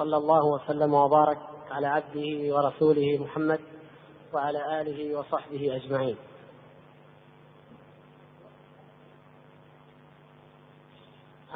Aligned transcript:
وصلى 0.00 0.16
الله 0.16 0.44
وسلم 0.44 0.94
وبارك 0.94 1.38
على 1.70 1.86
عبده 1.86 2.54
ورسوله 2.54 3.18
محمد 3.18 3.60
وعلى 4.32 4.80
آله 4.80 5.18
وصحبه 5.18 5.76
أجمعين. 5.76 6.16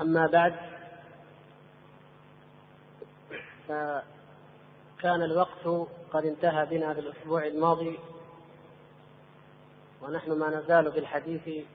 أما 0.00 0.26
بعد 0.26 0.54
فكان 3.68 5.22
الوقت 5.22 5.88
قد 6.12 6.24
انتهى 6.24 6.66
بنا 6.66 6.95
في 6.95 7.00
الأسبوع 7.00 7.46
الماضي 7.46 7.98
ونحن 10.02 10.32
ما 10.32 10.48
نزال 10.48 10.90
بالحديث 10.90 11.66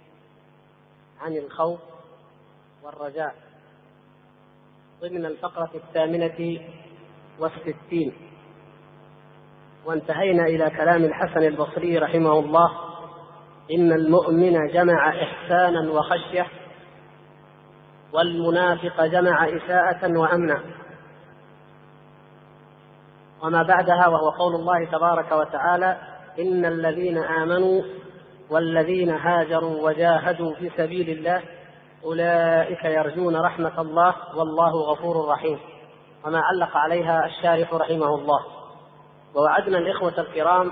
عن 1.19 1.37
الخوف 1.37 1.79
والرجاء. 2.83 3.48
ضمن 5.01 5.25
الفقرة 5.25 5.69
الثامنة 5.75 6.59
والستين. 7.39 8.13
وانتهينا 9.85 10.43
إلى 10.43 10.69
كلام 10.69 11.03
الحسن 11.03 11.43
البصري 11.43 11.97
رحمه 11.97 12.39
الله. 12.39 12.71
إن 13.71 13.91
المؤمن 13.91 14.67
جمع 14.67 15.09
إحسانا 15.23 15.91
وخشية 15.91 16.47
والمنافق 18.13 19.05
جمع 19.05 19.49
إساءة 19.49 20.17
وأمنا. 20.17 20.61
وما 23.43 23.63
بعدها 23.63 24.07
وهو 24.07 24.29
قول 24.29 24.55
الله 24.55 24.85
تبارك 24.85 25.31
وتعالى 25.31 25.97
إن 26.39 26.65
الذين 26.65 27.17
آمنوا 27.17 27.81
والذين 28.49 29.09
هاجروا 29.09 29.87
وجاهدوا 29.89 30.55
في 30.55 30.71
سبيل 30.77 31.09
الله 31.09 31.41
أولئك 32.05 32.85
يرجون 32.85 33.35
رحمة 33.35 33.81
الله 33.81 34.15
والله 34.35 34.71
غفور 34.71 35.27
رحيم. 35.27 35.59
وما 36.25 36.39
علق 36.39 36.77
عليها 36.77 37.25
الشارح 37.25 37.73
رحمه 37.73 38.15
الله. 38.15 38.39
ووعدنا 39.35 39.77
الإخوة 39.77 40.19
الكرام 40.19 40.71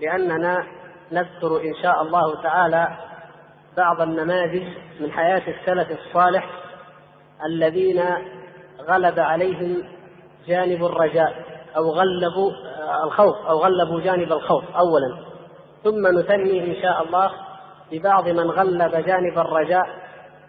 بأننا 0.00 0.66
نذكر 1.12 1.60
إن 1.60 1.74
شاء 1.82 2.02
الله 2.02 2.42
تعالى 2.42 2.88
بعض 3.76 4.00
النماذج 4.00 4.66
من 5.00 5.12
حياة 5.12 5.42
السلف 5.48 6.00
الصالح 6.00 6.50
الذين 7.44 8.02
غلب 8.88 9.18
عليهم 9.18 9.84
جانب 10.46 10.84
الرجاء 10.84 11.44
أو 11.76 11.90
غلبوا 11.90 12.52
الخوف 13.04 13.36
أو 13.46 13.58
غلبوا 13.58 14.00
جانب 14.00 14.32
الخوف 14.32 14.64
أولا. 14.76 15.16
ثم 15.84 16.18
نثني 16.18 16.76
إن 16.76 16.82
شاء 16.82 17.02
الله 17.02 17.30
ببعض 17.92 18.28
من 18.28 18.50
غلب 18.50 19.06
جانب 19.06 19.38
الرجاء 19.38 20.01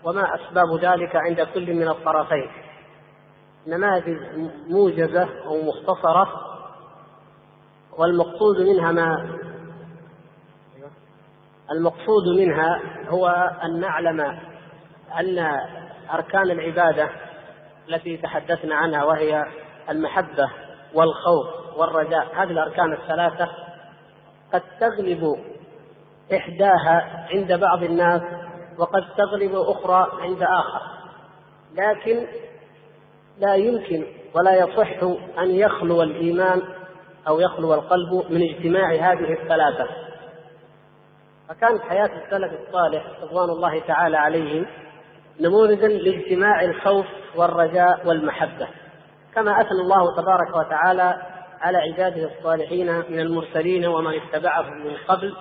وما 0.03 0.35
أسباب 0.35 0.79
ذلك 0.81 1.15
عند 1.15 1.41
كل 1.53 1.73
من 1.73 1.87
الطرفين. 1.87 2.51
نماذج 3.67 4.17
موجزة 4.69 5.29
أو 5.45 5.61
مختصرة 5.61 6.27
والمقصود 7.97 8.61
منها 8.61 8.91
ما 8.91 9.39
المقصود 11.71 12.27
منها 12.37 12.81
هو 13.09 13.27
أن 13.63 13.79
نعلم 13.79 14.21
أن 15.19 15.59
أركان 16.13 16.51
العبادة 16.51 17.09
التي 17.89 18.17
تحدثنا 18.17 18.75
عنها 18.75 19.03
وهي 19.03 19.45
المحبة 19.89 20.51
والخوف 20.93 21.77
والرجاء 21.77 22.27
هذه 22.35 22.51
الأركان 22.51 22.93
الثلاثة 22.93 23.49
قد 24.53 24.61
تغلب 24.79 25.35
إحداها 26.33 27.27
عند 27.31 27.53
بعض 27.53 27.83
الناس 27.83 28.21
وقد 28.77 29.03
تغلب 29.17 29.55
أخرى 29.55 30.07
عند 30.21 30.43
آخر. 30.43 30.81
لكن 31.75 32.27
لا 33.39 33.55
يمكن 33.55 34.05
ولا 34.35 34.55
يصح 34.55 35.03
أن 35.39 35.51
يخلو 35.51 36.01
الإيمان 36.03 36.61
أو 37.27 37.39
يخلو 37.39 37.73
القلب 37.73 38.25
من 38.29 38.41
اجتماع 38.41 38.91
هذه 38.91 39.33
الثلاثة. 39.33 39.87
فكانت 41.49 41.81
حياة 41.81 42.09
السلف 42.25 42.51
الصالح 42.67 43.05
رضوان 43.23 43.49
الله 43.49 43.79
تعالى 43.79 44.17
عليهم 44.17 44.65
نموذجا 45.39 45.87
لاجتماع 45.87 46.61
الخوف 46.61 47.05
والرجاء 47.35 48.07
والمحبة. 48.07 48.67
كما 49.35 49.61
أثنى 49.61 49.81
الله 49.81 50.15
تبارك 50.15 50.55
وتعالى 50.55 51.21
على 51.61 51.77
عباده 51.77 52.31
الصالحين 52.37 52.97
من 53.09 53.19
المرسلين 53.19 53.85
ومن 53.85 54.13
اتبعهم 54.13 54.85
من 54.85 54.95
قبل 55.07 55.35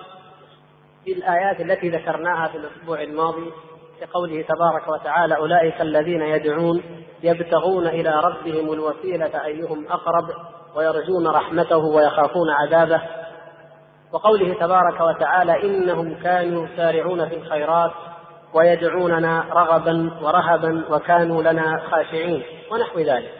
في 1.05 1.13
الآيات 1.13 1.61
التي 1.61 1.89
ذكرناها 1.89 2.47
في 2.47 2.57
الأسبوع 2.57 3.01
الماضي 3.01 3.51
في 3.99 4.05
قوله 4.05 4.41
تبارك 4.41 4.87
وتعالى 4.87 5.35
أولئك 5.35 5.81
الذين 5.81 6.21
يدعون 6.21 6.83
يبتغون 7.23 7.87
إلى 7.87 8.21
ربهم 8.23 8.73
الوسيلة 8.73 9.45
أيهم 9.45 9.87
أقرب 9.87 10.29
ويرجون 10.75 11.27
رحمته 11.27 11.77
ويخافون 11.77 12.49
عذابه. 12.49 13.01
وقوله 14.13 14.53
تبارك 14.53 15.01
وتعالى 15.01 15.63
إنهم 15.63 16.15
كانوا 16.23 16.67
يسارعون 16.67 17.29
في 17.29 17.35
الخيرات 17.35 17.91
ويدعوننا 18.53 19.45
رغبا 19.51 20.11
ورهبا 20.21 20.85
وكانوا 20.89 21.43
لنا 21.43 21.81
خاشعين 21.91 22.43
ونحو 22.71 22.99
ذلك. 22.99 23.31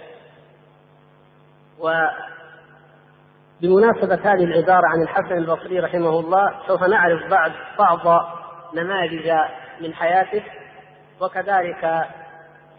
وبمناسبة 3.64 4.16
هذه 4.16 4.44
العبارة 4.44 4.88
عن 4.88 5.02
الحسن 5.02 5.38
البصري 5.38 5.80
رحمه 5.80 6.20
الله 6.20 6.54
سوف 6.68 6.84
نعرف 6.84 7.30
بعض 7.30 7.52
بعض 7.80 8.26
نماذج 8.74 9.32
من 9.82 9.94
حياته 9.94 10.44
وكذلك 11.22 11.84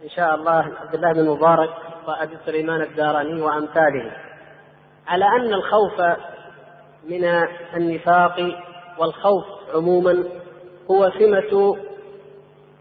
إن 0.05 0.09
شاء 0.17 0.35
الله 0.35 0.73
عبد 0.81 0.95
الله 0.95 1.13
بن 1.13 1.31
مبارك 1.31 1.71
وأبي 2.09 2.37
سليمان 2.47 2.81
الداراني 2.81 3.43
وأمثاله 3.43 4.13
على 5.09 5.25
أن 5.25 5.55
الخوف 5.55 6.01
من 7.05 7.25
النفاق 7.77 8.37
والخوف 8.99 9.45
عموما 9.75 10.25
هو 10.91 11.11
سمة 11.11 11.77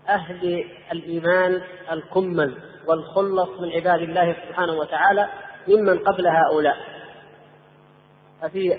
أهل 0.09 0.65
الإيمان 0.91 1.61
الكمل 1.91 2.57
والخلص 2.87 3.49
من 3.59 3.69
عباد 3.71 4.01
الله 4.01 4.35
سبحانه 4.47 4.73
وتعالى 4.73 5.27
ممن 5.67 5.99
قبل 5.99 6.27
هؤلاء. 6.27 6.92
ففي 8.43 8.77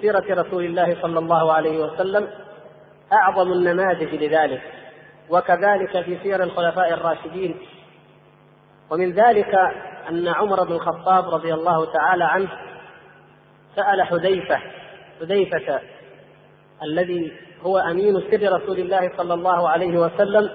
سيرة 0.00 0.42
رسول 0.42 0.64
الله 0.64 1.02
صلى 1.02 1.18
الله 1.18 1.52
عليه 1.52 1.78
وسلم 1.84 2.28
أعظم 3.12 3.52
النماذج 3.52 4.14
لذلك 4.14 4.62
وكذلك 5.30 6.00
في 6.04 6.18
سير 6.22 6.42
الخلفاء 6.42 6.94
الراشدين. 6.94 7.58
ومن 8.90 9.12
ذلك 9.12 9.54
أن 10.08 10.28
عمر 10.28 10.64
بن 10.64 10.72
الخطاب 10.72 11.34
رضي 11.34 11.54
الله 11.54 11.92
تعالى 11.92 12.24
عنه 12.24 12.48
سأل 13.76 14.02
حذيفة 14.02 14.58
حذيفة 15.20 15.80
الذي 16.82 17.32
هو 17.62 17.78
أمين 17.78 18.20
سر 18.30 18.52
رسول 18.52 18.78
الله 18.78 19.10
صلى 19.16 19.34
الله 19.34 19.68
عليه 19.68 19.98
وسلم 19.98 20.50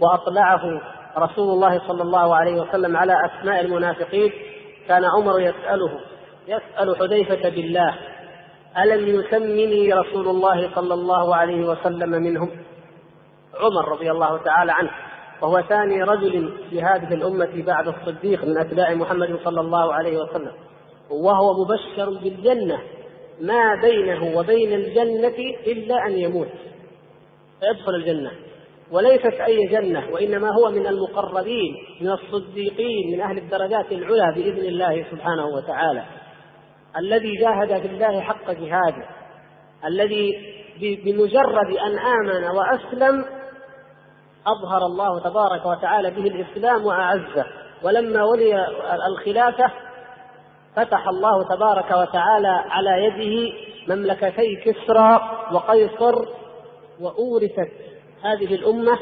وأطلعه 0.00 0.80
رسول 1.18 1.50
الله 1.54 1.78
صلى 1.88 2.02
الله 2.02 2.36
عليه 2.36 2.60
وسلم 2.60 2.96
على 2.96 3.14
أسماء 3.26 3.60
المنافقين 3.60 4.32
كان 4.88 5.04
عمر 5.04 5.40
يسأله 5.40 6.00
يسأل 6.48 6.96
حذيفة 6.96 7.48
بالله 7.48 7.94
ألم 8.78 9.20
يسمني 9.20 9.92
رسول 9.92 10.28
الله 10.28 10.74
صلى 10.74 10.94
الله 10.94 11.34
عليه 11.36 11.68
وسلم 11.68 12.10
منهم؟ 12.10 12.50
عمر 13.54 13.88
رضي 13.92 14.10
الله 14.10 14.38
تعالى 14.38 14.72
عنه 14.72 14.90
وهو 15.42 15.62
ثاني 15.68 16.02
رجل 16.02 16.52
في 16.70 16.82
هذه 16.82 17.14
الأمة 17.14 17.62
بعد 17.66 17.88
الصديق 17.88 18.44
من 18.44 18.58
أتباع 18.58 18.94
محمد 18.94 19.38
صلى 19.44 19.60
الله 19.60 19.94
عليه 19.94 20.18
وسلم 20.18 20.52
وهو 21.10 21.64
مبشر 21.64 22.10
بالجنة 22.22 22.78
ما 23.40 23.74
بينه 23.82 24.38
وبين 24.38 24.72
الجنة 24.72 25.38
إلا 25.66 26.06
أن 26.06 26.18
يموت. 26.18 26.48
فيدخل 27.60 27.94
الجنة 27.94 28.30
وليست 28.90 29.40
أي 29.40 29.66
جنة 29.66 30.10
وإنما 30.12 30.50
هو 30.50 30.70
من 30.70 30.86
المقربين 30.86 31.76
من 32.00 32.10
الصديقين 32.10 33.12
من 33.12 33.20
أهل 33.20 33.38
الدرجات 33.38 33.92
العلى 33.92 34.34
بإذن 34.34 34.64
الله 34.64 35.04
سبحانه 35.10 35.46
وتعالى. 35.46 36.04
الذي 36.96 37.36
جاهد 37.36 37.80
في 37.80 37.86
الله 37.86 38.20
حق 38.20 38.50
جهاده 38.50 39.06
الذي 39.84 40.54
بمجرد 40.80 41.76
أن 41.86 41.98
آمن 41.98 42.44
وأسلم 42.44 43.24
أظهر 44.46 44.86
الله 44.86 45.20
تبارك 45.20 45.66
وتعالى 45.66 46.10
به 46.10 46.26
الإسلام 46.26 46.86
وأعزه 46.86 47.46
ولما 47.82 48.24
ولي 48.24 48.66
الخلافة 49.06 49.70
فتح 50.76 51.08
الله 51.08 51.42
تبارك 51.42 51.90
وتعالى 51.90 52.64
على 52.68 53.04
يده 53.04 53.52
مملكتي 53.94 54.56
كسرى 54.56 55.20
وقيصر 55.52 56.14
وأورثت 57.00 57.72
هذه 58.24 58.54
الأمة 58.54 58.98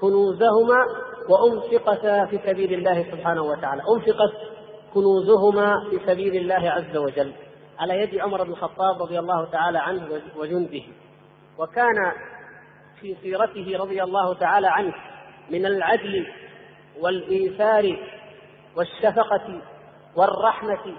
كنوزهما 0.00 0.86
وأنفقتا 1.28 2.26
في 2.26 2.38
سبيل 2.46 2.72
الله 2.72 3.06
سبحانه 3.10 3.42
وتعالى. 3.42 3.82
أنفقت 3.96 4.55
كنوزهما 4.96 5.90
في 5.90 6.00
سبيل 6.06 6.36
الله 6.36 6.70
عز 6.70 6.96
وجل. 6.96 7.32
على 7.78 8.00
يد 8.00 8.18
عمر 8.18 8.44
بن 8.44 8.50
الخطاب 8.50 9.02
رضي 9.02 9.18
الله 9.18 9.44
تعالى 9.44 9.78
عنه 9.78 10.22
وجنده 10.36 10.82
وكان 11.58 12.12
في 13.00 13.16
سيرته 13.22 13.78
رضي 13.78 14.02
الله 14.02 14.34
تعالى 14.34 14.66
عنه 14.66 14.94
من 15.50 15.66
العدل 15.66 16.26
والإيثار 17.00 17.98
والشفقة 18.76 19.60
والرحمة 20.16 20.96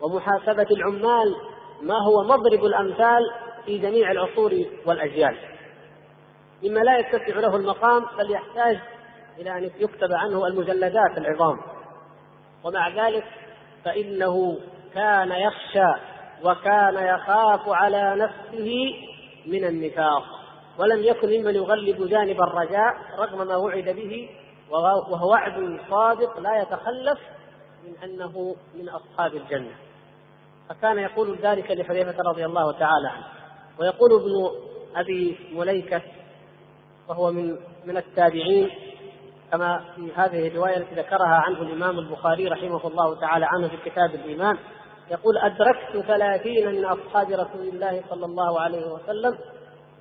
ومحاسبة 0.00 0.66
العمال 0.70 1.34
ما 1.82 1.94
هو 1.94 2.22
مضرب 2.24 2.64
الأمثال 2.64 3.22
في 3.66 3.78
جميع 3.78 4.10
العصور 4.10 4.52
والأجيال. 4.86 5.36
مما 6.64 6.80
لا 6.80 6.98
يتسع 6.98 7.40
له 7.40 7.56
المقام 7.56 8.04
بل 8.18 8.30
يحتاج 8.30 8.78
إلى 9.38 9.58
أن 9.58 9.64
يكتب 9.64 10.12
عنه 10.12 10.46
المجلدات 10.46 11.18
العظام. 11.18 11.71
ومع 12.64 12.88
ذلك 12.88 13.24
فإنه 13.84 14.58
كان 14.94 15.32
يخشى 15.32 15.92
وكان 16.44 16.94
يخاف 16.94 17.68
على 17.68 18.16
نفسه 18.16 18.94
من 19.46 19.64
النفاق 19.64 20.22
ولم 20.78 21.02
يكن 21.02 21.28
ممن 21.28 21.54
يغلب 21.54 22.08
جانب 22.08 22.40
الرجاء 22.40 22.96
رغم 23.18 23.46
ما 23.46 23.56
وعد 23.56 23.84
به 23.84 24.30
وهو 24.70 25.30
وعد 25.30 25.80
صادق 25.90 26.40
لا 26.40 26.62
يتخلف 26.62 27.18
من 27.84 27.94
أنه 28.04 28.56
من 28.74 28.88
أصحاب 28.88 29.34
الجنة. 29.34 29.74
فكان 30.68 30.98
يقول 30.98 31.38
ذلك 31.42 31.70
لحذيفة 31.70 32.16
رضي 32.26 32.46
الله 32.46 32.72
تعالى 32.72 33.08
عنه 33.08 33.24
ويقول 33.78 34.12
ابن 34.12 34.50
أبي 34.96 35.38
مليكة 35.52 36.02
وهو 37.08 37.32
من 37.32 37.56
من 37.84 37.96
التابعين 37.96 38.70
كما 39.52 39.80
في 39.96 40.12
هذه 40.16 40.48
الرواية 40.48 40.76
التي 40.76 40.94
ذكرها 40.94 41.42
عنه 41.46 41.62
الإمام 41.62 41.98
البخاري 41.98 42.48
رحمه 42.48 42.86
الله 42.86 43.20
تعالى 43.20 43.46
عنه 43.48 43.68
في 43.68 43.90
كتاب 43.90 44.14
الإيمان 44.14 44.56
يقول 45.10 45.38
أدركت 45.38 46.06
ثلاثين 46.06 46.68
من 46.68 46.84
أصحاب 46.84 47.26
رسول 47.26 47.68
الله 47.72 48.02
صلى 48.10 48.26
الله 48.26 48.60
عليه 48.60 48.92
وسلم 48.92 49.38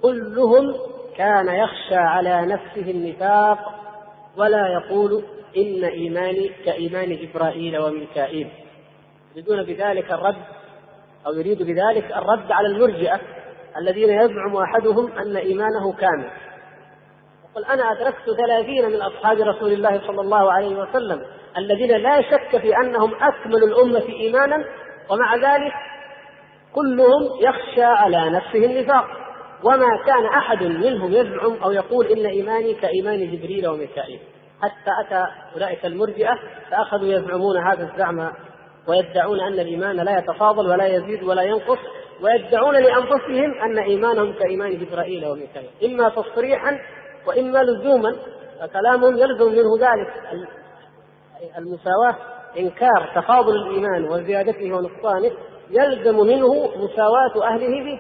كلهم 0.02 0.76
كان 1.18 1.48
يخشى 1.48 1.96
على 1.96 2.46
نفسه 2.46 2.92
النفاق 2.92 3.60
ولا 4.38 4.68
يقول 4.68 5.24
إن 5.58 5.84
إيماني 5.84 6.50
كإيمان 6.66 7.16
جبرائيل 7.16 7.78
وميكائيل. 7.78 8.52
يريدون 9.36 9.64
بذلك 9.64 10.12
الرد 10.12 10.44
أو 11.28 11.34
يريد 11.34 11.64
بذلك 11.64 12.12
الرد 12.12 12.52
على 12.52 12.68
المرجئة 12.68 13.20
الذين 13.78 14.10
يزعم 14.10 14.56
أحدهم 14.56 15.12
أن 15.12 15.38
إيمانه 15.38 15.94
كامل. 15.94 16.30
يقول 17.52 17.66
أنا 17.66 17.92
أدركت 17.92 18.38
ثلاثين 18.38 18.90
من 18.90 19.02
أصحاب 19.02 19.38
رسول 19.42 19.72
الله 19.72 20.02
صلى 20.08 20.22
الله 20.22 20.52
عليه 20.52 20.76
وسلم 20.76 21.22
الذين 21.58 21.92
لا 21.92 22.22
شك 22.22 22.62
في 22.62 22.78
أنهم 22.78 23.14
أكمل 23.16 23.64
الأمة 23.64 24.10
إيمانا 24.10 24.66
ومع 25.10 25.36
ذلك 25.36 25.74
كلهم 26.74 27.30
يخشى 27.42 27.84
على 27.84 28.30
نفسه 28.30 28.66
النفاق. 28.66 29.06
وما 29.64 30.04
كان 30.08 30.26
أحد 30.26 30.64
منهم 30.64 31.12
يزعم 31.12 31.64
أو 31.64 31.72
يقول 31.72 32.06
إن 32.06 32.26
إيماني 32.26 32.74
كإيمان 32.74 33.32
جبريل 33.32 33.68
وميكائيل. 33.68 34.20
حتى 34.62 34.92
أتى 35.06 35.32
أولئك 35.56 35.86
المرجئة 35.86 36.34
فأخذوا 36.72 37.14
يزعمون 37.14 37.58
هذا 37.58 37.84
الزعم 37.84 38.32
ويدعون 38.88 39.40
أن 39.40 39.54
الإيمان 39.54 39.96
لا 39.96 40.20
يتفاضل 40.20 40.70
ولا 40.70 40.88
يزيد 40.88 41.24
ولا 41.24 41.42
ينقص 41.42 41.80
ويدعون 42.22 42.74
لأنفسهم 42.74 43.62
أن 43.62 43.80
إيمانهم 43.80 44.34
كإيمان 44.34 44.78
جبرائيل 44.78 45.26
وميكائيل. 45.26 45.70
إما 45.86 46.10
تصريحا 46.10 46.80
وإما 47.28 47.64
لزوما 47.64 48.16
فكلامهم 48.60 49.18
يلزم 49.18 49.52
منه 49.52 49.78
ذلك. 49.80 50.14
المساواة 51.58 52.16
إنكار 52.60 53.12
تفاضل 53.16 53.56
الإيمان 53.56 54.04
وزيادته 54.06 54.74
ونقصانه 54.74 55.32
يلزم 55.70 56.18
منه 56.18 56.54
مساواة 56.76 57.48
أهله 57.48 57.84
به 57.84 58.00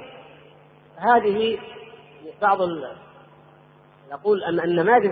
هذه 0.97 1.59
بعض 2.41 2.57
يقول 4.11 4.43
أن 4.43 4.59
النماذج 4.59 5.11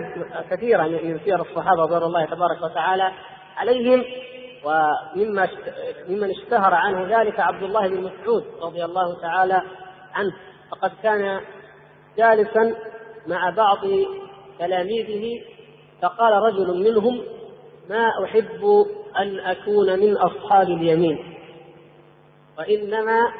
كثيرة 0.50 0.82
من 0.82 1.20
سير 1.24 1.40
الصحابة 1.40 1.82
رضوان 1.82 2.02
الله 2.02 2.24
تبارك 2.24 2.62
وتعالى 2.62 3.12
عليهم 3.56 4.04
ومما 4.64 5.48
ممن 6.08 6.30
اشتهر 6.30 6.74
عنه 6.74 7.20
ذلك 7.20 7.40
عبد 7.40 7.62
الله 7.62 7.88
بن 7.88 7.96
مسعود 8.02 8.44
رضي 8.62 8.84
الله 8.84 9.20
تعالى 9.20 9.62
عنه. 10.14 10.32
فقد 10.70 10.92
كان 11.02 11.40
جالسا 12.18 12.74
مع 13.26 13.50
بعض 13.50 13.78
تلاميذه 14.58 15.42
فقال 16.02 16.32
رجل 16.32 16.92
منهم 16.92 17.22
ما 17.90 18.24
أحب 18.24 18.86
أن 19.18 19.40
أكون 19.40 20.00
من 20.00 20.16
أصحاب 20.16 20.66
اليمين 20.66 21.36
وإنما 22.58 23.32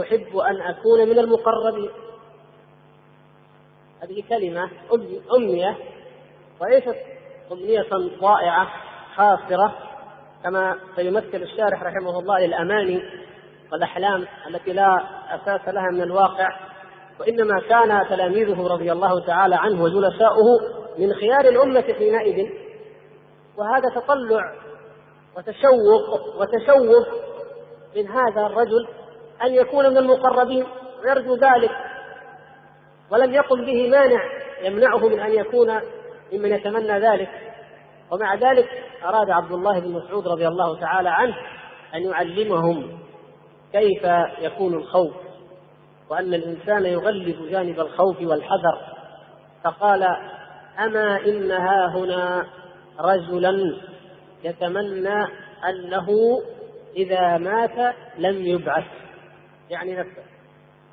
أحب 0.00 0.36
أن 0.36 0.60
أكون 0.60 1.08
من 1.08 1.18
المقربين. 1.18 1.90
هذه 4.02 4.22
كلمة 4.28 4.70
أمنية 5.36 5.76
وليست 6.60 6.96
أمنية 7.52 7.86
ضائعة 8.20 8.68
خاسرة 9.16 9.74
كما 10.42 10.78
سيمثل 10.96 11.42
الشارح 11.42 11.82
رحمه 11.82 12.18
الله 12.18 12.38
للأماني 12.38 13.02
والأحلام 13.72 14.26
التي 14.46 14.72
لا 14.72 15.02
أساس 15.34 15.68
لها 15.68 15.90
من 15.90 16.02
الواقع. 16.02 16.67
وإنما 17.20 17.60
كان 17.60 18.08
تلاميذه 18.08 18.66
رضي 18.66 18.92
الله 18.92 19.26
تعالى 19.26 19.54
عنه 19.54 19.82
وجلساؤه 19.82 20.60
من 20.98 21.12
خيار 21.12 21.40
الأمة 21.40 21.84
حينئذ. 21.98 22.50
وهذا 23.56 23.94
تطلع 23.94 24.52
وتشوق 25.36 26.36
وتشوف 26.40 27.06
من 27.96 28.08
هذا 28.08 28.46
الرجل 28.46 28.88
أن 29.42 29.54
يكون 29.54 29.90
من 29.90 29.98
المقربين. 29.98 30.66
ويرجو 31.04 31.34
ذلك. 31.34 31.70
ولم 33.10 33.34
يقل 33.34 33.66
به 33.66 33.90
مانع 33.90 34.20
يمنعه 34.62 35.08
من 35.08 35.20
أن 35.20 35.32
يكون 35.32 35.80
ممن 36.32 36.52
يتمنى 36.52 36.98
ذلك. 36.98 37.28
ومع 38.10 38.34
ذلك 38.34 38.68
أراد 39.04 39.30
عبد 39.30 39.52
الله 39.52 39.80
بن 39.80 39.92
مسعود 39.92 40.28
رضي 40.28 40.48
الله 40.48 40.80
تعالى 40.80 41.08
عنه 41.08 41.36
أن 41.94 42.02
يعلمهم 42.02 42.98
كيف 43.72 44.04
يكون 44.38 44.74
الخوف. 44.74 45.27
وأن 46.10 46.34
الإنسان 46.34 46.86
يغلب 46.86 47.48
جانب 47.50 47.80
الخوف 47.80 48.16
والحذر 48.22 48.78
فقال 49.64 50.02
أما 50.78 51.20
إن 51.26 51.50
ها 51.50 51.86
هنا 51.86 52.46
رجلا 53.00 53.76
يتمنى 54.44 55.24
أنه 55.68 56.08
إذا 56.96 57.38
مات 57.38 57.94
لم 58.18 58.46
يبعث 58.46 58.84
يعني 59.70 59.96
نفسه. 59.96 60.22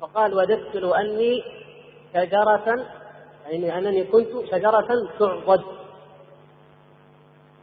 فقال 0.00 0.34
وددت 0.34 0.76
لو 0.76 0.94
أني 0.94 1.42
شجرة 2.14 2.86
يعني 3.46 3.78
أنني 3.78 4.04
كنت 4.04 4.28
شجرة 4.50 4.88
تعضد 5.18 5.64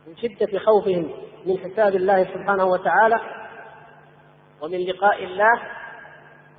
من 0.07 0.15
شدة 0.17 0.59
خوفهم 0.59 1.11
من 1.45 1.57
حساب 1.57 1.95
الله 1.95 2.23
سبحانه 2.23 2.65
وتعالى 2.65 3.15
ومن 4.61 4.77
لقاء 4.77 5.23
الله 5.23 5.61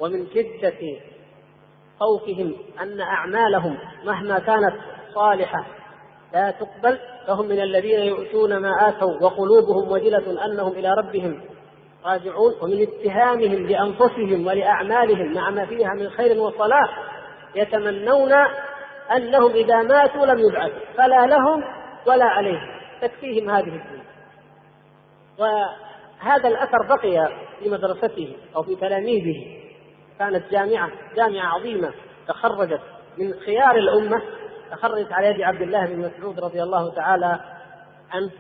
ومن 0.01 0.27
شدة 0.27 1.01
خوفهم 2.01 2.55
أن 2.81 3.01
أعمالهم 3.01 3.79
مهما 4.05 4.39
كانت 4.39 4.75
صالحة 5.15 5.67
لا 6.33 6.51
تقبل 6.51 6.99
فهم 7.27 7.47
من 7.47 7.61
الذين 7.61 8.01
يؤتون 8.01 8.57
ما 8.57 8.89
آتوا 8.89 9.23
وقلوبهم 9.23 9.93
وجلة 9.93 10.45
أنهم 10.45 10.73
إلى 10.73 10.95
ربهم 10.95 11.41
راجعون 12.05 12.53
ومن 12.63 12.83
اتهامهم 12.83 13.67
لأنفسهم 13.67 14.47
ولأعمالهم 14.47 15.35
مع 15.35 15.51
ما 15.51 15.67
فيها 15.67 15.95
من 15.95 16.11
خير 16.11 16.41
وصلاح 16.41 16.99
يتمنون 17.55 18.33
أنهم 19.17 19.51
إذا 19.51 19.83
ماتوا 19.83 20.27
لم 20.27 20.39
يبعثوا 20.39 20.95
فلا 20.97 21.27
لهم 21.27 21.65
ولا 22.07 22.25
عليهم. 22.25 22.75
تكفيهم 23.03 23.51
هذه 23.51 23.69
الدنيا. 23.69 24.05
وهذا 25.39 26.49
الأثر 26.49 26.79
بقي 26.89 27.29
في 27.59 27.71
مدرسته 27.71 28.37
أو 28.57 28.63
في 28.63 28.77
تلاميذه. 28.77 29.64
كانت 30.19 30.51
جامعة 30.51 30.91
جامعة 31.17 31.47
عظيمة 31.47 31.93
تخرجت 32.29 32.81
من 33.19 33.35
خيار 33.35 33.77
الأمة 33.77 34.23
تخرجت 34.71 35.13
على 35.13 35.27
يد 35.27 35.41
عبد 35.41 35.63
الله 35.63 35.87
بن 35.87 35.99
مسعود 35.99 36.41
رضي 36.41 36.63
الله 36.63 36.95
تعالى 36.95 37.41
عنه 38.11 38.31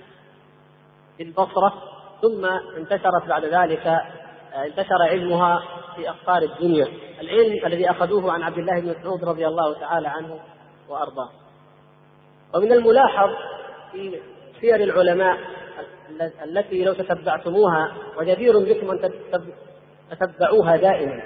في 1.16 1.22
البصرة 1.22 1.72
ثم 2.22 2.44
انتشرت 2.76 3.26
بعد 3.28 3.44
ذلك 3.44 4.00
انتشر 4.54 5.02
علمها 5.02 5.62
في 5.96 6.10
أقطار 6.10 6.42
الدنيا. 6.42 6.88
العلم 7.20 7.66
الذي 7.66 7.90
أخذوه 7.90 8.32
عن 8.32 8.42
عبد 8.42 8.58
الله 8.58 8.80
بن 8.80 8.94
مسعود 9.00 9.24
رضي 9.24 9.46
الله 9.46 9.80
تعالى 9.80 10.08
عنه 10.08 10.40
وأرضاه. 10.88 11.30
ومن 12.54 12.72
الملاحظ 12.72 13.30
في 13.92 14.20
سير 14.60 14.76
العلماء 14.76 15.38
التي 16.44 16.84
لو 16.84 16.92
تتبعتموها 16.92 17.92
وجدير 18.16 18.58
بكم 18.58 18.90
أن 18.90 19.10
تتبعوها 20.10 20.76
دائما. 20.76 21.22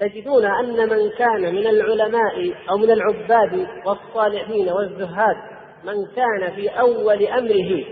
تجدون 0.00 0.44
أن 0.44 0.88
من 0.88 1.10
كان 1.10 1.54
من 1.54 1.66
العلماء 1.66 2.54
أو 2.70 2.76
من 2.76 2.90
العباد 2.90 3.68
والصالحين 3.86 4.68
والزهاد 4.68 5.36
من 5.84 6.06
كان 6.06 6.52
في 6.54 6.68
أول 6.68 7.26
أمره 7.26 7.84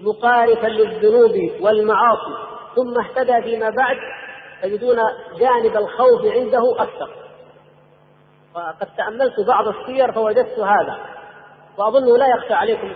مقارفا 0.00 0.66
للذنوب 0.66 1.50
والمعاصي 1.60 2.34
ثم 2.76 3.00
اهتدى 3.00 3.42
فيما 3.42 3.70
بعد 3.70 3.96
تجدون 4.62 4.96
جانب 5.38 5.76
الخوف 5.76 6.24
عنده 6.24 6.82
أكثر. 6.82 7.10
وقد 8.54 8.88
تأملت 8.96 9.40
بعض 9.48 9.68
السير 9.68 10.12
فوجدت 10.12 10.58
هذا 10.58 10.98
وأظنه 11.78 12.16
لا 12.16 12.26
يخفى 12.26 12.54
عليكم 12.54 12.92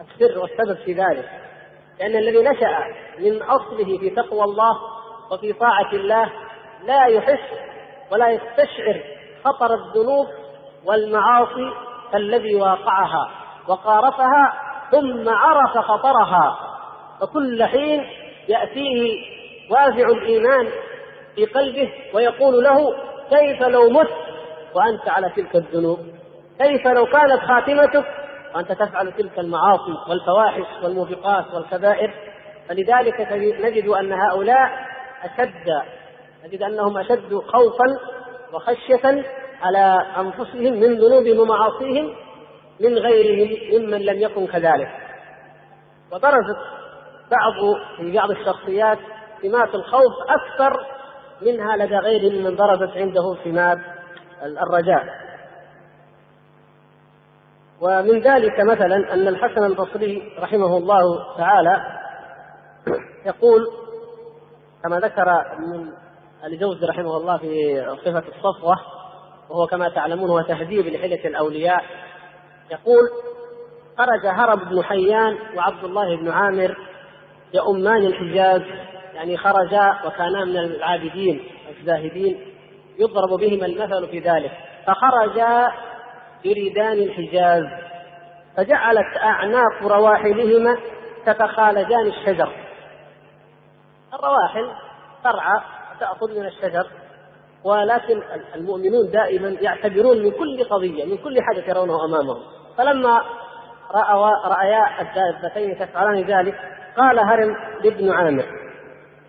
السر 0.00 0.38
والسبب 0.38 0.76
في 0.84 0.92
ذلك 0.92 1.30
لأن 2.00 2.16
الذي 2.16 2.42
نشأ 2.42 2.78
من 3.18 3.42
أصله 3.42 3.98
في 3.98 4.10
تقوى 4.10 4.44
الله 4.44 4.78
وفي 5.30 5.52
طاعة 5.52 5.92
الله 5.92 6.32
لا 6.84 7.06
يحس 7.06 7.73
ولا 8.12 8.30
يستشعر 8.30 9.00
خطر 9.44 9.74
الذنوب 9.74 10.26
والمعاصي 10.84 11.72
الذي 12.14 12.54
واقعها 12.54 13.30
وقارفها 13.68 14.52
ثم 14.90 15.28
عرف 15.28 15.78
خطرها. 15.78 16.58
فكل 17.20 17.64
حين 17.64 18.06
يأتيه 18.48 19.24
وازع 19.70 20.08
الإيمان 20.08 20.68
في 21.34 21.44
قلبه 21.44 21.92
ويقول 22.14 22.64
له 22.64 22.94
كيف 23.30 23.62
لو 23.62 23.90
مت 23.90 24.10
وأنت 24.74 25.08
على 25.08 25.30
تلك 25.36 25.56
الذنوب؟ 25.56 25.98
كيف 26.58 26.86
لو 26.86 27.06
كانت 27.06 27.40
خاتمتك 27.40 28.04
وأنت 28.54 28.72
تفعل 28.72 29.12
تلك 29.12 29.38
المعاصي 29.38 29.94
والفواحش 30.08 30.82
والموبقات 30.82 31.54
والكبائر؟ 31.54 32.14
فلذلك 32.68 33.20
نجد 33.64 33.88
أن 33.88 34.12
هؤلاء 34.12 34.86
أشد 35.24 35.82
نجد 36.44 36.62
أنهم 36.62 36.98
أشد 36.98 37.34
خوفا 37.34 37.84
وخشية 38.52 39.24
على 39.62 40.06
أنفسهم 40.18 40.72
من 40.80 40.98
ذنوبهم 40.98 41.40
ومعاصيهم 41.40 42.14
من 42.80 42.98
غيرهم 42.98 43.82
ممن 43.82 44.00
لم 44.00 44.20
يكن 44.20 44.46
كذلك. 44.46 44.88
وبرزت 46.12 46.58
بعض 47.30 47.76
في 47.96 48.12
بعض 48.12 48.30
الشخصيات 48.30 48.98
سمات 49.42 49.74
الخوف 49.74 50.12
أكثر 50.28 50.86
منها 51.42 51.76
لدى 51.76 51.96
غيرهم 51.96 52.44
من 52.44 52.56
برزت 52.56 52.96
عنده 52.96 53.36
سمات 53.44 53.78
الرجاء. 54.42 55.24
ومن 57.80 58.20
ذلك 58.20 58.60
مثلا 58.60 59.14
أن 59.14 59.28
الحسن 59.28 59.64
البصري 59.64 60.36
رحمه 60.38 60.76
الله 60.76 61.36
تعالى 61.38 62.00
يقول 63.26 63.66
كما 64.82 64.98
ذكر 65.00 65.44
من 65.58 66.03
الجوزي 66.46 66.86
رحمه 66.86 67.16
الله 67.16 67.36
في 67.36 67.84
صفة 68.04 68.24
الصفوة 68.36 68.76
وهو 69.50 69.66
كما 69.66 69.88
تعلمون 69.88 70.30
هو 70.30 70.40
تهذيب 70.40 70.86
لحلة 70.86 71.24
الأولياء. 71.24 71.84
يقول 72.70 73.10
خرج 73.98 74.26
هرب 74.26 74.68
بن 74.68 74.84
حيان 74.84 75.38
وعبد 75.56 75.84
الله 75.84 76.16
بن 76.16 76.30
عامر 76.30 76.76
يؤمان 77.54 78.06
الحجاز 78.06 78.62
يعني 79.14 79.36
خرجا 79.36 80.00
وكانا 80.06 80.44
من 80.44 80.56
العابدين 80.56 81.44
الزاهدين 81.70 82.40
يضرب 82.98 83.40
بهما 83.40 83.66
المثل 83.66 84.08
في 84.08 84.18
ذلك. 84.18 84.52
فخرجا 84.86 85.72
بريدان 86.44 86.92
الحجاز 86.92 87.64
فجعلت 88.56 89.16
أعناق 89.16 89.82
رواحلهما 89.82 90.76
تتخالجان 91.26 92.06
الشجر. 92.06 92.52
الرواحل 94.14 94.70
ترعى 95.24 95.60
تأخذ 96.00 96.38
من 96.38 96.46
الشجر 96.46 96.86
ولكن 97.64 98.22
المؤمنون 98.54 99.10
دائما 99.10 99.48
يعتبرون 99.48 100.22
من 100.22 100.30
كل 100.30 100.64
قضية 100.64 101.04
من 101.04 101.16
كل 101.16 101.38
حدث 101.42 101.68
يرونه 101.68 102.04
أمامهم. 102.04 102.42
فلما 102.78 103.22
رأوا 103.94 104.48
رأيا 104.48 105.00
الدابتين 105.00 105.78
تفعلان 105.78 106.22
ذلك 106.22 106.54
قال 106.96 107.18
هرم 107.18 107.56
لابن 107.84 108.10
عامر 108.10 108.44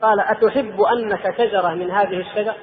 قال 0.02 0.20
أتحب 0.20 0.82
أنك 0.82 1.38
شجرة 1.38 1.70
من 1.70 1.92
هذه 1.92 2.20
الشجر؟ 2.20 2.56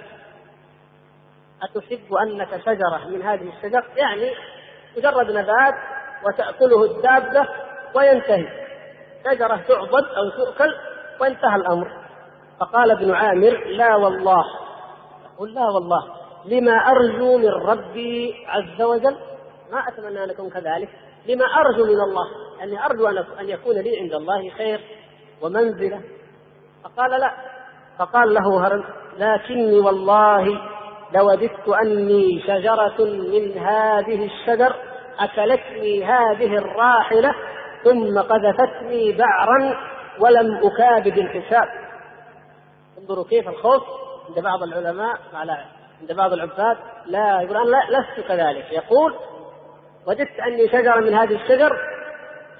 أتحب 1.63 2.15
أنك 2.15 2.49
شجرة 2.61 3.09
من 3.09 3.23
هذه 3.23 3.53
الشجر؟ 3.57 3.85
يعني 3.97 4.33
مجرد 4.97 5.31
نبات 5.31 5.75
وتأكله 6.27 6.85
الدابة 6.85 7.49
وينتهي. 7.95 8.49
شجرة 9.25 9.57
تعبد 9.57 10.05
أو 10.05 10.31
تؤكل 10.31 10.75
وانتهى 11.21 11.57
الأمر. 11.57 12.02
فقال 12.63 12.91
ابن 12.91 13.15
عامر 13.15 13.65
لا 13.67 13.97
والله. 13.97 14.45
يقول 15.35 15.55
لا 15.55 15.65
والله. 15.65 16.05
لما 16.45 16.73
أرجو 16.73 17.39
من 17.39 17.49
ربي 17.49 18.35
عز 18.47 18.83
وجل 18.83 19.17
ما 19.73 19.89
أتمنى 19.89 20.25
أن 20.25 20.31
أكون 20.31 20.51
كذلك. 20.51 20.89
لما 21.29 21.45
أرجو 21.45 21.85
من 21.85 22.01
الله 22.01 22.25
أني 22.63 22.85
أرجو 22.85 23.09
أن 23.41 23.49
يكون 23.49 23.75
لي 23.75 23.99
عند 24.01 24.13
الله 24.13 24.51
خير 24.51 24.81
ومنزلة. 25.43 26.01
فقال 26.85 27.11
لا. 27.11 27.33
فقال 27.99 28.35
له 28.35 28.67
هرم 28.67 28.85
لكني 29.19 29.81
والله 29.81 30.61
لوددت 31.15 31.69
أني 31.85 32.43
شجرة 32.47 33.05
من 33.05 33.59
هذه 33.59 34.25
الشجر 34.25 34.77
أكلتني 35.21 36.05
هذه 36.05 36.57
الراحلة 36.57 37.35
ثم 37.85 38.19
قذفتني 38.19 39.13
بعرا 39.13 39.77
ولم 40.21 40.61
أكابد 40.65 41.19
الحساب 41.19 41.82
انظروا 43.03 43.25
كيف 43.25 43.49
الخوف 43.49 43.83
عند 44.29 44.45
بعض 44.45 44.63
العلماء 44.63 45.19
على 45.35 45.65
عند 46.01 46.13
بعض 46.13 46.33
العباد. 46.33 46.77
لا 47.07 47.41
يقول 47.41 47.71
لا 47.71 47.79
لست 47.91 48.29
كذلك. 48.29 48.73
يقول 48.73 49.15
وجدت 50.07 50.41
أني 50.47 50.69
شجرة 50.69 51.01
من 51.01 51.15
هذه 51.15 51.35
الشجر 51.35 51.73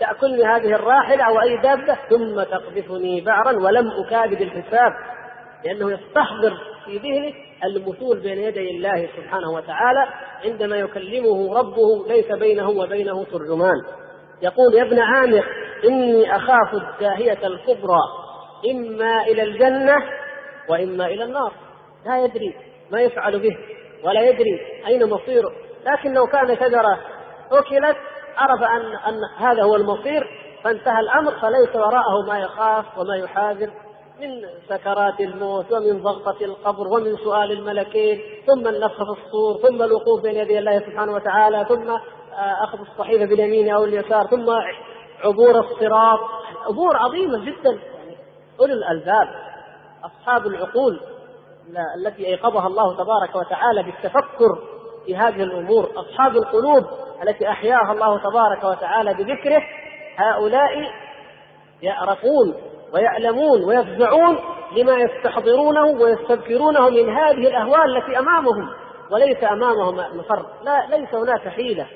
تأكلني 0.01 0.45
هذه 0.45 0.75
الراحلة 0.75 1.25
أو 1.25 1.41
أي 1.41 1.57
دابة 1.57 1.95
ثم 2.11 2.43
تقذفني 2.43 3.21
بعرا 3.21 3.53
ولم 3.53 3.91
أكابد 4.07 4.41
الحساب. 4.41 4.93
لأنه 5.65 5.93
يستحضر 5.93 6.59
في 6.85 6.99
ذهنه 6.99 7.35
المثول 7.65 8.21
بين 8.21 8.39
يدي 8.39 8.71
الله 8.71 9.09
سبحانه 9.17 9.51
وتعالى 9.51 10.09
عندما 10.45 10.77
يكلمه 10.77 11.59
ربه 11.59 12.07
ليس 12.09 12.33
بينه 12.33 12.69
وبينه 12.69 13.25
ترجمان. 13.25 13.77
يقول 14.43 14.75
يا 14.75 14.83
ابن 14.83 14.99
عامر 14.99 15.47
إني 15.85 16.37
أخاف 16.37 16.75
الداهية 16.75 17.47
الكبرى 17.47 18.01
إما 18.71 19.23
إلى 19.23 19.43
الجنة 19.43 19.95
وإما 20.69 21.07
إلى 21.07 21.25
النار. 21.25 21.53
لا 22.07 22.25
يدري 22.25 22.55
ما 22.91 23.01
يفعل 23.01 23.41
به 23.41 23.59
ولا 24.05 24.21
يدري 24.21 24.61
أين 24.87 25.11
مصيره. 25.11 25.53
لكن 25.87 26.13
لو 26.13 26.27
كان 26.27 26.57
شجرة 26.57 26.99
أكلت 27.53 27.97
عرف 28.37 28.63
أن 28.63 28.97
أن 29.09 29.21
هذا 29.39 29.63
هو 29.63 29.77
المصير. 29.77 30.43
فانتهى 30.65 31.01
الأمر 31.01 31.33
فليس 31.33 31.77
وراءه 31.77 32.27
ما 32.29 32.39
يخاف 32.39 32.99
وما 32.99 33.17
يحاذر 33.17 33.71
من 34.21 34.43
سكرات 34.69 35.21
الموت 35.21 35.73
ومن 35.73 36.03
ضغطة 36.03 36.45
القبر 36.45 36.89
ومن 36.89 37.17
سؤال 37.17 37.53
الملكين 37.53 38.21
ثم 38.47 38.69
النفخ 38.69 38.97
في 38.97 39.21
الصور 39.21 39.69
ثم 39.69 39.83
الوقوف 39.83 40.23
بين 40.23 40.37
يدي 40.37 40.59
الله 40.59 40.79
سبحانه 40.79 41.13
وتعالى 41.13 41.67
ثم 41.69 41.91
آه، 41.91 42.65
أخذ 42.65 42.79
الصحيفة 42.81 43.25
باليمين 43.25 43.69
أو 43.69 43.85
اليسار 43.85 44.27
ثم 44.27 44.51
عبور 45.25 45.61
الصراط. 45.61 46.21
أمور 46.71 46.97
عظيمة 46.97 47.45
جدا. 47.45 47.79
أولي 48.61 48.73
الألباب. 48.73 49.29
أصحاب 50.05 50.47
العقول 50.47 51.01
التي 51.97 52.27
أيقظها 52.27 52.67
الله 52.67 52.95
تبارك 52.95 53.35
وتعالى 53.35 53.83
بالتفكر 53.83 54.59
في 55.07 55.17
هذه 55.17 55.43
الأمور 55.43 55.91
أصحاب 55.97 56.37
القلوب 56.37 56.85
التي 57.23 57.49
أحياها 57.49 57.93
الله 57.93 58.19
تبارك 58.19 58.65
وتعالى 58.65 59.15
بذكره 59.15 59.63
هؤلاء 60.17 60.91
يعرفون 61.83 62.55
ويعلمون 62.95 63.65
ويفزعون 63.65 64.39
لما 64.77 64.93
يستحضرونه 64.93 65.85
ويستذكرونه 65.87 66.89
من 66.89 67.17
هذه 67.17 67.49
الأهوال 67.49 67.97
التي 67.97 68.19
أمامهم 68.19 68.69
وليس 69.11 69.45
أمامهم 69.45 70.19
مفر 70.19 70.47
لا 70.65 70.97
ليس 70.97 71.15
هناك 71.15 71.49
حيلة 71.49 71.87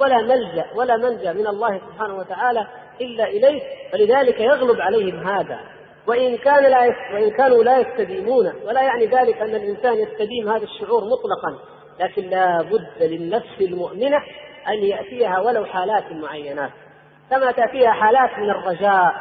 ولا 0.00 0.22
ملجأ 0.22 0.66
ولا 0.74 0.96
منجأ 0.96 1.32
من 1.32 1.46
الله 1.46 1.78
سبحانه 1.78 2.14
وتعالى 2.14 2.66
إلا 3.00 3.24
إليه 3.24 3.62
فلذلك 3.92 4.40
يغلب 4.40 4.80
عليهم 4.80 5.26
هذا. 5.28 5.58
وإن 6.08 6.36
كان 6.36 6.62
لا 6.70 6.94
وإن 7.14 7.30
كانوا 7.30 7.64
لا 7.64 7.78
يستديمون 7.78 8.52
ولا 8.64 8.82
يعني 8.82 9.06
ذلك 9.06 9.42
أن 9.42 9.54
الإنسان 9.54 9.94
يستديم 9.94 10.48
هذا 10.48 10.64
الشعور 10.64 11.04
مطلقا 11.04 11.58
لكن 12.00 12.22
لا 12.22 12.62
بد 12.62 13.02
للنفس 13.02 13.60
المؤمنة 13.60 14.16
أن 14.68 14.78
يأتيها 14.84 15.40
ولو 15.40 15.64
حالات 15.64 16.12
معينات. 16.12 16.70
كما 17.30 17.52
تأتيها 17.52 17.90
حالات 17.90 18.38
من 18.38 18.50
الرجاء 18.50 19.12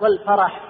والفرح 0.00 0.60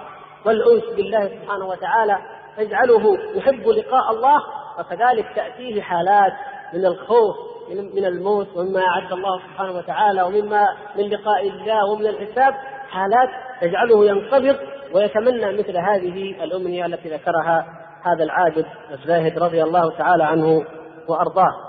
والأنس 0.45 0.83
بالله 0.95 1.27
سبحانه 1.27 1.67
وتعالى 1.67 2.17
تجعله 2.57 3.17
يحب 3.35 3.67
لقاء 3.67 4.11
الله 4.11 4.37
وكذلك 4.79 5.25
تأتيه 5.35 5.81
حالات 5.81 6.33
من 6.73 6.85
الخوف 6.85 7.35
من 7.69 8.05
الموت 8.05 8.47
ومما 8.55 8.81
أعد 8.81 9.11
الله 9.11 9.39
سبحانه 9.39 9.77
وتعالى 9.77 10.21
ومما 10.21 10.67
من 10.95 11.03
لقاء 11.09 11.47
الله 11.47 11.91
ومن 11.91 12.07
الحساب 12.07 12.53
حالات 12.89 13.29
تجعله 13.61 14.05
ينقبض 14.05 14.57
ويتمنى 14.93 15.53
مثل 15.53 15.77
هذه 15.77 16.43
الأمنية 16.43 16.85
التي 16.85 17.09
ذكرها 17.09 17.65
هذا 18.03 18.23
العابد 18.23 18.65
الزاهد 18.91 19.39
رضي 19.39 19.63
الله 19.63 19.97
تعالى 19.97 20.23
عنه 20.23 20.65
وأرضاه. 21.07 21.67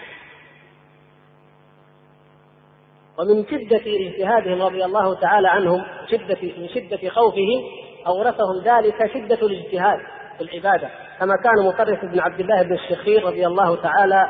ومن 3.18 3.44
شدة 3.46 3.82
اجتهادهم 3.86 4.62
رضي 4.62 4.84
الله 4.84 5.20
تعالى 5.20 5.48
عنهم 5.48 5.84
شدة 6.10 6.38
من 6.42 6.68
شدة 6.68 7.08
خوفهم 7.08 7.62
أورثهم 8.06 8.58
ذلك 8.64 9.12
شدة 9.14 9.46
الاجتهاد 9.46 9.98
في 10.38 10.44
العبادة 10.44 10.90
كما 11.18 11.36
كان 11.36 11.66
مطرف 11.66 12.04
بن 12.04 12.20
عبد 12.20 12.40
الله 12.40 12.62
بن 12.62 12.72
الشخير 12.72 13.24
رضي 13.24 13.46
الله 13.46 13.82
تعالى 13.82 14.28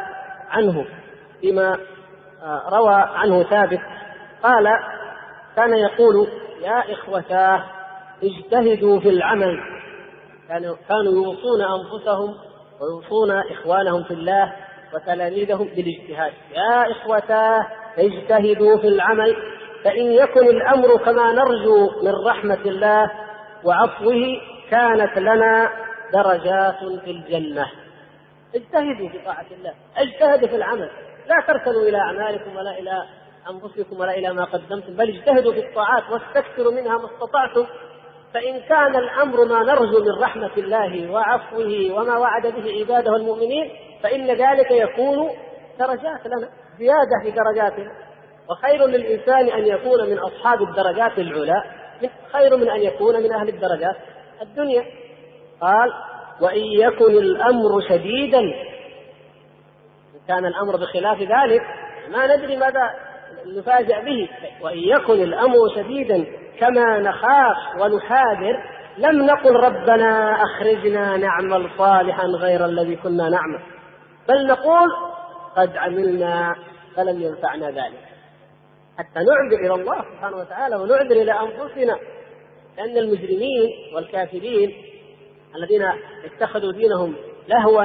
عنه 0.50 0.86
فيما 1.40 1.78
روى 2.44 2.94
عنه 2.94 3.42
ثابت 3.42 3.80
قال 4.42 4.68
كان 5.56 5.74
يقول 5.74 6.28
يا 6.62 6.92
إخوتاه 6.92 7.64
اجتهدوا 8.22 9.00
في 9.00 9.08
العمل. 9.08 9.60
كانوا 10.48 10.76
كانوا 10.88 11.12
يوصون 11.12 11.60
أنفسهم 11.62 12.34
ويوصون 12.80 13.30
إخوانهم 13.30 14.04
في 14.04 14.10
الله 14.10 14.52
وتلاميذهم 14.94 15.68
بالاجتهاد. 15.76 16.32
يا 16.54 16.90
إخوتاه 16.90 17.66
اجتهدوا 17.98 18.78
في 18.78 18.88
العمل 18.88 19.36
فإن 19.84 20.12
يكن 20.12 20.46
الأمر 20.48 20.96
كما 20.96 21.32
نرجو 21.32 21.90
من 22.02 22.14
رحمة 22.26 22.58
الله 22.66 23.10
وعفوه 23.64 24.40
كانت 24.70 25.18
لنا 25.18 25.70
درجات 26.12 26.78
في 27.04 27.10
الجنة. 27.10 27.66
اجتهدوا 28.54 29.08
في 29.08 29.18
طاعة 29.24 29.46
الله 29.58 29.74
اجتهدوا 29.96 30.48
في 30.48 30.56
العمل. 30.56 30.90
لا 31.26 31.44
تركنوا 31.46 31.82
إلى 31.82 31.98
أعمالكم 31.98 32.56
ولا 32.56 32.78
إلى 32.78 33.04
أنفسكم 33.50 34.00
ولا 34.00 34.18
إلى 34.18 34.32
ما 34.32 34.44
قدمتم 34.44 34.96
بل 34.96 35.08
اجتهدوا 35.08 35.52
في 35.52 35.58
الطاعات 35.58 36.02
واستكثروا 36.10 36.72
منها 36.72 36.98
ما 36.98 37.04
استطعتم. 37.14 37.66
فإن 38.34 38.60
كان 38.60 38.96
الأمر 38.96 39.44
ما 39.44 39.62
نرجو 39.62 40.00
من 40.04 40.22
رحمة 40.22 40.50
الله 40.56 41.10
وعفوه 41.10 41.92
وما 41.92 42.18
وعد 42.18 42.46
به 42.46 42.72
عباده 42.80 43.16
المؤمنين 43.16 43.70
فإن 44.02 44.26
ذلك 44.26 44.70
يكون 44.70 45.30
درجات 45.78 46.26
لنا 46.26 46.48
زيادة 46.78 47.22
في 47.22 47.30
درجاتنا 47.30 47.92
وخير 48.50 48.86
للإنسان 48.86 49.48
أن 49.48 49.66
يكون 49.66 50.10
من 50.10 50.18
أصحاب 50.18 50.62
الدرجات 50.62 51.18
العلى 51.18 51.62
خير 52.32 52.56
من 52.56 52.70
أن 52.70 52.82
يكون 52.82 53.22
من 53.22 53.32
أهل 53.32 53.48
الدرجات. 53.48 53.96
الدنيا. 54.42 54.84
قال 55.60 55.92
وإن 56.40 56.64
يكن 56.64 57.18
الأمر 57.18 57.80
شديدا 57.88 58.42
كان 60.28 60.46
الأمر 60.46 60.76
بخلاف 60.76 61.18
ذلك 61.18 61.62
ما 62.10 62.36
ندري 62.36 62.56
ماذا 62.56 62.90
نفاجأ 63.46 64.00
به. 64.00 64.28
وإن 64.60 64.78
يكن 64.78 65.22
الأمر 65.22 65.56
شديدا 65.74 66.26
كما 66.60 66.98
نخاف 66.98 67.56
ونحاذر 67.80 68.64
لم 68.98 69.26
نقل 69.26 69.56
ربنا 69.56 70.42
أخرجنا 70.42 71.16
نعمل 71.16 71.70
صالحا 71.78 72.26
غير 72.26 72.64
الذي 72.64 72.96
كنا 72.96 73.28
نعمل. 73.28 73.60
بل 74.28 74.46
نقول 74.46 74.88
قد 75.56 75.76
عملنا 75.76 76.56
فلم 76.96 77.22
ينفعنا 77.22 77.70
ذلك. 77.70 78.04
حتى 78.98 79.18
نعذر 79.18 79.66
إلى 79.66 79.74
الله 79.74 80.04
سبحانه 80.14 80.36
وتعالى 80.36 80.76
ونعذر 80.76 81.16
إلى 81.22 81.32
أنفسنا. 81.32 81.98
لأن 82.76 82.98
المجرمين 82.98 83.70
والكافرين 83.94 84.72
الذين 85.56 85.82
اتخذوا 86.24 86.72
دينهم 86.72 87.14
لهوا 87.48 87.84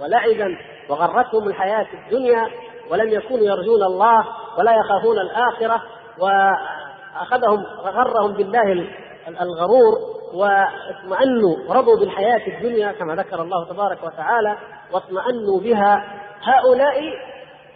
ولعبا 0.00 0.58
وغرتهم 0.88 1.48
الحياة 1.48 1.86
الدنيا 1.94 2.48
ولم 2.90 3.08
يكونوا 3.08 3.44
يرجون 3.44 3.82
الله 3.82 4.26
ولا 4.58 4.72
يخافون 4.72 5.18
الآخرة 5.18 5.82
وأخذهم 6.18 7.64
غرهم 7.84 8.32
بالله 8.32 8.86
الغرور 9.28 9.94
واطمأنوا 10.34 11.56
رضوا 11.70 11.96
بالحياة 11.96 12.46
الدنيا 12.46 12.92
كما 12.92 13.14
ذكر 13.14 13.42
الله 13.42 13.64
تبارك 13.64 13.98
وتعالى 14.04 14.56
واطمأنوا 14.92 15.60
بها. 15.60 16.04
هؤلاء 16.42 17.02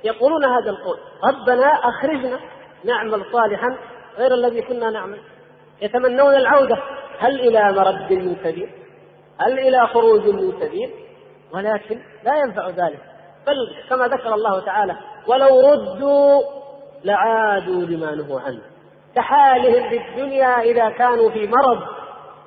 يقولون 0.04 0.44
هذا 0.44 0.70
القول 0.70 0.98
ربنا 1.24 1.66
أخرجنا 1.66 2.38
نعمل 2.84 3.24
صالحا 3.32 3.76
غير 4.18 4.34
الذي 4.34 4.62
كنا 4.62 4.90
نعمل. 4.90 5.18
يتمنون 5.82 6.34
العودة 6.34 6.76
هل 7.18 7.40
إلى 7.40 7.72
مرد 7.72 8.12
من 8.12 8.36
سبيل؟ 8.44 8.70
هل 9.40 9.58
إلى 9.58 9.86
خروج 9.86 10.28
من 10.28 10.52
سبيل؟ 10.60 10.90
ولكن 11.54 12.00
لا 12.24 12.36
ينفع 12.36 12.68
ذلك. 12.68 13.00
بل 13.46 13.86
كما 13.90 14.06
ذكر 14.06 14.34
الله 14.34 14.60
تعالى 14.60 14.96
ولو 15.26 15.70
ردوا 15.70 16.42
لعادوا 17.04 17.82
لما 17.82 18.14
نهوا 18.14 18.40
عنه. 18.40 18.60
كحالهم 19.14 19.88
في 19.88 19.96
الدنيا 19.96 20.60
إذا 20.60 20.90
كانوا 20.90 21.30
في 21.30 21.46
مرض 21.46 21.82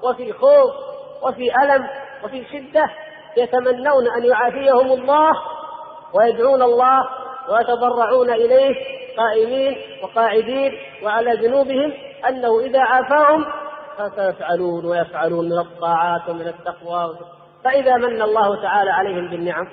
وفي 0.04 0.34
خوف 0.34 0.74
وفي 1.24 1.52
ألم 1.64 1.88
وفي 2.24 2.46
شدة 2.46 2.84
يتمنون 3.38 4.08
أن 4.18 4.26
يعافيهم 4.26 4.92
الله 4.92 5.32
ويدعون 6.14 6.62
الله 6.62 7.04
ويتضرعون 7.50 8.30
إليه 8.30 8.76
قائمين 9.18 9.78
وقاعدين 10.04 10.72
وعلى 11.04 11.38
جنوبهم 11.38 11.94
أنه 12.30 12.60
إذا 12.60 12.80
عافاهم 12.80 13.46
فسيفعلون 13.98 14.86
ويفعلون 14.86 15.46
من 15.46 15.60
الطاعات 15.60 16.30
ومن 16.30 16.48
التقوى 16.48 17.16
فإذا 17.66 17.98
من 17.98 18.22
الله 18.22 18.62
تعالى 18.62 18.92
عليهم 18.92 19.30
بالنعم 19.30 19.68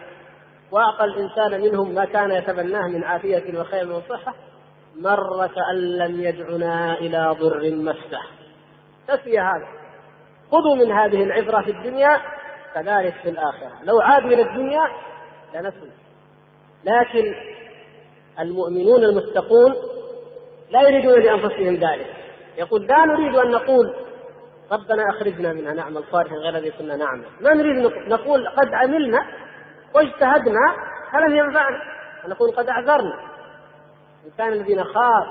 وأعطى 0.71 1.05
الإنسان 1.05 1.61
منهم 1.61 1.95
ما 1.95 2.05
كان 2.05 2.31
يتمناه 2.31 2.89
من 2.89 3.05
عافية 3.05 3.59
وخير 3.61 3.93
وصحة 3.93 4.35
مر 4.97 5.47
كأن 5.47 5.77
لم 5.77 6.21
يدعنا 6.21 6.99
إلى 6.99 7.37
ضر 7.41 7.71
مسه 7.71 8.21
نسي 9.11 9.39
هذا 9.39 9.67
خذوا 10.53 10.77
من 10.77 10.93
هذه 10.93 11.23
العبرة 11.23 11.63
في 11.63 11.71
الدنيا 11.71 12.21
كذلك 12.75 13.15
في 13.23 13.29
الآخرة. 13.29 13.73
لو 13.83 14.01
عادوا 14.01 14.31
إلى 14.31 14.43
الدنيا 14.43 14.89
لنسوا. 15.55 15.89
لكن 16.85 17.35
المؤمنون 18.41 19.05
المتقون 19.05 19.75
لا 20.71 20.83
يريدون 20.89 21.21
لأنفسهم 21.21 21.75
ذلك. 21.75 22.07
يقول 22.59 22.87
لا 22.87 23.05
نريد 23.05 23.37
أن 23.37 23.51
نقول 23.51 23.95
ربنا 24.73 25.11
أخرجنا 25.11 25.53
منها 25.53 25.75
نعمل 25.75 26.05
صالحا 26.13 26.37
غير 26.37 26.57
الذي 26.57 26.71
كنا 26.71 26.97
نعمل. 26.97 27.25
ما 27.41 27.55
نريد 27.55 27.93
نقول 28.09 28.49
قد 28.49 28.75
عملنا 28.75 29.27
واجتهدنا 29.95 30.75
فلم 31.13 31.37
ينفعنا. 31.37 31.83
نقول 32.29 32.51
قد 32.51 32.69
أعذرنا. 32.69 33.15
إن 34.27 34.31
كان 34.39 34.53
الذي 34.53 34.75
نخاف 34.75 35.27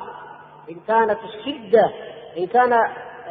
إن 0.69 0.79
كانت 0.87 1.17
الشدة 1.23 1.91
إن 2.37 2.47
كان 2.47 2.69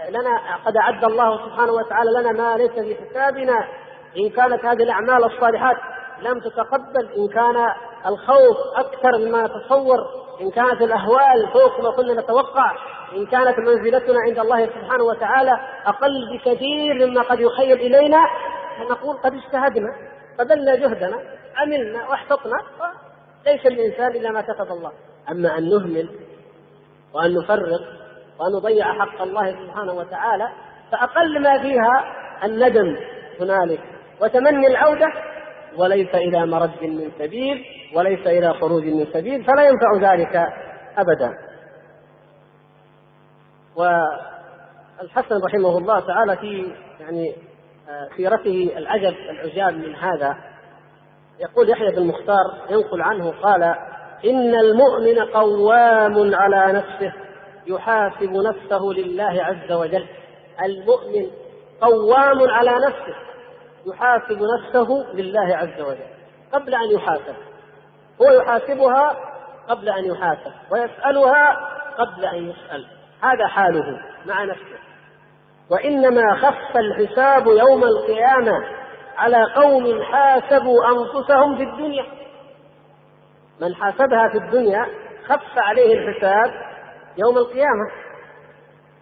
لنا 0.09 0.57
قد 0.65 0.77
أعد 0.77 1.05
الله 1.05 1.47
سبحانه 1.47 1.73
وتعالى 1.73 2.11
لنا 2.11 2.33
ما 2.33 2.57
ليس 2.57 2.71
في 2.71 2.97
حسابنا 3.05 3.69
إن 4.17 4.31
كانت 4.31 4.65
هذه 4.65 4.83
الأعمال 4.83 5.25
الصالحات 5.25 5.77
لم 6.23 6.41
تتقبل 6.41 7.09
إن 7.17 7.29
كان 7.29 7.75
الخوف 8.07 8.57
أكثر 8.77 9.19
مما 9.19 9.43
نتصور 9.47 9.99
إن 10.41 10.51
كانت 10.51 10.83
الأهوال 10.83 11.49
فوق 11.53 11.81
ما 11.81 11.91
كنا 11.91 12.21
نتوقع. 12.21 12.73
إن 13.17 13.27
كانت 13.27 13.59
منزلتنا 13.59 14.19
عند 14.27 14.39
الله 14.39 14.67
سبحانه 14.67 15.05
وتعالى 15.05 15.53
أقل 15.87 16.11
بكثير 16.33 17.07
مما 17.07 17.23
قد 17.23 17.41
يخيل 17.41 17.73
إلينا 17.73 18.19
فنقول 18.79 19.17
قد 19.17 19.35
اجتهدنا 19.35 19.95
بذلنا 20.39 20.75
جهدنا 20.75 21.19
عملنا 21.57 22.09
واحتطنا 22.09 22.57
ليس 23.47 23.67
الإنسان 23.67 24.11
إلا 24.11 24.31
ما 24.31 24.41
كتب 24.41 24.73
الله. 24.73 24.93
أما 25.31 25.59
أن 25.59 25.69
نهمل 25.69 26.09
وأن 27.15 27.35
نفرط 27.35 27.81
وأن 28.39 28.53
نضيع 28.57 28.93
حق 28.93 29.23
الله 29.23 29.51
سبحانه 29.53 29.93
وتعالى 29.93 30.49
فأقل 30.93 31.43
ما 31.43 31.59
فيها 31.59 32.05
الندم 32.45 32.97
هنالك. 33.41 33.81
وتمني 34.21 34.67
العودة 34.67 35.07
وليس 35.77 36.15
إلى 36.15 36.47
مرد 36.47 36.71
من 36.83 37.11
سبيل 37.19 37.65
وليس 37.95 38.27
إلى 38.27 38.55
خروج 38.55 38.85
من 38.85 39.07
سبيل 39.13 39.45
فلا 39.45 39.69
ينفع 39.69 40.13
ذلك 40.13 40.37
أبدا. 40.99 41.50
والحسن 43.81 45.45
رحمه 45.45 45.79
الله 45.79 46.01
تعالى 46.01 46.37
في 46.37 46.75
يعني 47.01 47.35
آه، 47.89 48.09
سيرته 48.17 48.73
العجب 48.77 49.15
العجاب 49.31 49.75
من 49.75 49.95
هذا 49.95 50.37
يقول 51.41 51.71
يحيى 51.71 51.91
بن 51.91 52.07
مختار 52.07 52.71
ينقل 52.71 53.03
عنه 53.03 53.31
قال 53.43 53.63
إن 54.25 54.55
المؤمن 54.55 55.19
قوام 55.19 56.35
على 56.35 56.73
نفسه 56.73 57.13
يحاسب 57.67 58.33
نفسه 58.33 58.83
لله 58.83 59.45
عز 59.45 59.73
وجل. 59.73 60.07
المؤمن 60.65 61.31
قوام 61.81 62.51
على 62.51 62.71
نفسه 62.71 63.15
يحاسب 63.87 64.43
نفسه 64.43 65.07
لله 65.15 65.57
عز 65.57 65.81
وجل. 65.81 66.07
قبل 66.53 66.75
أن 66.75 66.91
يحاسب 66.91 67.35
هو 68.23 68.31
يحاسبها 68.31 69.17
قبل 69.69 69.89
أن 69.89 70.05
يحاسب 70.05 70.53
ويسألها 70.71 71.69
قبل 71.99 72.25
أن 72.25 72.51
يسأل. 72.51 72.87
هذا 73.23 73.47
حاله 73.47 74.01
مع 74.27 74.45
نفسه. 74.45 74.79
وإنما 75.71 76.37
خف 76.37 76.77
الحساب 76.77 77.47
يوم 77.47 77.85
القيامة 77.85 78.65
على 79.17 79.45
قوم 79.55 80.03
حاسبوا 80.03 80.85
أنفسهم 80.85 81.57
في 81.57 81.63
الدنيا. 81.63 82.07
من 83.61 83.75
حاسبها 83.75 84.29
في 84.29 84.39
الدنيا 84.39 84.87
خف 85.29 85.59
عليه 85.59 85.95
الحساب 85.95 86.51
يوم 87.19 87.39
القيامة. 87.39 87.91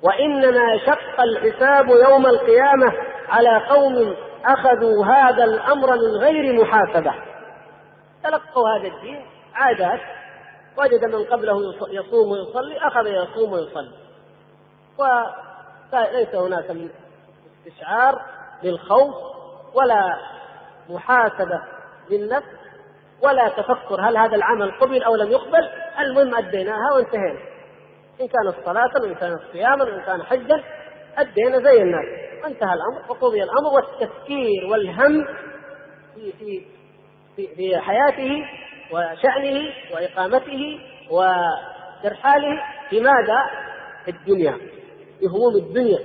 وإنما 0.02 0.78
شق 0.86 1.20
الحساب 1.20 1.88
يوم 1.88 2.26
القيامة 2.26 2.92
على 3.28 3.66
قوم 3.68 4.14
أخذوا 4.44 5.06
هذا 5.06 5.44
الأمر 5.44 5.90
من 5.90 6.16
غير 6.20 6.64
محاسبة. 6.64 7.14
تلقوا 8.24 8.68
هذا 8.68 8.88
الدين 8.88 9.26
عادات 9.54 10.00
وجد 10.78 11.04
من 11.04 11.24
قبله 11.24 11.56
يصوم 11.90 12.30
ويصلي 12.30 12.78
أخذ 12.78 13.06
يصوم 13.06 13.52
ويصلي. 13.52 14.07
وليس 14.98 16.34
هناك 16.34 16.70
من 16.70 16.90
استشعار 17.66 18.22
للخوف 18.62 19.14
ولا 19.74 20.16
محاسبة 20.88 21.62
للنفس 22.10 22.58
ولا 23.22 23.48
تفكر 23.48 24.00
هل 24.08 24.16
هذا 24.16 24.36
العمل 24.36 24.70
قبل 24.80 25.02
أو 25.02 25.16
لم 25.16 25.30
يقبل. 25.30 25.68
المهم 25.98 26.34
أديناها 26.34 26.92
وانتهينا. 26.94 27.38
إن 28.20 28.28
كانت 28.28 28.54
صلاه 28.64 28.90
وإن 29.02 29.14
كانت 29.14 29.40
صياما 29.52 29.84
وإن 29.84 30.00
كان 30.00 30.22
حجا 30.22 30.64
أدينا 31.18 31.58
زي 31.58 31.82
الناس 31.82 32.04
وانتهى 32.44 32.74
الأمر 32.74 33.10
وقضي 33.10 33.42
الأمر 33.42 33.74
والتفكير 33.74 34.66
والهم 34.70 35.26
في 36.14 36.32
في 36.38 36.64
في, 37.36 37.54
في 37.56 37.78
حياته 37.78 38.44
وشأنه 38.92 39.68
وإقامته 39.94 40.80
وترحاله 41.10 42.62
في 42.90 43.00
ماذا؟ 43.00 43.50
في 44.04 44.10
الدنيا. 44.10 44.58
في 45.20 45.26
هموم 45.26 45.56
الدنيا. 45.56 45.98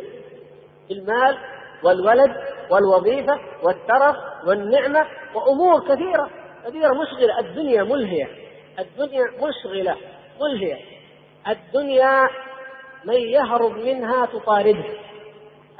المال 0.91 1.37
والولد 1.83 2.35
والوظيفة 2.69 3.39
والترف 3.63 4.15
والنعمة 4.47 5.07
وأمور 5.35 5.79
كثيرة. 5.79 6.29
كثيرة 6.65 6.93
مشغلة. 6.93 7.39
الدنيا 7.39 7.83
ملهية. 7.83 8.27
الدنيا 8.79 9.23
مشغلة. 9.23 9.97
ملهية. 10.41 10.77
الدنيا 11.47 12.27
من 13.05 13.13
يهرب 13.13 13.71
منها 13.71 14.25
تطارده. 14.25 14.85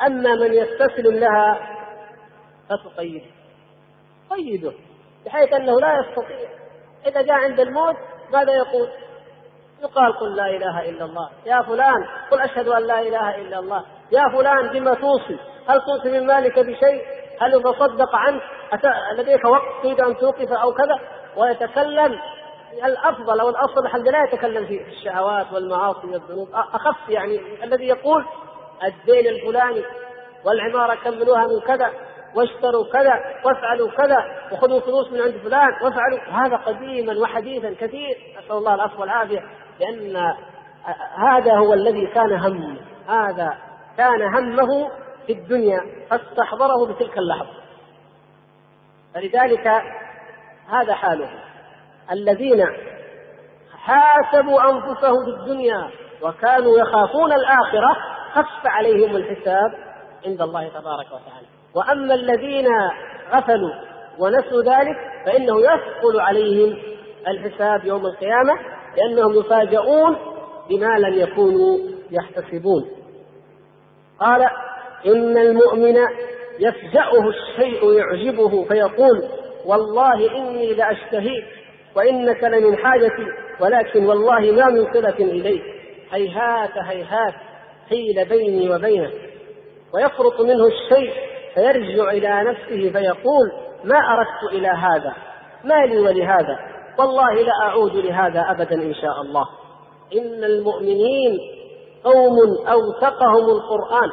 أما 0.05 0.35
من 0.35 0.53
يستسلم 0.53 1.19
لها 1.19 1.69
فتقيده 2.69 3.25
قيده 4.29 4.73
بحيث 5.25 5.53
أنه 5.53 5.79
لا 5.79 5.99
يستطيع. 5.99 6.49
إذا 7.07 7.21
جاء 7.21 7.35
عند 7.35 7.59
الموت 7.59 7.95
ماذا 8.33 8.53
يقول؟ 8.53 8.89
يقال 9.83 10.19
قل 10.19 10.35
لا 10.35 10.45
إله 10.45 10.89
إلا 10.89 11.05
الله. 11.05 11.29
يا 11.45 11.61
فلان 11.61 12.07
قل 12.31 12.41
أشهد 12.41 12.67
أن 12.67 12.87
لا 12.87 13.01
إله 13.01 13.35
إلا 13.35 13.59
الله. 13.59 13.83
يا 14.11 14.23
فلان 14.37 14.67
بما 14.67 14.93
توصي؟ 14.93 15.37
هل 15.69 15.81
توصي 15.81 16.19
من 16.19 16.27
مالك 16.27 16.59
بشيء؟ 16.59 17.05
هل 17.41 17.53
يتصدق 17.53 18.15
عنك 18.15 18.41
لديك 19.17 19.45
وقت 19.45 19.83
تريد 19.83 20.01
أن 20.01 20.17
توقف 20.17 20.51
أو 20.51 20.73
كذا؟ 20.73 20.99
ويتكلم 21.37 22.19
الأفضل 22.85 23.39
أو 23.39 23.49
الاصلح 23.49 23.95
الذي 23.95 24.09
لا 24.09 24.23
يتكلم 24.23 24.65
في 24.65 24.81
الشهوات 24.87 25.53
والمعاصي 25.53 26.07
والذنوب. 26.07 26.49
أخف 26.53 27.09
يعني 27.09 27.63
الذي 27.63 27.87
يقول 27.87 28.25
الدين 28.83 29.27
الفلاني 29.27 29.83
والعمارة 30.45 30.95
كملوها 30.95 31.47
من 31.47 31.59
كذا 31.59 31.91
واشتروا 32.35 32.85
كذا 32.93 33.13
وافعلوا 33.45 33.89
كذا 33.89 34.17
وخذوا 34.51 34.79
فلوس 34.79 35.11
من 35.11 35.21
عند 35.21 35.37
فلان 35.37 35.69
وافعلوا. 35.83 36.19
هذا 36.31 36.55
قديما 36.55 37.19
وحديثا 37.19 37.75
كثير. 37.79 38.17
نسأل 38.37 38.51
الله 38.51 38.75
العفو 38.75 39.01
والعافية. 39.01 39.43
لأن 39.79 40.33
هذا 41.15 41.53
هو 41.57 41.73
الذي 41.73 42.07
كان 42.07 42.33
همه 42.33 42.77
هذا 43.09 43.57
كان 43.97 44.21
همه 44.35 44.91
في 45.27 45.33
الدنيا 45.33 45.81
فاستحضره 46.09 46.85
بتلك 46.85 47.17
اللحظة. 47.17 47.63
فلذلك 49.13 49.67
هذا 50.69 50.93
حاله. 50.93 51.29
الذين 52.11 52.65
حاسبوا 53.77 54.71
أنفسهم 54.71 55.25
في 55.25 55.29
الدنيا 55.41 55.89
وكانوا 56.21 56.77
يخافون 56.77 57.33
الآخرة 57.33 57.97
خف 58.33 58.65
عليهم 58.65 59.15
الحساب 59.15 59.73
عند 60.25 60.41
الله 60.41 60.67
تبارك 60.67 61.07
وتعالى. 61.07 61.47
وأما 61.75 62.13
الذين 62.13 62.67
غفلوا 63.33 63.73
ونسوا 64.19 64.61
ذلك 64.61 64.97
فإنه 65.25 65.61
يثقل 65.61 66.19
عليهم 66.19 66.77
الحساب 67.27 67.85
يوم 67.85 68.05
القيامة 68.05 68.59
لأنهم 68.97 69.39
يفاجؤون 69.39 70.15
بما 70.69 70.99
لم 70.99 71.19
يكونوا 71.19 71.77
يحتسبون. 72.11 72.89
قال 74.19 74.41
إن 75.05 75.37
المؤمن 75.37 75.97
يفجأه 76.59 77.29
الشيء 77.29 77.93
يعجبه 77.93 78.63
فيقول 78.63 79.23
والله 79.65 80.37
إني 80.37 80.73
لأشتهيك 80.73 81.45
وإنك 81.95 82.43
لمن 82.43 82.77
حاجتي 82.77 83.27
ولكن 83.59 84.05
والله 84.05 84.39
ما 84.39 84.65
من 84.65 84.93
صلة 84.93 85.15
إليك. 85.19 85.63
هيهات 86.11 86.77
هيهات 86.77 87.33
حيل 87.89 88.25
بيني 88.25 88.75
وبينه 88.75 89.11
ويفرط 89.93 90.41
منه 90.41 90.65
الشيء 90.67 91.13
فيرجع 91.53 92.11
إلى 92.11 92.43
نفسه 92.51 92.91
فيقول 92.91 93.51
ما 93.83 93.97
أردت 93.97 94.53
إلى 94.53 94.67
هذا 94.67 95.15
ما 95.63 95.85
لي 95.85 95.97
ولهذا. 95.97 96.72
والله 96.99 97.33
لا 97.33 97.53
أعود 97.61 97.95
لهذا 97.95 98.51
أبدا 98.51 98.75
إن 98.75 98.93
شاء 98.93 99.21
الله. 99.21 99.45
إن 100.13 100.43
المؤمنين 100.43 101.39
قوم 102.03 102.35
أوثقهم 102.67 103.49
القرآن 103.49 104.11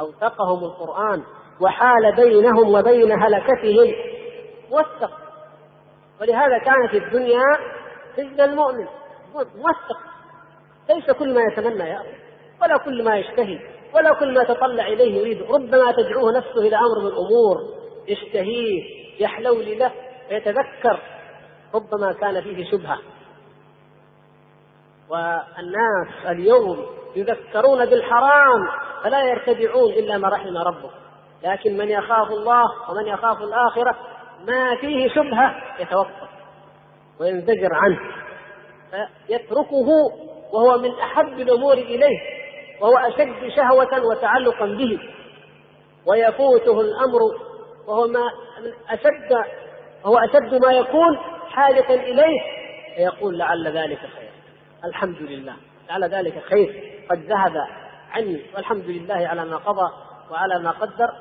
أوثقهم 0.00 0.64
القرآن 0.64 1.22
وحال 1.60 2.16
بينهم 2.16 2.74
وبين 2.74 3.22
هلكتهم 3.22 3.94
وثق. 4.70 5.10
ولهذا 6.20 6.58
كانت 6.58 7.04
الدنيا 7.04 7.42
سجن 8.16 8.40
المؤمن. 8.40 8.86
موثق 9.34 9.98
ليس 10.90 11.10
كل 11.10 11.34
ما 11.34 11.40
يتمنى 11.52 11.88
يا 11.88 12.02
ولا 12.62 12.76
كل 12.76 13.04
ما 13.04 13.18
يشتهي 13.18 13.58
ولا 13.94 14.14
كل 14.14 14.34
ما 14.34 14.44
تطلع 14.44 14.86
إليه 14.86 15.18
يريد. 15.18 15.42
ربما 15.42 15.92
تدعوه 15.92 16.32
نفسه 16.36 16.60
إلى 16.60 16.76
أمر 16.76 17.00
من 17.00 17.06
الأمور 17.06 17.56
يشتهيه 18.08 18.82
يحلو 19.20 19.60
له 19.60 19.92
ويتذكر 20.30 21.00
ربما 21.74 22.12
كان 22.12 22.40
فيه 22.40 22.70
شبهة. 22.70 22.98
والناس 25.08 26.26
اليوم 26.26 26.86
يذكرون 27.16 27.86
بالحرام 27.86 28.68
فلا 29.04 29.22
يرتدعون 29.22 29.92
إلا 29.92 30.18
ما 30.18 30.28
رحم 30.28 30.56
ربه 30.56 30.90
لكن 31.44 31.76
من 31.76 31.88
يخاف 31.88 32.28
الله 32.30 32.90
ومن 32.90 33.06
يخاف 33.06 33.42
الآخرة 33.42 33.96
ما 34.46 34.76
فيه 34.76 35.08
شبهة 35.08 35.54
يتوقف 35.78 36.28
وينزجر 37.20 37.68
عنه. 37.72 37.98
فيتركه 39.26 39.88
وهو 40.52 40.78
من 40.78 40.98
أحب 40.98 41.40
الأمور 41.40 41.72
إليه 41.72 42.18
وهو 42.80 42.96
أشد 42.96 43.48
شهوة 43.56 44.06
وتعلقا 44.06 44.66
به. 44.66 44.98
ويفوته 46.06 46.80
الأمر 46.80 47.20
وهو 47.86 48.06
ما 48.06 48.30
أشد 48.90 49.32
وهو 50.04 50.18
أشد 50.18 50.54
ما 50.66 50.72
يكون 50.72 51.18
حاجة 51.50 51.94
إليه 51.94 52.40
فيقول 52.96 53.38
لعل 53.38 53.68
ذلك 53.68 53.98
خير. 53.98 54.30
الحمد 54.84 55.16
لله. 55.22 55.56
لعل 55.88 56.04
ذلك 56.04 56.42
خير. 56.50 56.98
قد 57.10 57.18
ذهب 57.18 57.56
عني 58.10 58.42
والحمد 58.54 58.84
لله 58.84 59.28
على 59.28 59.44
ما 59.44 59.56
قضى 59.56 59.92
وعلى 60.30 60.58
ما 60.58 60.70
قدر 60.70 61.12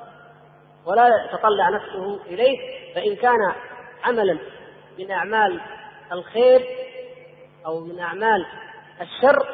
ولا 0.86 1.08
يتطلع 1.26 1.70
نفسه 1.70 2.20
إليه. 2.26 2.58
فإن 2.96 3.16
كان 3.16 3.54
عملا 4.04 4.38
من 5.00 5.12
أعمال 5.12 5.62
الخير 6.12 6.68
أو 7.66 7.80
من 7.80 8.00
أعمال 8.00 8.46
الشر 9.02 9.48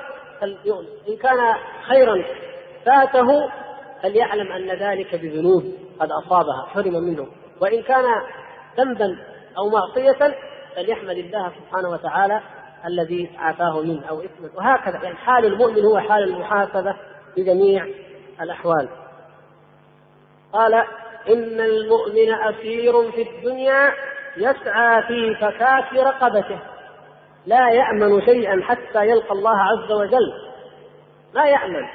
إن 1.07 1.17
كان 1.17 1.55
خيرا 1.88 2.23
فاته 2.86 3.49
فليعلم 4.03 4.51
أن 4.51 4.71
ذلك 4.71 5.15
بذنوب 5.15 5.63
قد 5.99 6.12
أصابها 6.12 6.65
حرم 6.67 6.93
منه. 6.93 7.27
وإن 7.62 7.83
كان 7.83 8.05
ذنبا 8.77 9.17
أو 9.57 9.69
معصية 9.69 10.36
فليحمد 10.75 11.17
الله 11.17 11.51
سبحانه 11.59 11.89
وتعالى 11.89 12.41
الذي 12.86 13.29
عافاه 13.38 13.81
منه 13.81 14.05
أو 14.09 14.19
إثما 14.19 14.49
وهكذا 14.55 15.03
يعني 15.03 15.15
حال 15.15 15.45
المؤمن 15.45 15.86
هو 15.86 15.99
حال 15.99 16.23
المحاسبة 16.23 16.95
بجميع 17.38 17.88
الأحوال. 18.41 18.89
قال 20.53 20.73
إن 21.29 21.59
المؤمن 21.59 22.33
أسير 22.33 23.12
في 23.12 23.21
الدنيا 23.21 23.93
يسعى 24.38 25.03
في 25.03 25.36
فكاك 25.36 25.93
رقبته 25.93 26.59
لا 27.45 27.69
يأمن 27.69 28.21
شيئا 28.25 28.62
حتى 28.63 29.07
يلقى 29.09 29.31
الله 29.31 29.57
عز 29.57 29.91
وجل. 29.91 30.33
لا 31.33 31.45
يأمن. 31.45 31.88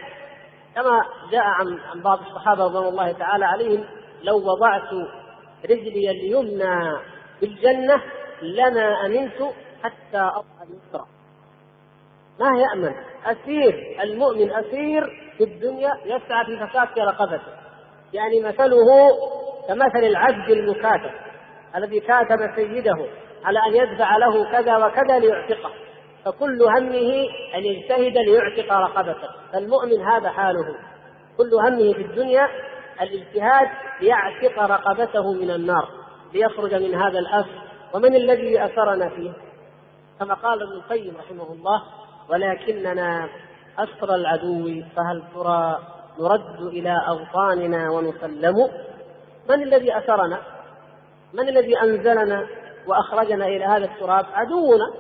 كما 0.75 1.05
جاء 1.31 1.45
عن 1.45 1.79
عن 1.93 2.03
بعض 2.03 2.19
الصحابة 2.21 2.65
رضوان 2.65 2.89
الله 2.89 3.13
تعالى 3.13 3.45
عليهم 3.45 3.85
لو 4.23 4.37
وضعت 4.37 4.93
رجلي 5.65 6.11
اليمنى 6.11 6.99
في 7.41 7.47
الجنة 7.47 8.03
لما 8.43 9.07
أمنت 9.07 9.43
حتى 9.83 10.19
أضع 10.19 10.63
اليسرى. 10.63 11.07
ما 12.41 12.59
يأمن 12.59 12.95
أسير 13.27 13.97
المؤمن 14.03 14.51
أسير 14.53 15.03
في 15.39 15.45
الدنيا 15.45 15.93
يسعى 16.05 16.45
في 16.47 16.67
فكاك 16.67 16.99
رقبته. 16.99 17.53
يعني 18.13 18.41
مثله 18.41 19.11
كمثل 19.69 20.05
العبد 20.05 20.51
المكاتب 20.51 21.11
الذي 21.77 22.01
كاتب 22.01 22.55
سيده 22.57 23.07
على 23.45 23.59
أن 23.69 23.75
يدفع 23.75 24.17
له 24.17 24.51
كذا 24.53 24.77
وكذا 24.77 25.19
ليعتقه. 25.19 25.71
فكل 26.25 26.63
همه 26.63 27.29
أن 27.55 27.65
يجتهد 27.65 28.19
ليعتق 28.19 28.73
رقبته. 28.73 29.29
فالمؤمن 29.53 30.03
هذا 30.03 30.31
حاله. 30.31 30.75
كل 31.39 31.55
همه 31.55 31.93
في 31.93 32.03
الدنيا 32.03 32.49
الاجتهاد 33.01 33.69
ليعتق 34.01 34.59
رقبته 34.59 35.33
من 35.33 35.51
النار 35.51 35.89
ليخرج 36.35 36.75
من 36.75 36.95
هذا 36.95 37.19
الأسر 37.19 37.68
ومن 37.95 38.17
الذي 38.17 38.65
أسرنا 38.65 39.09
فيه؟ 39.09 39.33
كما 40.21 40.35
قال 40.35 40.63
ابن 40.63 40.73
القيم 40.73 41.17
رحمه 41.17 41.53
الله 41.53 41.83
ولكننا 42.29 43.29
أسر 43.79 44.15
العدو 44.15 44.83
فهل 44.97 45.23
ترى 45.35 45.79
نرد 46.21 46.61
إلى 46.61 46.95
أوطاننا 47.09 47.91
ونسلم؟ 47.91 48.69
من 49.49 49.63
الذي 49.63 49.99
أسرنا 49.99 50.43
من 51.33 51.49
الذي 51.49 51.81
أنزلنا 51.83 52.47
وأخرجنا 52.87 53.47
إلى 53.47 53.65
هذا 53.65 53.85
التراب؟ 53.85 54.27
عدونا 54.33 54.93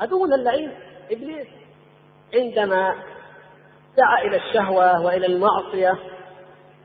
عدونا 0.00 0.34
اللعين 0.34 0.72
إبليس. 1.10 1.46
عندما 2.34 2.94
دعا 3.96 4.18
إلى 4.22 4.36
الشهوة 4.36 5.00
وإلى 5.04 5.26
المعصية 5.26 5.98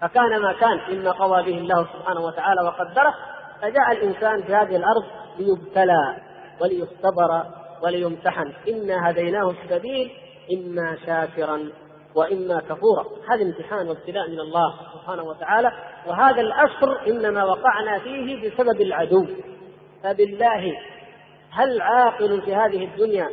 فكان 0.01 0.41
ما 0.41 0.53
كان 0.53 0.79
مما 0.89 1.11
قضى 1.11 1.51
به 1.51 1.57
الله 1.57 1.87
سبحانه 1.93 2.21
وتعالى 2.21 2.61
وقدره 2.61 3.13
فجاء 3.61 3.91
الإنسان 3.91 4.43
في 4.43 4.55
هذه 4.55 4.75
الأرض 4.75 5.03
ليبتلى 5.39 6.17
وليختبر 6.61 7.43
وليمتحن. 7.83 8.53
إنا 8.69 9.09
هديناه 9.09 9.51
السبيل 9.51 10.11
إما 10.53 10.97
شاكرا 11.05 11.69
وإما 12.15 12.61
كفورا. 12.69 13.05
هذا 13.29 13.43
امتحان 13.43 13.87
وابتلاء 13.87 14.29
من 14.29 14.39
الله 14.39 14.73
سبحانه 14.93 15.23
وتعالى. 15.23 15.71
وهذا 16.07 16.41
الاسر 16.41 17.07
إنما 17.07 17.43
وقعنا 17.43 17.99
فيه 17.99 18.49
بسبب 18.49 18.81
العدو. 18.81 19.25
فبالله 20.03 20.77
هل 21.51 21.81
عاقل 21.81 22.41
في 22.41 22.55
هذه 22.55 22.83
الدنيا 22.85 23.29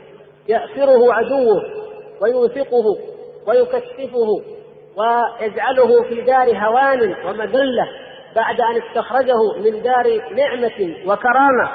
يأسره 0.48 1.14
عدوه 1.14 1.62
ويوثقه 2.22 2.96
ويكتفه 3.46 4.42
ويجعله 4.96 6.02
في 6.08 6.20
دار 6.20 6.56
هوان 6.56 7.14
ومذلة؟ 7.26 7.88
بعد 8.36 8.60
أن 8.60 8.82
استخرجه 8.82 9.58
من 9.58 9.82
دار 9.82 10.34
نعمة 10.34 10.96
وكرامة 11.06 11.70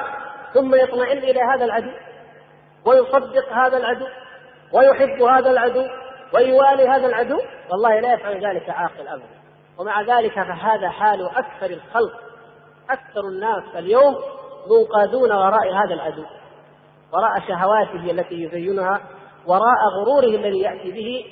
ثم 0.54 0.76
يطمئن 0.76 1.18
إلى 1.18 1.42
هذا 1.42 1.66
العدو 1.66 1.92
ويصدق 2.86 3.54
هذا 3.54 3.78
العدو 3.78 4.06
ويحب 4.74 5.22
هذا 5.22 5.52
العدو 5.52 5.88
ويوالي 6.34 6.88
هذا 6.88 7.08
العدو 7.08 7.40
والله 7.72 8.00
لا 8.00 8.14
يفعل 8.14 8.46
ذلك 8.46 8.70
عاقل 8.70 9.08
أبدا. 9.08 9.26
ومع 9.78 10.02
ذلك 10.02 10.34
فهذا 10.34 10.90
حال 10.90 11.30
أكثر 11.30 11.66
الخلق 11.66 12.20
أكثر 12.90 13.22
الناس 13.22 13.64
اليوم 13.76 14.16
منقادون 14.70 15.32
وراء 15.32 15.74
هذا 15.74 15.94
العدو. 15.94 16.24
وراء 17.14 17.48
شهواته 17.48 18.12
التي 18.12 18.44
يزينها 18.44 19.02
وراء 19.48 19.88
غروره 19.98 20.36
الذي 20.36 20.60
يأتي 20.60 20.92
به 20.92 21.26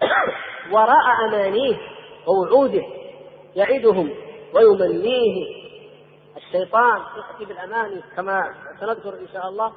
وراء 0.72 1.28
أمانيه 1.28 1.76
ووعوده 2.26 2.82
يعدهم. 3.56 4.25
ويمنيه 4.54 5.46
الشيطان 6.36 7.00
يأتي 7.16 7.44
بالأماني 7.44 8.02
كما 8.16 8.42
سنذكر 8.80 9.14
إن 9.14 9.28
شاء 9.32 9.48
الله 9.48 9.72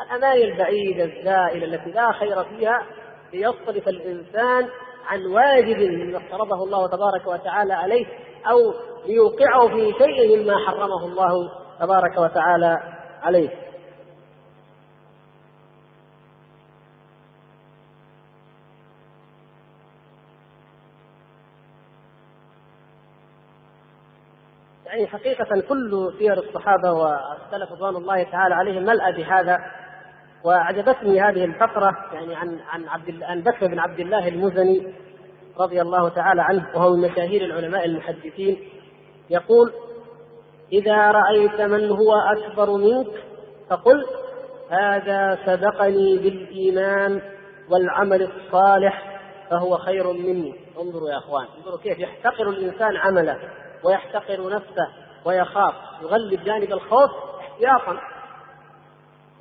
الأماني 0.00 0.44
البعيدة 0.44 1.04
الزائلة 1.04 1.64
التي 1.64 1.90
لا 1.90 2.12
خير 2.12 2.44
فيها 2.44 2.86
ليصرف 3.32 3.88
الإنسان 3.88 4.68
عن 5.06 5.26
واجب 5.26 5.78
مما 5.78 6.18
افترضه 6.18 6.64
الله 6.64 6.86
تبارك 6.88 7.26
وتعالى 7.26 7.72
عليه 7.74 8.06
أو 8.50 8.74
ليوقعه 9.06 9.68
في 9.68 9.92
شيء 9.98 10.36
مما 10.42 10.58
حرمه 10.58 11.06
الله 11.06 11.50
تبارك 11.80 12.18
وتعالى 12.18 12.78
عليه. 13.22 13.63
يعني 24.86 25.06
حقيقة 25.06 25.60
كل 25.68 26.14
سير 26.18 26.38
الصحابة 26.38 26.92
والسلف 26.92 27.72
رضوان 27.72 27.96
الله 27.96 28.22
تعالى 28.22 28.54
عليهم 28.54 28.82
ملأ 28.82 29.10
بهذا 29.10 29.58
وأعجبتني 30.44 31.20
هذه 31.20 31.44
الفقرة 31.44 31.96
يعني 32.12 32.34
عن 32.34 32.58
عن 32.68 32.88
عبد 32.88 33.22
عن 33.22 33.40
بكر 33.40 33.66
بن 33.66 33.78
عبد 33.78 34.00
الله 34.00 34.28
المزني 34.28 34.94
رضي 35.60 35.82
الله 35.82 36.08
تعالى 36.08 36.42
عنه 36.42 36.66
وهو 36.74 36.96
من 36.96 37.00
مشاهير 37.10 37.44
العلماء 37.44 37.84
المحدثين 37.84 38.58
يقول 39.30 39.72
إذا 40.72 41.10
رأيت 41.10 41.60
من 41.60 41.90
هو 41.90 42.14
أكبر 42.14 42.70
منك 42.70 43.24
فقل 43.70 44.04
هذا 44.70 45.38
سبقني 45.46 46.18
بالإيمان 46.18 47.22
والعمل 47.70 48.22
الصالح 48.22 49.20
فهو 49.50 49.78
خير 49.78 50.12
مني. 50.12 50.54
انظروا 50.80 51.10
يا 51.10 51.18
إخوان 51.18 51.46
انظروا 51.58 51.78
كيف 51.78 51.98
يحتقر 51.98 52.48
الإنسان 52.48 52.96
عمله. 52.96 53.38
ويحتقر 53.84 54.50
نفسه 54.50 54.88
ويخاف. 55.24 55.74
يغلب 56.02 56.44
جانب 56.44 56.72
الخوف 56.72 57.10
احتياطا. 57.40 58.00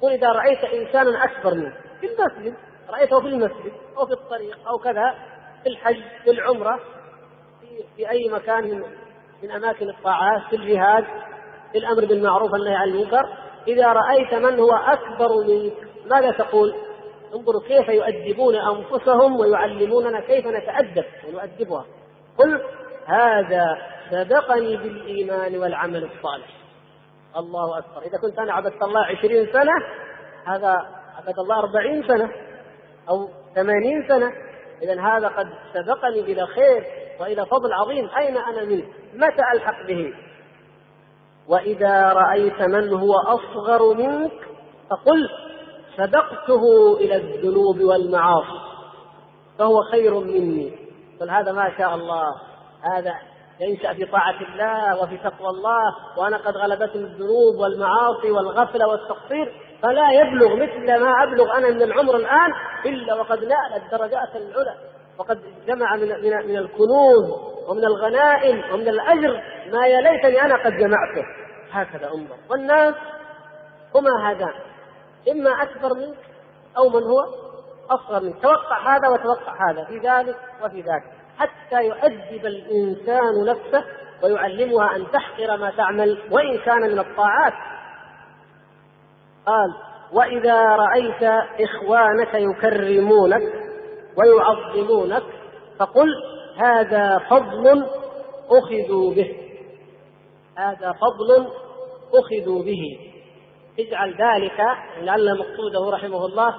قل 0.01 0.11
إذا 0.11 0.27
رأيت 0.27 0.63
انسانا 0.63 1.23
أكبر 1.23 1.53
منك 1.53 1.73
في 2.01 2.07
المسجد 2.07 2.55
رأيته 2.89 3.19
في 3.19 3.27
المسجد 3.27 3.73
أو 3.97 4.05
في 4.05 4.13
الطريق 4.13 4.67
أو 4.67 4.77
كذا 4.77 5.15
في 5.63 5.69
الحج 5.69 6.01
في 6.23 6.31
العمرة 6.31 6.79
في, 7.61 7.83
في 7.95 8.09
أي 8.09 8.29
مكان 8.29 8.63
من 8.63 8.83
من 9.43 9.51
أماكن 9.51 9.89
الطاعات 9.89 10.41
في 10.49 10.55
الجهاد 10.55 11.05
في 11.71 11.77
الأمر 11.77 12.05
بالمعروف 12.05 12.53
والنهي 12.53 12.75
عن 12.75 12.87
المنكر. 12.87 13.29
إذا 13.67 13.87
رأيت 13.87 14.33
من 14.33 14.59
هو 14.59 14.71
أكبر 14.71 15.43
منك 15.47 15.73
ماذا 16.05 16.31
تقول؟ 16.31 16.75
انظروا 17.35 17.61
كيف 17.61 17.89
يؤدبون 17.89 18.55
أنفسهم 18.55 19.39
ويعلموننا 19.39 20.19
كيف 20.19 20.47
نتأدب 20.47 21.05
ونؤدبها. 21.27 21.85
قل 22.37 22.61
هذا 23.05 23.77
سبقني 24.13 24.77
بالإيمان 24.77 25.57
والعمل 25.57 26.03
الصالح. 26.03 26.47
الله 27.37 27.77
أكبر. 27.77 28.01
إذا 28.01 28.17
كنت 28.17 28.39
أنا 28.39 28.53
عبدت 28.53 28.83
الله 28.83 29.05
عشرين 29.05 29.47
سنة 29.53 29.73
هذا 30.45 30.85
عبد 31.17 31.39
الله 31.39 31.59
أربعين 31.59 32.07
سنة 32.07 32.31
أو 33.09 33.29
ثمانين 33.55 34.07
سنة 34.07 34.31
اذا 34.83 35.01
هذا 35.01 35.27
قد 35.27 35.49
سبقني 35.73 36.19
إلى 36.19 36.47
خير 36.47 36.85
وإلى 37.19 37.45
فضل 37.45 37.73
عظيم. 37.73 38.09
أين 38.17 38.37
أنا 38.37 38.63
منه؟ 38.63 38.83
متى 39.13 39.41
ألحق 39.53 39.87
به؟ 39.87 40.13
وإذا 41.47 42.13
رأيت 42.13 42.61
من 42.61 42.93
هو 42.93 43.13
أصغر 43.15 43.93
منك 43.93 44.31
فقل 44.89 45.29
سبقته 45.97 46.97
إلى 46.97 47.15
الذنوب 47.15 47.81
والمعاصي 47.81 48.59
فهو 49.59 49.81
خير 49.91 50.19
مني. 50.19 50.79
قل 51.21 51.29
هذا 51.29 51.51
ما 51.51 51.77
شاء 51.77 51.95
الله 51.95 52.25
هذا 52.81 53.13
ينشا 53.63 53.93
في 53.93 54.05
طاعة 54.05 54.41
الله 54.41 55.03
وفي 55.03 55.17
تقوى 55.17 55.49
الله 55.49 55.95
وأنا 56.17 56.37
قد 56.37 56.57
غلبتني 56.57 57.03
الذنوب 57.03 57.55
والمعاصي 57.55 58.31
والغفلة 58.31 58.87
والتقصير 58.87 59.53
فلا 59.81 60.11
يبلغ 60.11 60.55
مثل 60.55 60.99
ما 60.99 61.23
أبلغ 61.23 61.57
أنا 61.57 61.69
من 61.69 61.81
العمر 61.81 62.15
الآن 62.15 62.51
إلا 62.85 63.13
وقد 63.13 63.39
نال 63.39 63.83
الدرجات 63.83 64.35
العلى 64.35 64.75
وقد 65.17 65.39
جمع 65.67 65.95
من 65.95 66.07
من 66.07 66.47
من 66.47 66.57
الكنوز 66.57 67.53
ومن 67.67 67.85
الغنائم 67.85 68.73
ومن 68.73 68.87
الأجر 68.87 69.43
ما 69.71 69.87
يا 69.87 70.01
ليتني 70.01 70.41
أنا 70.41 70.55
قد 70.55 70.71
جمعته. 70.71 71.25
هكذا 71.71 72.07
انظر. 72.07 72.35
والناس 72.49 72.95
هما 73.95 74.29
هذان 74.29 74.53
إما 75.31 75.49
أكبر 75.63 75.93
منك 75.93 76.17
أو 76.77 76.89
من 76.89 77.03
هو 77.03 77.25
أصغر 77.89 78.23
منك. 78.23 78.41
توقع 78.41 78.95
هذا 78.95 79.09
وتوقع 79.09 79.69
هذا 79.69 79.83
في 79.83 79.97
ذلك 79.97 80.35
وفي 80.63 80.81
ذاك. 80.81 81.03
حتى 81.37 81.85
يؤدب 81.85 82.45
الإنسان 82.45 83.45
نفسه 83.45 83.85
ويعلمها 84.23 84.95
أن 84.95 85.11
تحقر 85.11 85.57
ما 85.57 85.71
تعمل 85.77 86.17
وإن 86.31 86.57
كان 86.57 86.81
من 86.81 86.99
الطاعات. 86.99 87.53
قال 89.45 89.73
وإذا 90.13 90.61
رأيت 90.75 91.23
إخوانك 91.59 92.33
يكرمونك 92.33 93.53
ويعظمونك 94.17 95.23
فقل 95.79 96.09
هذا 96.57 97.17
فضل 97.29 97.85
أخذوا 98.49 99.13
به 99.13 99.35
هذا 100.57 100.91
فضل 100.91 101.47
أخذوا 102.13 102.63
به. 102.63 102.99
اجعل 103.79 104.09
ذلك 104.09 104.59
لعل 105.01 105.37
مقصوده 105.37 105.89
رحمه 105.89 106.25
الله 106.25 106.55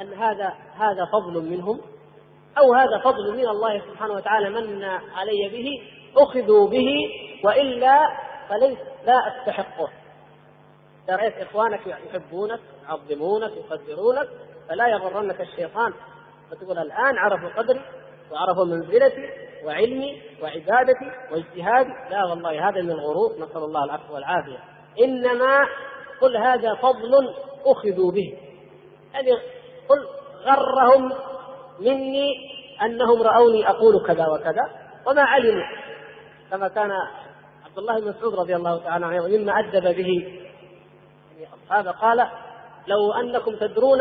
أن 0.00 0.12
هذا 0.12 0.54
هذا 0.76 1.04
فضل 1.12 1.50
منهم. 1.50 1.80
أو 2.58 2.74
هذا 2.74 2.98
فضل 3.04 3.36
من 3.36 3.48
الله 3.48 3.78
سبحانه 3.78 4.14
وتعالى 4.14 4.50
من 4.50 4.84
علي 4.84 5.48
به 5.48 5.82
أخذوا 6.22 6.68
به 6.68 6.88
وإلا 7.44 7.98
فليس 8.48 8.78
لا 9.06 9.14
أستحقه. 9.28 9.88
إذا 11.08 11.16
رأيت 11.16 11.34
إخوانك 11.36 11.86
يحبونك 11.86 12.60
يعظمونك 12.88 13.52
يقدرونك 13.56 14.28
فلا 14.68 14.88
يغرنك 14.88 15.40
الشيطان. 15.40 15.92
فتقول 16.50 16.78
الآن 16.78 17.18
عرفوا 17.18 17.62
قدري 17.62 17.80
وعرفوا 18.32 18.64
منزلتي 18.64 19.30
وعلمي 19.64 20.22
وعبادتي 20.42 21.10
واجتهادي. 21.32 21.92
لا 22.10 22.24
والله 22.24 22.68
هذا 22.68 22.82
من 22.82 22.90
الغرور. 22.90 23.32
نسأل 23.38 23.62
الله 23.62 23.84
العفو 23.84 24.14
والعافية. 24.14 24.58
إنما 25.04 25.66
قل 26.20 26.36
هذا 26.36 26.74
فضل 26.74 27.34
أخذوا 27.66 28.10
به. 28.10 28.38
يعني 29.14 29.32
قل 29.88 30.06
غرهم 30.44 31.12
مني 31.80 32.54
أنهم 32.82 33.22
رأوني 33.22 33.68
أقول 33.68 34.06
كذا 34.06 34.26
وكذا 34.26 34.70
وما 35.06 35.22
علموا. 35.22 35.64
كما 36.50 36.68
كان 36.68 36.90
عبد 37.64 37.78
الله 37.78 38.00
بن 38.00 38.08
مسعود 38.08 38.34
رضي 38.34 38.56
الله 38.56 38.78
تعالى 38.78 39.06
عنه 39.06 39.28
مما 39.28 39.58
أدب 39.58 39.96
به. 39.96 40.40
أصحابه 41.64 41.90
قال 41.90 42.28
لو 42.86 43.12
أنكم 43.12 43.56
تدرون 43.56 43.98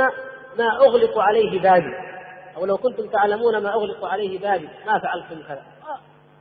ما 0.57 0.77
أغلق 0.77 1.19
عليه 1.19 1.61
بابي 1.61 1.93
أو 2.57 2.65
لو 2.65 2.77
كنتم 2.77 3.07
تعلمون 3.07 3.63
ما 3.63 3.73
أغلق 3.73 4.05
عليه 4.05 4.39
بابي 4.39 4.69
ما 4.85 4.99
فعلتم 4.99 5.47
كذا. 5.47 5.63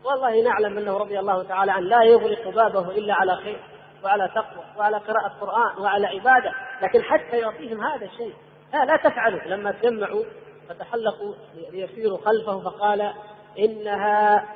والله 0.05 0.43
نعلم 0.43 0.79
أنه 0.79 0.99
رضي 0.99 1.19
الله 1.19 1.43
تعالى 1.43 1.73
عنه 1.73 1.87
لا 1.87 2.03
يغلق 2.03 2.49
بابه 2.49 2.91
إلا 2.91 3.15
على 3.15 3.37
خير 3.37 3.61
وعلى 4.05 4.29
تقوى 4.35 4.65
وعلى 4.79 4.97
قراءة 4.97 5.33
قرآن 5.41 5.83
وعلى 5.83 6.07
عبادة. 6.07 6.53
لكن 6.83 7.03
حتى 7.03 7.39
يعطيهم 7.39 7.85
هذا 7.85 8.05
الشيء. 8.05 8.35
لا 8.73 8.85
لا 8.85 8.97
تفعلوا. 8.97 9.41
لما 9.41 9.73
تجمعوا 9.73 10.25
فتحلقوا 10.69 11.35
ليسيروا 11.73 12.19
خلفه 12.19 12.61
فقال 12.61 13.13
إنها 13.59 14.47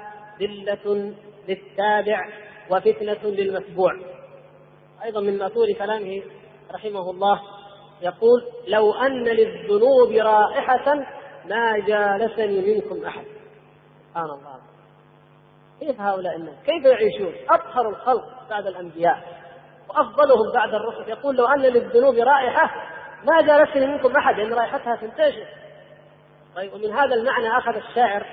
ذلة 0.41 1.15
للتابع 1.49 2.29
وفتنة 2.71 3.31
للمتبوع. 3.31 3.93
أيضا 5.05 5.21
من 5.21 5.39
مأثور 5.39 5.73
كلامه 5.73 6.23
رحمه 6.75 7.11
الله 7.11 7.43
يقول 8.03 8.45
لو 8.69 8.93
أن 8.93 9.25
للذنوب 9.25 10.11
رائحة 10.13 10.95
ما 11.45 11.79
جالسني 11.79 12.75
منكم 12.75 13.05
أحد. 13.05 13.25
سبحان 14.09 14.25
الله. 14.25 14.57
كيف 15.81 16.01
هؤلاء 16.01 16.37
الناس؟ 16.37 16.55
كيف 16.65 16.85
يعيشون؟ 16.85 17.35
أطهر 17.51 17.89
الخلق 17.89 18.49
بعد 18.51 18.67
الأنبياء 18.67 19.43
وأفضلهم 19.89 20.53
بعد 20.55 20.75
الرسل. 20.75 21.11
يقول 21.11 21.37
لو 21.37 21.47
أن 21.47 21.61
للذنوب 21.61 22.15
رائحة 22.15 22.71
ما 23.25 23.41
جالسني 23.43 23.87
منكم 23.87 24.17
أحد 24.17 24.35
لأن 24.35 24.53
رائحتها 24.53 24.97
تنتشر. 24.97 25.47
طيب 26.57 26.75
ومن 26.75 26.93
هذا 26.93 27.15
المعنى 27.15 27.59
أخذ 27.59 27.77
الشاعر 27.77 28.27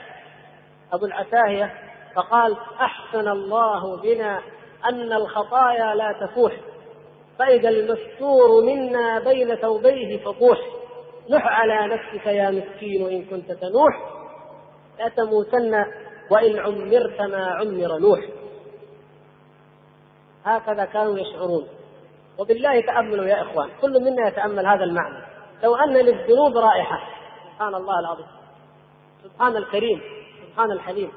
أبو 0.94 1.06
العتاهية 1.06 1.74
فقال 2.16 2.58
أحسن 2.82 3.28
الله 3.28 3.98
بنا 3.98 4.42
أن 4.86 5.14
الخطايا 5.14 5.96
لا 5.96 6.16
تفوح 6.22 6.54
فإذا 7.40 7.70
المستور 7.70 8.64
منا 8.64 9.20
بين 9.20 9.56
ثوبيه 9.56 10.18
فطوح 10.18 10.58
نح 11.30 11.46
على 11.46 11.96
نفسك 11.96 12.26
يا 12.26 12.50
مسكين 12.52 13.08
إن 13.08 13.26
كنت 13.26 13.52
تنوح 13.52 14.14
لا 15.00 15.10
تموتن 15.10 15.86
وإن 16.30 16.60
عمرت 16.60 17.22
ما 17.22 17.46
عمر 17.46 18.00
نوح. 18.00 18.20
هكذا 20.46 20.86
كانوا 20.86 21.20
يشعرون. 21.20 21.68
وبالله 22.40 22.82
تأملوا 22.82 23.26
يا 23.26 23.42
إخوان 23.42 23.70
كل 23.82 24.04
منا 24.04 24.28
يتأمل 24.28 24.66
هذا 24.66 24.84
المعنى. 24.84 25.26
لو 25.64 25.76
أن 25.76 25.94
للذنوب 25.94 26.58
رائحة 26.58 27.00
سبحان 27.64 27.76
الله 27.82 28.00
العظيم. 28.00 28.26
سبحان 29.24 29.58
الكريم 29.58 30.02
سبحان 30.48 30.72
الحليم 30.72 31.12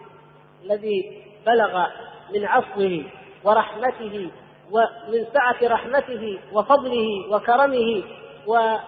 الذي 0.65 1.23
بلغ 1.47 1.87
من 2.35 2.45
عفوه 2.45 3.05
ورحمته 3.45 4.31
ومن 4.71 5.27
سعة 5.35 5.57
رحمته 5.63 6.39
وفضله 6.53 7.07
وكرمه 7.31 8.03
وما 8.47 8.81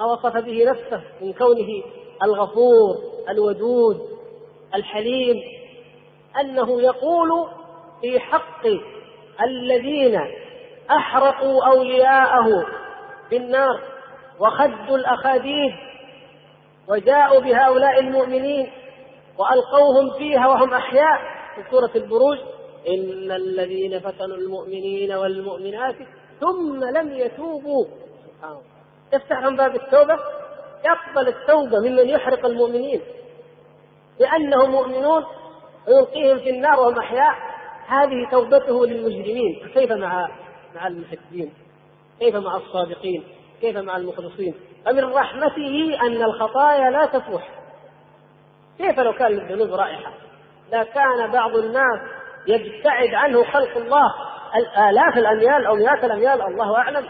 وصف 0.00 0.36
به 0.36 0.64
نفسه 0.70 1.02
من 1.20 1.32
كونه 1.32 1.82
الغفور 2.22 2.96
الودود 3.28 4.00
الحليم 4.74 5.36
أنه 6.40 6.80
يقول 6.82 7.48
في 8.00 8.20
حق 8.20 8.66
الذين 9.42 10.20
أحرقوا 10.90 11.64
أولياءه 11.64 12.66
بالنار 13.30 13.80
وخدوا 14.40 14.96
الأخاديد 14.96 15.91
وجاءوا 16.88 17.40
بهؤلاء 17.40 18.00
المؤمنين 18.00 18.72
وألقوهم 19.38 20.18
فيها 20.18 20.48
وهم 20.48 20.74
أحياء. 20.74 21.18
في 21.54 21.70
سورة 21.70 21.90
البروج 21.96 22.38
إن 22.88 23.32
الذين 23.32 24.00
فتنوا 24.00 24.36
المؤمنين 24.36 25.12
والمؤمنات 25.12 25.96
ثم 26.40 26.84
لم 26.84 27.12
يتوبوا. 27.12 27.84
سبحان 27.84 28.50
الله. 28.50 28.62
يفتح 29.12 29.38
لهم 29.38 29.56
باب 29.56 29.74
التوبة 29.74 30.18
يقبل 30.84 31.28
التوبة 31.28 31.78
ممن 31.78 32.08
يحرق 32.08 32.46
المؤمنين. 32.46 33.00
لأنهم 34.20 34.70
مؤمنون 34.70 35.24
ويلقيهم 35.88 36.38
في 36.38 36.50
النار 36.50 36.80
وهم 36.80 36.98
أحياء. 36.98 37.34
هذه 37.86 38.30
توبته 38.30 38.86
للمجرمين. 38.86 39.68
كيف 39.74 39.92
مع 39.92 40.28
مع 40.74 40.86
المحبين 40.86 41.52
كيف 42.20 42.36
مع 42.36 42.56
الصادقين؟ 42.56 43.24
كيف 43.60 43.76
مع 43.76 43.96
المخلصين؟ 43.96 44.54
فمن 44.84 45.04
رحمته 45.04 45.98
أن 46.02 46.22
الخطايا 46.22 46.90
لا 46.90 47.06
تفوح. 47.06 47.48
كيف 48.78 49.00
لو 49.00 49.12
كان 49.12 49.32
للذنوب 49.32 49.74
رائحة؟ 49.74 50.12
لكان 50.72 51.30
بعض 51.32 51.56
الناس 51.56 52.00
يبتعد 52.46 53.14
عنه 53.14 53.44
خلق 53.44 53.76
الله. 53.76 54.14
آلاف 54.90 55.18
الأميال 55.18 55.66
أو 55.66 55.74
مئات 55.74 56.04
الأميال 56.04 56.42
الله 56.42 56.76
أعلم. 56.76 57.08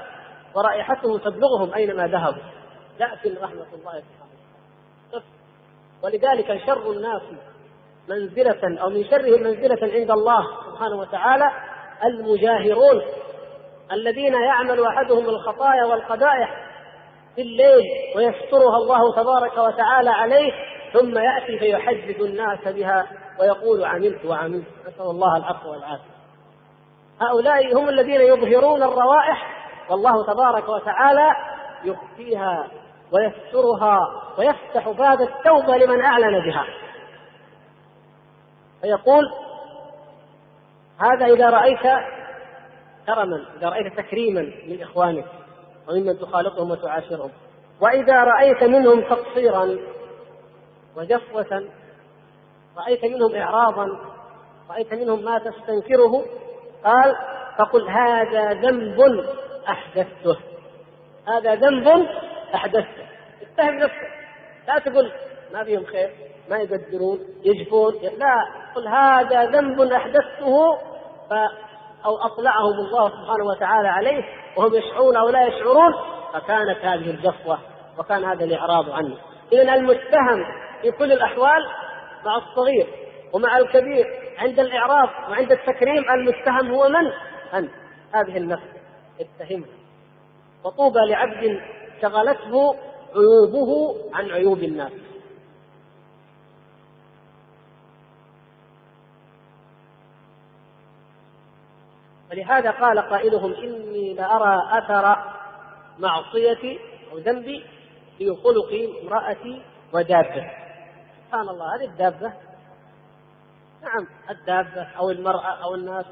ورائحته 0.55 1.19
تبلغهم 1.19 1.75
أينما 1.75 2.07
ذهبوا. 2.07 2.43
لكن 3.01 3.35
رحمة 3.43 3.67
الله 3.75 4.03
سبحانه 4.03 4.33
ولذلك 6.03 6.61
شر 6.67 6.93
الناس 6.93 7.23
منزلة 8.09 8.83
أو 8.83 8.91
من 8.91 9.05
شرهم 9.05 9.43
منزلة 9.43 9.79
عند 9.83 10.11
الله 10.11 10.47
سبحانه 10.71 10.97
وتعالى 10.97 11.51
المجاهرون 12.05 13.03
الذين 13.93 14.35
يعمل 14.35 14.85
أحدهم 14.85 15.25
الخطايا 15.29 15.85
والقبائح 15.85 16.72
في 17.35 17.43
الليل 17.43 17.85
ويسترها 18.17 18.77
الله 18.77 19.15
تبارك 19.17 19.59
وتعالى 19.59 20.11
عليه 20.11 20.53
ثم 20.93 21.19
يأتي 21.19 21.59
فيحدث 21.59 22.21
الناس 22.21 22.69
بها 22.69 23.07
ويقول 23.41 23.85
عملت 23.85 24.25
وعملت. 24.25 24.67
نسأل 24.81 25.07
الله 25.11 25.37
العفو 25.37 25.71
والعافية. 25.71 26.13
هؤلاء 27.21 27.75
هم 27.79 27.89
الذين 27.89 28.21
يظهرون 28.21 28.83
الروائح 28.83 29.67
والله 29.91 30.27
تبارك 30.27 30.69
وتعالى 30.69 31.31
يخفيها 31.85 32.69
ويسترها 33.13 33.99
ويفتح 34.39 34.89
باب 34.89 35.21
التوبة 35.21 35.77
لمن 35.77 36.05
أعلن 36.05 36.45
بها. 36.45 36.67
فيقول 38.83 39.25
هذا 41.01 41.27
إذا 41.27 41.51
رأيت 41.51 41.83
كرما 43.07 43.45
إذا 43.57 43.69
رأيت 43.69 43.97
تكريما 43.97 44.41
من 44.41 44.83
إخوانك 44.83 45.25
وممن 45.89 46.19
تخالطهم 46.19 46.71
وتعاشرهم. 46.71 47.31
وإذا 47.81 48.25
رأيت 48.25 48.65
منهم 48.65 49.01
تقصيرا 49.01 49.79
وجفوة 50.97 51.69
رأيت 52.77 53.05
منهم 53.05 53.35
إعراضا 53.35 53.87
رأيت 54.71 54.95
منهم 54.95 55.25
ما 55.25 55.39
تستنكره 55.39 56.25
قال 56.85 57.17
فقل 57.59 57.89
هذا 57.89 58.53
ذنب 58.53 59.27
أحدثته. 59.69 60.37
هذا 61.29 61.55
ذنب 61.55 62.07
أحدثته. 62.55 63.07
اتهم 63.43 63.75
نفسك. 63.75 64.11
لا 64.69 64.79
تقول 64.79 65.13
ما 65.53 65.65
فيهم 65.65 65.85
خير 65.85 66.11
ما 66.51 66.57
يقدرون 66.57 67.19
يجفون. 67.45 67.95
لا 67.95 68.47
قل 68.75 68.89
هذا 68.89 69.45
ذنب 69.45 69.81
أحدثته 69.81 70.77
ف 71.31 71.33
أو 72.05 72.17
أطلعهم 72.17 72.75
الله 72.75 73.09
سبحانه 73.09 73.45
وتعالى 73.45 73.89
عليه 73.89 74.25
وهم 74.57 74.75
يشعرون 74.75 75.17
أو 75.17 75.29
لا 75.29 75.47
يشعرون 75.47 75.93
فكانت 76.33 76.79
هذه 76.85 77.11
الجفوة 77.11 77.59
وكان 77.99 78.25
هذا 78.25 78.45
الإعراض 78.45 78.91
عنه. 78.91 79.17
إذا 79.53 79.75
المتهم 79.75 80.45
في 80.83 80.91
كل 80.91 81.13
الأحوال 81.13 81.67
مع 82.25 82.37
الصغير 82.37 82.87
ومع 83.33 83.59
الكبير 83.59 84.07
عند 84.39 84.61
الإعراض 84.61 85.09
وعند 85.31 85.53
التكريم 85.53 86.05
المتهم 86.11 86.71
هو 86.71 86.89
من؟ 86.89 87.13
أنت 87.59 87.71
هذه 88.15 88.37
النفس 88.37 88.69
اتهمه 89.21 89.67
وطوبى 90.65 90.99
لعبد 91.09 91.61
شغلته 92.03 92.77
عيوبه 93.17 93.97
عن 94.15 94.31
عيوب 94.31 94.59
الناس. 94.59 94.93
ولهذا 102.33 102.71
قال 102.71 102.99
قائلهم 102.99 103.55
إني 103.55 104.15
لأرى 104.15 104.79
أثر 104.79 105.17
معصيتي 105.99 106.79
أو 107.13 107.19
ذنبي 107.19 107.65
في 108.19 108.37
خلق 108.37 109.01
امرأتي 109.03 109.63
ودابة. 109.93 110.51
سبحان 111.27 111.49
الله 111.49 111.77
هذه 111.77 111.85
الدابة. 111.85 112.33
نعم 113.83 114.07
الدابة 114.31 114.89
أو 114.99 115.11
المرأة 115.11 115.65
أو 115.65 115.75
الناس 115.75 116.07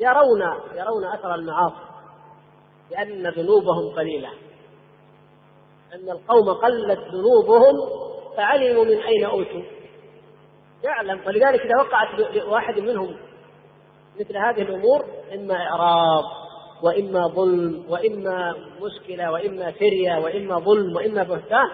يرون 0.00 0.42
يرون 0.74 1.04
أثر 1.04 1.34
المعاصي 1.34 1.84
لأن 2.90 3.26
ذنوبهم 3.26 3.94
قليلة. 3.96 4.30
أن 5.94 6.10
القوم 6.10 6.52
قلت 6.52 6.98
ذنوبهم 6.98 7.74
فعلموا 8.36 8.84
من 8.84 9.02
أين 9.02 9.24
أوتوا. 9.24 9.62
يعلم 10.84 11.20
ولذلك 11.26 11.60
إذا 11.60 11.76
وقعت 11.80 12.08
لواحد 12.34 12.78
منهم 12.78 13.16
مثل 14.20 14.36
هذه 14.36 14.62
الأمور 14.62 15.04
إما 15.34 15.54
إعراض 15.54 16.24
وإما 16.82 17.26
ظلم 17.26 17.84
وإما 17.88 18.54
مشكلة 18.82 19.30
وإما 19.30 19.70
فرية 19.70 20.18
وإما 20.18 20.58
ظلم 20.58 20.96
وإما 20.96 21.22
بهتان. 21.22 21.68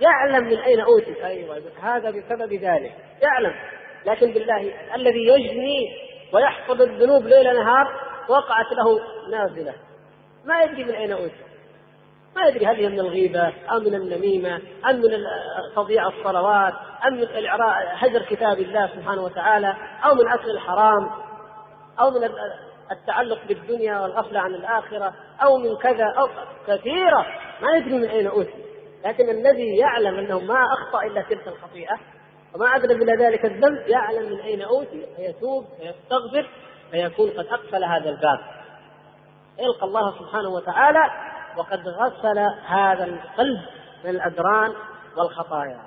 يعلم 0.00 0.44
من 0.44 0.58
أين 0.58 0.80
أوتي. 0.80 1.24
أيوة 1.24 1.62
هذا 1.82 2.10
بسبب 2.10 2.52
ذلك. 2.52 2.92
يعلم. 3.22 3.54
لكن 4.06 4.32
بالله 4.32 4.72
الذي 4.94 5.26
يجني 5.28 5.86
ويحفظ 6.32 6.82
الذنوب 6.82 7.26
ليل 7.26 7.54
نهار 7.54 8.00
وقعت 8.28 8.72
له 8.72 9.00
نازلة. 9.30 9.74
ما 10.44 10.62
يدري 10.62 10.84
من 10.84 10.94
أين 10.94 11.12
أوتي. 11.12 11.48
ما 12.36 12.46
يدري 12.46 12.66
هل 12.66 12.76
هي 12.76 12.88
من 12.88 13.00
الغيبة 13.00 13.48
أم 13.48 13.84
من 13.84 13.94
النميمة 13.94 14.60
أم 14.90 14.96
من 14.96 15.10
تضييع 15.76 16.06
الصلوات 16.06 16.74
أم 17.06 17.14
من 17.14 17.26
هجر 17.92 18.22
كتاب 18.22 18.58
الله 18.58 18.86
سبحانه 18.86 19.22
وتعالى 19.22 19.76
أو 20.04 20.14
من 20.14 20.28
أكل 20.28 20.50
الحرام. 20.50 21.27
أو 22.00 22.10
من 22.10 22.30
التعلق 22.92 23.38
بالدنيا 23.48 24.00
والغفلة 24.00 24.40
عن 24.40 24.54
الآخرة 24.54 25.14
أو 25.42 25.56
من 25.56 25.76
كذا 25.76 26.04
أو 26.18 26.28
كثيرة. 26.66 27.26
ما 27.62 27.78
ندري 27.78 27.98
من 27.98 28.04
أين 28.04 28.26
أوتي. 28.26 28.64
لكن 29.04 29.28
الذي 29.28 29.76
يعلم 29.76 30.18
أنه 30.18 30.40
ما 30.40 30.64
أخطأ 30.64 31.02
إلا 31.02 31.22
تلك 31.22 31.48
الخطيئة 31.48 31.98
وما 32.54 32.76
أدري 32.76 32.94
إلى 32.94 33.24
ذلك 33.24 33.44
الذنب 33.44 33.88
يعلم 33.88 34.32
من 34.32 34.40
أين 34.40 34.62
أوتي 34.62 35.06
فيتوب 35.16 35.64
فيستغفر 35.64 36.48
فيكون 36.90 37.30
قد 37.30 37.46
أقفل 37.46 37.84
هذا 37.84 38.10
الباب. 38.10 38.38
يلقى 39.58 39.86
الله 39.86 40.18
سبحانه 40.18 40.48
وتعالى 40.48 41.10
وقد 41.56 41.88
غسل 41.88 42.38
هذا 42.66 43.04
القلب 43.04 43.60
من 44.04 44.10
الأدران 44.10 44.72
والخطايا. 45.16 45.80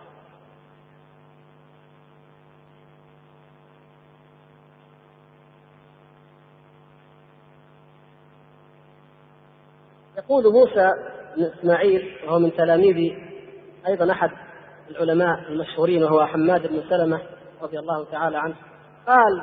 يقول 10.25 10.53
موسى 10.53 10.91
بن 11.37 11.43
إسماعيل 11.43 12.17
وهو 12.27 12.39
من 12.39 12.53
تلاميذ 12.53 13.13
أيضا 13.87 14.11
أحد 14.11 14.31
العلماء 14.89 15.39
المشهورين 15.49 16.03
وهو 16.03 16.25
حماد 16.25 16.67
بن 16.67 16.83
سلمة 16.89 17.21
رضي 17.61 17.79
الله 17.79 18.05
تعالى 18.11 18.37
عنه 18.37 18.55
قال 19.07 19.41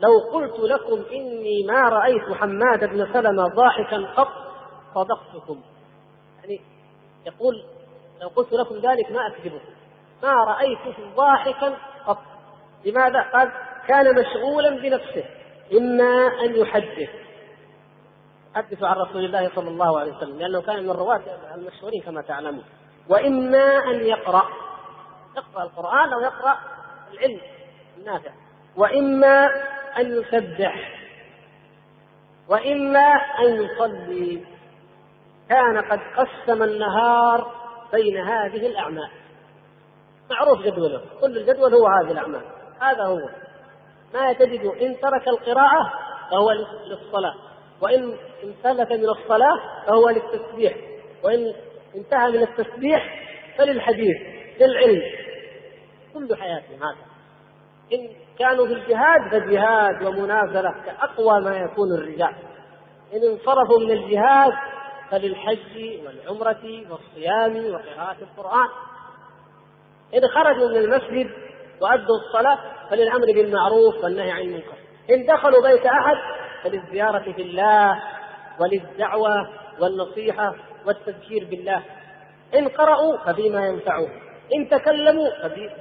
لو 0.00 0.18
قلت 0.32 0.60
لكم 0.60 1.02
إني 1.12 1.66
ما 1.66 1.88
رأيت 1.88 2.32
حماد 2.32 2.84
بن 2.84 3.12
سلمة 3.12 3.44
ضاحكا 3.44 4.06
قط 4.16 4.28
صدقتكم. 4.94 5.60
يعني 6.40 6.60
يقول 7.26 7.54
لو 8.22 8.28
قلت 8.28 8.52
لكم 8.52 8.74
ذلك 8.74 9.12
ما 9.12 9.26
أكذبكم. 9.26 9.72
ما 10.22 10.32
رأيته 10.32 11.14
ضاحكا 11.16 11.76
قط. 12.06 12.18
لماذا؟ 12.84 13.22
قال 13.32 13.52
كان 13.88 14.14
مشغولا 14.14 14.70
بنفسه 14.70 15.24
إما 15.72 16.26
أن 16.44 16.56
يحدث 16.56 17.23
يحدث 18.56 18.82
عن 18.82 18.96
رسول 18.96 19.24
الله 19.24 19.50
صلى 19.54 19.68
الله 19.68 20.00
عليه 20.00 20.16
وسلم 20.16 20.38
لأنه 20.38 20.62
كان 20.62 20.82
من 20.82 20.90
الرواة 20.90 21.22
المشهورين 21.54 22.02
كما 22.02 22.22
تعلمون. 22.22 22.64
وإما 23.08 23.90
أن 23.90 24.00
يقرأ 24.00 24.48
يقرأ 25.36 25.62
القرآن 25.62 26.12
أو 26.12 26.20
يقرأ 26.20 26.58
العلم 27.12 27.40
النافع. 27.98 28.30
وإما 28.76 29.46
أن 29.98 30.20
يسبح. 30.20 31.00
وإما 32.48 33.12
أن 33.38 33.62
يصلي. 33.62 34.44
كان 35.48 35.78
قد 35.78 36.00
قسم 36.16 36.62
النهار 36.62 37.52
بين 37.92 38.16
هذه 38.16 38.66
الأعمال. 38.66 39.10
معروف 40.30 40.58
جدوله 40.62 41.02
كل 41.20 41.38
الجدول 41.38 41.74
هو 41.74 41.86
هذه 41.86 42.10
الأعمال. 42.10 42.42
هذا 42.80 43.04
هو. 43.04 43.28
ما 44.14 44.32
تجد 44.32 44.64
إن 44.66 45.00
ترك 45.00 45.28
القراءة 45.28 45.92
فهو 46.30 46.52
للصلاة. 46.86 47.34
وإن 47.80 48.16
انسلك 48.44 48.92
من 48.92 49.08
الصلاة 49.08 49.84
فهو 49.86 50.08
للتسبيح. 50.08 50.74
وإن 51.22 51.54
انتهى 51.96 52.30
من 52.30 52.42
التسبيح 52.42 53.20
فللحديث 53.58 54.16
للعلم. 54.60 55.02
كل 56.14 56.36
حياتهم 56.36 56.76
هذا. 56.76 57.04
إن 57.92 58.08
كانوا 58.38 58.66
في 58.66 58.72
الجهاد 58.72 59.30
فجهاد 59.30 60.06
ومنازلة 60.06 60.74
كأقوى 60.86 61.40
ما 61.40 61.56
يكون 61.56 61.92
الرجال. 61.98 62.34
إن 63.14 63.22
انصرفوا 63.32 63.80
من 63.80 63.90
الجهاد 63.90 64.52
فللحج 65.10 66.00
والعمرة 66.06 66.84
والصيام 66.90 67.74
وقراءة 67.74 68.16
القرآن. 68.22 68.68
إن 70.14 70.28
خرجوا 70.28 70.68
من 70.68 70.76
المسجد 70.76 71.30
وأدوا 71.80 72.16
الصلاة 72.26 72.58
فللأمر 72.90 73.26
بالمعروف 73.26 74.04
والنهي 74.04 74.30
عن 74.30 74.40
المنكر. 74.40 74.74
إن 75.10 75.26
دخلوا 75.26 75.68
بيت 75.68 75.86
أحد 75.86 76.16
فللزيارة 76.64 77.32
في 77.32 77.42
الله 77.42 78.02
وللدعوة 78.60 79.48
والنصيحة 79.80 80.54
والتذكير 80.86 81.46
بالله. 81.50 81.82
إن 82.54 82.68
قرأوا 82.68 83.16
فبما 83.26 83.66
ينفعهم 83.66 84.08
إن 84.54 84.68
تكلموا 84.68 85.28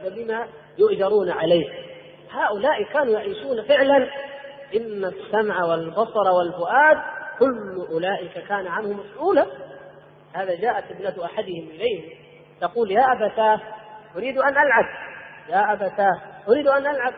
فبما 0.03 0.47
يؤجرون 0.77 1.29
عليه. 1.31 1.69
هؤلاء 2.31 2.83
كانوا 2.83 3.13
يعيشون 3.13 3.63
فعلا. 3.63 3.97
إن 4.75 5.05
السمع 5.05 5.63
والبصر 5.63 6.31
والفؤاد 6.37 6.97
كل 7.39 7.87
أولئك 7.91 8.47
كان 8.47 8.67
عنه 8.67 8.93
مسؤولا. 8.93 9.45
هذا 10.33 10.55
جاءت 10.55 10.91
ابنة 10.91 11.25
أحدهم 11.25 11.69
إليه 11.69 12.15
تقول 12.61 12.91
يا 12.91 13.05
أبتاه 13.11 13.59
أريد 14.15 14.37
أن 14.37 14.57
ألعب. 14.57 14.85
يا 15.49 15.73
أبتاه 15.73 16.21
أريد 16.49 16.67
أن 16.67 16.87
ألعب. 16.87 17.13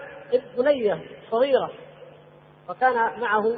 بنية 0.58 1.00
صغيرة. 1.32 1.72
وكان 2.70 3.20
معه 3.20 3.58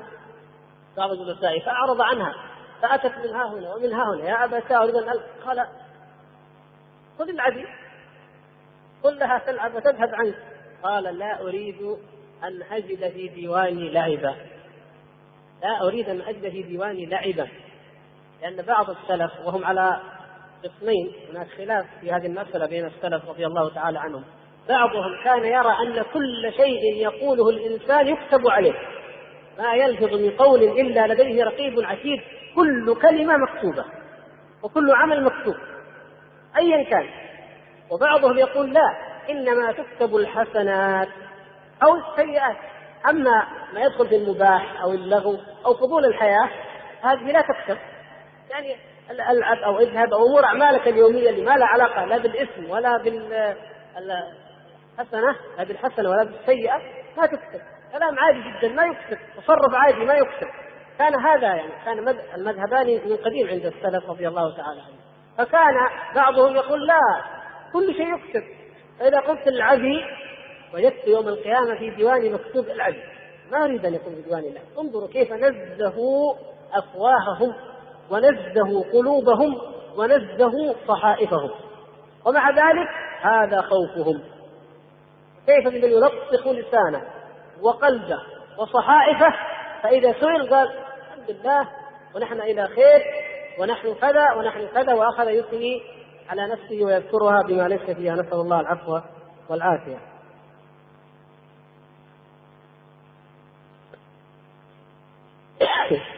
بعض 0.98 1.12
الجلساء 1.12 1.60
فأعرض 1.60 2.02
عنها 2.02 2.34
فأتت 2.82 3.18
من 3.18 3.36
ها 3.36 3.48
هنا 3.48 3.76
ومن 3.76 3.94
ها 3.94 4.04
هنا 4.04 4.30
يا 4.30 4.46
أبتاه 4.46 4.84
أريد 4.84 4.96
أن 4.96 5.10
قال 5.46 5.68
خذ 7.20 7.30
العبي 7.30 7.66
قل 9.04 9.20
لها 9.20 9.38
تلعب 9.38 9.76
وتذهب 9.76 10.16
عنك 10.16 10.36
قال 10.84 11.04
لا 11.04 11.42
أريد 11.42 11.98
أن 12.44 12.62
أجد 12.72 13.12
في 13.12 13.28
ديواني 13.28 13.90
لعبا 13.92 14.36
لا 15.62 15.88
أريد 15.88 16.10
أن 16.10 16.22
أجد 16.22 16.50
في 16.50 16.64
ديواني 16.64 17.06
لعبا 17.06 17.48
لأن 18.42 18.62
بعض 18.62 18.90
السلف 18.90 19.32
وهم 19.46 19.66
على 19.66 20.02
قسمين 20.64 21.12
هناك 21.30 21.48
خلاف 21.58 21.86
في 22.02 22.12
هذه 22.12 22.26
المسألة 22.26 22.66
بين 22.66 22.86
السلف 22.86 23.30
رضي 23.30 23.46
الله 23.46 23.74
تعالى 23.74 24.00
عنهم. 24.00 24.24
بعضهم 24.70 25.24
كان 25.24 25.46
يرى 25.46 25.76
أن 25.82 26.04
كل 26.14 26.54
شيء 26.58 26.96
يقوله 26.96 27.50
الإنسان 27.50 28.08
يكتب 28.08 28.48
عليه. 28.48 28.74
ما 29.58 29.74
يلفظ 29.74 30.14
من 30.14 30.32
قول 30.32 30.64
إلا 30.64 31.08
لديه 31.08 31.44
رقيب 31.44 31.80
عتيد 31.80 32.22
كل 32.56 32.96
كلمة 33.02 33.38
مكتوبة 33.38 33.86
وكل 34.64 34.92
عمل 34.92 35.24
مكتوب 35.24 35.56
أيا 36.58 36.90
كان. 36.90 37.10
وبعضهم 37.92 38.38
يقول 38.38 38.74
لا 38.74 38.98
إنما 39.30 39.72
تكتب 39.72 40.16
الحسنات 40.16 41.08
أو 41.84 41.96
السيئات. 41.96 42.58
أما 43.10 43.48
ما 43.74 43.82
يدخل 43.82 44.08
في 44.08 44.16
المباح 44.16 44.82
أو 44.82 44.92
اللغو 44.92 45.38
أو 45.66 45.74
فضول 45.74 46.06
الحياة 46.06 46.50
هذه 47.02 47.32
لا 47.32 47.42
تكتب. 47.42 47.78
يعني 48.50 48.76
العب 49.10 49.58
أو 49.58 49.80
اذهب 49.80 50.14
أو 50.14 50.26
أمور 50.26 50.46
أعمالك 50.46 50.88
اليومية 50.88 51.30
اللي 51.30 51.46
ما 51.46 51.52
لها 51.58 51.68
علاقة 51.68 52.06
لا 52.06 52.18
بالاسم 52.18 52.70
ولا 52.70 52.98
بال 52.98 53.56
حسنة 54.98 55.36
لا 55.58 55.64
بالحسنة 55.64 56.10
ولا 56.10 56.24
بالسيئة 56.24 56.82
ما 57.18 57.26
تكتب. 57.26 57.62
كلام 57.98 58.20
عادي 58.20 58.40
جدا 58.40 58.68
ما 58.68 58.84
يكتب. 58.84 59.18
تصرف 59.38 59.74
عادي 59.74 60.06
ما 60.06 60.14
يكتب. 60.14 60.48
كان 61.00 61.16
هذا 61.16 61.48
يعني 61.48 61.72
كان 61.86 62.00
المذهبان 62.36 63.10
من 63.10 63.18
قديم 63.18 63.48
عند 63.48 63.66
السلف 63.66 64.10
رضي 64.10 64.28
الله 64.28 64.58
تعالى 64.58 64.82
عنهم. 64.82 65.00
فكان 65.38 65.90
بعضهم 66.16 66.56
يقول 66.56 66.88
لا 66.88 67.00
كل 67.74 67.94
شيء 67.94 68.16
يكتب. 68.16 68.44
فإذا 69.00 69.20
قلت 69.20 69.48
العبي 69.48 70.06
وجدت 70.74 71.08
يوم 71.08 71.28
القيامة 71.28 71.76
في 71.80 71.90
ديواني 71.90 72.30
مكتوب 72.30 72.66
العبي 72.66 73.04
ما 73.52 73.64
أريد 73.64 73.86
أن 73.86 73.94
يكون 73.94 74.16
في 74.16 74.22
ديوان 74.22 74.44
الله. 74.44 74.62
انظروا 74.80 75.08
كيف 75.08 75.34
نزهوا 75.34 76.34
أفواههم 76.74 77.54
ونزهوا 78.10 78.84
قلوبهم 78.94 79.58
ونزهوا 79.98 80.74
صحائفهم. 80.88 81.52
ومع 82.26 82.50
ذلك 82.50 82.88
هذا 83.22 83.62
خوفهم. 83.62 84.22
كيف 85.48 85.68
بمن 85.68 85.92
يلطخ 85.92 86.48
لسانه؟ 86.48 87.17
وقلبه 87.62 88.22
وصحائفه 88.58 89.34
فإذا 89.84 90.14
سئل 90.14 90.50
قال 90.50 90.68
الحمد 90.68 91.32
لله 91.32 91.68
ونحن 92.16 92.42
إلى 92.42 92.68
خير 92.68 93.04
ونحن 93.60 93.94
كذا 93.94 94.34
ونحن 94.34 94.68
كذا 94.68 94.94
وأخذ 94.94 95.30
يثني 95.30 95.82
على 96.30 96.48
نفسه 96.48 96.86
ويذكرها 96.86 97.42
بما 97.48 97.68
ليس 97.68 97.82
فيها. 97.98 98.16
نسأل 98.16 98.34
الله 98.34 98.60
العفو 98.60 99.00
والعافية. 99.50 100.00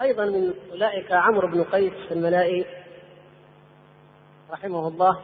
وأيضا 0.00 0.24
من 0.24 0.54
أولئك 0.70 1.12
عمرو 1.12 1.48
بن 1.48 1.64
قيس 1.64 1.92
الملائي 2.12 2.66
رحمه 4.50 4.88
الله 4.88 5.20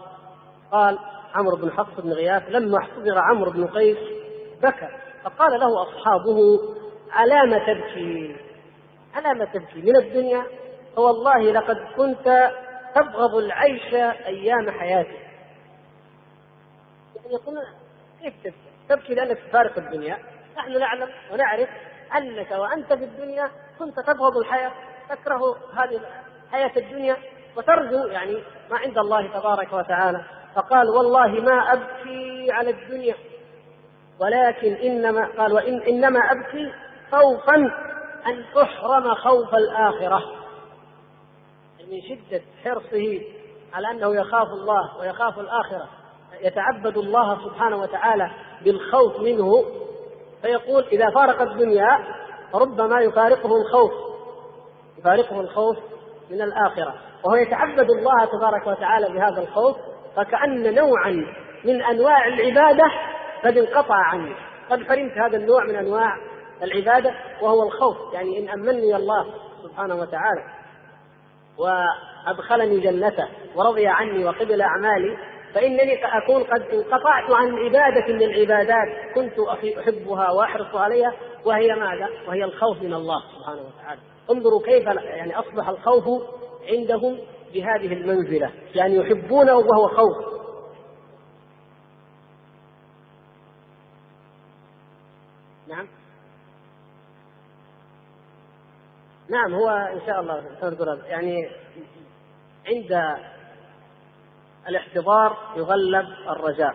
قال 0.72 0.98
عمرو 1.34 1.56
بن 1.56 1.70
حفص 1.70 2.00
بن 2.00 2.12
غياث 2.12 2.42
لما 2.48 2.78
احتضر 2.78 3.18
عمرو 3.18 3.50
بن 3.50 3.66
قيس 3.66 3.98
بكى 4.62 4.88
فقال 5.24 5.60
له 5.60 5.82
أصحابه 5.82 6.58
على 7.10 7.50
ما 7.50 7.58
تبكي 7.58 8.36
على 9.14 9.38
ما 9.38 9.44
تبكي 9.44 9.82
من 9.82 9.96
الدنيا 9.96 10.46
فوالله 10.96 11.52
لقد 11.52 11.76
كنت 11.96 12.52
تبغض 12.94 13.34
العيش 13.34 13.94
أيام 14.26 14.70
حياتك 14.70 15.20
يعني 17.16 17.32
يقول 17.32 17.58
كيف 18.22 18.34
تبكي؟ 18.44 18.56
تبكي 18.88 19.14
لأنك 19.14 19.38
تفارق 19.38 19.78
الدنيا 19.78 20.18
نحن 20.56 20.78
نعلم 20.78 21.08
ونعرف 21.32 21.68
أنك 22.16 22.50
وأنت 22.50 22.92
في 22.92 23.04
الدنيا 23.04 23.50
كنت 23.78 24.00
تبغض 24.00 24.36
الحياة 24.36 24.72
تكره 25.08 25.56
هذه 25.74 26.00
الحياة 26.46 26.72
الدنيا 26.76 27.16
وترجو 27.56 28.06
يعني 28.06 28.42
ما 28.70 28.78
عند 28.78 28.98
الله 28.98 29.26
تبارك 29.26 29.72
وتعالى. 29.72 30.24
فقال 30.54 30.90
والله 30.90 31.26
ما 31.26 31.72
أبكي 31.72 32.52
على 32.52 32.70
الدنيا 32.70 33.14
ولكن 34.20 34.72
إنما 34.72 35.28
قال 35.38 35.52
وإن 35.52 35.80
إنما 35.80 36.20
أبكي 36.20 36.72
خوفا 37.12 37.56
أن 38.26 38.44
أحرم 38.62 39.14
خوف 39.14 39.54
الآخرة. 39.54 40.36
من 41.90 42.02
شدة 42.02 42.42
حرصه 42.64 43.20
على 43.74 43.90
أنه 43.90 44.14
يخاف 44.14 44.48
الله 44.48 44.98
ويخاف 45.00 45.38
الآخرة 45.38 45.88
يتعبد 46.40 46.96
الله 46.96 47.44
سبحانه 47.44 47.76
وتعالى 47.76 48.30
بالخوف 48.64 49.20
منه 49.20 49.64
فيقول 50.42 50.84
إذا 50.92 51.10
فارق 51.10 51.42
الدنيا 51.42 51.98
ربما 52.58 53.00
يفارقه 53.00 53.56
الخوف 53.56 53.92
يفارقه 54.98 55.40
الخوف 55.40 55.76
من 56.30 56.42
الآخرة. 56.42 56.94
وهو 57.24 57.34
يتعبد 57.34 57.90
الله 57.90 58.24
تبارك 58.24 58.66
وتعالى 58.66 59.08
بهذا 59.08 59.42
الخوف 59.42 59.76
فكأن 60.16 60.74
نوعا 60.74 61.26
من 61.64 61.82
أنواع 61.82 62.26
العبادة 62.26 62.84
قد 63.44 63.58
انقطع 63.58 63.96
عني 63.96 64.34
قد 64.70 64.82
حرمت 64.82 65.12
هذا 65.12 65.36
النوع 65.36 65.64
من 65.64 65.76
أنواع 65.76 66.16
العبادة؟ 66.62 67.14
وهو 67.42 67.62
الخوف. 67.62 67.96
يعني 68.12 68.38
إن 68.38 68.48
أمني 68.48 68.96
الله 68.96 69.26
سبحانه 69.62 69.94
وتعالى 69.94 70.44
وأدخلني 71.58 72.80
جنته 72.80 73.28
ورضي 73.56 73.86
عني 73.86 74.24
وقبل 74.24 74.62
أعمالي 74.62 75.18
فإنني 75.56 76.00
سأكون 76.02 76.42
قد 76.42 76.62
انقطعت 76.72 77.30
عن 77.30 77.54
عبادة 77.58 78.14
من 78.14 78.22
العبادات 78.22 79.14
كنت 79.14 79.38
أحبها 79.78 80.30
وأحرص 80.30 80.74
عليها. 80.74 81.12
وهي 81.44 81.74
ماذا؟ 81.74 82.08
وهي 82.28 82.44
الخوف 82.44 82.82
من 82.82 82.94
الله 82.94 83.22
سبحانه 83.38 83.62
وتعالى. 83.62 84.00
انظروا 84.30 84.62
كيف 84.62 84.84
يعني 84.86 85.38
أصبح 85.38 85.68
الخوف 85.68 86.22
عندهم 86.68 87.18
بهذه 87.54 87.92
المنزلة. 87.92 88.52
يعني 88.74 88.96
يحبونه 88.96 89.56
وهو 89.56 89.88
خوف. 89.88 90.36
نعم. 95.68 95.88
نعم 99.30 99.54
هو 99.54 99.68
إن 99.68 100.00
شاء 100.06 100.20
الله 100.20 101.06
يعني 101.06 101.50
عند 102.66 103.16
الاحتضار 104.68 105.36
يغلب 105.56 106.06
الرجاء. 106.28 106.74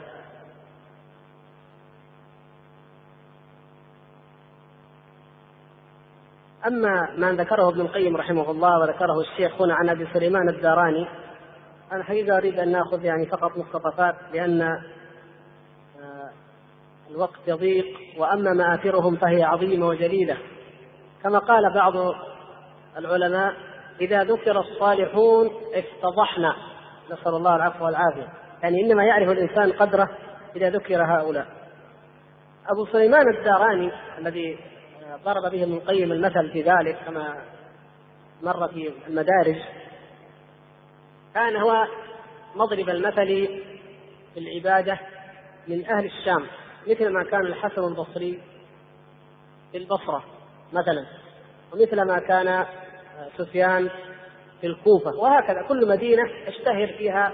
أما 6.68 7.10
ما 7.18 7.32
ذكره 7.32 7.70
ابن 7.70 7.82
القيم 7.82 8.18
رحمه 8.18 8.52
الله 8.52 8.80
وذكره 8.80 9.20
الشيخ 9.20 9.62
هنا 9.62 9.74
عن 9.74 9.90
أبي 9.90 10.08
سليمان 10.14 10.50
الداراني 10.50 11.08
أنا 11.92 12.04
حقيقة 12.04 12.38
أريد 12.38 12.60
أن 12.60 12.72
نأخذ 12.72 13.06
يعني 13.06 13.26
فقط 13.26 13.58
مقتطفات 13.58 14.16
لأن 14.34 14.62
آه، 14.62 16.30
الوقت 17.12 17.40
يضيق 17.48 17.86
وأما 18.18 18.54
مآثرهم 18.54 19.16
فهي 19.16 19.44
عظيمة 19.44 19.88
وجليلة. 19.88 20.38
كما 21.24 21.40
قال 21.40 21.74
بعض 21.74 21.94
العلماء 22.98 23.54
إذا 24.02 24.24
ذكر 24.24 24.60
الصالحون 24.60 25.50
افتضحنا. 25.74 26.56
نسأل 27.12 27.36
الله 27.36 27.56
العفو 27.56 27.86
والعافية. 27.86 28.28
يعني 28.64 28.82
إنما 28.82 29.04
يعرف 29.04 29.30
الإنسان 29.30 29.72
قدره 29.72 30.10
إذا 30.56 30.70
ذكر 30.70 31.04
هؤلاء. 31.04 31.48
أبو 32.70 32.86
سليمان 32.86 33.36
الداراني 33.38 33.92
الذي 34.18 34.58
ضرب 35.26 35.52
به 35.52 35.64
ابن 35.64 35.74
القيم 35.74 36.12
المثل 36.12 36.52
في 36.52 36.62
ذلك 36.62 36.98
كما 37.06 37.42
مر 38.44 38.68
في 38.68 38.94
المدارج 39.08 39.56
كان 41.34 41.56
هو 41.56 41.88
مضرب 42.56 42.90
المثل 42.90 43.62
في 44.34 44.40
العبادة 44.40 45.00
من 45.68 45.86
أهل 45.86 46.06
الشام 46.06 46.48
مثل 46.88 47.10
ما 47.10 47.24
كان 47.24 47.46
الحسن 47.46 47.84
البصري 47.84 48.42
في 49.72 49.78
البصرة 49.78 50.24
مثلا 50.74 51.06
ومثل 51.74 52.02
ما 52.02 52.20
كان 52.20 52.66
سفيان 53.38 53.90
في 54.62 54.68
الكوفة. 54.68 55.16
وهكذا 55.16 55.62
كل 55.62 55.88
مدينة 55.88 56.24
اشتهر 56.48 56.88
فيها 56.88 57.32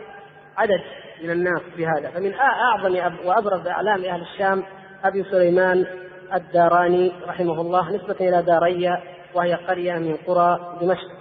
عدد 0.58 0.82
من 1.24 1.30
الناس 1.32 1.62
بهذا. 1.78 2.10
فمن 2.10 2.34
أعظم 2.34 3.18
وأبرز 3.26 3.68
أعلام 3.68 4.06
أهل 4.06 4.22
الشام 4.22 4.64
أبي 5.04 5.24
سليمان 5.24 5.86
الداراني 6.34 7.12
رحمه 7.28 7.62
الله 7.62 7.96
نسبة 7.96 8.16
إلى 8.30 8.44
داريا 8.44 9.02
وهي 9.34 9.54
قرية 9.54 9.94
من 9.94 10.18
قرى 10.28 10.78
دمشق. 10.82 11.18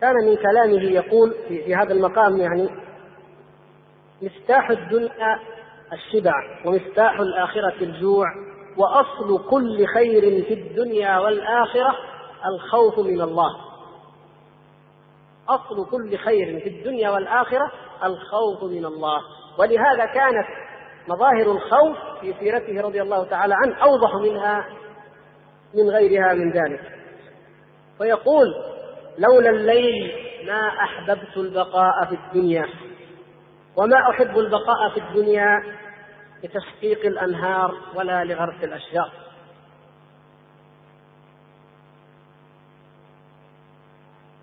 كان 0.00 0.14
من 0.14 0.36
كلامه 0.36 0.82
يقول 0.82 1.34
في 1.48 1.74
هذا 1.74 1.92
المقام 1.92 2.36
يعني 2.36 2.68
مفتاح 4.22 4.70
الدنيا 4.70 5.38
الشبع 5.92 6.32
ومفتاح 6.64 7.20
الآخرة 7.20 7.74
الجوع 7.80 8.26
وأصل 8.76 9.48
كل 9.50 9.86
خير 9.86 10.44
في 10.44 10.54
الدنيا 10.54 11.18
والآخرة 11.18 11.96
الخوف 12.46 12.98
من 12.98 13.20
الله. 13.20 13.71
أصل 15.48 15.90
كل 15.90 16.18
خير 16.18 16.60
في 16.60 16.68
الدنيا 16.68 17.10
والآخرة 17.10 17.72
الخوف 18.04 18.64
من 18.64 18.84
الله. 18.84 19.20
ولهذا 19.58 20.06
كانت 20.06 20.46
مظاهر 21.08 21.52
الخوف 21.52 21.96
في 22.20 22.34
سيرته 22.40 22.80
رضي 22.80 23.02
الله 23.02 23.24
تعالى 23.24 23.54
عنه 23.54 23.76
أوضح 23.82 24.14
منها 24.14 24.66
من 25.74 25.90
غيرها 25.90 26.34
من 26.34 26.52
ذلك. 26.52 26.80
فيقول 27.98 28.54
لولا 29.18 29.50
الليل 29.50 30.12
ما 30.46 30.68
أحببت 30.68 31.36
البقاء 31.36 32.04
في 32.08 32.14
الدنيا 32.14 32.66
وما 33.76 34.10
أحب 34.10 34.38
البقاء 34.38 34.90
في 34.94 35.00
الدنيا 35.00 35.62
لتشقيق 36.44 37.06
الأنهار 37.06 37.74
ولا 37.94 38.24
لغرس 38.24 38.64
الأشجار. 38.64 39.12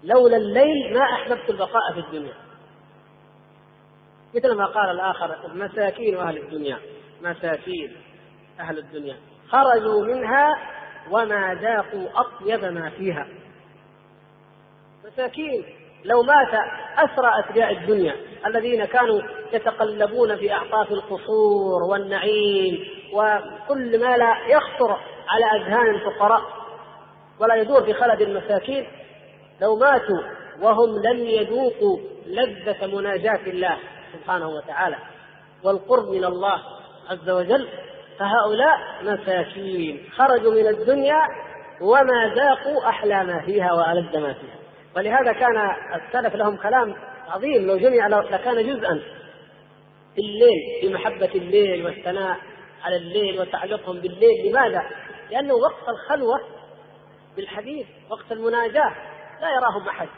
لولا 0.04 0.38
الليل 0.38 0.94
ما 0.94 1.04
أحببت 1.04 1.50
البقاء 1.50 1.94
في 1.94 2.00
الدنيا. 2.00 2.34
مثل 4.36 4.56
ما 4.56 4.66
قال 4.66 4.90
الآخر 4.90 5.36
مساكين 5.54 6.18
أهل 6.18 6.38
الدنيا 6.38 6.80
مساكين 7.22 7.96
أهل 8.60 8.78
الدنيا. 8.78 9.18
خرجوا 9.50 10.06
منها 10.06 10.56
وما 11.12 11.56
ذاقوا 11.62 12.08
أطيب 12.16 12.66
ما 12.66 12.90
فيها. 12.90 13.28
مساكين 15.06 15.66
لو 16.06 16.24
مات 16.24 16.54
أسرى 16.98 17.32
أتباع 17.40 17.70
الدنيا. 17.70 18.16
الذين 18.46 18.86
كانوا 18.86 19.22
يتقلبون 19.54 20.36
في 20.36 20.54
أعطاف 20.54 20.92
القصور 20.92 21.84
والنعيم 21.84 22.88
وكل 23.14 24.02
ما 24.02 24.18
لا 24.18 24.38
يخطر 24.48 25.00
على 25.30 25.62
أذهان 25.62 25.96
الفقراء 25.96 26.42
ولا 27.40 27.56
يدور 27.56 27.84
في 27.84 27.94
خلد 27.94 28.22
المساكين 28.22 28.88
لو 29.62 29.76
ماتوا 29.76 30.22
وهم 30.62 31.02
لم 31.04 31.18
يذوقوا 31.18 32.00
لذة 32.28 32.88
مناجاة 32.88 33.40
الله 33.48 33.78
سبحانه 34.14 34.50
وتعالى 34.50 34.98
والقرب 35.64 36.10
من 36.10 36.26
الله 36.26 36.62
عز 37.10 37.30
وجل 37.30 37.68
فهؤلاء 38.20 38.78
مساكين. 39.04 40.10
خرجوا 40.18 40.54
من 40.54 40.68
الدنيا 40.68 41.22
وما 41.82 42.34
ذاقوا 42.36 42.90
أحلى 42.90 43.24
ما 43.24 43.42
فيها 43.46 43.74
وألذ 43.74 44.18
ما 44.18 44.34
فيها. 44.34 44.60
ولهذا 44.96 45.32
كان 45.32 45.58
السلف 45.96 46.36
لهم 46.36 46.58
كلام 46.58 46.96
عظيم. 47.28 47.68
لو 47.68 47.78
جمع 47.78 48.08
لكان 48.08 48.68
جزءا 48.68 49.02
في 50.16 50.22
الليل 50.22 50.82
في 50.82 50.94
محبة 50.94 51.32
الليل 51.36 51.86
والثناء 51.86 52.38
على 52.84 52.96
الليل 52.96 53.42
وتعلقهم 53.42 54.00
بالليل. 54.00 54.50
لماذا؟ 54.50 54.84
لأنه 55.32 55.54
وقت 55.54 55.90
الخلوة 55.90 56.42
بالحديث 57.36 57.88
وقت 58.10 58.32
المناجاة. 58.32 58.96
لا 59.42 59.48
يراهم 59.50 59.90
أحد. 59.90 60.10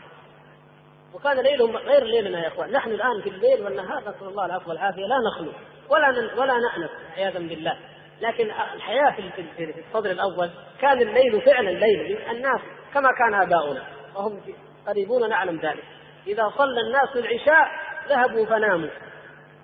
وكان 1.14 1.40
ليلهم 1.40 1.78
غير 1.78 2.04
ليلنا 2.04 2.44
يا 2.44 2.48
إخوان 2.48 2.72
نحن 2.72 2.92
الآن 2.92 3.22
في 3.22 3.30
الليل 3.30 3.64
والنهار 3.64 4.02
نسأل 4.02 4.28
الله 4.28 4.46
العفو 4.46 4.70
والعافية 4.70 5.06
لا 5.06 5.16
نخلو 5.28 5.52
ولا 5.90 6.08
ولا 6.42 6.54
نأنف 6.54 6.92
عياذا 7.18 7.40
بالله. 7.40 7.78
لكن 8.22 8.52
الحياة 8.74 9.12
في 9.56 9.74
الصدر 9.88 10.12
الأول 10.12 10.50
كان 10.82 11.02
الليل 11.02 11.42
فعلا 11.42 11.70
ليل 11.70 12.18
الناس 12.30 12.62
كما 12.94 13.10
كان 13.20 13.42
آباؤنا 13.42 13.84
وهم 14.16 14.42
قريبون 14.88 15.30
نعلم 15.30 15.60
ذلك. 15.60 15.84
إذا 16.28 16.54
صلى 16.58 16.82
الناس 16.82 17.16
العشاء 17.16 17.68
ذهبوا 18.10 18.46
فناموا 18.46 18.90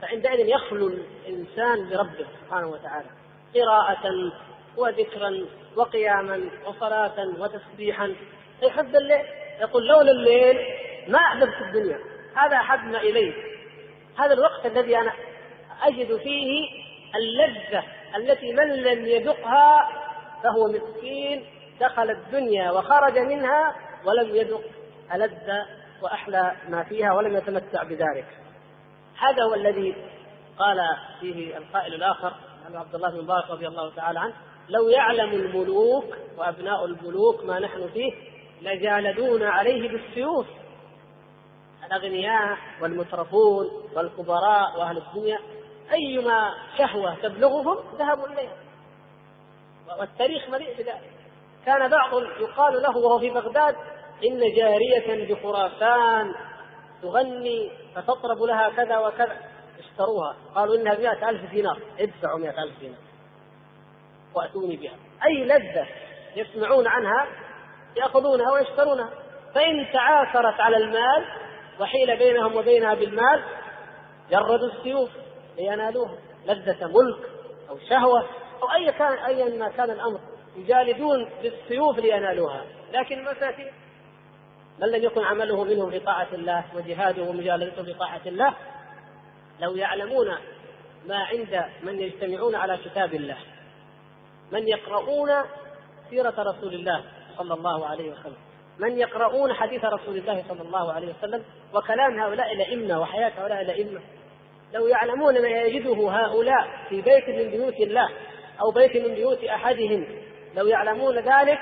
فعندئذ 0.01 0.47
يخلو 0.47 0.87
الإنسان 0.87 1.89
بربه 1.89 2.25
سبحانه 2.41 2.67
وتعالى 2.67 3.07
قراءة 3.55 4.31
وذكرا 4.77 5.45
وقياما 5.75 6.49
وصلاة 6.65 7.27
وتسبيحا 7.39 8.15
يحب 8.63 8.95
الليل. 8.95 9.25
يقول 9.59 9.87
لولا 9.87 10.11
الليل 10.11 10.57
ما 11.07 11.17
أحببت 11.19 11.61
الدنيا. 11.61 11.99
هذا 12.35 12.55
أحبنا 12.55 13.01
إليه. 13.01 13.33
هذا 14.19 14.33
الوقت 14.33 14.65
الذي 14.65 14.97
أنا 14.97 15.13
أجد 15.83 16.17
فيه 16.17 16.69
اللذة 17.15 17.83
التي 18.17 18.53
من 18.53 18.67
لم 18.67 19.05
يذقها 19.05 19.89
فهو 20.43 20.67
مسكين 20.67 21.45
دخل 21.81 22.09
الدنيا 22.09 22.71
وخرج 22.71 23.17
منها 23.17 23.75
ولم 24.05 24.35
يذق 24.35 24.63
ألذ 25.13 25.51
وأحلى 26.01 26.55
ما 26.69 26.83
فيها 26.83 27.13
ولم 27.13 27.35
يتمتع 27.37 27.83
بذلك. 27.83 28.25
هذا 29.19 29.43
هو 29.43 29.53
الذي 29.53 29.95
قال 30.59 30.77
فيه 31.19 31.57
القائل 31.57 31.93
الآخر 31.93 32.33
عبد 32.75 32.95
الله 32.95 33.09
بن 33.09 33.23
مبارك 33.23 33.49
رضي 33.49 33.67
الله 33.67 33.95
تعالى 33.95 34.19
عنه 34.19 34.33
لو 34.69 34.89
يعلم 34.89 35.29
الملوك 35.29 36.05
وأبناء 36.37 36.85
الملوك 36.85 37.43
ما 37.43 37.59
نحن 37.59 37.89
فيه 37.93 38.13
لجالدون 38.61 39.43
عليه 39.43 39.89
بالسيوف. 39.89 40.47
الأغنياء 41.85 42.57
والمترفون 42.81 43.65
والكبراء 43.95 44.79
وأهل 44.79 44.97
الدنيا 44.97 45.39
أيما 45.93 46.53
شهوة 46.77 47.15
تبلغهم 47.15 47.77
ذهبوا 47.97 48.27
إليها. 48.27 48.55
والتاريخ 49.99 50.49
مليء 50.49 50.77
بذلك. 50.77 51.11
كان 51.65 51.89
بعض 51.89 52.23
يقال 52.23 52.81
له 52.81 52.97
وهو 52.97 53.19
في 53.19 53.29
بغداد 53.29 53.75
إن 54.25 54.39
جارية 54.39 55.33
بخراسان 55.33 56.35
تغني 57.01 57.71
فتطرب 57.95 58.43
لها 58.43 58.69
كذا 58.69 58.97
وكذا. 58.97 59.37
اشتروها. 59.79 60.35
قالوا 60.55 60.75
إنها 60.75 60.93
مئة 60.93 61.29
ألف 61.29 61.51
دينار. 61.51 61.79
ادفعوا 61.99 62.39
مئة 62.39 62.63
ألف 62.63 62.79
دينار. 62.79 62.99
وأتوني 64.35 64.75
بها. 64.75 64.95
أي 65.25 65.43
لذة 65.45 65.87
يسمعون 66.35 66.87
عنها 66.87 67.27
يأخذونها 67.95 68.51
ويشترونها. 68.51 69.09
فإن 69.55 69.87
تعاثرت 69.93 70.59
على 70.59 70.77
المال 70.77 71.25
وحيل 71.79 72.17
بينهم 72.17 72.55
وبينها 72.55 72.93
بالمال 72.93 73.43
جردوا 74.31 74.69
السيوف 74.77 75.09
لينالوها. 75.57 76.17
لذة 76.45 76.87
ملك 76.87 77.29
أو 77.69 77.77
شهوة 77.89 78.25
أو 78.63 78.71
أي 78.75 78.91
كان 78.91 79.13
أيا 79.13 79.57
ما 79.57 79.69
كان 79.69 79.91
الأمر 79.91 80.19
يجالدون 80.55 81.29
بالسيوف 81.41 81.99
لينالوها. 81.99 82.63
لكن 82.93 83.19
المساكين 83.19 83.71
من 84.79 84.87
لم 84.87 85.03
يكن 85.03 85.23
عمله 85.23 85.63
منهم 85.63 85.89
في 85.89 85.99
طاعة 85.99 86.27
الله 86.33 86.63
وجهاده 86.75 87.23
ومجالدته 87.23 87.83
في 87.83 87.93
طاعة 87.93 88.21
الله 88.25 88.53
لو 89.59 89.75
يعلمون 89.75 90.27
ما 91.07 91.17
عند 91.17 91.65
من 91.83 91.99
يجتمعون 91.99 92.55
على 92.55 92.77
كتاب 92.77 93.13
الله 93.13 93.37
من 94.51 94.67
يقرؤون 94.67 95.29
سيرة 96.09 96.33
رسول 96.37 96.73
الله 96.73 97.03
صلى 97.37 97.53
الله 97.53 97.87
عليه 97.87 98.11
وسلم. 98.11 98.37
من 98.79 98.97
يقرؤون 98.97 99.53
حديث 99.53 99.85
رسول 99.85 100.17
الله 100.17 100.43
صلى 100.49 100.61
الله 100.61 100.93
عليه 100.93 101.13
وسلم 101.13 101.43
وكلام 101.73 102.19
هؤلاء 102.19 102.53
الأئمة 102.53 102.99
وحياة 103.01 103.31
هؤلاء 103.37 103.61
الأئمة 103.61 104.01
لو 104.73 104.87
يعلمون 104.87 105.41
ما 105.41 105.47
يجده 105.47 106.09
هؤلاء 106.09 106.67
في 106.89 107.01
بيت 107.01 107.29
من 107.29 107.51
بيوت 107.51 107.73
الله 107.73 108.09
أو 108.61 108.71
بيت 108.71 108.97
من 109.07 109.15
بيوت 109.15 109.43
أحدهم 109.43 110.05
لو 110.55 110.67
يعلمون 110.67 111.15
ذلك 111.15 111.59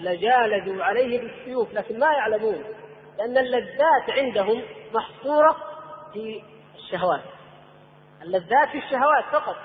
لجالدوا 0.00 0.84
عليه 0.84 1.20
بالسيوف 1.20 1.74
لكن 1.74 1.98
ما 1.98 2.12
يعلمون 2.12 2.64
لأن 3.18 3.38
اللذات 3.38 4.10
عندهم 4.10 4.62
محصورة 4.94 5.56
في 6.12 6.42
الشهوات. 6.76 7.20
اللذات 8.22 8.68
في 8.72 8.78
الشهوات 8.78 9.24
فقط. 9.32 9.56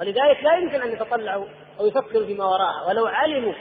ولذلك 0.00 0.44
لا 0.44 0.56
يمكن 0.56 0.82
أن 0.82 0.92
يتطلعوا 0.92 1.46
أو 1.80 1.86
يفكروا 1.86 2.26
فيما 2.26 2.44
وراءها. 2.44 2.88
ولو 2.88 3.06
علموا 3.06 3.52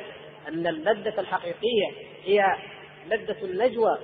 أن 0.47 0.67
اللذة 0.67 1.19
الحقيقية 1.19 1.87
هي 2.23 2.55
لذة 3.07 3.45
النجوى 3.45 3.97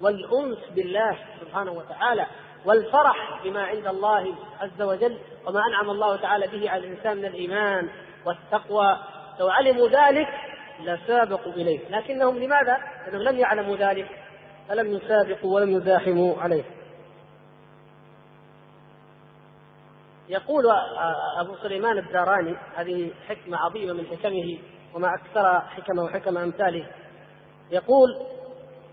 والأنس 0.00 0.58
بالله 0.74 1.18
سبحانه 1.40 1.72
وتعالى 1.72 2.26
والفرح 2.64 3.44
بما 3.44 3.62
عند 3.62 3.86
الله 3.86 4.34
عز 4.60 4.82
وجل 4.82 5.18
وما 5.46 5.60
أنعم 5.66 5.90
الله 5.90 6.16
تعالى 6.16 6.46
به 6.46 6.70
على 6.70 6.86
الإنسان 6.86 7.16
من 7.16 7.24
الإيمان 7.24 7.88
والتقوى. 8.26 8.98
لو 9.40 9.48
علموا 9.48 9.88
ذلك 9.88 10.28
لسابقوا 10.80 11.52
إليه. 11.52 11.88
لكنهم 11.88 12.38
لماذا؟ 12.38 12.78
لأنهم 13.06 13.22
لم 13.22 13.38
يعلموا 13.38 13.76
ذلك 13.76 14.08
فلم 14.68 14.92
يسابقوا 14.94 15.54
ولم 15.54 15.70
يزاحموا 15.70 16.40
عليه. 16.40 16.64
يقول 20.28 20.64
أبو 21.40 21.56
سليمان 21.62 21.98
الداراني 21.98 22.56
هذه 22.74 23.10
حكمة 23.28 23.58
عظيمة 23.58 23.92
من 23.92 24.06
حكمه 24.06 24.58
وما 24.94 25.14
أكثر 25.14 25.60
حكمه 25.60 26.02
وحكم 26.02 26.38
أمثاله. 26.38 26.86
يقول 27.70 28.08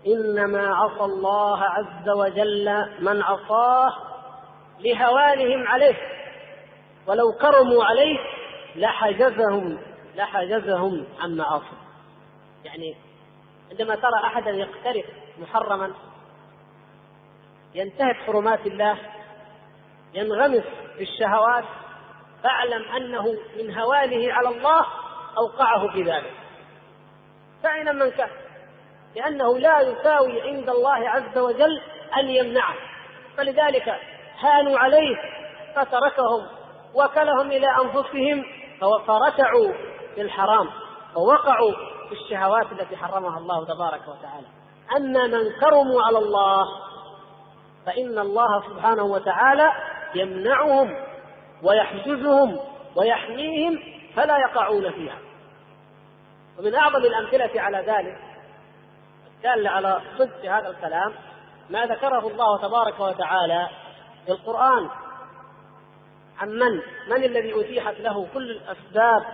إنما 0.06 0.74
عصى 0.74 1.04
الله 1.04 1.62
عز 1.62 2.08
وجل 2.08 2.86
من 3.00 3.22
عصاه 3.22 3.92
لهوانهم 4.80 5.68
عليه 5.68 5.96
ولو 7.06 7.32
كرموا 7.32 7.84
عليه 7.84 8.18
لحجزهم 8.76 9.78
لحجزهم 10.16 11.06
عن 11.20 11.36
معاصي 11.36 11.76
يعني 12.64 12.96
عندما 13.70 13.94
ترى 13.94 14.24
أحدا 14.24 14.50
يقترف 14.50 15.06
محرما 15.38 15.92
ينتهك 17.74 18.16
حرمات 18.16 18.66
الله 18.66 18.98
ينغمس 20.14 20.64
في 20.96 21.02
الشهوات 21.02 21.64
فاعلم 22.42 22.82
أنه 22.82 23.36
من 23.58 23.78
هوانه 23.78 24.32
على 24.32 24.48
الله 24.48 24.86
أوقعه 25.38 25.92
في 25.92 26.02
ذلك. 26.02 26.32
فأين 27.62 27.96
من 27.96 28.10
كان؟ 28.10 28.30
لأنه 29.16 29.58
لا 29.58 29.80
يساوي 29.80 30.42
عند 30.42 30.68
الله 30.68 31.08
عز 31.08 31.38
وجل 31.38 31.80
أن 32.20 32.28
يمنعه. 32.28 32.74
فلذلك 33.36 33.94
هانوا 34.40 34.78
عليه 34.78 35.16
فتركهم 35.76 36.46
وكلهم 36.94 37.52
إلى 37.52 37.66
أنفسهم 37.84 38.44
فرتعوا 38.80 39.72
في 40.14 40.20
الحرام 40.20 40.70
ووقعوا 41.16 41.72
في 42.08 42.12
الشهوات 42.12 42.72
التي 42.72 42.96
حرمها 42.96 43.38
الله 43.38 43.64
تبارك 43.64 44.00
وتعالى. 44.08 44.46
أما 44.96 45.26
من 45.26 45.60
كرموا 45.60 46.02
على 46.02 46.18
الله 46.18 46.66
فإن 47.86 48.18
الله 48.18 48.62
سبحانه 48.68 49.02
وتعالى 49.02 49.72
يمنعهم 50.14 50.96
ويحجزهم 51.62 52.60
ويحميهم 52.96 53.82
فلا 54.16 54.38
يقعون 54.38 54.90
فيها. 54.92 55.18
ومن 56.58 56.74
أعظم 56.74 56.96
الأمثلة 56.96 57.60
على 57.60 57.78
ذلك 57.78 58.18
الدالة 59.36 59.70
على 59.70 60.00
صدق 60.18 60.44
هذا 60.44 60.68
الكلام 60.68 61.14
ما 61.70 61.86
ذكره 61.86 62.28
الله 62.28 62.58
تبارك 62.58 63.00
وتعالى 63.00 63.68
في 64.26 64.32
القرآن 64.32 64.90
عن 66.38 66.48
من؟ 66.48 66.82
من 67.08 67.24
الذي 67.24 67.60
أتيحت 67.60 67.94
له 68.00 68.28
كل 68.34 68.50
الأسباب 68.50 69.24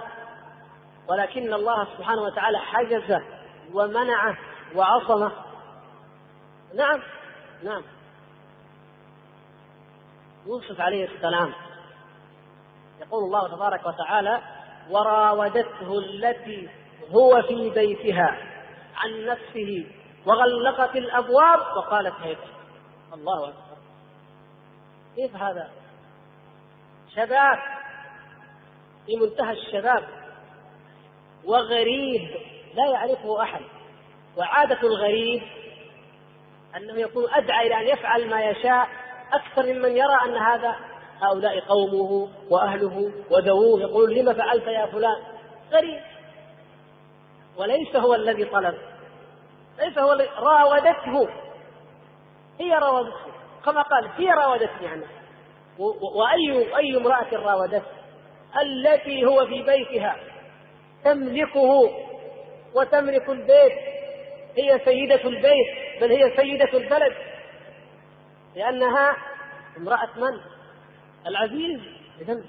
ولكن 1.08 1.54
الله 1.54 1.84
سبحانه 1.96 2.22
وتعالى 2.22 2.58
حجزه 2.58 3.22
ومنعه 3.72 4.38
وعصمه 4.74 5.32
نعم 6.74 7.02
نعم 7.62 7.82
يوسف 10.46 10.80
عليه 10.80 11.08
السلام 11.08 11.52
يقول 13.00 13.24
الله 13.24 13.48
تبارك 13.48 13.86
وتعالى 13.86 14.40
وراودته 14.90 15.98
التي 15.98 16.68
هو 17.10 17.42
في 17.42 17.70
بيتها 17.70 18.38
عن 18.96 19.26
نفسه 19.26 19.86
وغلقت 20.26 20.96
الأبواب 20.96 21.60
وقالت 21.76 22.14
هيك. 22.22 22.38
الله 23.14 23.48
أكبر. 23.48 23.76
كيف 25.16 25.36
هذا؟ 25.36 25.70
شباب. 27.16 27.58
في 29.06 29.16
منتهى 29.16 29.52
الشباب. 29.52 30.04
وغريب. 31.44 32.30
لا 32.74 32.86
يعرفه 32.86 33.42
أحد. 33.42 33.62
وعادة 34.36 34.78
الغريب 34.82 35.42
أنه 36.76 37.00
يكون 37.00 37.24
أدعى 37.30 37.66
إلى 37.66 37.80
أن 37.80 37.98
يفعل 37.98 38.30
ما 38.30 38.42
يشاء 38.42 38.88
أكثر 39.32 39.62
ممن 39.62 39.96
يرى 39.96 40.18
أن 40.26 40.36
هذا 40.36 40.76
هؤلاء 41.22 41.60
قومه 41.60 42.28
وأهله 42.50 43.12
وذووه 43.30 43.80
يقول 43.80 44.14
لم 44.14 44.34
فعلت 44.34 44.66
يا 44.66 44.86
فلان؟ 44.86 45.16
غريب. 45.72 46.00
وليس 47.56 47.96
هو 47.96 48.14
الذي 48.14 48.44
طلب. 48.44 48.74
ليس 49.78 49.98
هو 49.98 50.12
الذي 50.12 50.28
راودته. 50.38 51.28
هي 52.60 52.72
راودته. 52.72 53.32
كما 53.64 53.82
قال 53.82 54.08
هي 54.16 54.30
راودتني 54.30 54.88
عنه. 54.88 55.06
واي 55.78 56.76
أي 56.76 56.96
امرأة 56.96 57.32
راودته؟ 57.32 57.82
التي 58.62 59.24
هو 59.24 59.46
في 59.46 59.62
بيتها. 59.62 60.16
تملكه. 61.04 61.90
وتملك 62.74 63.28
البيت. 63.28 63.72
هي 64.58 64.80
سيدة 64.84 65.24
البيت 65.24 66.00
بل 66.00 66.12
هي 66.12 66.36
سيدة 66.36 66.78
البلد. 66.78 67.14
لأنها 68.56 69.16
امرأة 69.76 70.08
من؟ 70.16 70.40
العزيز. 71.26 71.80
إذا 72.20 72.42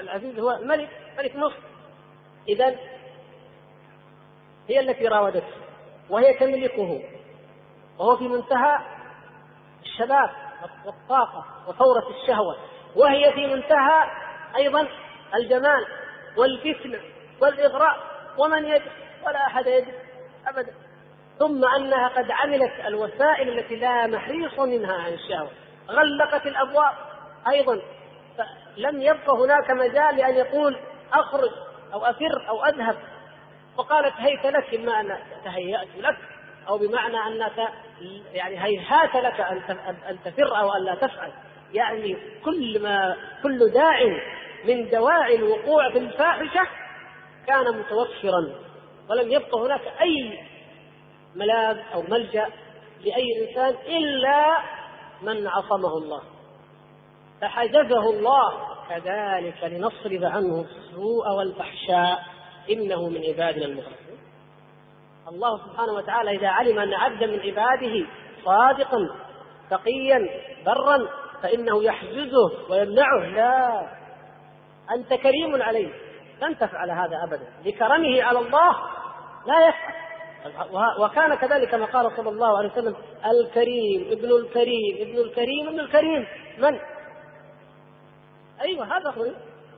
العزيز 0.00 0.38
هو 0.38 0.50
الملك 0.50 0.88
ملك 1.18 1.36
مصر. 1.36 1.58
إذا 2.48 2.76
هي 4.68 4.80
التي 4.80 5.08
راودته 5.08 5.52
وهي 6.10 6.34
تملكه 6.34 7.02
وهو 7.98 8.16
في 8.16 8.28
منتهى 8.28 8.78
الشباب 9.82 10.30
والطاقة 10.84 11.44
وثورة 11.68 12.04
الشهوة 12.10 12.56
وهي 12.96 13.32
في 13.32 13.46
منتهى 13.46 14.10
أيضا 14.56 14.88
الجمال 15.34 15.86
والفتنة 16.36 17.00
والإغراء 17.40 17.96
ومن 18.38 18.64
يد 18.64 18.82
ولا 19.26 19.46
أحد 19.46 19.66
يجد 19.66 19.94
أبدا. 20.46 20.74
ثم 21.38 21.64
أنها 21.64 22.08
قد 22.08 22.30
عملت 22.30 22.72
الوسائل 22.86 23.58
التي 23.58 23.76
لا 23.76 24.06
محيص 24.06 24.58
منها 24.58 24.94
عن 24.94 25.12
الشهوة. 25.12 25.50
غلقت 25.88 26.46
الأبواب 26.46 26.94
أيضا 27.48 27.80
لم 28.76 29.02
يبق 29.02 29.30
هناك 29.30 29.70
مجال 29.70 30.16
لأن 30.16 30.34
يقول 30.34 30.78
أخرج 31.12 31.50
أو 31.92 32.04
أفر 32.04 32.48
أو 32.48 32.64
أذهب. 32.64 32.96
وقالت 33.76 34.14
هيت 34.16 34.46
لك 34.46 34.74
إما 34.74 35.00
أن 35.00 35.18
تهيأت 35.44 35.96
لك 35.96 36.16
أو 36.68 36.78
بمعنى 36.78 37.16
أنك 37.16 37.68
يعني 38.32 38.64
هيهات 38.64 39.16
لك 39.16 39.40
أن 40.10 40.18
تفر 40.24 40.58
أو 40.60 40.72
أن 40.72 40.84
لا 40.84 40.94
تفعل. 40.94 41.32
يعني 41.72 42.16
كل 42.44 42.82
ما 42.82 43.16
كل 43.42 43.70
داع 43.70 44.20
من 44.64 44.90
دواعي 44.90 45.36
الوقوع 45.36 45.90
في 45.90 45.98
الفاحشة 45.98 46.66
كان 47.46 47.78
متوفرا. 47.78 48.54
ولم 49.10 49.32
يبق 49.32 49.58
هناك 49.58 49.80
أي 50.00 50.38
ملاذ 51.34 51.78
أو 51.94 52.02
ملجأ 52.02 52.48
لأي 53.04 53.48
إنسان 53.48 53.74
إلا 53.86 54.58
من 55.22 55.46
عصمه 55.46 55.98
الله. 55.98 56.22
فحجزه 57.40 58.10
الله 58.10 58.68
كذلك 58.88 59.64
لنصرف 59.64 60.22
عنه 60.22 60.60
السوء 60.60 61.28
والفحشاء. 61.38 62.31
إنه 62.70 63.08
من 63.08 63.20
عبادنا 63.28 63.64
المخلصين. 63.64 64.18
الله 65.28 65.58
سبحانه 65.58 65.92
وتعالى 65.92 66.30
إذا 66.30 66.48
علم 66.48 66.78
أن 66.78 66.94
عبدا 66.94 67.26
من 67.26 67.40
عباده 67.40 68.06
صادقا 68.44 68.98
تقيا 69.70 70.28
برا 70.66 71.08
فإنه 71.42 71.84
يحجزه 71.84 72.70
ويمنعه. 72.70 73.26
لا 73.26 73.86
أنت 74.96 75.14
كريم 75.14 75.62
عليه. 75.62 75.92
لن 76.42 76.58
تفعل 76.58 76.90
هذا 76.90 77.24
أبدا. 77.24 77.46
لكرمه 77.64 78.22
على 78.22 78.38
الله 78.38 78.76
لا 79.46 79.68
يفعل. 79.68 80.02
وكان 80.98 81.34
كذلك 81.34 81.70
كما 81.70 81.84
قال 81.84 82.16
صلى 82.16 82.28
الله 82.28 82.58
عليه 82.58 82.72
وسلم 82.72 82.96
الكريم 83.26 84.08
ابن 84.10 84.30
الكريم 84.36 84.96
ابن 85.00 85.18
الكريم 85.18 85.68
ابن 85.68 85.80
الكريم. 85.80 86.26
من؟ 86.58 86.80
أيوه 88.60 88.96
هذا 88.96 89.14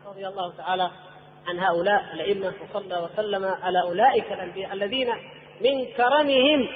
رضي 0.07 0.29
الله 0.29 0.57
تعالى 0.57 0.91
عن 1.49 1.59
هؤلاء 1.59 2.05
الائمه 2.15 2.53
وصلى 2.63 2.99
وسلم 2.99 3.45
على 3.45 3.81
أولئك 3.81 4.33
الأنبياء 4.33 4.73
الذين 4.73 5.09
من 5.61 5.85
كرمهم 5.97 6.69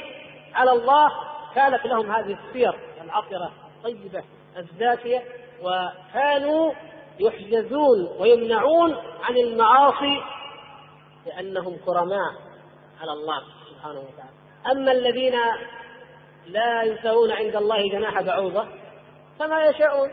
على 0.54 0.72
الله 0.72 1.08
كانت 1.54 1.86
لهم 1.86 2.10
هذه 2.10 2.38
السير 2.46 2.74
العطرة 3.04 3.52
الطيبة 3.76 4.24
الزاكيه 4.56 5.22
وكانوا 5.62 6.72
يحجزون 7.20 8.08
ويمنعون 8.18 8.96
عن 9.22 9.36
المعاصي 9.36 10.22
لأنهم 11.26 11.76
كرماء 11.86 12.32
على 13.00 13.12
الله 13.12 13.42
سبحانه 13.70 14.00
وتعالى. 14.00 14.38
أما 14.72 14.92
الذين 14.92 15.34
لا 16.46 16.82
يساوون 16.82 17.32
عند 17.32 17.56
الله 17.56 17.88
جناح 17.88 18.20
بعوضة 18.22 18.68
فما 19.38 19.64
يشاءون. 19.64 20.10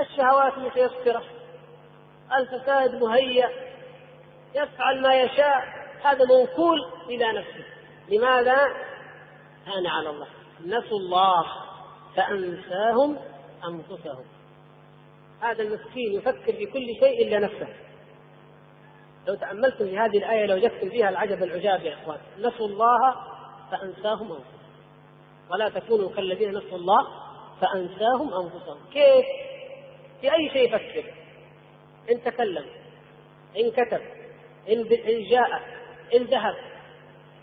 الشهوات 0.00 0.58
متيسرة. 0.58 1.22
الفساد 2.34 2.94
مهيأ 2.94 3.50
يفعل 4.54 5.02
ما 5.02 5.20
يشاء 5.20 5.64
هذا 6.02 6.24
موكول 6.24 6.78
إلى 7.08 7.32
نفسه. 7.32 7.64
لماذا؟ 8.08 8.56
كان 9.66 9.86
على 9.86 10.10
الله. 10.10 10.26
نسوا 10.64 10.98
الله 10.98 11.44
فأنساهم 12.16 13.18
أنفسهم. 13.68 14.24
هذا 15.40 15.62
المسكين 15.62 16.12
يفكر 16.12 16.52
في 16.52 16.66
كل 16.66 16.86
شيء 17.00 17.28
إلا 17.28 17.38
نفسه. 17.38 17.68
لو 19.28 19.34
تأملتم 19.34 19.84
في 19.84 19.98
هذه 19.98 20.18
الآية 20.18 20.46
لو 20.46 20.54
وجدتم 20.54 20.90
فيها 20.90 21.08
العجب 21.08 21.42
العجاب 21.42 21.82
يا 21.82 21.94
إخوان. 21.94 22.18
نسوا 22.38 22.66
الله 22.66 23.14
فأنساهم 23.70 24.32
أنفسهم. 24.32 24.56
ولا 25.50 25.68
تكونوا 25.68 26.10
كالذين 26.10 26.50
نسوا 26.50 26.78
الله 26.78 27.06
فأنساهم 27.60 28.34
أنفسهم. 28.34 28.78
كيف؟ 28.92 29.26
في 30.20 30.34
أي 30.34 30.50
شيء 30.52 30.74
يفكر؟ 30.74 31.25
إن 32.10 32.22
تكلم 32.24 32.66
إن 33.56 33.70
كتب 33.70 34.00
إن 34.68 35.28
جاء 35.30 35.62
إن 36.14 36.22
ذهب. 36.22 36.56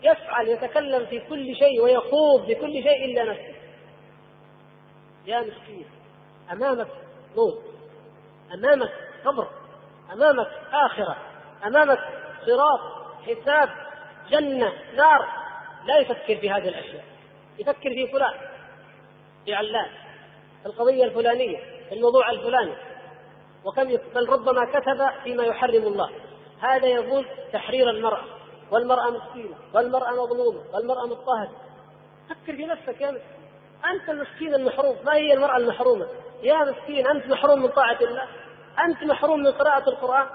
يفعل 0.02 0.48
يتكلم 0.48 1.06
في 1.06 1.20
كل 1.20 1.56
شيء 1.56 1.80
ويخوض 1.80 2.46
في 2.46 2.54
كل 2.54 2.72
شيء 2.72 3.04
إلا 3.04 3.24
نفسه. 3.24 3.54
يا 5.26 5.40
مسكين 5.40 5.86
أمامك 6.52 6.88
موت 7.36 7.62
أمامك 8.54 8.92
قبر 9.24 9.48
أمامك 10.12 10.48
آخرة 10.72 11.16
أمامك 11.66 11.98
صراط 12.46 12.80
حساب 13.22 13.68
جنة 14.30 14.72
نار. 14.96 15.28
لا 15.86 15.98
يفكر 15.98 16.36
في 16.36 16.50
هذه 16.50 16.68
الأشياء. 16.68 17.04
يفكر 17.58 17.90
في 17.90 18.08
فلان 18.12 18.34
في 19.44 19.54
علان 19.54 19.90
في 20.62 20.66
القضية 20.66 21.04
الفلانية 21.04 21.58
في 21.88 21.94
الموضوع 21.94 22.30
الفلاني. 22.30 22.74
وكم 23.64 23.84
بل 24.14 24.28
ربما 24.28 24.64
كتب 24.64 25.22
فيما 25.24 25.44
يحرم 25.44 25.82
الله. 25.82 26.10
هذا 26.60 26.86
يقول 26.86 27.26
تحرير 27.52 27.90
المرأة. 27.90 28.24
والمرأة 28.70 29.10
مسكينة 29.10 29.56
والمرأة 29.74 30.10
مظلومة 30.10 30.60
والمرأة 30.74 31.06
مضطهدة. 31.06 31.50
فكر 32.28 32.56
في 32.56 32.66
نفسك 32.66 33.00
يا 33.00 33.20
أنت 33.90 34.08
المسكين 34.08 34.54
المحروم. 34.54 34.96
ما 35.04 35.14
هي 35.14 35.32
المرأة 35.32 35.56
المحرومة؟ 35.56 36.06
يا 36.42 36.64
مسكين 36.64 37.06
أنت 37.06 37.26
محروم 37.26 37.62
من 37.62 37.68
طاعة 37.68 37.98
الله. 38.00 38.28
أنت 38.84 39.04
محروم 39.04 39.40
من 39.40 39.52
قراءة 39.52 39.88
القرآن. 39.88 40.26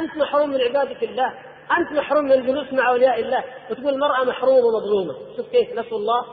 أنت 0.00 0.16
محروم 0.16 0.50
من 0.50 0.60
عبادة 0.60 1.02
الله. 1.02 1.34
أنت 1.78 1.92
محروم 1.92 2.24
من 2.24 2.32
الجلوس 2.32 2.72
مع 2.72 2.88
أولياء 2.88 3.20
الله. 3.20 3.44
وتقول 3.70 3.94
المرأة 3.94 4.24
محرومة 4.24 4.66
ومظلومة. 4.66 5.14
شوف 5.36 5.48
كيف 5.48 5.78
نسوا 5.78 5.98
الله 5.98 6.26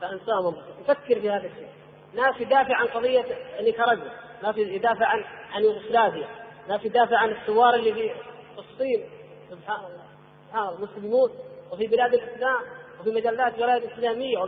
فأنساهم 0.00 0.56
فكر 0.86 1.20
في 1.20 1.30
هذا 1.30 1.46
الشيء. 1.46 1.68
ناس 2.14 2.40
يدافع 2.40 2.76
عن 2.76 2.86
قضية 2.86 3.24
نيكاراغوا 3.60 4.25
ناس 4.42 4.56
يدافع 4.56 5.06
عن 5.06 5.24
عن 5.52 5.62
يوغوسلافيا 5.62 6.28
ناس 6.68 6.84
يدافع 6.84 7.16
عن 7.16 7.30
الثوار 7.30 7.74
اللي 7.74 7.94
في 7.94 8.10
فلسطين 8.56 9.04
سبحان 9.50 9.84
الله. 9.84 10.06
سبحان 10.48 10.68
الله. 10.68 10.78
المسلمون 10.78 11.30
وفي 11.72 11.86
بلاد 11.86 12.14
الإسلام 12.14 12.60
وفي 13.00 13.10
مجلات 13.10 13.54
الولايات 13.54 13.82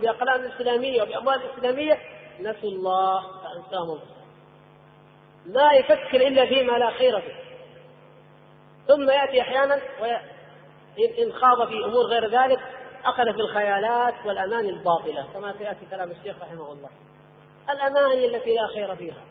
أقلام 0.05 0.41
الإسلامية 0.41 1.03
وفي 1.03 1.18
أموال 1.18 1.43
الإسلامية 1.43 1.99
نسوا 2.41 2.70
الله 2.70 3.20
فأنساهم. 3.20 3.99
لا 5.47 5.72
يفكر 5.72 6.26
إلا 6.28 6.47
فيما 6.47 6.72
لا 6.78 6.91
خير 6.91 7.20
فيه. 7.20 7.34
ثم 8.89 9.11
يأتي 9.11 9.41
أحيانا 9.41 9.80
وإن 10.01 11.32
خاض 11.32 11.68
في 11.68 11.84
أمور 11.84 12.05
غير 12.05 12.26
ذلك 12.26 12.61
أخذ 13.05 13.24
في 13.24 13.41
الخيالات 13.41 14.14
والأماني 14.26 14.70
الباطلة 14.70 15.26
كما 15.34 15.55
سيأتي 15.59 15.86
كلام 15.91 16.11
الشيخ 16.11 16.36
رحمه 16.43 16.72
الله. 16.72 16.91
الأماني 17.70 18.26
التي 18.26 18.55
لا 18.55 18.66
خير 18.66 18.97
فيها. 18.97 19.22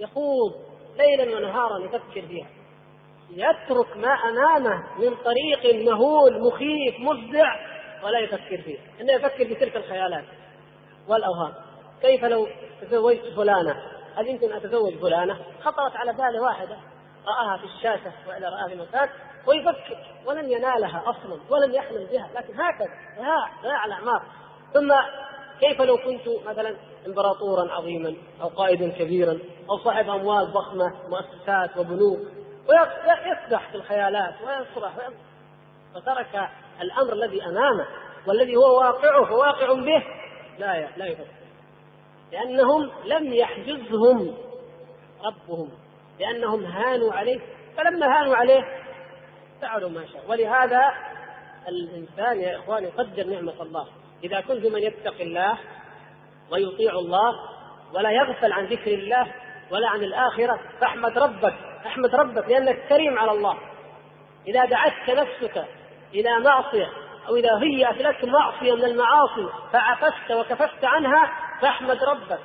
يخوض 0.00 0.54
ليلا 0.98 1.36
ونهارا 1.36 1.78
يفكر 1.78 2.26
فيها. 2.28 2.46
يترك 3.30 3.96
ما 3.96 4.12
أمامه 4.12 4.98
من 4.98 5.16
طريق 5.24 5.84
مهول 5.84 6.42
مخيف 6.42 7.00
مفزع 7.00 7.56
ولا 8.02 8.18
يفكر 8.18 8.62
فيه. 8.62 8.78
إنه 9.00 9.12
يفكر 9.12 9.44
في 9.44 9.54
تلك 9.54 9.76
الخيالات 9.76 10.24
والأوهام. 11.08 11.54
كيف 12.02 12.24
لو 12.24 12.48
تزوجت 12.80 13.24
فلانة؟ 13.36 13.76
هل 14.16 14.28
يمكن 14.28 14.52
اتزوج 14.52 14.94
فلانة؟ 14.94 15.36
خطرت 15.60 15.96
على 15.96 16.12
بال 16.12 16.40
واحدة. 16.40 16.76
رآها 17.26 17.56
في 17.56 17.64
الشاشة 17.64 18.12
واذا 18.28 18.48
رآها 18.48 18.68
في 18.68 18.74
مكان 18.74 19.08
ويفكر. 19.46 19.98
ولن 20.26 20.50
ينالها 20.50 21.02
أصلا 21.06 21.40
ولن 21.50 21.74
يحلم 21.74 22.06
بها 22.12 22.28
لكن 22.34 22.60
هكذا 22.60 22.88
ضياع 23.16 23.62
ضياع 23.62 23.84
الأعمار. 23.84 24.22
ثم 24.74 24.92
كيف 25.60 25.80
لو 25.80 25.96
كنت 25.96 26.28
مثلا 26.46 26.76
امبراطورا 27.06 27.72
عظيما 27.72 28.14
أو 28.42 28.48
قائدا 28.48 28.88
كبيرا 28.90 29.38
أو 29.70 29.78
صاحب 29.78 30.08
أموال 30.08 30.52
ضخمة 30.52 30.92
مؤسسات 31.08 31.76
وبنوك 31.76 32.20
ويسبح 32.68 33.70
في 33.70 33.74
الخيالات 33.74 34.34
ويصرح 34.40 34.92
فترك 35.94 36.48
الأمر 36.80 37.12
الذي 37.12 37.42
أمامه 37.44 37.86
والذي 38.26 38.56
هو 38.56 38.78
واقعه 38.78 39.32
وواقع 39.32 39.72
به 39.72 40.04
لا 40.58 40.88
لا 40.96 41.06
يفكر 41.06 41.40
لأنهم 42.32 42.90
لم 43.04 43.32
يحجزهم 43.32 44.34
ربهم 45.24 45.70
لأنهم 46.20 46.64
هانوا 46.64 47.12
عليه. 47.12 47.40
فلما 47.76 48.06
هانوا 48.06 48.36
عليه 48.36 48.62
فعلوا 49.62 49.90
ما 49.90 50.06
شاء 50.06 50.30
ولهذا 50.30 50.80
الإنسان 51.68 52.40
يا 52.40 52.58
اخوان 52.58 52.84
يقدر 52.84 53.26
نعمة 53.26 53.62
الله. 53.62 53.86
إذا 54.24 54.40
كنت 54.40 54.66
من 54.66 54.82
يتقي 54.82 55.22
الله 55.22 55.58
ويطيع 56.50 56.92
الله 56.92 57.34
ولا 57.94 58.10
يغفل 58.10 58.52
عن 58.52 58.64
ذكر 58.64 58.90
الله 58.94 59.26
ولا 59.70 59.88
عن 59.88 60.04
الآخرة 60.04 60.60
فاحمد 60.80 61.18
ربك 61.18 61.54
احمد 61.86 62.14
ربك 62.14 62.48
لأنك 62.48 62.78
كريم 62.88 63.18
على 63.18 63.30
الله. 63.30 63.58
إذا 64.48 64.64
دعتك 64.64 65.10
نفسك 65.10 65.64
إلى 66.14 66.40
معصية 66.40 66.88
أو 67.28 67.36
إذا 67.36 67.58
هيأت 67.62 67.96
لك 68.02 68.24
معصية 68.24 68.74
من 68.74 68.84
المعاصي 68.84 69.48
فعفست 69.72 70.30
وكففت 70.30 70.84
عنها 70.84 71.30
فاحمد 71.62 72.04
ربك. 72.04 72.40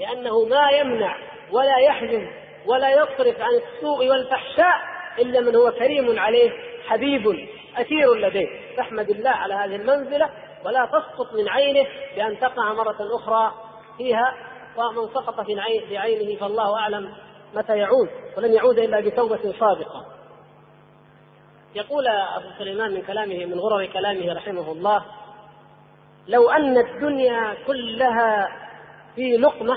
لأنه 0.00 0.44
ما 0.44 0.70
يمنع 0.70 1.16
ولا 1.50 1.76
يحجم 1.78 2.30
ولا 2.66 2.90
يصرف 2.90 3.40
عن 3.40 3.52
السوء 3.54 4.10
والفحشاء 4.10 4.80
إلا 5.18 5.40
من 5.40 5.56
هو 5.56 5.70
كريم 5.70 6.18
عليه 6.18 6.50
حبيب 6.88 7.48
أثير 7.76 8.14
لديه. 8.14 8.76
تحمد 8.76 9.10
الله 9.10 9.30
على 9.30 9.54
هذه 9.54 9.76
المنزلة 9.76 10.30
ولا 10.64 10.86
تسقط 10.86 11.34
من 11.34 11.48
عينه 11.48 11.88
بأن 12.16 12.40
تقع 12.40 12.72
مرة 12.72 12.96
أخرى 13.16 13.52
فيها 13.98 14.34
ومن 14.76 15.08
سقط 15.14 15.40
في 15.40 15.98
عينه 15.98 16.40
فالله 16.40 16.78
أعلم 16.78 17.14
متى 17.54 17.78
يعود 17.78 18.08
ولن 18.36 18.52
يعود 18.52 18.78
إلا 18.78 19.00
بتوبة 19.00 19.54
صادقة. 19.60 20.06
يقول 21.74 22.06
أبو 22.08 22.46
سليمان 22.58 22.94
من 22.94 23.02
كلامه 23.02 23.46
من 23.46 23.58
غرر 23.60 23.86
كلامه 23.86 24.32
رحمه 24.32 24.72
الله 24.72 25.04
لو 26.28 26.50
أن 26.50 26.78
الدنيا 26.78 27.56
كلها 27.66 28.48
في 29.14 29.36
لقمة 29.36 29.76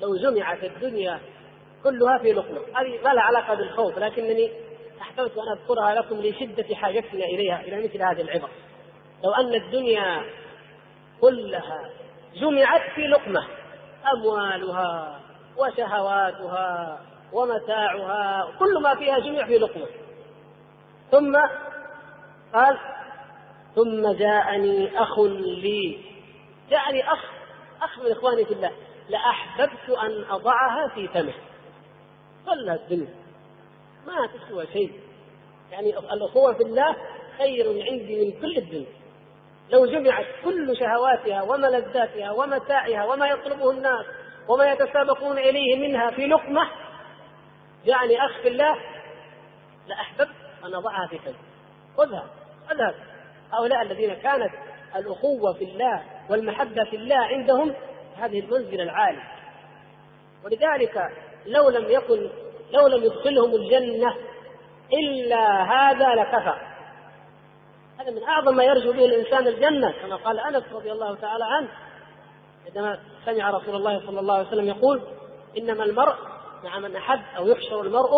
لو 0.00 0.16
جمعت 0.16 0.64
الدنيا 0.64 1.20
كلها 1.84 2.18
في 2.18 2.32
لقمة. 2.32 2.58
هذه 2.58 3.04
ما 3.04 3.10
لها 3.14 3.22
علاقة 3.22 3.54
بالخوف 3.54 3.98
لكنني 3.98 4.52
أحببت 5.00 5.32
أن 5.38 5.58
أذكرها 5.58 5.94
لكم 5.94 6.16
لشدة 6.16 6.74
حاجتنا 6.74 7.24
إليها 7.24 7.60
إلى 7.60 7.84
مثل 7.84 8.02
هذه 8.02 8.20
العبر. 8.20 8.48
لو 9.24 9.30
أن 9.30 9.54
الدنيا 9.54 10.22
كلها 11.20 11.90
جمعت 12.34 12.90
في 12.94 13.00
لقمة 13.00 13.46
أموالها 14.14 15.20
وشهواتها 15.58 17.00
ومتاعها 17.32 18.48
كل 18.58 18.82
ما 18.82 18.94
فيها 18.94 19.18
جمع 19.18 19.46
في 19.46 19.58
لقمة. 19.58 19.86
ثم 21.10 21.36
قال 22.54 22.78
ثم 23.74 24.12
جاءني 24.12 25.02
أخ 25.02 25.18
لي. 25.20 25.98
جاءني 26.70 27.12
أخ 27.12 27.24
أخ 27.82 27.98
من 27.98 28.10
إخواني 28.10 28.44
في 28.44 28.54
الله. 28.54 28.72
لأحببت 29.08 29.90
أن 29.90 30.24
أضعها 30.30 30.88
في 30.94 31.08
فمه. 31.08 31.34
صلى 32.46 32.74
الدنيا. 32.74 33.14
ما 34.06 34.26
تسوى 34.26 34.66
شيء. 34.66 35.00
يعني 35.70 35.98
الأخوة 35.98 36.54
في 36.54 36.62
الله 36.62 36.96
خير 37.38 37.66
عندي 37.90 38.24
من 38.24 38.40
كل 38.40 38.56
الدنيا. 38.56 39.01
لو 39.70 39.86
جمعت 39.86 40.26
كل 40.44 40.76
شهواتها 40.76 41.42
وملذاتها 41.42 42.30
ومتاعها 42.30 43.04
وما 43.04 43.26
يطلبه 43.26 43.70
الناس 43.70 44.06
وما 44.48 44.72
يتسابقون 44.72 45.38
إليه 45.38 45.88
منها 45.88 46.10
في 46.10 46.26
لقمة 46.26 46.70
يعني 47.84 48.24
أخ 48.24 48.40
في 48.42 48.48
الله 48.48 48.76
لأحببت 49.86 50.36
أن 50.64 50.74
أضعها 50.74 51.06
في 51.06 51.18
فمه 51.18 51.34
خذها 51.96 52.26
اذهب. 52.72 52.94
هؤلاء 53.52 53.82
الذين 53.82 54.14
كانت 54.14 54.50
الأخوة 54.96 55.52
في 55.52 55.64
الله 55.64 56.02
والمحبة 56.30 56.84
في 56.84 56.96
الله 56.96 57.16
عندهم 57.16 57.74
هذه 58.16 58.40
المنزلة 58.40 58.82
العالية. 58.82 59.32
ولذلك 60.44 61.10
لو 61.46 61.70
لم 61.70 61.90
يكن 61.90 62.30
لو 62.70 62.86
لم 62.86 63.04
يدخلهم 63.04 63.54
الجنة 63.54 64.16
إلا 64.92 65.62
هذا 65.62 66.14
لكفى. 66.14 66.71
هذا 68.02 68.10
من 68.10 68.22
أعظم 68.22 68.56
ما 68.56 68.64
يرجو 68.64 68.92
به 68.92 69.04
الإنسان 69.04 69.46
الجنة 69.46 69.92
كما 70.02 70.16
قال 70.16 70.40
أنس 70.40 70.64
رضي 70.72 70.92
الله 70.92 71.14
تعالى 71.14 71.44
عنه 71.44 71.68
عندما 72.66 72.98
سمع 73.26 73.50
رسول 73.50 73.76
الله 73.76 74.06
صلى 74.06 74.20
الله 74.20 74.34
عليه 74.34 74.48
وسلم 74.48 74.68
يقول 74.68 75.02
إنما 75.58 75.84
المرء 75.84 76.14
مع 76.64 76.78
من 76.78 76.96
أحب 76.96 77.22
أو 77.36 77.48
يحشر 77.48 77.80
المرء 77.80 78.10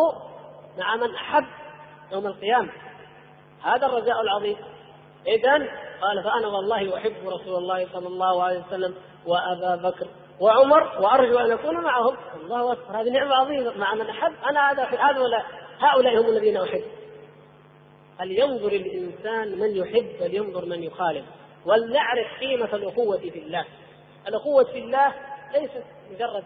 مع 0.78 0.97
من 0.97 1.14
أحب 1.14 1.47
يوم 2.12 2.26
القيامة. 2.26 2.72
هذا 3.62 3.87
الرجاء 3.87 4.20
العظيم. 4.20 4.57
إذا 5.26 5.53
قال 6.01 6.22
فأنا 6.24 6.49
والله 6.49 6.97
أحب 6.97 7.14
رسول 7.26 7.57
الله 7.57 7.89
صلى 7.93 8.07
الله 8.07 8.43
عليه 8.43 8.64
وسلم 8.66 8.95
وأبا 9.26 9.76
بكر 9.76 10.07
وعمر 10.41 11.01
وأرجو 11.01 11.39
أن 11.39 11.53
أكون 11.53 11.85
معهم. 11.85 12.16
الله 12.45 12.72
أكبر. 12.72 13.01
هذه 13.01 13.11
نعمة 13.11 13.35
عظيمة. 13.35 13.78
مع 13.78 13.95
من 13.95 14.11
أحب. 14.11 14.32
أنا 14.51 14.70
هذا 14.70 14.82
هؤلاء 14.82 15.45
هؤلاء 15.80 16.20
هم 16.20 16.26
الذين 16.26 16.57
أحب. 16.57 16.85
فلينظر 18.19 18.73
الإنسان 18.73 19.59
من 19.59 19.77
يحب 19.77 20.07
فلينظر 20.21 20.65
من 20.65 20.83
يخالف؟ 20.83 21.25
ولنعرف 21.67 22.41
قيمة 22.41 22.75
الأخوة 22.75 23.19
في 23.19 23.39
الله. 23.39 23.65
الأخوة 24.29 24.65
في 24.65 24.79
الله 24.79 25.15
ليست 25.55 25.85
مجرد 26.12 26.45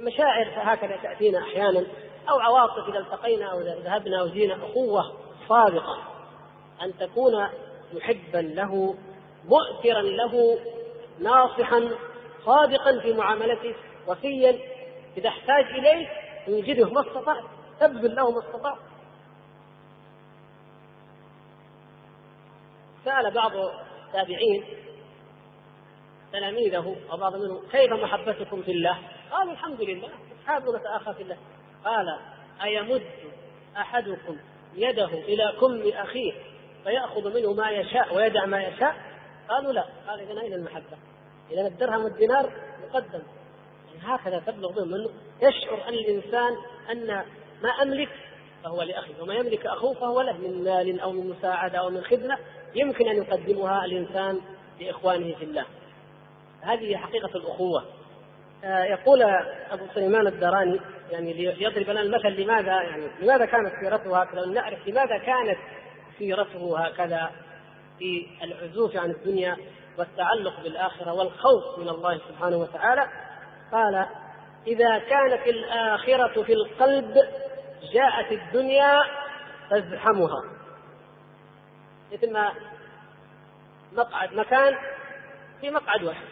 مشاعر 0.00 0.52
هكذا 0.54 0.96
تأتينا 0.96 1.38
أحيانا 1.38 1.86
أو 2.30 2.40
عواطف 2.40 2.88
إذا 2.88 2.98
التقينا 2.98 3.52
أو 3.52 3.60
إذا 3.60 3.78
ذهبنا 3.84 4.20
أو 4.20 4.28
جينا. 4.28 4.54
أخوة 4.54 5.12
صادقة. 5.48 5.98
أن 6.82 6.98
تكون 6.98 7.48
محبا 7.94 8.38
له 8.38 8.94
مؤثرا 9.44 10.02
له 10.02 10.58
ناصحا 11.20 11.90
صادقا 12.44 12.98
في 13.00 13.12
معاملته 13.12 13.74
وفيا. 14.08 14.58
إذا 15.16 15.28
احتاج 15.28 15.64
إليه 15.64 16.08
يجده 16.48 16.90
ما 16.90 17.00
استطاع 17.00 17.40
تبذل 17.80 18.14
له 18.14 18.30
ما 18.30 18.38
استطاع. 18.38 18.78
سأل 23.04 23.30
بعض 23.30 23.52
التابعين 24.06 24.64
تلاميذه 26.32 26.96
أو 27.10 27.16
بعض 27.16 27.36
منهم 27.36 27.62
كيف 27.72 27.92
محبتكم 27.92 28.62
في 28.62 28.70
الله؟ 28.70 28.98
قالوا 29.30 29.52
الحمد 29.52 29.82
لله 29.82 30.08
أصحاب 30.42 30.62
نتآخى 30.68 31.14
في 31.14 31.22
الله. 31.22 31.36
قال 31.84 32.18
أيمد 32.62 33.02
أحدكم 33.76 34.36
يده 34.74 35.04
إلى 35.04 35.52
كم 35.60 35.98
أخيه 35.98 36.32
فيأخذ 36.84 37.34
منه 37.34 37.52
ما 37.52 37.70
يشاء 37.70 38.14
ويدع 38.14 38.46
ما 38.46 38.62
يشاء؟ 38.62 38.96
قالوا 39.48 39.72
لا. 39.72 39.84
قال 40.08 40.20
إذا 40.20 40.40
أين 40.40 40.52
المحبة؟ 40.52 40.98
إذا 41.50 41.66
الدرهم 41.66 42.04
والدينار 42.04 42.52
مقدم. 42.82 43.22
يعني 43.86 44.00
هكذا 44.02 44.42
تبلغ 44.46 44.72
بهم 44.72 45.08
يشعر 45.42 45.88
الإنسان 45.88 46.56
أن 46.90 47.24
ما 47.62 47.68
أملك 47.82 48.08
فهو 48.64 48.82
لأخي 48.82 49.12
وما 49.20 49.34
يملك 49.34 49.66
أخوه 49.66 49.94
فهو 49.94 50.20
له 50.20 50.32
من 50.38 50.64
مال 50.64 51.00
أو 51.00 51.12
من 51.12 51.30
مساعدة 51.30 51.78
أو 51.78 51.90
من 51.90 52.04
خدمة 52.04 52.38
يمكن 52.74 53.08
أن 53.08 53.16
يقدمها 53.16 53.84
الإنسان 53.84 54.40
لإخوانه 54.80 55.34
في 55.34 55.44
الله. 55.44 55.64
هذه 56.60 56.96
حقيقة 56.96 57.36
الأخوة. 57.36 57.84
آه، 58.64 58.84
يقول 58.84 59.22
أبو 59.70 59.84
سليمان 59.94 60.26
الدراني 60.26 60.80
يعني 61.10 61.32
ليضرب 61.32 61.90
لنا 61.90 62.00
المثل 62.00 62.40
لماذا 62.40 62.82
يعني 62.82 63.06
لماذا 63.20 63.44
كانت 63.44 63.72
سيرته 63.80 64.22
هكذا 64.22 64.46
نعرف 64.46 64.88
لماذا 64.88 65.18
كانت 65.18 65.58
سيرته 66.18 66.78
هكذا 66.78 67.30
في 67.98 68.26
العزوف 68.42 68.96
عن 68.96 69.10
الدنيا 69.10 69.56
والتعلق 69.98 70.60
بالآخرة 70.62 71.12
والخوف 71.12 71.78
من 71.78 71.88
الله 71.88 72.18
سبحانه 72.28 72.56
وتعالى. 72.56 73.08
قال 73.72 74.06
إذا 74.66 74.98
كانت 74.98 75.46
الآخرة 75.46 76.42
في 76.42 76.52
القلب 76.52 77.16
جاءت 77.92 78.32
الدنيا 78.32 79.02
تزحمها. 79.70 80.44
مثل 82.12 82.32
ما 82.32 82.52
مقعد 83.92 84.34
مكان 84.34 84.76
في 85.60 85.70
مقعد 85.70 86.02
واحد. 86.02 86.24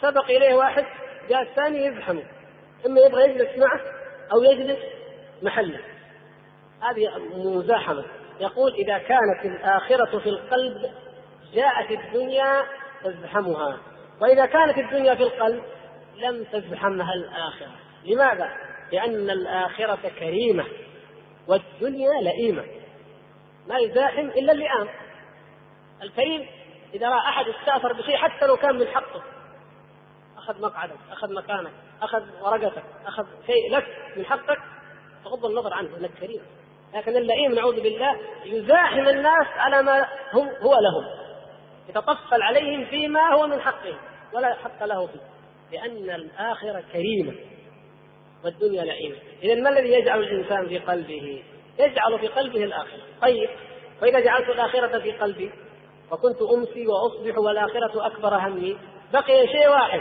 سبق 0.00 0.24
إليه 0.24 0.54
واحد 0.54 0.84
جاء 1.28 1.42
الثاني 1.42 1.84
يزحمه. 1.84 2.22
إما 2.86 3.00
يبغى 3.00 3.24
يجلس 3.24 3.58
معه 3.58 3.80
أو 4.32 4.42
يجلس 4.42 4.78
محله. 5.42 5.80
هذه 6.82 7.18
مزاحمة. 7.34 8.04
يقول 8.40 8.74
إذا 8.74 8.98
كانت 8.98 9.44
الآخرة 9.44 10.18
في 10.18 10.28
القلب 10.28 10.90
جاءت 11.54 11.90
الدنيا 11.90 12.64
تزحمها. 13.04 13.78
وإذا 14.20 14.46
كانت 14.46 14.78
الدنيا 14.78 15.14
في 15.14 15.22
القلب 15.22 15.64
لم 16.16 16.44
تزحمها 16.44 17.14
الآخرة. 17.14 17.70
لماذا؟ 18.04 18.69
لأن 18.92 19.30
الآخرة 19.30 20.08
كريمة 20.18 20.64
والدنيا 21.48 22.20
لئيمة. 22.22 22.64
ما 23.66 23.78
يزاحم 23.78 24.26
إلا 24.28 24.52
اللئام. 24.52 24.88
الكريم 26.02 26.46
إذا 26.94 27.08
رأى 27.08 27.28
أحد 27.28 27.44
استأثر 27.48 27.92
بشيء 27.92 28.16
حتى 28.16 28.46
لو 28.46 28.56
كان 28.56 28.78
من 28.78 28.86
حقه. 28.86 29.22
أخذ 30.38 30.60
مقعدك 30.60 30.98
أخذ 31.12 31.34
مكانك 31.34 31.72
أخذ 32.02 32.22
ورقتك 32.42 32.84
أخذ 33.06 33.26
شيء 33.46 33.70
لك 33.70 33.86
من 34.16 34.24
حقك 34.24 34.58
تغض 35.24 35.46
النظر 35.46 35.74
عنه 35.74 35.96
إنك 35.96 36.10
كريم. 36.10 36.42
لكن 36.94 37.16
اللئيم 37.16 37.54
نعوذ 37.54 37.82
بالله 37.82 38.16
يزاحم 38.44 39.08
الناس 39.08 39.46
على 39.56 39.82
ما 39.82 40.08
هم 40.32 40.48
هو 40.48 40.74
لهم. 40.74 41.20
يتطفل 41.88 42.42
عليهم 42.42 42.84
فيما 42.84 43.34
هو 43.34 43.46
من 43.46 43.60
حقهم 43.60 43.98
ولا 44.32 44.54
حق 44.54 44.84
له 44.84 45.06
فيه. 45.06 45.20
لأن 45.72 46.10
الآخرة 46.10 46.84
كريمة. 46.92 47.34
والدنيا 48.44 48.84
لئيمة 48.84 49.16
إذا 49.42 49.54
ما 49.54 49.70
الذي 49.70 49.92
يجعل 49.92 50.20
الإنسان 50.20 50.68
في 50.68 50.78
قلبه؟ 50.78 51.42
يجعل 51.78 52.18
في 52.18 52.26
قلبه 52.26 52.64
الآخرة. 52.64 53.00
طيب 53.22 53.48
وإذا 54.02 54.20
جعلت 54.20 54.48
الآخرة 54.48 54.98
في 54.98 55.12
قلبي 55.12 55.50
وكنت 56.12 56.42
أمسي 56.42 56.86
وأصبح 56.86 57.38
والآخرة 57.38 58.06
أكبر 58.06 58.34
همي 58.34 58.76
بقي 59.12 59.46
شيء 59.46 59.68
واحد 59.68 60.00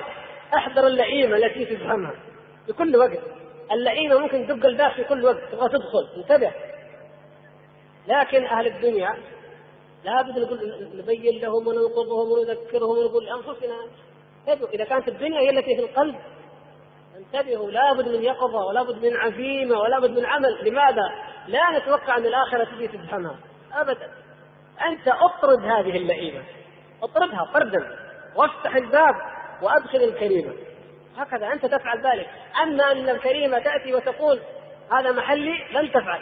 أحذر 0.54 0.88
اللئيمة 0.88 1.38
التي 1.38 1.66
تفهمها 1.66 2.14
في 2.66 2.74
كل 2.74 2.98
وقت. 2.98 3.20
اللئيمة 3.72 4.20
ممكن 4.20 4.48
تدق 4.48 4.66
الباب 4.66 4.92
في 4.92 5.04
كل 5.04 5.26
وقت 5.26 5.44
تبغى 5.52 5.70
تدخل. 5.70 6.08
انتبه. 6.18 6.52
لكن 8.08 8.46
أهل 8.46 8.68
الدنيا 8.68 9.18
لابد 10.04 10.40
نقول 10.40 10.90
نبين 10.96 11.42
لهم 11.42 11.68
وننقضهم 11.68 12.32
ونذكرهم 12.32 12.98
ونقول 12.98 13.26
لأنفسنا 13.26 13.76
إذا 14.74 14.84
كانت 14.84 15.08
الدنيا 15.08 15.40
هي 15.40 15.50
التي 15.50 15.76
في 15.76 15.82
القلب 15.82 16.16
انتبهوا 17.20 17.72
لابد 17.72 18.08
من 18.08 18.24
يقظة 18.24 18.66
ولابد 18.66 19.06
من 19.06 19.18
عزيمة 19.18 19.80
ولابد 19.80 20.10
من 20.10 20.26
عمل. 20.26 20.70
لماذا؟ 20.70 21.12
لا 21.48 21.80
نتوقع 21.80 22.18
أن 22.18 22.26
الآخرة 22.26 22.64
تجي 22.64 22.88
تزحمها 22.88 23.36
أبدا. 23.74 24.12
أنت 24.86 25.08
اطرد 25.08 25.60
هذه 25.60 25.98
اللئيمة. 25.98 26.44
اطردها 27.04 27.50
طردا. 27.54 27.98
وافتح 28.36 28.76
الباب 28.76 29.16
وأدخل 29.62 29.98
الكريمة. 29.98 30.54
هكذا 31.18 31.48
أنت 31.54 31.66
تفعل 31.66 32.08
ذلك. 32.08 32.30
أما 32.64 32.92
أن 32.92 33.10
الكريمة 33.10 33.60
تأتي 33.60 33.94
وتقول 33.96 34.40
هذا 34.94 35.12
محلي 35.12 35.58
لن 35.72 35.92
تفعل. 35.92 36.22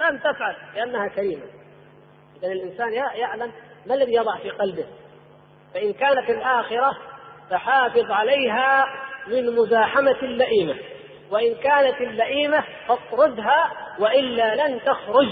لن 0.00 0.20
تفعل 0.20 0.56
لأنها 0.74 1.08
كريمة. 1.08 1.44
إذا 2.36 2.52
الإنسان 2.52 2.92
يعلم 2.92 3.52
ما 3.86 3.94
الذي 3.94 4.14
يضع 4.14 4.36
في 4.36 4.50
قلبه. 4.50 4.86
فإن 5.74 5.92
كانت 5.92 6.30
الآخرة 6.30 6.96
فحافظ 7.50 8.10
عليها 8.10 8.86
من 9.26 9.56
مزاحمة 9.56 10.16
اللئيمة. 10.22 10.74
وإن 11.30 11.54
كانت 11.54 12.00
اللئيمة 12.00 12.64
فاطردها 12.88 13.72
وإلا 13.98 14.68
لن 14.68 14.80
تخرج 14.80 15.28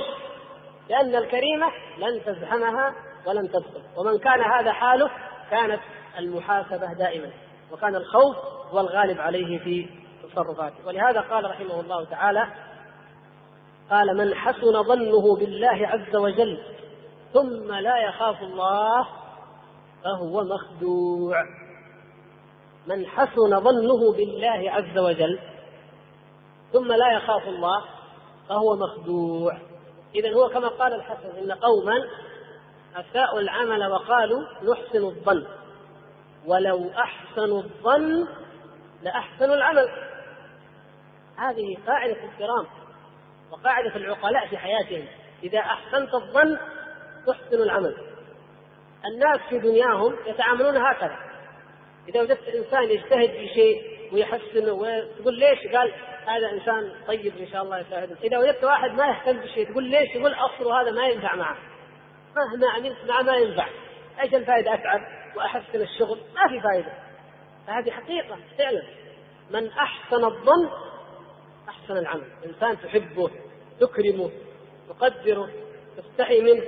لأن 0.91 1.17
الكريمة 1.17 1.67
لن 1.99 2.25
تزحمها 2.25 2.95
ولن 3.27 3.49
تدخل 3.49 3.83
ومن 3.97 4.19
كان 4.19 4.41
هذا 4.41 4.73
حاله 4.73 5.11
كانت 5.51 5.81
المحاسبة 6.19 6.93
دائما. 6.93 7.31
وكان 7.73 7.97
الخوف 7.97 8.37
هو 8.71 8.81
الغالب 8.81 9.21
عليه 9.21 9.59
في 9.59 9.89
تصرفاته. 10.23 10.87
ولهذا 10.87 11.21
قال 11.21 11.45
رحمه 11.45 11.81
الله 11.81 12.05
تعالى 12.05 12.49
قال 13.91 14.17
من 14.17 14.35
حسن 14.35 14.83
ظنه 14.83 15.37
بالله 15.37 15.89
عز 15.89 16.17
وجل 16.17 16.63
ثم 17.33 17.73
لا 17.73 17.99
يخاف 18.09 18.43
الله 18.43 19.07
فهو 20.05 20.45
مخدوع. 20.45 21.45
من 22.89 23.07
حسن 23.07 23.61
ظنه 23.61 24.13
بالله 24.13 24.71
عز 24.71 24.99
وجل 24.99 25.39
ثم 26.73 26.93
لا 26.93 27.13
يخاف 27.13 27.49
الله 27.49 27.85
فهو 28.49 28.77
مخدوع. 28.77 29.59
إذا 30.15 30.35
هو 30.35 30.49
كما 30.49 30.69
قال 30.69 30.95
الحسن 30.95 31.39
إن 31.39 31.53
قوما 31.53 32.09
أساءوا 32.97 33.41
العمل 33.41 33.87
وقالوا 33.87 34.43
نحسن 34.43 35.05
الظن. 35.05 35.47
ولو 36.47 36.91
أحسنوا 36.91 37.63
الظن 37.63 38.27
لأحسنوا 39.03 39.55
العمل. 39.55 39.89
هذه 41.37 41.77
قاعدة 41.87 42.17
الكرام 42.25 42.67
وقاعدة 43.51 43.97
العقلاء 43.97 44.47
في 44.47 44.59
حياتهم. 44.59 45.07
إذا 45.43 45.59
أحسنت 45.59 46.15
الظن 46.15 46.59
تحسن 47.27 47.63
العمل. 47.63 47.97
الناس 49.07 49.39
في 49.49 49.59
دنياهم 49.59 50.17
يتعاملون 50.27 50.77
هكذا. 50.77 51.28
إذا 52.09 52.21
وجدت 52.23 52.49
إنسان 52.49 52.91
يجتهد 52.91 53.31
في 53.31 53.49
شيء 53.49 53.83
ويحسن 54.13 54.71
وتقول 54.71 55.39
ليش؟ 55.39 55.59
قال 55.77 55.93
هذا 56.27 56.51
إنسان 56.53 56.93
طيب 57.07 57.33
إن 57.39 57.49
شاء 57.53 57.63
الله 57.63 57.79
يساعدنا 57.79 58.17
إذا 58.25 58.39
وجدت 58.39 58.65
واحد 58.65 58.91
ما 58.91 59.07
يهتم 59.07 59.41
بشيء 59.41 59.71
تقول 59.71 59.85
ليش؟ 59.85 60.15
يقول 60.15 60.35
أصله 60.35 60.83
هذا 60.83 60.91
ما 60.91 61.09
ينفع 61.09 61.35
معه. 61.35 61.57
مهما 62.37 62.71
عملت 62.71 62.97
معه 63.09 63.23
ما 63.23 63.37
ينفع. 63.37 63.69
إيش 64.23 64.35
الفائدة 64.35 64.75
اتعب 64.75 65.01
وأحسن 65.37 65.81
الشغل؟ 65.81 66.19
ما 66.35 66.49
في 66.49 66.61
فائدة. 66.61 66.93
فهذه 67.67 67.91
حقيقة 67.91 68.39
فعلا. 68.59 68.83
من 69.51 69.69
أحسن 69.69 70.25
الظن 70.25 70.71
أحسن 71.69 71.97
العمل. 71.97 72.27
إنسان 72.47 72.81
تحبه 72.81 73.31
تكرمه 73.81 74.31
تقدره 74.89 75.51
تستحي 75.97 76.41
منه 76.41 76.63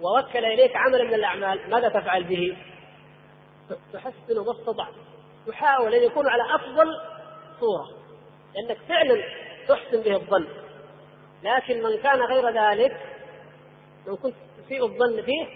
ووكل 0.00 0.44
إليك 0.44 0.76
عملا 0.76 1.04
من 1.04 1.14
الأعمال 1.14 1.70
ماذا 1.70 1.88
تفعل 1.88 2.24
به؟ 2.24 2.56
تحسن 3.92 4.44
ما 4.46 4.52
استطعت 4.52 4.94
تحاول 5.46 5.94
أن 5.94 6.02
يكون 6.02 6.28
على 6.28 6.54
أفضل 6.54 6.86
صورة. 7.60 7.88
لأنك 8.54 8.78
فعلا 8.88 9.22
تحسن 9.68 10.02
به 10.02 10.16
الظن. 10.16 10.46
لكن 11.42 11.82
من 11.82 11.96
كان 11.98 12.22
غير 12.22 12.48
ذلك 12.48 12.96
لو 14.06 14.16
كنت 14.16 14.34
تسيء 14.64 14.84
الظن 14.84 15.22
فيه 15.22 15.46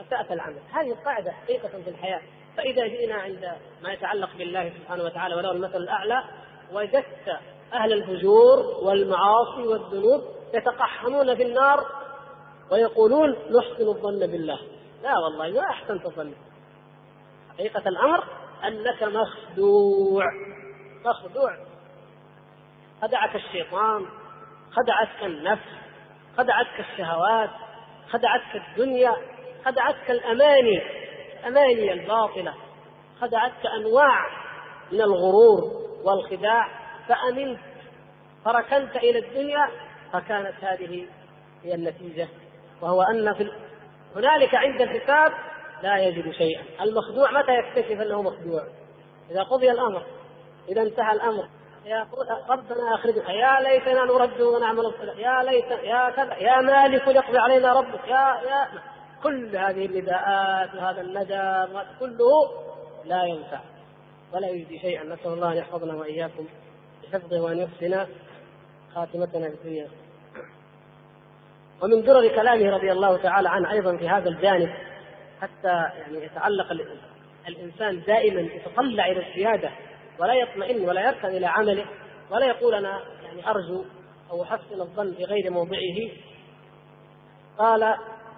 أساءت 0.00 0.32
العمل. 0.32 0.58
هذه 0.72 0.92
القاعدة 0.92 1.32
حقيقة 1.32 1.68
في 1.68 1.90
الحياة. 1.90 2.20
فإذا 2.56 2.86
جئنا 2.86 3.14
عند 3.14 3.52
ما 3.82 3.92
يتعلق 3.92 4.36
بالله 4.38 4.72
سبحانه 4.78 5.04
وتعالى 5.04 5.34
وله 5.34 5.52
المثل 5.52 5.76
الأعلى 5.76 6.24
وجدت 6.72 7.38
أهل 7.72 7.92
الفجور 7.92 8.58
والمعاصي 8.82 9.66
والذنوب 9.66 10.24
يتقحمون 10.54 11.34
في 11.34 11.42
النار 11.42 11.86
ويقولون 12.72 13.30
نحسن 13.30 13.88
الظن 13.88 14.18
بالله. 14.18 14.58
لا 15.02 15.18
والله 15.18 15.60
ما 15.60 15.70
أحسنت 15.70 16.06
الظن. 16.06 16.32
حقيقة 17.60 17.88
الأمر 17.88 18.24
أنك 18.64 19.02
مخدوع. 19.02 20.24
مخدوع. 21.04 21.56
خدعك 23.02 23.36
الشيطان 23.36 24.06
خدعتك 24.72 25.22
النفس 25.22 25.68
خدعتك 26.38 26.80
الشهوات 26.80 27.50
خدعتك 28.10 28.56
الدنيا 28.56 29.16
خدعتك 29.64 30.10
الأماني 30.10 30.82
الأماني 31.40 31.92
الباطلة. 31.92 32.54
خدعتك 33.20 33.66
أنواع 33.66 34.26
من 34.92 35.00
الغرور 35.00 35.60
والخداع. 36.04 36.68
فأمنت. 37.08 37.60
فركنت 38.44 38.96
إلى 38.96 39.18
الدنيا 39.18 39.68
فكانت 40.12 40.64
هذه 40.64 41.06
هي 41.64 41.74
النتيجة. 41.74 42.28
وهو 42.82 43.02
أن 43.02 43.34
في 43.34 43.52
هنالك 44.16 44.54
عند 44.54 44.80
الحساب 44.80 45.49
لا 45.82 45.98
يجد 45.98 46.30
شيئا. 46.30 46.62
المخدوع 46.80 47.30
متى 47.30 47.52
يكتشف 47.52 48.00
أنه 48.00 48.22
مخدوع؟ 48.22 48.62
إذا 49.30 49.42
قضي 49.42 49.70
الأمر. 49.70 50.02
إذا 50.68 50.82
انتهى 50.82 51.12
الأمر. 51.12 51.48
يا 51.84 52.06
ربنا 52.50 52.94
أخرجنا. 52.94 53.30
يا 53.30 53.60
ليتنا 53.60 54.04
نرد 54.04 54.40
ونعمل 54.40 54.86
الصالح 54.86 55.18
يا 55.18 55.42
ليت 55.42 55.70
يا 55.70 56.10
كذا. 56.10 56.34
يا 56.34 56.60
مالك 56.60 57.06
يقضي 57.06 57.38
علينا 57.38 57.72
ربك. 57.72 58.08
يا 58.08 58.40
يا 58.50 58.68
كل 59.22 59.56
هذه 59.56 59.86
النداءات 59.86 60.74
وهذا 60.74 61.00
الندى 61.00 61.72
كله 62.00 62.30
لا 63.04 63.24
ينفع. 63.24 63.60
ولا 64.32 64.48
يجدي 64.48 64.78
شيئا. 64.78 65.04
نسأل 65.04 65.32
الله 65.32 65.52
أن 65.52 65.56
يحفظنا 65.56 65.94
وإياكم. 65.94 66.46
بحفظه 67.02 67.40
وأن 67.40 67.58
يحسن 67.58 68.06
خاتمتنا 68.94 69.48
بالدنيا 69.48 69.88
ومن 71.82 72.02
درر 72.02 72.28
كلامه 72.28 72.70
رضي 72.70 72.92
الله 72.92 73.16
تعالى 73.16 73.48
عنه 73.48 73.70
أيضا 73.70 73.96
في 73.96 74.08
هذا 74.08 74.28
الجانب. 74.28 74.89
حتى 75.40 75.98
يعني 75.98 76.24
يتعلق 76.24 76.66
الإنسان 77.48 78.02
دائما 78.06 78.40
يتطلع 78.40 79.06
إلى 79.06 79.28
الزياده 79.28 79.70
ولا 80.18 80.34
يطمئن 80.34 80.88
ولا 80.88 81.00
يركن 81.00 81.28
إلى 81.28 81.46
عمله 81.46 81.86
ولا 82.30 82.46
يقول 82.46 82.74
أنا 82.74 83.00
يعني 83.22 83.50
أرجو 83.50 83.84
أو 84.30 84.42
أحسن 84.42 84.80
الظن 84.80 85.14
في 85.14 85.24
غير 85.24 85.50
موضعه. 85.50 86.10
قال 87.58 87.96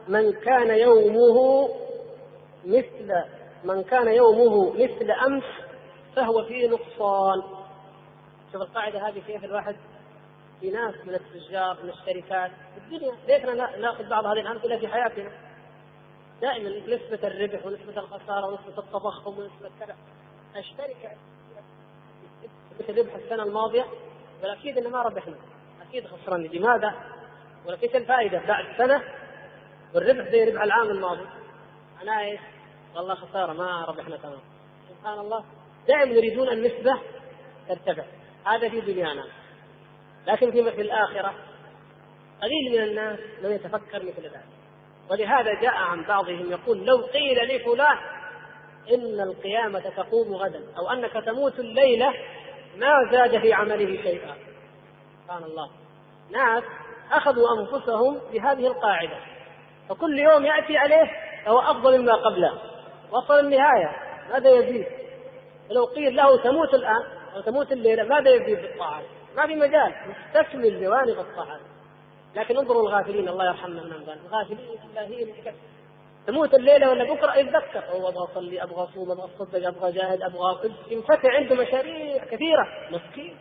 من 0.08 0.32
كان 0.32 0.78
يومه 0.78 1.68
مثل 2.64 3.12
من 3.64 3.82
كان 3.82 4.08
يومه 4.08 4.72
مثل 4.72 5.10
أمس 5.10 5.44
فهو 6.16 6.44
في 6.44 6.68
نقصان. 6.68 7.42
شوف 8.52 8.62
القاعدة 8.62 9.08
هذه 9.08 9.22
كيف 9.26 9.44
الواحد 9.44 9.76
في 10.60 10.70
ناس 10.70 10.94
من 11.04 11.14
التجار 11.14 11.78
من 11.82 11.90
الشركات 11.90 12.50
في 12.50 12.94
الدنيا. 12.94 13.12
ليتنا 13.28 13.76
ناخذ 13.76 14.08
بعض 14.08 14.26
هذه 14.26 14.40
الأمثلة 14.40 14.78
في 14.78 14.88
حياتنا. 14.88 15.30
دائما 16.42 16.70
نسبة 16.70 17.28
الربح 17.28 17.66
ونسبة 17.66 18.00
الخسارة 18.00 18.46
ونسبة 18.46 18.78
التضخم 18.78 19.38
ونسبة 19.38 19.70
كذا. 19.80 19.96
الشركة 20.56 21.16
مثل 22.80 22.98
ربح 22.98 23.14
السنة 23.14 23.42
الماضية 23.42 23.86
والاكيد 24.42 24.78
انه 24.78 24.88
ما 24.88 25.02
ربحنا. 25.02 25.36
أكيد 25.88 26.06
خسرنا 26.06 26.46
لماذا؟ 26.46 26.94
ولكن 27.66 27.96
الفائدة 27.96 28.38
بعد 28.48 28.64
سنة 28.78 29.02
والربح 29.94 30.30
زي 30.30 30.44
ربح 30.44 30.62
العام 30.62 30.90
الماضي. 30.90 31.26
معناه 31.96 32.20
إيش؟ 32.20 32.40
والله 32.96 33.14
خسارة 33.14 33.52
ما 33.52 33.84
ربحنا 33.84 34.16
تمام. 34.16 34.40
سبحان 34.88 35.18
الله. 35.18 35.44
دائما 35.88 36.12
يريدون 36.12 36.48
النسبة 36.48 36.98
ترتفع. 37.68 38.04
هذا 38.46 38.68
في 38.68 38.80
دنيانا. 38.80 39.24
لكن 40.26 40.50
في 40.50 40.80
الآخرة 40.80 41.34
قليل 42.42 42.72
من 42.72 42.88
الناس 42.88 43.18
من 43.42 43.50
يتفكر 43.50 44.02
مثل 44.02 44.22
ذلك. 44.22 44.61
ولهذا 45.10 45.54
جاء 45.60 45.74
عن 45.74 46.04
بعضهم 46.04 46.50
يقول 46.50 46.86
لو 46.86 46.96
قيل 46.96 47.56
لفلان 47.56 47.96
إن 48.94 49.20
القيامة 49.20 49.80
تقوم 49.80 50.34
غدا 50.34 50.60
أو 50.78 50.90
أنك 50.90 51.12
تموت 51.12 51.58
الليلة 51.58 52.14
ما 52.76 52.92
زاد 53.12 53.40
في 53.40 53.52
عمله 53.52 54.02
شيئا. 54.02 54.34
سبحان 55.24 55.44
الله. 55.44 55.70
ناس 56.30 56.62
أخذوا 57.12 57.46
أنفسهم 57.60 58.20
بهذه 58.32 58.66
القاعدة. 58.66 59.16
فكل 59.88 60.18
يوم 60.18 60.44
يأتي 60.44 60.78
عليه 60.78 61.10
فهو 61.44 61.58
أفضل 61.58 61.98
مما 61.98 62.14
قبله. 62.14 62.58
وصل 63.12 63.38
النهاية. 63.38 63.96
ماذا 64.32 64.50
يزيد؟ 64.50 64.86
لو 65.70 65.84
قيل 65.84 66.16
له 66.16 66.42
تموت 66.42 66.74
الآن 66.74 67.02
أو 67.34 67.40
تموت 67.40 67.72
الليلة 67.72 68.02
ماذا 68.02 68.30
يزيد 68.30 68.58
بالطاعات 68.62 69.04
ما 69.36 69.46
في 69.46 69.54
مجال. 69.54 69.94
مستكمل 70.06 70.80
جوانب 70.80 71.18
الطاعات 71.18 71.60
لكن 72.36 72.56
انظروا 72.56 72.82
الغافلين 72.82 73.28
الله 73.28 73.46
يرحمنا 73.46 73.82
من 73.82 74.04
ذلك. 74.06 74.18
الغافلين 74.26 74.78
اللاهين 74.90 75.34
تموت 76.26 76.54
الليلة 76.54 76.90
ولا 76.90 77.14
بكرة 77.14 77.36
يتذكر 77.36 77.84
هو 77.92 78.08
أبغى 78.08 78.24
أصلي 78.32 78.62
أبغى 78.62 78.84
أصوم 78.84 79.10
أبغى 79.10 79.24
أصدق 79.24 79.68
أبغى 79.68 79.88
أجاهد 79.88 80.22
أبغى 80.22 80.70
ينفتح 80.90 81.24
عنده 81.24 81.54
مشاريع 81.54 82.24
كثيرة. 82.24 82.66
مسكين. 82.90 83.36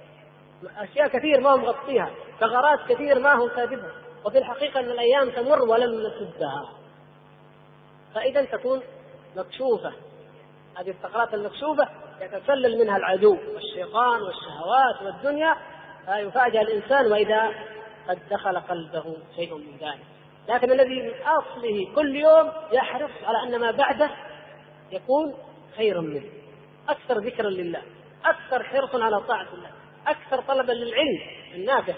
أشياء 0.77 1.07
كثير 1.07 1.41
ما 1.41 1.49
هو 1.49 1.57
مغطيها. 1.57 2.11
ثغرات 2.39 2.79
كثير 2.89 3.19
ما 3.19 3.33
هو 3.33 3.49
ساددها 3.49 3.91
وفي 4.25 4.37
الحقيقة 4.37 4.79
أن 4.79 4.85
الأيام 4.85 5.29
تمر 5.29 5.61
ولم 5.61 6.07
نسدها. 6.07 6.69
فإذا 8.15 8.45
تكون 8.45 8.81
مكشوفة. 9.35 9.93
هذه 10.75 10.89
الثغرات 10.89 11.33
المكشوفة 11.33 11.89
يتسلل 12.21 12.79
منها 12.79 12.97
العدو 12.97 13.37
والشيطان 13.53 14.21
والشهوات 14.21 15.01
والدنيا 15.01 15.55
فيفاجأ 16.05 16.61
الإنسان 16.61 17.11
وإذا 17.11 17.51
قد 18.11 18.19
دخل 18.29 18.59
قلبه 18.59 19.17
شيء 19.35 19.57
من 19.57 19.77
ذلك. 19.77 20.05
لكن 20.49 20.71
الذي 20.71 21.01
من 21.01 21.13
أصله 21.21 21.95
كل 21.95 22.15
يوم 22.15 22.51
يحرص 22.71 23.11
على 23.23 23.43
أن 23.43 23.59
ما 23.59 23.71
بعده 23.71 24.11
يكون 24.91 25.33
خيرا 25.77 26.01
منه. 26.01 26.29
أكثر 26.89 27.17
ذكرا 27.17 27.49
لله 27.49 27.81
أكثر 28.25 28.63
حرصا 28.63 29.03
على 29.03 29.21
طاعة 29.21 29.47
الله 29.53 29.71
أكثر 30.07 30.41
طلبا 30.41 30.71
للعلم 30.71 31.19
النافع 31.55 31.93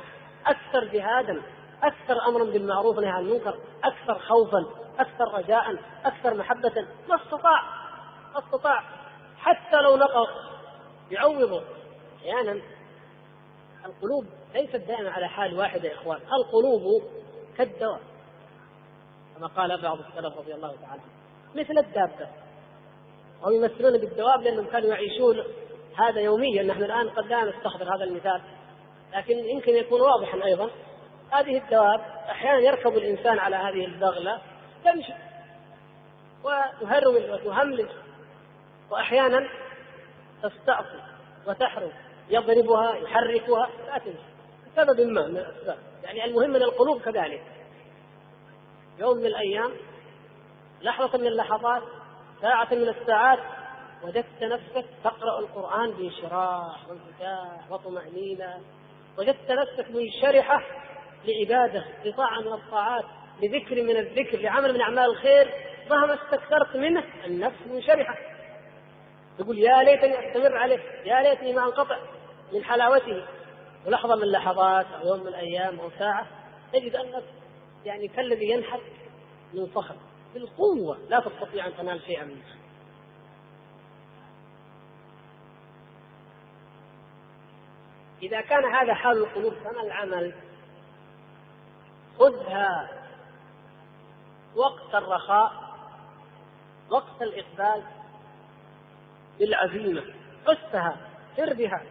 أكثر 0.46 0.84
جهادا 0.84 1.42
أكثر 1.84 2.28
أمرا 2.28 2.44
بالمعروف 2.44 2.98
ونهي 2.98 3.10
عن 3.10 3.24
المنكر 3.24 3.60
أكثر 3.84 4.20
خوفا 4.20 4.66
أكثر 5.00 5.34
رجاء 5.34 5.76
أكثر 6.06 6.34
محبة. 6.34 6.88
ما 7.10 7.16
استطاع 7.16 7.62
ما 8.34 8.40
استطاع. 8.40 8.84
حتى 9.38 9.82
لو 9.82 9.96
نقص 9.96 10.30
يعوضه 11.12 11.64
أحيانا 12.18 12.62
القلوب 13.86 14.26
ليست 14.54 14.76
دائما 14.76 15.10
على 15.10 15.28
حال 15.28 15.60
واحدة 15.60 15.90
يا 15.90 15.94
إخوان. 15.94 16.20
القلوب 16.40 17.04
كالدواء 17.58 18.00
كما 19.38 19.48
قال 19.48 19.82
بعض 19.82 19.98
السلف 20.00 20.38
رضي 20.38 20.54
الله 20.54 20.76
تعالى 20.82 21.02
مثل 21.56 21.78
الدابة. 21.78 22.28
وهم 23.42 23.56
يمثلون 23.56 23.98
بالدواب 23.98 24.42
لأنهم 24.42 24.66
كانوا 24.66 24.90
يعيشون 24.90 25.44
هذا 25.98 26.22
يوميا. 26.22 26.64
نحن 26.64 26.84
الآن 26.84 27.10
قد 27.10 27.26
لا 27.26 27.44
نستحضر 27.44 27.96
هذا 27.96 28.04
المثال. 28.04 28.42
لكن 29.14 29.38
يمكن 29.38 29.72
يكون 29.72 30.02
واضحا 30.02 30.44
أيضا. 30.46 30.70
هذه 31.32 31.58
الدواب 31.58 32.00
أحيانا 32.30 32.60
يركب 32.60 32.98
الإنسان 32.98 33.40
على 33.40 33.56
هذه 33.56 33.86
البغلة 33.86 34.42
تمشي. 34.86 35.14
وتهرول 36.44 37.32
وتهملج 37.32 37.90
واحيانا 38.92 39.50
تستعصي 40.44 41.02
وتحرم. 41.48 41.92
يضربها 42.30 42.96
يحركها 42.96 43.70
لا 43.88 43.98
تمشي. 43.98 44.33
لسبب 44.74 45.02
ما 45.02 45.28
من 45.28 45.38
الأسباب. 45.38 45.78
يعني 46.04 46.26
المهم 46.26 46.50
من 46.50 46.62
القلوب 46.62 47.02
كذلك. 47.02 47.44
يوم 49.00 49.18
من 49.18 49.26
الأيام 49.26 49.72
لحظة 50.82 51.18
من 51.18 51.28
اللحظات 51.28 51.82
ساعة 52.42 52.68
من 52.72 52.90
الساعات 52.90 53.40
وجدت 54.04 54.44
نفسك 54.44 54.86
تقرأ 55.04 55.40
القرآن 55.40 55.92
بانشراح 55.92 56.90
وانفتاح 56.90 57.72
وطمأنينة. 57.72 58.62
وجدت 59.18 59.52
نفسك 59.52 59.92
منشرحة 59.92 60.62
لعبادة 61.26 61.86
لطاعة 62.06 62.40
من 62.42 62.54
الطاعات 62.54 63.06
لذكر 63.42 63.84
من 63.84 63.98
الذكر 63.98 64.38
لعمل 64.40 64.74
من 64.74 64.82
أعمال 64.82 65.06
الخير. 65.06 65.54
مهما 65.90 66.14
استكثرت 66.14 66.76
منه 66.76 67.04
النفس 67.26 67.68
منشرحة. 67.68 68.18
تقول 69.40 69.60
يا 69.60 69.84
ليتني 69.84 70.30
أستمر 70.30 70.58
عليه 70.58 70.80
يا 71.06 71.24
ليتني 71.24 71.54
ما 71.54 71.64
أنقطع 71.64 71.98
من 72.54 72.64
حلاوته. 72.64 73.26
ولحظه 73.86 74.16
من 74.16 74.24
اللحظات 74.24 74.86
أو 74.86 75.08
يوم 75.08 75.20
من 75.20 75.28
الأيام 75.28 75.80
أو 75.80 75.90
ساعة 76.00 76.28
تجد 76.74 76.96
انك 76.96 77.24
يعني 77.86 78.08
كالذي 78.08 78.50
ينحت 78.50 78.82
من 79.54 79.68
صخر 79.76 79.96
بالقوة 80.34 80.98
لا 81.10 81.20
تستطيع 81.20 81.68
أن 81.68 81.78
تنال 81.78 82.02
شيئا 82.02 82.24
منه. 82.24 82.44
إذا 88.24 88.42
كان 88.42 88.66
هذا 88.74 88.94
حال 88.94 89.18
القلوب 89.18 89.54
فما 89.54 89.82
العمل؟ 89.82 90.34
خذها 92.20 92.90
وقت 94.56 94.96
الرخاء 94.96 95.52
وقت 96.90 97.22
الإقبال 97.22 97.84
بالعزيمة 99.40 100.04
قسها 100.46 100.98
سر 101.38 101.54
بها 101.54 101.84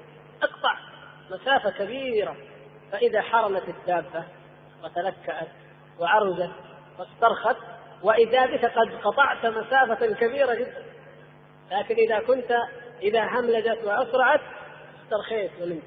اقطع. 0.43 0.92
مسافة 1.31 1.71
كبيرة. 1.71 2.37
فإذا 2.93 3.23
حرمت 3.23 3.69
الدابة 3.69 4.25
وتلكأت 4.85 5.49
وعرجت 5.99 6.53
واسترخت 6.99 7.57
وإذا 8.03 8.47
بك 8.47 8.65
قد 8.65 8.95
قطعت 9.05 9.47
مسافة 9.47 10.07
كبيرة 10.07 10.55
جدا. 10.55 10.85
لكن 11.71 11.95
إذا 11.95 12.19
كنت 12.19 12.57
إذا 13.03 13.25
هملجت 13.25 13.85
وأسرعت 13.85 14.41
استرخيت 15.05 15.51
ونمت 15.63 15.83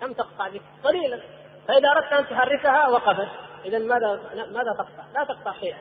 كم 0.00 0.12
تقطع 0.12 0.48
بك 0.48 0.62
قليلا. 0.84 1.20
فإذا 1.68 1.88
أردت 1.88 2.12
أن 2.12 2.26
تحركها 2.26 2.88
وقفت. 2.88 3.28
إذا 3.64 3.78
ماذا 3.78 4.20
ماذا 4.34 4.72
تقطع؟ 4.78 5.04
لا 5.14 5.24
تقطع 5.24 5.52
شيئا. 5.60 5.78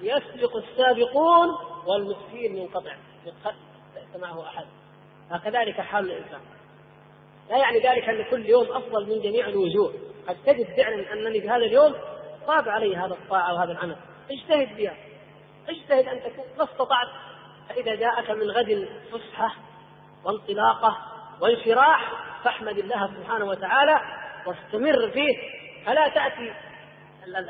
يسبق 0.00 0.56
السابقون 0.56 1.48
والمسكين 1.86 2.56
ينقطع. 2.56 2.92
ليس 3.24 4.22
معه 4.22 4.48
أحد. 4.48 4.64
هكذلك 5.30 5.80
حال 5.80 6.10
الإنسان. 6.10 6.40
لا 7.50 7.56
يعني 7.56 7.78
ذلك 7.78 8.08
أن 8.08 8.24
كل 8.30 8.46
يوم 8.46 8.72
أفضل 8.72 9.06
من 9.06 9.22
جميع 9.22 9.48
الوجوه. 9.48 9.92
قد 10.28 10.36
تجد 10.46 10.66
فعلا 10.76 11.12
أنني 11.12 11.40
في 11.40 11.48
هذا 11.48 11.56
اليوم 11.56 11.94
صاب 12.46 12.68
علي 12.68 12.96
هذا 12.96 13.14
الطاعة 13.14 13.54
وهذا 13.54 13.72
العمل. 13.72 13.96
اجتهد 14.30 14.76
بها 14.76 14.96
اجتهد 15.68 16.08
ان 16.08 16.20
تكون 16.20 16.44
ما 16.58 16.64
استطعت. 16.64 17.08
فإذا 17.68 17.94
جاءك 17.94 18.30
من 18.30 18.50
غد 18.50 18.88
فسحه 19.12 19.54
وانطلاقه 20.24 20.96
وانشراح 21.40 22.12
فاحمد 22.44 22.78
الله 22.78 23.06
سبحانه 23.06 23.44
وتعالى 23.44 24.00
واستمر 24.46 25.10
فيه. 25.10 25.38
فلا 25.86 26.08
تأتي 26.08 26.52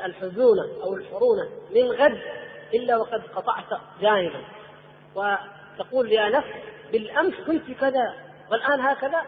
الحزونة 0.05 0.63
أو 0.83 0.95
الحرونة 0.95 1.49
من 1.75 1.91
غد 1.91 2.21
إلا 2.73 2.97
وقد 2.97 3.21
قطعت 3.35 3.81
جانبا 4.01 4.43
وتقول 5.15 6.11
يا 6.11 6.29
نفس 6.29 6.47
بالأمس 6.91 7.33
كنت 7.47 7.71
كذا 7.71 8.15
والآن 8.51 8.81
هكذا. 8.81 9.21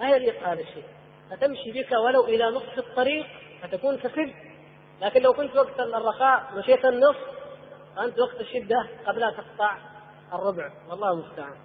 لا 0.00 0.16
يليق 0.16 0.48
هذا 0.48 0.60
الشيء 0.60 0.84
فتمشي 1.30 1.72
بك 1.72 1.92
ولو 1.92 2.24
إلى 2.24 2.44
نصف 2.44 2.78
الطريق 2.78 3.26
فتكون 3.62 3.96
كسب 3.96 4.32
لكن 5.02 5.22
لو 5.22 5.32
كنت 5.32 5.56
وقت 5.56 5.80
الرخاء 5.80 6.52
مشيت 6.56 6.84
النصف 6.84 7.40
فأنت 7.96 8.18
وقت 8.20 8.40
الشدة 8.40 8.88
قبل 9.06 9.22
أن 9.22 9.34
تقطع 9.36 9.78
الربع. 10.32 10.72
والله 10.90 11.12
المستعان. 11.12 11.56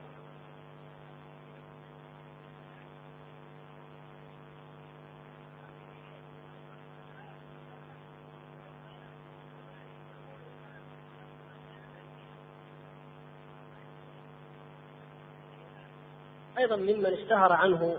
أيضا 16.57 16.75
ممن 16.75 17.05
اشتهر 17.05 17.53
عنه 17.53 17.97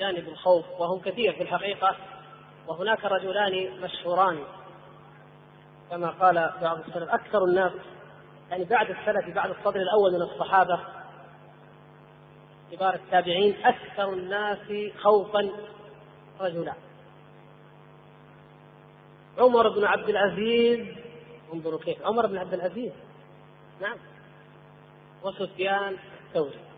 جانب 0.00 0.28
الخوف 0.28 0.64
وهم 0.78 1.00
كثير 1.00 1.32
في 1.32 1.42
الحقيقة 1.42 1.96
وهناك 2.68 3.04
رجلان 3.04 3.80
مشهوران. 3.80 4.38
كما 5.90 6.10
قال 6.10 6.52
بعض 6.62 6.78
السلف 6.78 7.08
أكثر 7.08 7.44
الناس 7.44 7.72
يعني 8.50 8.64
بعد 8.64 8.90
السلف 8.90 9.34
بعد 9.34 9.50
الصدر 9.50 9.80
الأول 9.80 10.12
من 10.12 10.22
الصحابة 10.22 10.80
كبار 12.72 12.94
التابعين 12.94 13.56
أكثر 13.64 14.12
الناس 14.12 14.92
خوفا 14.98 15.50
رجلان 16.40 16.76
عمر 19.38 19.68
بن 19.68 19.84
عبد 19.84 20.08
العزيز 20.08 20.86
انظروا 21.52 21.80
كيف 21.80 22.02
عمر 22.02 22.26
بن 22.26 22.38
عبد 22.38 22.54
العزيز 22.54 22.92
نعم 23.80 23.98
وسفيان 25.22 25.96
الثوري. 26.26 26.69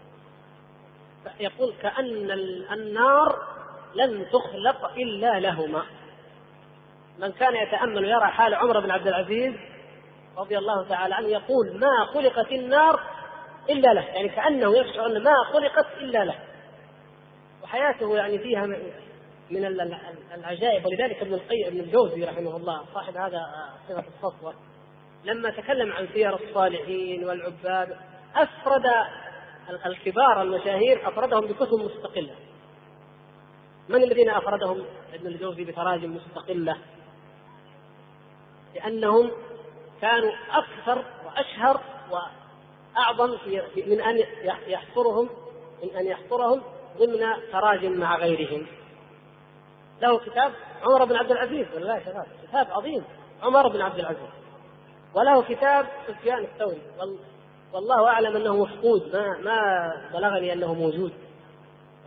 يقول 1.40 1.74
كأن 1.82 2.30
النار 2.72 3.38
لن 3.94 4.26
تخلق 4.32 4.92
إلا 4.92 5.40
لهما. 5.40 5.82
من 7.18 7.32
كان 7.32 7.56
يتأمل 7.56 8.04
ويرى 8.04 8.26
حال 8.26 8.54
عمر 8.54 8.80
بن 8.80 8.90
عبد 8.90 9.06
العزيز 9.06 9.54
رضي 10.38 10.58
الله 10.58 10.88
تعالى 10.88 11.14
عنه 11.14 11.28
يقول 11.28 11.78
ما 11.78 12.06
خلقت 12.14 12.52
النار 12.52 13.00
إلا 13.70 13.94
له. 13.94 14.02
يعني 14.02 14.28
كأنه 14.28 14.76
يشعر 14.76 15.06
أن 15.06 15.22
ما 15.22 15.34
خلقت 15.52 15.86
إلا 16.00 16.24
له. 16.24 16.38
وحياته 17.62 18.16
يعني 18.16 18.38
فيها 18.38 18.66
من 19.50 19.64
العجائب. 20.34 20.86
ولذلك 20.86 21.22
ابن 21.22 21.34
القيم 21.34 21.66
ابن 21.66 21.80
الجوزي 21.80 22.24
رحمه 22.24 22.56
الله 22.56 22.84
صاحب 22.94 23.16
هذا 23.16 23.40
صفة 23.88 24.04
الصفوة 24.16 24.54
لما 25.24 25.50
تكلم 25.50 25.92
عن 25.92 26.08
سير 26.14 26.34
الصالحين 26.34 27.24
والعباد 27.24 27.96
أفرد 28.36 28.86
الكبار 29.70 30.42
المشاهير 30.42 31.08
أفردهم 31.08 31.46
بكتب 31.46 31.74
مستقلة. 31.74 32.34
من 33.88 34.02
الذين 34.02 34.30
أفردهم؟ 34.30 34.84
ابن 35.14 35.26
الجوزي 35.26 35.64
بتراجم 35.64 36.16
مستقلة. 36.16 36.76
لأنهم 38.74 39.30
كانوا 40.00 40.32
أكثر 40.50 41.04
وأشهر 41.26 41.80
وأعظم 42.10 43.38
في 43.38 43.62
من 43.86 44.00
أن 44.00 44.24
يحصرهم 44.66 45.28
من 45.82 45.96
أن 45.96 46.06
يحصرهم 46.06 46.62
ضمن 46.98 47.26
تراجم 47.52 47.92
مع 47.92 48.16
غيرهم. 48.16 48.66
له 50.02 50.18
كتاب 50.18 50.52
عمر 50.82 51.04
بن 51.04 51.16
عبد 51.16 51.30
العزيز 51.30 51.66
والله 51.74 51.98
شباب 51.98 52.26
كتاب 52.48 52.66
عظيم 52.70 53.04
عمر 53.42 53.68
بن 53.68 53.80
عبد 53.80 53.98
العزيز. 53.98 54.30
وله 55.14 55.42
كتاب 55.42 55.86
سفيان 56.08 56.38
الثوري 56.44 56.82
والله 57.72 58.08
أعلم 58.08 58.36
أنه 58.36 58.56
مفقود 58.56 59.16
ما 59.16 59.38
ما 59.38 59.92
بلغني 60.12 60.52
أنه 60.52 60.74
موجود. 60.74 61.12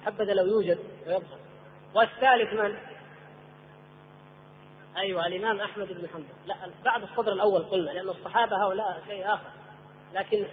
حبذا 0.06 0.34
لو 0.34 0.46
يوجد 0.46 0.80
ويظهر. 1.08 1.40
والثالث 1.96 2.54
من؟ 2.54 2.76
أيوه 4.98 5.28
الإمام 5.28 5.60
أحمد 5.60 5.88
بن 5.88 6.08
حنبل. 6.14 6.26
لا 6.46 6.56
بعد 6.86 7.04
الصدر 7.04 7.34
الأول 7.34 7.64
قلنا 7.64 7.92
لأن 7.92 8.10
الصحابة 8.10 8.64
هؤلاء 8.64 9.02
شيء 9.08 9.34
آخر. 9.34 9.50
لكن 10.14 10.46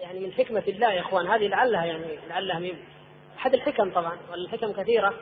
يعني 0.00 0.20
من 0.20 0.32
حكمة 0.32 0.62
الله 0.68 0.92
يا 0.92 1.00
إخوان 1.00 1.26
هذه 1.26 1.48
لعلها 1.48 1.84
يعني 1.84 2.18
لعلها 2.28 2.58
من 2.58 2.78
أحد 3.36 3.54
الحكم 3.54 3.92
طبعا 3.92 4.18
والحكم 4.30 4.72
كثيرة. 4.72 5.14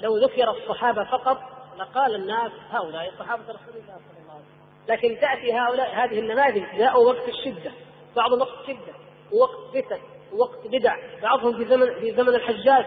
لو 0.00 0.16
ذكر 0.16 0.50
الصحابة 0.50 1.04
فقط 1.04 1.38
لقال 1.78 2.14
الناس 2.14 2.52
هؤلاء 2.70 3.12
صحابة 3.18 3.42
رسول 3.42 3.74
الله 3.74 3.94
صلى 3.94 4.22
الله 4.22 4.32
عليه 4.32 4.42
وسلم. 4.42 4.88
لكن 4.88 5.20
تأتي 5.20 5.52
هؤلاء 5.52 5.94
هذه 5.94 6.18
النماذج 6.18 6.78
جاءوا 6.78 7.12
وقت 7.12 7.28
الشدة. 7.28 7.72
بعضهم 8.16 8.40
وقت 8.40 8.66
شدة 8.66 8.94
ووقت 9.32 9.58
فتن 9.74 10.00
ووقت 10.32 10.66
بدع. 10.66 10.96
بعضهم 11.22 11.56
في 11.56 11.64
زمن 11.64 11.94
في 12.00 12.14
زمن 12.16 12.28
الحجاج. 12.28 12.86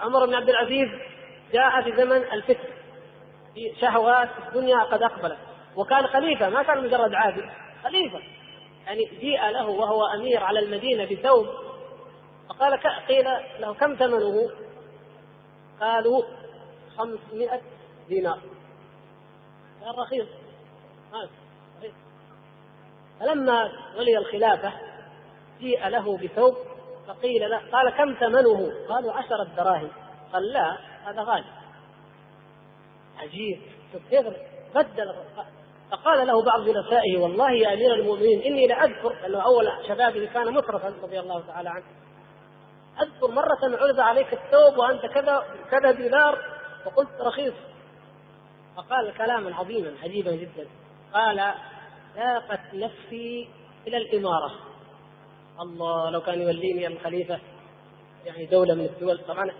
عمر 0.00 0.26
بن 0.26 0.34
عبد 0.34 0.48
العزيز 0.48 0.88
جاء 1.52 1.82
في 1.82 1.96
زمن 1.96 2.16
الفتن. 2.16 2.68
في 3.54 3.74
شهوات 3.80 4.28
الدنيا 4.48 4.78
قد 4.78 5.02
أقبلت. 5.02 5.38
وكان 5.76 6.06
خليفة 6.06 6.48
ما 6.48 6.62
كان 6.62 6.84
مجرد 6.84 7.14
عابد 7.14 7.44
خليفة. 7.82 8.20
يعني 8.86 9.04
جيء 9.04 9.50
له 9.50 9.68
وهو 9.68 10.06
أمير 10.06 10.44
على 10.44 10.58
المدينة 10.58 11.04
بثوب 11.04 11.46
فقال 12.48 12.80
قيل 13.08 13.24
له 13.58 13.74
كم 13.74 13.94
ثمنه؟ 13.94 14.50
قالوا 15.80 16.22
خمسمائة 16.96 17.60
دينار. 18.08 18.38
قال 19.84 19.98
رخيص. 19.98 20.26
فلما 23.20 23.72
ولي 23.98 24.18
الخلافة 24.18 24.72
جيء 25.60 25.88
له 25.88 26.18
بثوب 26.18 26.54
فقيل 27.08 27.50
له 27.50 27.60
قال 27.72 27.90
كم 27.90 28.14
ثمنه؟ 28.14 28.72
قالوا 28.88 29.12
عشرة 29.12 29.48
دراهم 29.56 29.90
قال 30.32 30.52
لا 30.52 30.78
هذا 31.04 31.22
غالي. 31.22 31.44
عجيب. 33.18 33.60
كيف 34.10 34.26
بدل 34.74 35.14
فقال 35.90 36.26
له 36.26 36.42
بعض 36.42 36.64
جلسائه 36.64 37.18
والله 37.18 37.50
يا 37.50 37.74
أمير 37.74 37.94
المؤمنين 37.94 38.42
إني 38.42 38.66
لاذكر 38.66 39.26
انه 39.26 39.40
أول 39.40 39.72
شبابه 39.88 40.26
كان 40.34 40.54
مترفا 40.54 40.94
رضي 41.02 41.20
الله 41.20 41.46
تعالى 41.46 41.68
عنه. 41.68 41.84
أذكر 43.02 43.30
مرة 43.30 43.82
عرض 43.82 44.00
عليك 44.00 44.32
الثوب 44.32 44.78
وأنت 44.78 45.06
كذا 45.06 45.44
كذا 45.70 45.90
دينار 45.90 46.38
وقلت 46.86 47.20
رخيص. 47.20 47.54
فقال 48.76 49.14
كلاما 49.16 49.56
عظيما 49.56 49.94
عجيبا 50.02 50.30
جدا. 50.30 50.68
قال 51.14 51.54
ذاقت 52.16 52.60
نفسي 52.74 53.48
إلى 53.86 53.96
الإمارة. 53.96 54.52
الله 55.60 56.10
لو 56.10 56.20
كان 56.20 56.40
يوليني 56.42 56.86
الخليفه 56.86 57.38
يعني 58.24 58.46
دولة 58.46 58.74
من 58.74 58.84
الدول. 58.84 59.18
طبعا 59.28 59.50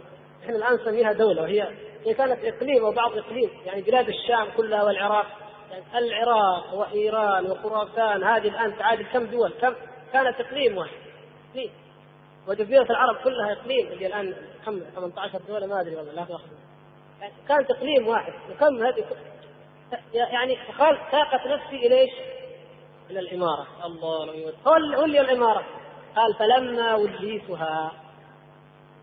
إحنا 0.45 0.57
الآن 0.57 0.75
نسميها 0.75 1.13
دولة 1.13 1.43
وهي 1.43 1.69
هي 2.07 2.15
كانت 2.15 2.45
إقليم 2.45 2.85
أو 2.85 2.93
بعض 2.93 3.19
إقليم 3.19 3.51
يعني 3.67 3.83
بلاد 3.83 4.09
الشام 4.09 4.47
كلها 4.57 4.85
والعراق. 4.85 5.27
يعني 5.71 5.85
العراق 5.99 6.75
وإيران 6.75 7.51
وخراسان 7.51 8.25
هذه 8.25 8.49
الآن 8.49 8.79
تعادل 8.79 9.07
كم 9.07 9.27
دول؟ 9.27 9.53
كم؟ 9.61 9.75
كانت 10.13 10.41
إقليم 10.41 10.79
واحد. 10.79 10.97
إقليم. 11.51 11.71
وجزيره 12.49 12.87
العرب 12.91 13.17
كلها 13.17 13.53
إقليم. 13.53 13.87
اللي 13.87 14.07
الآن 14.07 14.35
كم؟ 14.67 14.81
18 14.95 15.41
دولة 15.49 15.67
ما 15.67 15.81
أدري 15.81 15.97
والله 15.97 16.13
لا 16.13 16.25
تاخذ 16.25 16.49
يعني 17.21 17.33
كانت 17.49 17.71
إقليم 17.71 18.09
واحد. 18.09 18.33
وكم 18.51 18.85
هذه؟ 18.87 19.05
يعني 20.13 20.59
قال 20.79 20.99
ساقت 21.13 21.47
نفسي 21.47 21.87
إلى 21.87 22.01
إيش؟ 22.01 22.11
إلى 23.15 23.21
الإمارة. 23.21 23.67
الله 23.85 24.27
لو 24.27 25.03
ولي 25.03 25.21
الإمارة. 25.21 25.65
قال 26.17 26.35
فلما 26.35 26.95
وليتها 26.95 27.93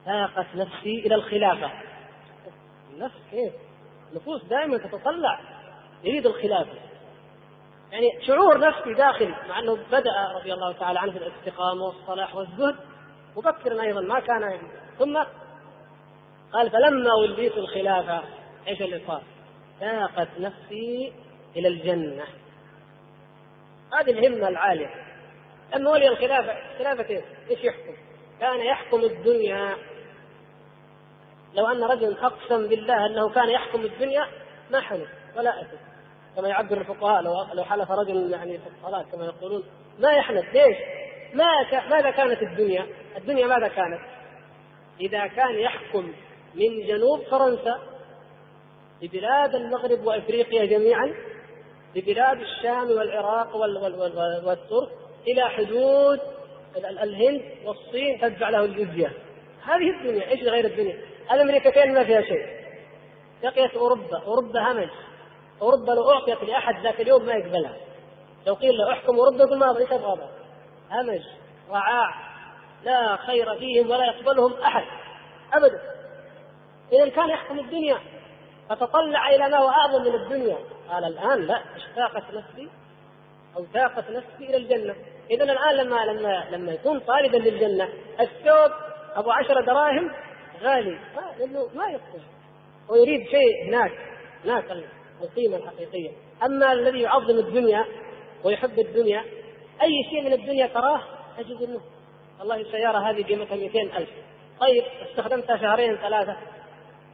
ساقت 0.06 0.48
نفسي 0.56 1.00
إلى 1.06 1.16
الخلافة. 1.16 1.72
النفس 2.94 3.16
كيف؟ 3.32 3.54
النفوس 4.12 4.44
دائما 4.44 4.78
تتطلع. 4.78 5.40
يريد 6.04 6.26
الخلافة. 6.26 6.74
يعني 7.92 8.08
شعور 8.28 8.60
نفسي 8.60 8.94
داخلي 8.94 9.36
مع 9.50 9.60
إنه 9.60 9.78
بدأ 9.92 10.32
رضي 10.36 10.54
الله 10.54 10.72
تعالى 10.72 11.00
عنه 11.00 11.12
في 11.12 11.18
الاستقامة 11.18 11.84
والصلاح 11.84 12.36
والزهد. 12.36 12.76
مبكرا 13.38 13.82
أيضا 13.82 14.02
ما 14.02 14.20
كان 14.20 14.42
يعني. 14.42 14.68
ثم 15.00 15.24
قال 16.54 16.70
فلما 16.72 17.14
وليت 17.14 17.58
الخلافة 17.58 18.24
إيش 18.68 18.82
اللي 18.82 19.02
صار؟ 19.08 19.24
ساقت 19.80 20.28
نفسي 20.40 21.14
إلى 21.56 21.68
الجنة. 21.68 22.24
هذه 24.00 24.12
الهمة 24.12 24.48
العالية 24.48 24.90
لما 25.76 25.92
ولي 25.92 26.08
الخلافه 26.08 26.78
خلافة 26.78 27.24
إيش؟ 27.50 27.64
يحكم؟ 27.64 27.96
كان 28.40 28.60
يحكم 28.60 29.00
الدنيا 29.00 29.76
لو 31.54 31.68
أن 31.68 31.84
رجلا 31.84 32.26
أقسم 32.26 32.68
بالله 32.68 33.06
أنه 33.06 33.30
كان 33.30 33.50
يحكم 33.50 33.82
الدنيا 33.82 34.28
ما 34.72 34.82
حلف 34.82 35.10
ولا 35.38 35.62
اثم 35.62 35.78
كما 36.36 36.48
يعبر 36.48 36.78
الفقهاء 36.78 37.22
لو 37.22 37.46
لو 37.54 37.64
حلف 37.64 37.92
رجل 37.92 38.32
يعني 38.32 38.58
في 38.58 38.64
الصلاة 38.68 39.06
كما 39.12 39.26
يقولون 39.26 39.64
ما 40.00 40.12
يحنث 40.12 40.46
ليش؟ 40.54 40.78
ما 41.34 41.64
ك... 41.72 41.74
ماذا 41.74 42.12
كانت 42.12 42.42
الدنيا؟ 42.42 42.88
الدنيا 43.18 43.48
ماذا 43.48 43.68
كانت؟ 43.68 44.02
إذا 45.00 45.28
كان 45.28 45.60
يحكم 45.60 46.14
من 46.56 46.88
جنوب 46.88 47.22
فرنسا 47.32 47.80
ببلاد 49.02 49.56
المغرب 49.56 50.06
وإفريقيا 50.06 50.66
جميعا 50.66 51.14
ببلاد 51.96 52.42
الشام 52.42 52.92
والعراق 52.92 53.56
وال... 53.56 53.78
وال... 53.78 54.00
وال... 54.00 54.42
والترك 54.46 54.90
إلى 55.28 55.50
حدود 55.50 56.20
الهند 56.78 57.42
والصين 57.66 58.22
تدفع 58.22 58.50
له 58.50 58.66
الجزية. 58.66 59.12
هذه 59.64 59.90
الدنيا 59.90 60.30
إيش 60.30 60.44
غير 60.44 60.66
الدنيا؟ 60.66 60.98
الامريكتين 61.32 61.94
ما 61.94 62.04
فيها 62.04 62.22
شيء. 62.22 62.46
بقيت 63.44 63.76
أوروبا 63.76 64.18
أوروبا 64.18 64.72
همج. 64.72 64.90
أوروبا 65.62 65.92
لو 65.92 66.12
أعطيت 66.12 66.44
لأحد 66.44 66.84
ذاك 66.84 67.02
اليوم 67.02 67.26
ما 67.26 67.34
يقبلها. 67.34 67.78
لو 68.48 68.54
قيل 68.54 68.78
له 68.78 68.92
احكم 68.94 69.16
أوروبا 69.16 69.44
يقول 69.44 69.58
ما 69.58 69.70
أبغى 69.70 69.82
إيش 69.82 69.92
أبغى 69.92 70.30
همج 70.92 71.22
رعاع 71.70 72.16
لا 72.84 73.16
خير 73.16 73.56
فيهم 73.56 73.90
ولا 73.90 74.06
يقبلهم 74.06 74.54
أحد. 74.54 74.84
ابدا. 75.54 75.82
اذا 76.94 77.10
كان 77.10 77.30
يحكم 77.30 77.60
الدنيا. 77.60 77.98
فتطلع 78.70 79.30
إلى 79.30 79.50
ما 79.50 79.58
هو 79.58 79.70
أعظم 79.70 80.02
من 80.02 80.16
الدنيا. 80.16 80.58
قال 80.92 81.06
الآن 81.06 81.42
لا 81.42 81.62
اشتاقت 81.76 82.24
نفسي؟ 82.34 82.70
أو 83.58 83.66
تاقت 83.74 84.10
نفسي 84.10 84.50
إلى 84.50 84.58
الجنة. 84.58 84.96
اذا 85.32 85.44
الآن 85.44 85.76
لما 85.76 86.06
لما 86.06 86.46
لما 86.52 86.72
يكون 86.72 87.00
طالبا 87.00 87.38
للجنة 87.38 87.90
الثوب 88.20 88.72
أبو 89.16 89.32
عشر 89.32 89.62
دراهم 89.62 90.12
غالي. 90.62 91.00
لأنه 91.40 91.70
ما 91.76 91.88
يقبل 91.88 92.22
ويريد 92.90 93.28
شيء 93.30 93.68
هناك 93.68 93.92
هناك 94.46 94.66
القيمة 95.22 95.58
الحقيقية. 95.58 96.12
أما 96.44 96.74
الذي 96.74 97.02
يعظم 97.02 97.40
الدنيا 97.40 97.86
ويحب 98.44 98.80
الدنيا 98.80 99.26
أي 99.82 100.04
شيء 100.10 100.22
من 100.22 100.34
الدنيا 100.34 100.68
تراه 100.68 101.02
تجد 101.38 101.62
انه 101.62 101.82
والله 102.40 102.56
السيارة 102.56 102.98
هذه 103.10 103.24
قيمتها 103.24 103.56
200 103.56 103.82
ألف. 103.82 104.10
طيب 104.60 104.84
استخدمتها 105.10 105.58
شهرين 105.58 105.96
ثلاثة؟ 105.96 106.38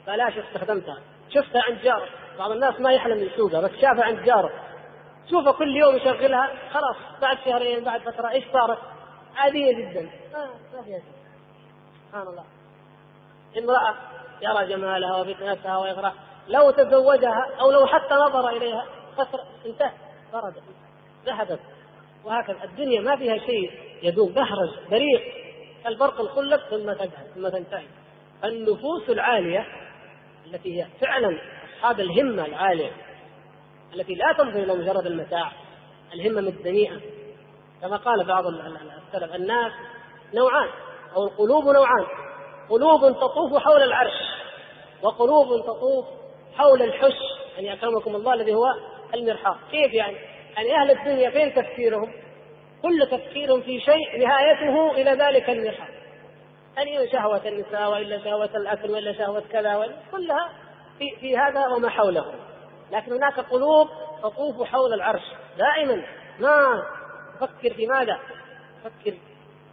بلاش 0.07 0.33
استخدمتها. 0.37 1.01
شفتها 1.41 1.61
عند 1.61 1.81
جارك 1.81 2.09
بعض 2.39 2.51
الناس 2.51 2.79
ما 2.79 2.91
يحلم 2.91 3.23
يسوقها 3.23 3.61
بس 3.61 3.71
شافها 3.71 4.03
عند 4.03 4.19
جاره. 4.23 4.51
شوفها 5.29 5.51
كل 5.51 5.75
يوم 5.75 5.95
يشغلها 5.95 6.49
خلاص 6.73 6.95
بعد 7.21 7.37
شهرين 7.45 7.83
بعد 7.83 8.01
فترة 8.01 8.29
إيش 8.29 8.43
صارت؟ 8.53 8.77
عادية 9.35 9.73
جدا. 9.73 10.09
آه 10.35 10.49
ما 10.75 10.83
فيها 10.83 10.99
شيء. 10.99 11.13
سبحان 12.07 12.27
الله. 12.27 12.43
امرأة 13.57 13.95
يرى 14.41 14.67
جمالها 14.67 15.15
وفتنتها 15.15 15.77
ويغرى 15.77 16.13
لو 16.47 16.71
تزوجها 16.71 17.49
أو 17.61 17.71
لو 17.71 17.85
حتى 17.85 18.13
نظر 18.13 18.49
إليها 18.49 18.85
فترة 19.17 19.43
انتهى 19.65 19.91
بردت 20.33 20.63
ذهبت. 21.25 21.59
وهكذا. 22.25 22.63
الدنيا 22.63 23.01
ما 23.01 23.15
فيها 23.15 23.37
شيء 23.37 23.71
يدوم. 24.03 24.33
بهرج 24.33 24.89
بريق 24.91 25.21
كالبرق 25.83 26.21
الخلق 26.21 26.69
ثم 26.69 26.93
تذهب 26.93 27.27
ثم 27.35 27.47
تنتهي. 27.47 27.87
النفوس 28.43 29.09
العالية 29.09 29.65
التي 30.53 30.81
هي 30.81 30.87
فعلا 31.01 31.39
أصحاب 31.77 31.99
الهمة 31.99 32.45
العالية 32.45 32.91
التي 33.93 34.13
لا 34.13 34.33
تنظر 34.37 34.63
إلى 34.63 34.73
مجرد 34.73 35.05
المتاع 35.05 35.51
الهمم 36.13 36.47
الدنيئه 36.47 37.01
كما 37.81 37.97
قال 37.97 38.25
بعض 38.27 38.43
السلف 38.47 39.35
الناس 39.35 39.71
نوعان 40.33 40.69
أو 41.15 41.23
القلوب 41.23 41.63
نوعان. 41.63 42.05
قلوب 42.69 43.01
تطوف 43.01 43.63
حول 43.63 43.83
العرش 43.83 44.13
وقلوب 45.03 45.47
تطوف 45.63 46.05
حول 46.55 46.81
الحش. 46.81 47.17
يعني 47.55 47.73
اكرمكم 47.73 48.15
الله 48.15 48.33
الذي 48.33 48.53
هو 48.53 48.65
المرحاض. 49.13 49.57
كيف 49.71 49.93
يعني؟ 49.93 50.17
يعني 50.55 50.75
أهل 50.75 50.91
الدنيا 50.91 51.29
فين 51.29 51.53
تفكيرهم؟ 51.53 52.11
كل 52.81 53.07
تفكيرهم 53.11 53.61
في 53.61 53.79
شيء 53.79 54.19
نهايته 54.19 54.91
إلى 54.91 55.11
ذلك 55.11 55.49
المرحاض. 55.49 55.96
يعني 56.77 57.11
شهوة 57.11 57.47
النساء 57.47 57.91
وإلا 57.91 58.23
شهوة 58.23 58.49
الأكل 58.55 58.91
وإلا 58.91 59.13
شهوة 59.13 59.43
كذا 59.51 59.95
كلها 60.11 60.49
في, 60.99 61.15
في 61.19 61.37
هذا 61.37 61.67
وما 61.67 61.89
حوله 61.89 62.33
لكن 62.91 63.13
هناك 63.13 63.39
قلوب 63.39 63.87
تطوف 64.23 64.63
حول 64.63 64.93
العرش 64.93 65.23
دائما. 65.57 66.03
ما 66.39 66.83
تفكر 67.35 67.73
في 67.73 67.87
ماذا؟ 67.87 68.19
تفكر 68.83 69.17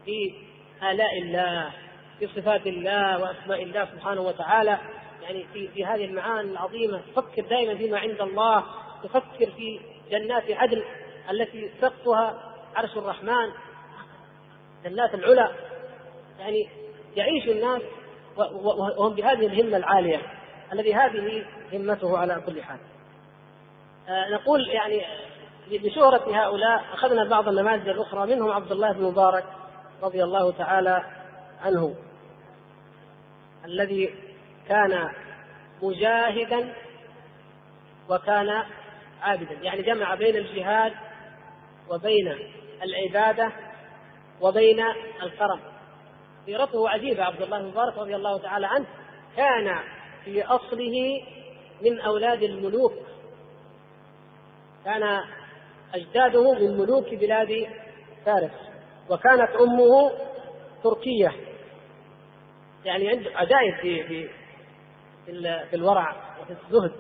في 0.05 0.35
آلاء 0.83 1.19
الله 1.23 1.71
في 2.19 2.27
صفات 2.27 2.67
الله 2.67 3.19
وأسماء 3.19 3.63
الله 3.63 3.85
سبحانه 3.85 4.21
وتعالى. 4.21 4.79
يعني 5.23 5.47
في 5.53 5.69
في 5.69 5.85
هذه 5.85 6.05
المعاني 6.05 6.51
العظيمة. 6.51 7.01
تفكر 7.13 7.43
دائما 7.43 7.75
فيما 7.75 7.99
عند 7.99 8.21
الله. 8.21 8.65
تفكر 9.03 9.51
في 9.51 9.81
جنات 10.11 10.51
عدن 10.51 10.83
التي 11.31 11.71
سقفها 11.81 12.55
عرش 12.77 12.97
الرحمن. 12.97 13.53
جنات 14.85 15.15
العلا. 15.15 15.53
يعني 16.39 16.69
يعيش 17.17 17.49
الناس 17.49 17.83
وهم 18.37 19.15
بهذه 19.15 19.47
الهمة 19.47 19.77
العالية 19.77 20.23
الذي 20.73 20.95
هذه 20.95 21.45
همته 21.73 22.19
على 22.19 22.43
كل 22.47 22.63
حال. 22.63 22.79
آه 24.09 24.31
نقول 24.31 24.69
يعني 24.69 25.05
بشهرة 25.71 26.45
هؤلاء 26.45 26.85
أخذنا 26.93 27.25
بعض 27.25 27.49
النماذج 27.49 27.89
الأخرى 27.89 28.35
منهم 28.35 28.51
عبد 28.51 28.73
الله 28.73 28.93
بن 28.93 29.03
مبارك 29.03 29.45
رضي 30.03 30.25
الله 30.25 30.53
تعالى 30.53 31.05
عنه 31.63 31.95
الذي 33.65 34.15
كان 34.69 35.11
مجاهدا 35.83 36.75
وكان 38.11 38.63
عابدا. 39.23 39.53
يعني 39.63 39.83
جمع 39.83 40.15
بين 40.15 40.37
الجهاد 40.37 40.93
وبين 41.91 42.37
العبادة 42.83 43.53
وبين 44.41 44.81
الكرم. 45.23 45.61
سيرته 46.47 46.89
عجيبة. 46.89 47.25
عبد 47.25 47.43
الله 47.43 47.59
بن 47.59 47.69
مبارك 47.69 47.99
رضي 47.99 48.17
الله 48.17 48.39
تعالى 48.39 48.67
عنه 48.67 48.87
كان 49.37 49.79
في 50.25 50.45
أصله 50.45 51.23
من 51.83 52.01
أولاد 52.01 52.43
الملوك. 52.43 52.93
كان 54.85 55.21
أجداده 55.95 56.53
من 56.53 56.79
ملوك 56.79 57.15
بلاد 57.15 57.67
فارس 58.27 58.51
وكانت 59.11 59.51
أمه 59.51 60.11
تركية. 60.85 61.33
يعني 62.85 63.09
عنده 63.09 63.31
عجائب 63.35 63.75
في 63.83 64.03
في 64.05 64.29
في 65.71 65.77
الورع 65.77 66.17
وفي 66.41 66.51
الزهد. 66.51 66.93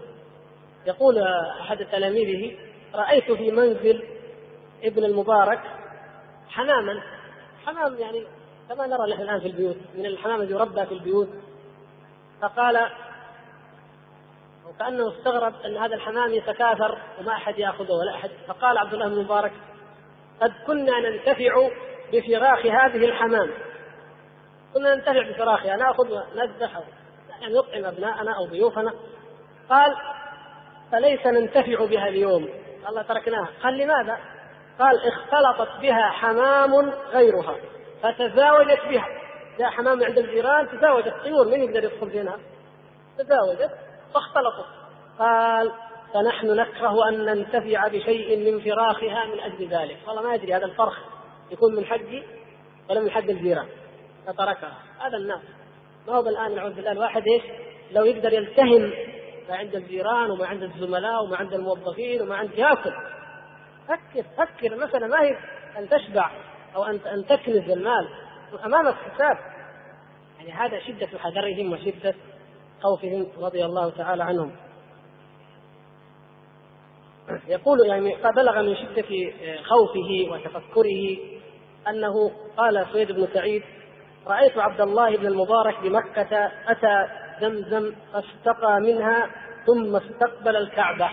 يقول 0.87 1.19
أحد 1.61 1.87
تلاميذه 1.87 2.57
رأيت 2.95 3.33
في 3.33 3.51
منزل 3.51 4.05
ابن 4.85 5.05
المبارك 5.05 5.61
حماما. 6.49 7.03
حمام 7.66 7.99
يعني 7.99 8.27
كما 8.74 8.86
نرى 8.86 9.12
نحن 9.12 9.22
الآن 9.22 9.40
في 9.40 9.46
البيوت 9.46 9.76
من 9.94 10.06
الحمام 10.06 10.40
الذي 10.40 10.52
يربى 10.52 10.86
في 10.86 10.94
البيوت. 10.94 11.28
فقال 12.42 12.90
وكأنه 14.68 15.09
استغرب 15.09 15.55
أن 15.64 15.76
هذا 15.76 15.94
الحمام 15.94 16.34
يتكاثر 16.34 16.98
وما 17.20 17.32
أحد 17.32 17.59
يأخذه 17.59 17.92
ولا 17.92 18.14
أحد. 18.14 18.30
فقال 18.48 18.78
عبد 18.78 18.94
الله 18.94 19.09
بن 19.09 19.12
المبارك 19.12 19.52
قد 20.40 20.52
كنا 20.66 21.01
ننتفع 21.01 21.68
بفراخ 22.12 22.66
هذه 22.66 23.05
الحمام. 23.05 23.51
كنا 24.74 24.94
ننتفع 24.94 25.30
بفراخها 25.30 25.76
نأخذ 25.76 26.12
ونذبح 26.12 26.80
يعني 27.30 27.55
نطعم 27.55 27.84
أبناءنا 27.84 28.36
أو 28.36 28.46
ضيوفنا. 28.46 28.92
قال 29.70 29.96
فليس 30.92 31.26
ننتفع 31.26 31.86
بها 31.86 32.09
اليوم. 32.09 32.48
الله 32.88 33.02
تركناها. 33.02 33.48
قال 33.62 33.78
لماذا؟ 33.78 34.18
قال 34.78 35.09
اختلطت 35.09 35.80
بها 35.80 36.10
حمام 36.10 36.90
غيرها. 37.12 37.56
فتزاوجت 38.05 38.81
بها. 38.89 39.09
جاء 39.59 39.70
حمام 39.70 40.05
عند 40.05 40.18
الجيران 40.18 40.68
تزاوجت 40.68 41.14
طيور 41.24 41.48
من 41.48 41.60
يقدر 41.60 41.85
يدخل 41.85 42.09
بينها 42.09 42.39
تزاوجت 43.18 43.70
فاختلطت 44.14 44.66
قال 45.18 45.72
فنحن 46.14 46.47
نكره 46.47 47.09
أن 47.09 47.24
ننتفع 47.24 47.89
بشيء 47.89 48.52
من 48.52 48.60
فراخها 48.60 49.24
من 49.24 49.40
أجل 49.40 49.68
ذلك. 49.68 49.98
والله 50.06 50.22
ما 50.22 50.35
يدري 50.35 50.55
هذا 50.55 50.64
الفرخ 50.64 50.98
يكون 51.51 51.74
من 51.74 51.85
حقي 51.85 52.22
ولا 52.90 53.01
من 53.01 53.10
حق 53.10 53.18
الجيران. 53.18 53.66
فتركها. 54.26 54.78
هذا 55.01 55.16
الناس. 55.16 55.43
ما 56.06 56.14
هو 56.14 56.28
الان 56.28 56.55
نعوذ 56.55 56.72
بالله 56.72 56.93
الواحد 56.93 57.22
إيش؟ 57.26 57.43
لو 57.93 58.05
يقدر 58.05 58.32
يلتهم 58.32 58.93
ما 59.48 59.56
عند 59.56 59.74
الجيران 59.74 60.31
وما 60.31 60.47
عند 60.47 60.62
الزملاء 60.62 61.24
وما 61.24 61.36
عند 61.36 61.55
الموظفين 61.55 62.22
وما 62.22 62.36
عند 62.36 62.51
ياكل. 62.55 62.93
فكر 63.89 64.24
فكر 64.36 64.72
المسألة 64.72 65.06
ما 65.06 65.22
هي 65.22 65.36
أن 65.78 65.89
تشبع. 65.89 66.31
أو 66.76 66.84
أن 66.84 67.01
أن 67.06 67.26
تكنز 67.26 67.70
المال. 67.70 68.09
أمامك 68.64 68.94
حساب 68.94 69.38
يعني 70.38 70.52
هذا 70.52 70.80
شدة 70.80 71.18
حذرهم 71.18 71.72
وشدة 71.72 72.14
خوفهم 72.82 73.26
رضي 73.38 73.64
الله 73.64 73.90
تعالى 73.90 74.24
عنهم. 74.24 74.56
يقول 77.48 77.86
يعني 77.86 78.16
بلغ 78.36 78.62
من 78.62 78.76
شدة 78.76 79.32
خوفه 79.62 80.32
وتفكره 80.32 81.18
أنه 81.88 82.32
قال 82.56 82.86
سويد 82.92 83.12
بن 83.12 83.28
سعيد 83.34 83.62
رأيت 84.26 84.59
عبد 84.59 84.80
الله 84.80 85.16
بن 85.16 85.26
المبارك 85.26 85.80
بمكة 85.82 86.51
أتى 86.68 87.09
زمزم 87.40 87.94
فاستقى 88.12 88.80
منها 88.80 89.30
ثم 89.66 89.96
استقبل 89.96 90.56
الكعبة. 90.56 91.10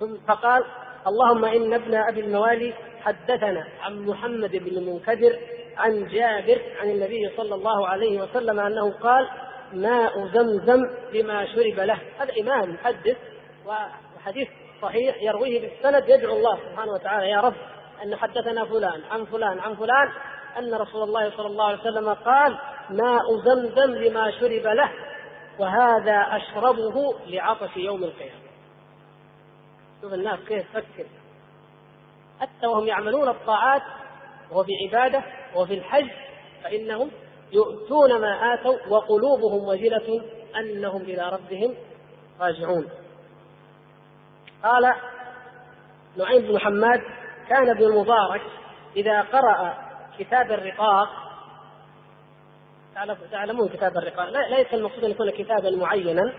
ثم 0.00 0.16
فقال 0.28 0.64
اللهم 1.06 1.44
إن 1.44 1.74
ابن 1.74 1.94
أبي 1.94 2.20
الموالي 2.20 2.74
حدثنا 3.06 3.66
عن 3.80 4.06
محمد 4.06 4.50
بن 4.56 4.76
المنكدر 4.76 5.38
عن 5.76 6.06
جابر 6.08 6.62
عن 6.80 6.90
النبي 6.90 7.30
صلى 7.36 7.54
الله 7.54 7.88
عليه 7.88 8.20
وسلم 8.20 8.60
أنه 8.60 8.92
قال 8.92 9.28
ماء 9.72 10.26
زمزم 10.26 10.80
لما 11.12 11.46
شرب 11.46 11.80
له. 11.80 11.98
هذا 12.18 12.32
إمام 12.40 12.74
محدث 12.74 13.16
وحديث 13.66 14.48
صحيح 14.82 15.22
يرويه 15.22 15.60
بالسند 15.60 16.08
يدعو 16.08 16.36
الله 16.36 16.56
سبحانه 16.56 16.92
وتعالى 16.92 17.30
يا 17.30 17.40
رب 17.40 17.54
أن 18.04 18.16
حدثنا 18.16 18.64
فلان 18.64 19.02
عن 19.10 19.24
فلان 19.24 19.58
عن 19.60 19.74
فلان. 19.74 20.08
أن 20.58 20.74
رسول 20.74 21.02
الله 21.02 21.30
صلى 21.36 21.46
الله 21.46 21.66
عليه 21.66 21.80
وسلم 21.80 22.08
قال 22.14 22.58
ماء 22.90 23.36
زمزم 23.44 23.94
لما 23.94 24.30
شرب 24.30 24.66
له. 24.66 24.90
وهذا 25.58 26.36
أشربه 26.36 27.14
لعطش 27.26 27.76
يوم 27.76 28.04
القيامة. 28.04 28.46
شوف 30.02 30.12
الناس 30.12 30.38
كيف 30.48 30.64
تفكر 30.72 31.06
حتى 32.40 32.66
وهم 32.66 32.86
يعملون 32.86 33.28
الطاعات 33.28 33.82
وهو 34.50 34.64
في 34.64 34.72
عبادة 34.86 35.24
وفي 35.54 35.74
الحج 35.74 36.10
فإنهم 36.64 37.10
يؤتون 37.52 38.20
ما 38.20 38.54
آتوا 38.54 38.76
وقلوبهم 38.88 39.68
وجلة 39.68 40.22
أنهم 40.56 41.02
إلى 41.02 41.28
ربهم 41.28 41.74
راجعون. 42.40 42.88
قال 44.62 44.94
نعيم 46.16 46.42
بن 46.42 46.54
محمد 46.54 47.00
كان 47.48 47.70
ابن 47.70 47.84
المبارك 47.84 48.42
إذا 48.96 49.20
قرأ 49.20 49.86
كتاب 50.18 50.52
الرقاق 50.52 51.08
تعلمون 53.30 53.68
كتاب 53.68 53.96
الرقاق 53.96 54.28
ليس 54.48 54.74
المقصود 54.74 55.04
أن 55.04 55.10
يكون 55.10 55.30
كتابا 55.30 55.70
معينا 55.70 56.34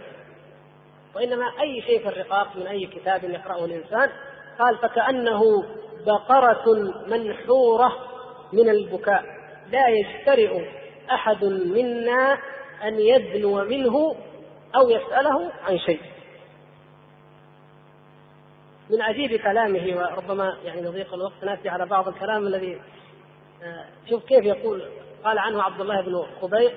وإنما 1.16 1.46
أي 1.62 1.82
شيء 1.82 2.00
في 2.00 2.10
الرقاق 2.10 2.56
من 2.56 2.68
أي 2.68 2.88
كتاب 2.88 3.24
يقرأه 3.24 3.66
الإنسان 3.66 4.10
قال 4.60 4.78
فكأنه 4.78 5.64
بقرة 6.06 6.94
منحورة 7.08 7.92
من 8.54 8.70
البكاء. 8.70 9.24
لا 9.72 9.88
يجترئ 9.88 10.66
أحد 11.12 11.46
منا 11.46 12.38
أن 12.84 13.00
يدنو 13.00 13.64
منه 13.64 14.16
أو 14.76 14.90
يسأله 14.90 15.52
عن 15.68 15.80
شيء. 15.80 16.02
من 18.90 19.02
عجيب 19.02 19.36
كلامه 19.36 19.98
وربما 19.98 20.58
يعني 20.64 20.82
لضيق 20.82 21.14
الوقت 21.14 21.44
نأتي 21.44 21.70
على 21.70 21.86
بعض 21.86 22.08
الكلام 22.08 22.48
الذي 22.48 22.82
آه، 23.64 23.86
شوف 24.10 24.26
كيف 24.26 24.46
يقول 24.46 24.90
قال 25.24 25.40
عنه 25.40 25.64
عبد 25.64 25.82
الله 25.82 26.02
بن 26.02 26.26
خبيق 26.42 26.74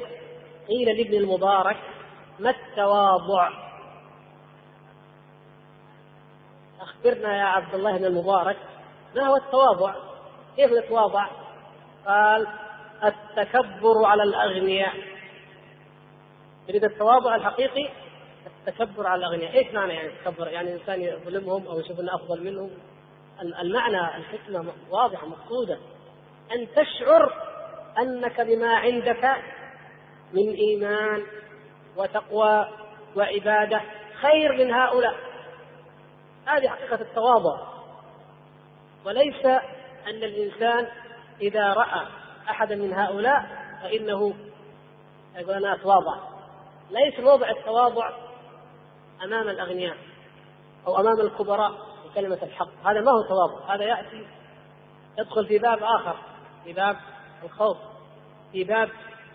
قيل 0.68 0.96
لابن 0.96 1.14
المبارك 1.14 1.76
ما 2.38 2.50
التواضع؟ 2.50 3.69
أخبرنا 6.80 7.38
يا 7.38 7.44
عبد 7.44 7.74
الله 7.74 7.98
بن 7.98 8.04
المبارك 8.04 8.56
ما 9.16 9.26
هو 9.26 9.36
التواضع؟ 9.36 9.94
كيف 10.56 10.72
نتواضع 10.72 11.26
قال 12.06 12.46
التكبر 13.04 14.04
على 14.04 14.22
الأغنياء. 14.22 14.94
يريد 16.68 16.84
التواضع 16.84 17.34
الحقيقي؟ 17.34 17.88
التكبر 18.68 19.06
على 19.06 19.26
الأغنياء. 19.26 19.54
إيش 19.54 19.74
معنى 19.74 19.94
يعني 19.94 20.08
التكبر؟ 20.08 20.48
يعني 20.48 20.72
إنسان 20.72 21.00
يظلمهم 21.00 21.66
أو 21.66 21.80
يشوف 21.80 22.00
أنه 22.00 22.14
أفضل 22.14 22.44
منهم. 22.44 22.70
المعنى 23.60 24.16
الحكمة 24.16 24.72
واضحة 24.90 25.26
مقصودة. 25.26 25.78
أن 26.52 26.68
تشعر 26.76 27.32
أنك 27.98 28.40
بما 28.40 28.74
عندك 28.74 29.36
من 30.32 30.54
إيمان 30.54 31.22
وتقوى 31.96 32.68
وعبادة 33.16 33.80
خير 34.20 34.52
من 34.52 34.74
هؤلاء. 34.74 35.29
هذه 36.50 36.68
حقيقة 36.68 37.00
التواضع. 37.00 37.60
وليس 39.06 39.46
أن 40.06 40.24
الإنسان 40.24 40.86
إذا 41.40 41.72
رأى 41.72 42.06
أحدا 42.50 42.74
من 42.76 42.92
هؤلاء 42.92 43.46
فإنه 43.82 44.34
يقول 45.36 45.54
أنا 45.54 45.74
أتواضع. 45.74 46.16
ليس 46.90 47.20
موضع 47.20 47.50
التواضع 47.50 48.10
أمام 49.24 49.48
الأغنياء 49.48 49.96
أو 50.86 51.00
أمام 51.00 51.20
الكبراء 51.20 51.72
بكلمة 52.04 52.38
الحق. 52.42 52.86
هذا 52.86 53.00
ما 53.00 53.10
هو 53.10 53.22
تواضع. 53.22 53.74
هذا 53.74 53.84
يأتي 53.84 54.26
يدخل 55.18 55.46
في 55.46 55.58
باب 55.58 55.82
آخر 55.82 56.16
في 56.64 56.72
باب 56.72 56.96
الخوف 57.44 57.76
في 58.52 58.64
باب 58.64 58.88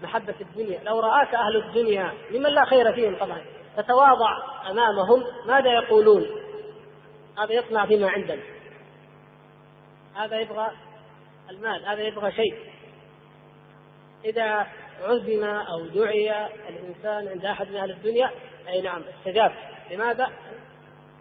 محبة 0.04 0.36
الدنيا. 0.42 0.84
لو 0.84 1.00
رآك 1.00 1.36
أهل 1.36 1.56
الدنيا 1.56 2.14
ممن 2.32 2.50
لا 2.50 2.66
خير 2.66 2.94
فيهم 2.94 3.18
طبعا 3.20 3.42
تتواضع 3.78 4.30
أمامهم 4.70 5.24
ماذا 5.46 5.74
يقولون؟ 5.74 6.45
هذا 7.38 7.54
يصنع 7.54 7.86
فيما 7.86 8.10
عندنا. 8.10 8.42
هذا 10.16 10.40
يبغى 10.40 10.72
المال 11.50 11.86
هذا 11.86 12.02
يبغى 12.02 12.32
شيء. 12.32 12.56
إذا 14.26 14.68
عزم 15.02 15.44
أو 15.44 15.86
دعي 15.86 16.46
الإنسان 16.70 17.28
عند 17.28 17.46
أحد 17.46 17.70
من 17.70 17.76
أهل 17.76 17.92
الدنيا 17.92 18.32
أي 18.68 18.82
نعم 18.82 19.02
استجاب. 19.20 19.52
لماذا؟ 19.92 20.30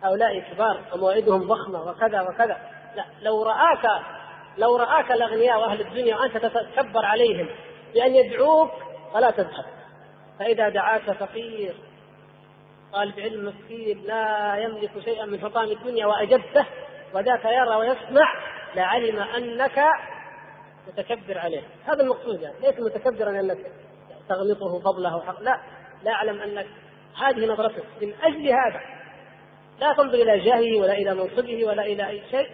هؤلاء 0.03 0.41
كبار 0.41 0.85
وموعدهم 0.95 1.49
ضخمة 1.49 1.83
وكذا 1.83 2.21
وكذا. 2.21 2.71
لا 2.97 3.05
لو 3.23 3.43
رآك 3.43 4.03
لو 4.59 4.77
رآك 4.77 5.13
الأغنياء 5.13 5.61
وأهل 5.61 5.81
الدنيا 5.81 6.17
وأنت 6.17 6.37
تتكبر 6.37 7.05
عليهم 7.05 7.49
بأن 7.95 8.15
يدعوك 8.15 8.71
فلا 9.15 9.31
تذهب. 9.31 9.65
فإذا 10.39 10.69
دعاك 10.69 11.11
فقير 11.11 11.75
طالب 12.95 13.21
علم 13.21 13.45
مسكين 13.49 14.03
لا 14.07 14.57
يملك 14.57 14.91
شيئا 15.05 15.25
من 15.25 15.41
حطام 15.41 15.71
الدنيا 15.71 16.07
وأجبته 16.07 16.67
وذاك 17.15 17.45
يرى 17.45 17.77
ويسمع 17.77 18.35
لعلم 18.77 19.19
أنك 19.19 19.85
متكبر 20.89 21.39
عليه. 21.39 21.63
هذا 21.85 22.03
المقصود 22.03 22.43
يعني 22.43 22.55
ليس 22.61 22.81
متكبرا 22.81 23.31
أنك 23.31 23.59
تغلطه 24.29 24.81
فضله 24.81 25.21
حق 25.21 25.41
لا 25.41 25.61
لا 26.03 26.13
أعلم 26.13 26.41
أنك 26.41 26.67
هذه 27.17 27.47
نظرتك 27.47 27.85
من 28.03 28.15
أجل 28.23 28.49
هذا. 28.49 28.81
لا 29.81 29.93
تنظر 29.93 30.15
إلى 30.15 30.39
جاهه 30.39 30.81
ولا 30.81 30.93
إلى 30.93 31.15
منصبه 31.15 31.65
ولا 31.67 31.83
إلى 31.83 32.09
أي 32.09 32.23
شيء 32.31 32.51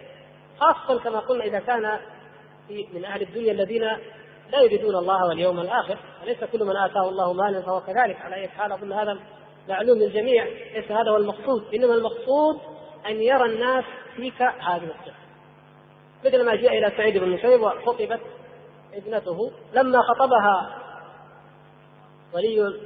خاصة 0.59 0.99
كما 0.99 1.19
قلنا 1.19 1.43
إذا 1.43 1.59
كان 1.59 1.99
من 2.69 3.05
أهل 3.05 3.21
الدنيا 3.21 3.51
الذين 3.51 3.83
لا 4.51 4.61
يريدون 4.61 4.95
الله 4.95 5.27
واليوم 5.27 5.59
الآخر 5.59 5.97
وليس 6.21 6.43
كل 6.43 6.63
من 6.63 6.77
آتاه 6.77 7.09
الله 7.09 7.33
مالا 7.33 7.61
فهو 7.61 7.81
كذلك. 7.81 8.21
على 8.21 8.35
أي 8.35 8.47
حال 8.47 8.71
أظن 8.71 8.91
هذا 8.91 9.19
معلوم 9.69 9.97
للجميع 9.97 10.43
ليس 10.73 10.91
هذا 10.91 11.11
هو 11.11 11.17
المقصود. 11.17 11.73
إنما 11.73 11.93
المقصود 11.93 12.59
أن 13.07 13.21
يرى 13.21 13.45
الناس 13.45 13.83
فيك 14.15 14.41
هذه 14.41 14.83
الصفة 14.83 15.21
مثل 16.25 16.45
ما 16.45 16.55
جاء 16.55 16.77
إلى 16.77 16.91
سعيد 16.97 17.17
بن 17.17 17.23
المسيب 17.23 17.61
وخطبت 17.61 18.21
ابنته. 18.93 19.51
لما 19.73 19.99
خطبها 20.01 20.81
ولي 22.33 22.79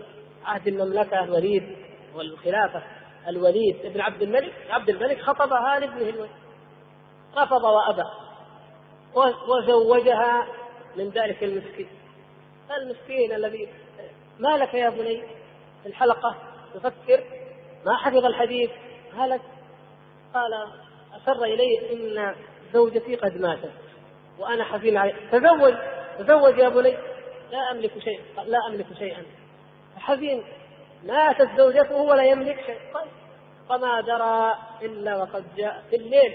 عهد 0.45 0.67
المملكة 0.67 1.23
الوليد 1.23 1.75
والخلافة 2.15 2.83
الوليد 3.27 3.85
ابن 3.85 4.01
عبد 4.01 4.21
الملك 4.21 4.53
عبد 4.69 4.89
الملك 4.89 5.21
خطبها 5.21 5.79
لابنه 5.79 6.09
الوليد. 6.09 6.31
رفض 7.37 7.63
وأبى. 7.63 8.09
وزوجها 9.49 10.47
من 10.95 11.09
ذلك 11.09 11.43
المسكين. 11.43 11.87
المسكين 12.77 13.35
الذي 13.35 13.69
ما 14.39 14.57
لك 14.57 14.73
يا 14.73 14.89
بني 14.89 15.23
في 15.85 16.54
تفكر 16.75 17.23
ما 17.85 17.97
حفظ 17.97 18.25
الحديث 18.25 18.69
هلك 19.17 19.41
قال 20.33 20.53
أسر 21.21 21.43
إلي 21.43 21.93
إن 21.93 22.35
زوجتي 22.73 23.15
قد 23.15 23.37
ماتت 23.37 23.71
وأنا 24.39 24.63
حزين 24.63 24.97
عليه 24.97 25.13
تزوج 25.31 25.73
تزوج 26.19 26.57
يا 26.57 26.69
بني 26.69 26.97
لا 27.51 27.71
أملك 27.71 27.99
شيء 27.99 28.21
لا 28.45 28.57
أملك 28.67 28.85
شيئا. 28.99 29.23
حزين 29.97 30.43
ماتت 31.03 31.49
زوجته 31.57 31.95
ولا 31.95 32.23
يملك 32.23 32.65
شيء. 32.65 32.79
طيب 32.93 33.11
فما 33.69 34.01
درى 34.01 34.55
إلا 34.81 35.15
وقد 35.15 35.43
جاء 35.57 35.83
في 35.89 35.95
الليل. 35.95 36.33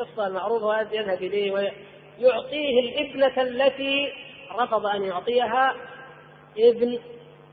القصة 0.00 0.26
المعروفة 0.26 0.80
يذهب 0.80 1.22
إليه 1.22 1.52
ويعطيه 1.52 2.80
الابنة 2.80 3.42
التي 3.42 4.12
رفض 4.52 4.86
أن 4.86 5.04
يعطيها 5.04 5.74
ابن 6.58 6.98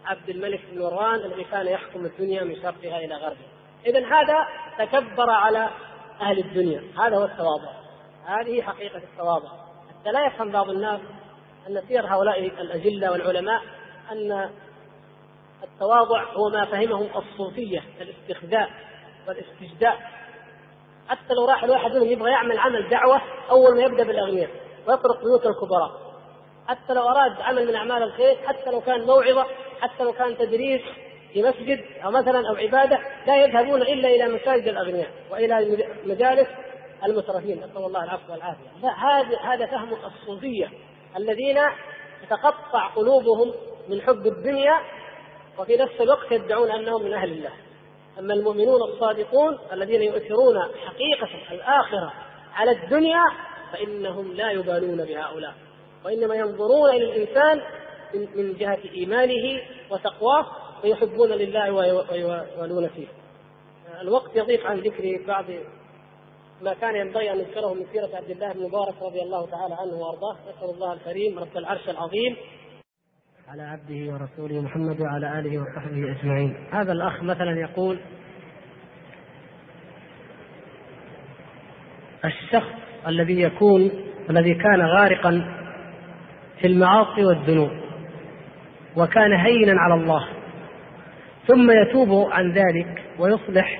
عبد 0.05 0.29
الملك 0.29 0.61
بن 0.71 0.81
مروان 0.81 1.15
الذي 1.15 1.43
كان 1.43 1.67
يحكم 1.67 2.05
الدنيا 2.05 2.43
من 2.43 2.55
شرقها 2.55 2.97
إلى 2.97 3.15
غربها. 3.15 3.47
إذا 3.85 4.05
هذا 4.05 4.47
تكبر 4.77 5.29
على 5.29 5.69
أهل 6.21 6.39
الدنيا. 6.39 6.83
هذا 6.99 7.17
هو 7.17 7.23
التواضع. 7.23 7.71
هذه 8.25 8.61
حقيقة 8.61 8.97
التواضع. 8.97 9.49
حتى 9.89 10.11
لا 10.11 10.25
يفهم 10.25 10.51
بعض 10.51 10.69
الناس 10.69 10.99
أن 11.69 11.81
سير 11.87 12.05
هؤلاء 12.05 12.39
الأجلة 12.39 13.11
والعلماء 13.11 13.61
أن 14.11 14.49
التواضع 15.63 16.23
هو 16.33 16.49
ما 16.49 16.65
فهمه 16.65 17.09
الصوفية 17.17 17.83
الاستخداء 18.01 18.69
والاستجداء 19.27 19.99
حتى 21.07 21.33
لو 21.33 21.45
راح 21.45 21.63
الواحد 21.63 21.91
منهم 21.91 22.07
يبغى 22.07 22.31
يعمل 22.31 22.59
عمل 22.59 22.89
دعوة 22.89 23.21
أول 23.49 23.75
ما 23.75 23.83
يبدأ 23.83 24.03
بالأغنياء 24.03 24.49
ويطرق 24.87 25.23
بيوت 25.23 25.45
الكبراء. 25.45 26.05
حتى 26.67 26.93
لو 26.93 27.09
أراد 27.09 27.41
عمل 27.41 27.67
من 27.67 27.75
أعمال 27.75 28.03
الخير 28.03 28.37
حتى 28.47 28.71
لو 28.71 28.81
كان 28.81 29.01
موعظة 29.01 29.45
حتى 29.81 30.03
لو 30.03 30.13
كان 30.13 30.37
تدريس 30.37 30.81
في 31.33 31.43
مسجد 31.43 31.85
أو 32.03 32.11
مثلا 32.11 32.49
أو 32.49 32.55
عبادة 32.55 32.99
لا 33.27 33.35
يذهبون 33.43 33.81
إلا 33.81 34.09
إلى 34.09 34.27
مساجد 34.27 34.67
الأغنياء 34.67 35.09
وإلى 35.31 35.77
مجالس 36.05 36.47
المترفين. 37.05 37.57
نسأل 37.57 37.85
الله 37.85 38.03
العفو 38.03 38.31
والعافية. 38.31 38.69
هذا 38.83 39.37
هذا 39.39 39.65
فهم 39.65 39.93
الصوفية 39.93 40.69
الذين 41.17 41.59
تتقطع 42.21 42.87
قلوبهم 42.87 43.53
من 43.89 44.01
حب 44.01 44.27
الدنيا 44.27 44.79
وفي 45.57 45.75
نفس 45.75 46.01
الوقت 46.01 46.31
يدعون 46.31 46.71
أنهم 46.71 47.03
من 47.03 47.13
أهل 47.13 47.31
الله. 47.31 47.51
أما 48.19 48.33
المؤمنون 48.33 48.81
الصادقون 48.81 49.59
الذين 49.73 50.01
يؤثرون 50.01 50.61
حقيقة 50.85 51.29
الآخرة 51.51 52.13
على 52.53 52.71
الدنيا 52.71 53.23
فإنهم 53.73 54.33
لا 54.33 54.51
يبالون 54.51 55.05
بهؤلاء. 55.05 55.53
وإنما 56.05 56.35
ينظرون 56.35 56.89
إلى 56.89 57.05
الإنسان 57.05 57.61
من 58.13 58.53
جهة 58.59 58.79
إيمانه 58.95 59.61
وتقواه 59.91 60.45
ويحبون 60.83 61.29
لله 61.29 61.71
ويوالون 61.71 62.87
فيه. 62.87 63.07
الوقت 64.01 64.35
يضيق 64.35 64.65
عن 64.65 64.79
ذكر 64.79 65.19
بعض 65.27 65.45
ما 66.61 66.73
كان 66.73 66.95
ينبغي 66.95 67.31
أن 67.31 67.37
نذكره 67.37 67.73
من 67.73 67.85
سيرة 67.93 68.15
عبد 68.15 68.29
الله 68.29 68.53
بن 68.53 68.63
مبارك 68.63 69.01
رضي 69.01 69.21
الله 69.21 69.45
تعالى 69.45 69.75
عنه 69.75 69.93
وأرضاه. 69.93 70.37
نسأل 70.49 70.69
الله 70.69 70.93
الكريم 70.93 71.39
رب 71.39 71.57
العرش 71.57 71.89
العظيم. 71.89 72.35
على 73.47 73.63
عبده 73.63 74.13
ورسوله 74.13 74.61
محمد 74.61 75.01
وعلى 75.01 75.39
آله 75.39 75.61
وصحبه 75.61 76.11
أجمعين. 76.19 76.67
هذا 76.71 76.91
الأخ 76.91 77.23
مثلا 77.23 77.59
يقول 77.59 77.99
الشخص 82.25 82.73
الذي 83.07 83.41
يكون 83.41 83.91
الذي 84.29 84.53
كان 84.53 84.81
غارقا 84.81 85.31
في 86.61 86.67
المعاصي 86.67 87.25
والذنوب. 87.25 87.84
وكان 88.97 89.33
هينا 89.33 89.81
على 89.81 89.93
الله. 89.93 90.27
ثم 91.47 91.71
يتوب 91.71 92.31
عن 92.31 92.51
ذلك 92.51 93.03
ويصلح 93.19 93.79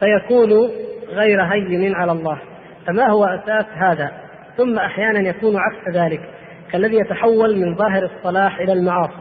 فيكون 0.00 0.70
غير 1.08 1.42
هين 1.42 1.94
على 1.94 2.12
الله. 2.12 2.38
فما 2.86 3.06
هو 3.06 3.24
أساس 3.24 3.66
هذا؟ 3.74 4.12
ثم 4.56 4.78
أحيانا 4.78 5.20
يكون 5.20 5.56
عكس 5.56 5.96
ذلك 5.96 6.20
كالذي 6.72 6.96
يتحول 6.96 7.56
من 7.56 7.74
ظاهر 7.74 8.02
الصلاح 8.04 8.58
إلى 8.58 8.72
المعاصي. 8.72 9.20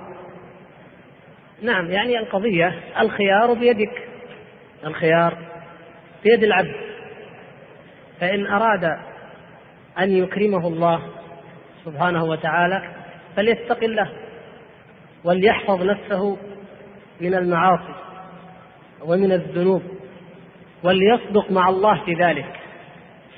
نعم 1.61 1.91
يعني 1.91 2.19
القضية 2.19 2.73
الخيار 2.99 3.53
بيدك. 3.53 4.07
الخيار 4.85 5.37
بيد 6.23 6.43
العبد. 6.43 6.75
فإن 8.19 8.47
أراد 8.47 8.83
أن 9.99 10.11
يكرمه 10.11 10.67
الله 10.67 11.01
سبحانه 11.85 12.23
وتعالى 12.23 12.81
فليتق 13.35 13.83
الله. 13.83 14.09
وليحفظ 15.23 15.83
نفسه 15.83 16.37
من 17.21 17.33
المعاصي 17.35 17.93
ومن 19.05 19.31
الذنوب 19.31 19.81
وليصدق 20.83 21.51
مع 21.51 21.69
الله 21.69 22.05
في 22.05 22.13
ذلك. 22.13 22.59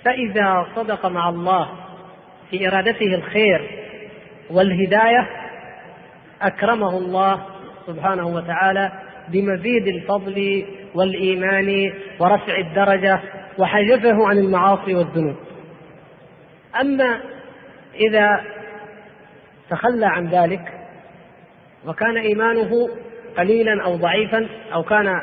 فإذا 0.03 0.67
صدق 0.75 1.05
مع 1.05 1.29
الله 1.29 1.69
في 2.49 2.67
إرادته 2.67 3.15
الخير 3.15 3.69
والهداية 4.49 5.29
أكرمه 6.41 6.97
الله 6.97 7.45
سبحانه 7.87 8.27
وتعالى 8.27 8.91
بمزيد 9.27 9.87
الفضل 9.87 10.65
والإيمان 10.95 11.93
ورفع 12.19 12.57
الدرجة 12.57 13.19
وحجبه 13.57 14.27
عن 14.27 14.37
المعاصي 14.37 14.95
والذنوب. 14.95 15.35
أما 16.81 17.21
إذا 17.95 18.43
تخلى 19.69 20.05
عن 20.05 20.27
ذلك 20.27 20.80
وكان 21.87 22.17
إيمانه 22.17 22.89
قليلا 23.37 23.83
أو 23.83 23.95
ضعيفا 23.95 24.47
أو 24.73 24.83
كان 24.83 25.21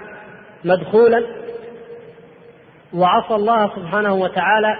مدخولا 0.64 1.22
وعصى 2.94 3.34
الله 3.34 3.76
سبحانه 3.76 4.14
وتعالى 4.14 4.76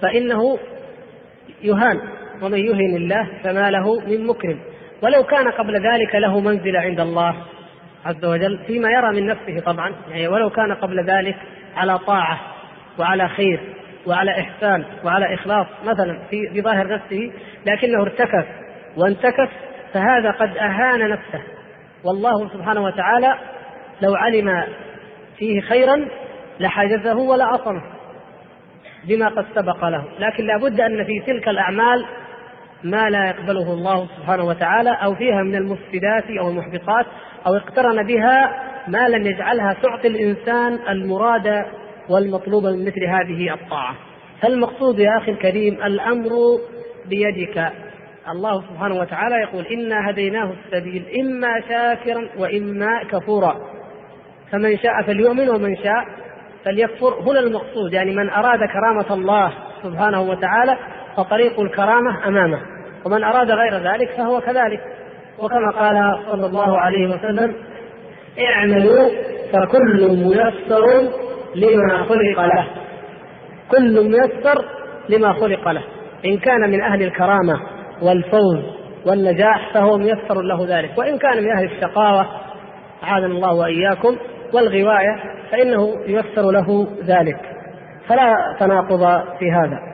فإنه 0.00 0.58
يهان 1.62 2.00
ومن 2.42 2.58
يهن 2.58 2.96
الله 2.96 3.28
فما 3.44 3.70
له 3.70 4.00
من 4.00 4.26
مكرم. 4.26 4.60
ولو 5.02 5.22
كان 5.22 5.48
قبل 5.48 5.74
ذلك 5.74 6.14
له 6.14 6.40
منزلة 6.40 6.80
عند 6.80 7.00
الله 7.00 7.36
عز 8.06 8.24
وجل 8.24 8.58
فيما 8.66 8.90
يرى 8.90 9.20
من 9.20 9.26
نفسه 9.26 9.60
طبعا 9.60 9.94
يعني 10.10 10.28
ولو 10.28 10.50
كان 10.50 10.72
قبل 10.72 11.04
ذلك 11.04 11.36
على 11.76 11.98
طاعة 11.98 12.40
وعلى 12.98 13.28
خير 13.28 13.60
وعلى 14.06 14.30
إحسان 14.30 14.84
وعلى 15.04 15.34
إخلاص 15.34 15.66
مثلا 15.84 16.18
في 16.30 16.50
في 16.52 16.62
ظاهر 16.62 16.88
نفسه 16.88 17.32
لكنه 17.66 18.02
ارتكس 18.02 18.44
وانتكس 18.96 19.48
فهذا 19.92 20.30
قد 20.30 20.56
أهان 20.56 21.10
نفسه. 21.10 21.42
والله 22.04 22.48
سبحانه 22.48 22.84
وتعالى 22.84 23.34
لو 24.02 24.14
علم 24.14 24.64
فيه 25.38 25.60
خيرا 25.60 26.08
لحجزه 26.60 27.16
ولا 27.16 27.44
عصمه 27.44 27.82
بما 29.04 29.28
قد 29.28 29.46
سبق 29.54 29.84
له. 29.84 30.04
لكن 30.18 30.46
لابد 30.46 30.80
أن 30.80 31.04
في 31.04 31.20
تلك 31.26 31.48
الأعمال 31.48 32.06
ما 32.84 33.10
لا 33.10 33.26
يقبله 33.26 33.72
الله 33.72 34.08
سبحانه 34.16 34.44
وتعالى 34.44 34.90
أو 34.90 35.14
فيها 35.14 35.42
من 35.42 35.54
المفسدات 35.54 36.24
أو 36.40 36.48
المحبطات 36.48 37.06
أو 37.46 37.56
اقترن 37.56 38.02
بها 38.02 38.62
ما 38.88 39.08
لم 39.08 39.26
يجعلها 39.26 39.76
تعطي 39.82 40.08
الإنسان 40.08 40.78
المراد 40.88 41.66
والمطلوب 42.08 42.66
من 42.66 42.84
مثل 42.84 43.04
هذه 43.04 43.54
الطاعة. 43.54 43.96
فالمقصود 44.42 44.98
يا 44.98 45.18
أخي 45.18 45.30
الكريم 45.30 45.74
الأمر 45.74 46.30
بيدك. 47.06 47.72
الله 48.28 48.62
سبحانه 48.62 48.94
وتعالى 48.94 49.34
يقول 49.34 49.66
إنا 49.66 50.10
هديناه 50.10 50.52
السبيل 50.52 51.04
إما 51.20 51.60
شاكرا 51.68 52.28
وإما 52.38 53.02
كفورا. 53.10 53.56
فمن 54.52 54.78
شاء 54.78 55.02
فليؤمن 55.02 55.48
ومن 55.48 55.76
شاء 55.76 56.04
فليكفر. 56.64 57.14
هنا 57.20 57.40
المقصود 57.40 57.92
يعني 57.92 58.14
من 58.14 58.30
أراد 58.30 58.58
كرامة 58.58 59.14
الله 59.14 59.52
سبحانه 59.82 60.20
وتعالى 60.20 60.76
فطريق 61.16 61.60
الكرامة 61.60 62.28
أمامه 62.28 62.60
ومن 63.04 63.24
أراد 63.24 63.50
غير 63.50 63.74
ذلك 63.74 64.10
فهو 64.10 64.40
كذلك. 64.40 64.80
وكما 65.38 65.70
قال 65.70 66.18
صلى 66.30 66.46
الله 66.46 66.78
عليه 66.78 67.06
وسلم 67.14 67.54
اعملوا 68.40 69.08
فكل 69.52 70.08
ميسر 70.08 71.08
لما 71.54 72.04
خلق 72.04 72.40
له. 72.40 72.66
كل 73.70 74.10
ميسر 74.10 74.64
لما 75.08 75.32
خلق 75.32 75.68
له 75.68 75.82
إن 76.24 76.38
كان 76.38 76.70
من 76.70 76.80
أهل 76.80 77.02
الكرامة. 77.02 77.79
والفوز 78.02 78.64
والنجاح 79.06 79.74
فهو 79.74 79.98
ميسر 79.98 80.42
له 80.42 80.66
ذلك. 80.68 80.98
وإن 80.98 81.18
كان 81.18 81.44
من 81.44 81.50
أهل 81.50 81.64
الشقاوة 81.64 82.26
أعاذنا 83.02 83.26
الله 83.26 83.54
وإياكم 83.54 84.16
والغواية 84.52 85.16
فإنه 85.50 85.94
ييسر 86.06 86.50
له 86.50 86.88
ذلك. 87.04 87.40
فلا 88.08 88.56
تناقض 88.60 89.22
في 89.38 89.52
هذا. 89.52 89.90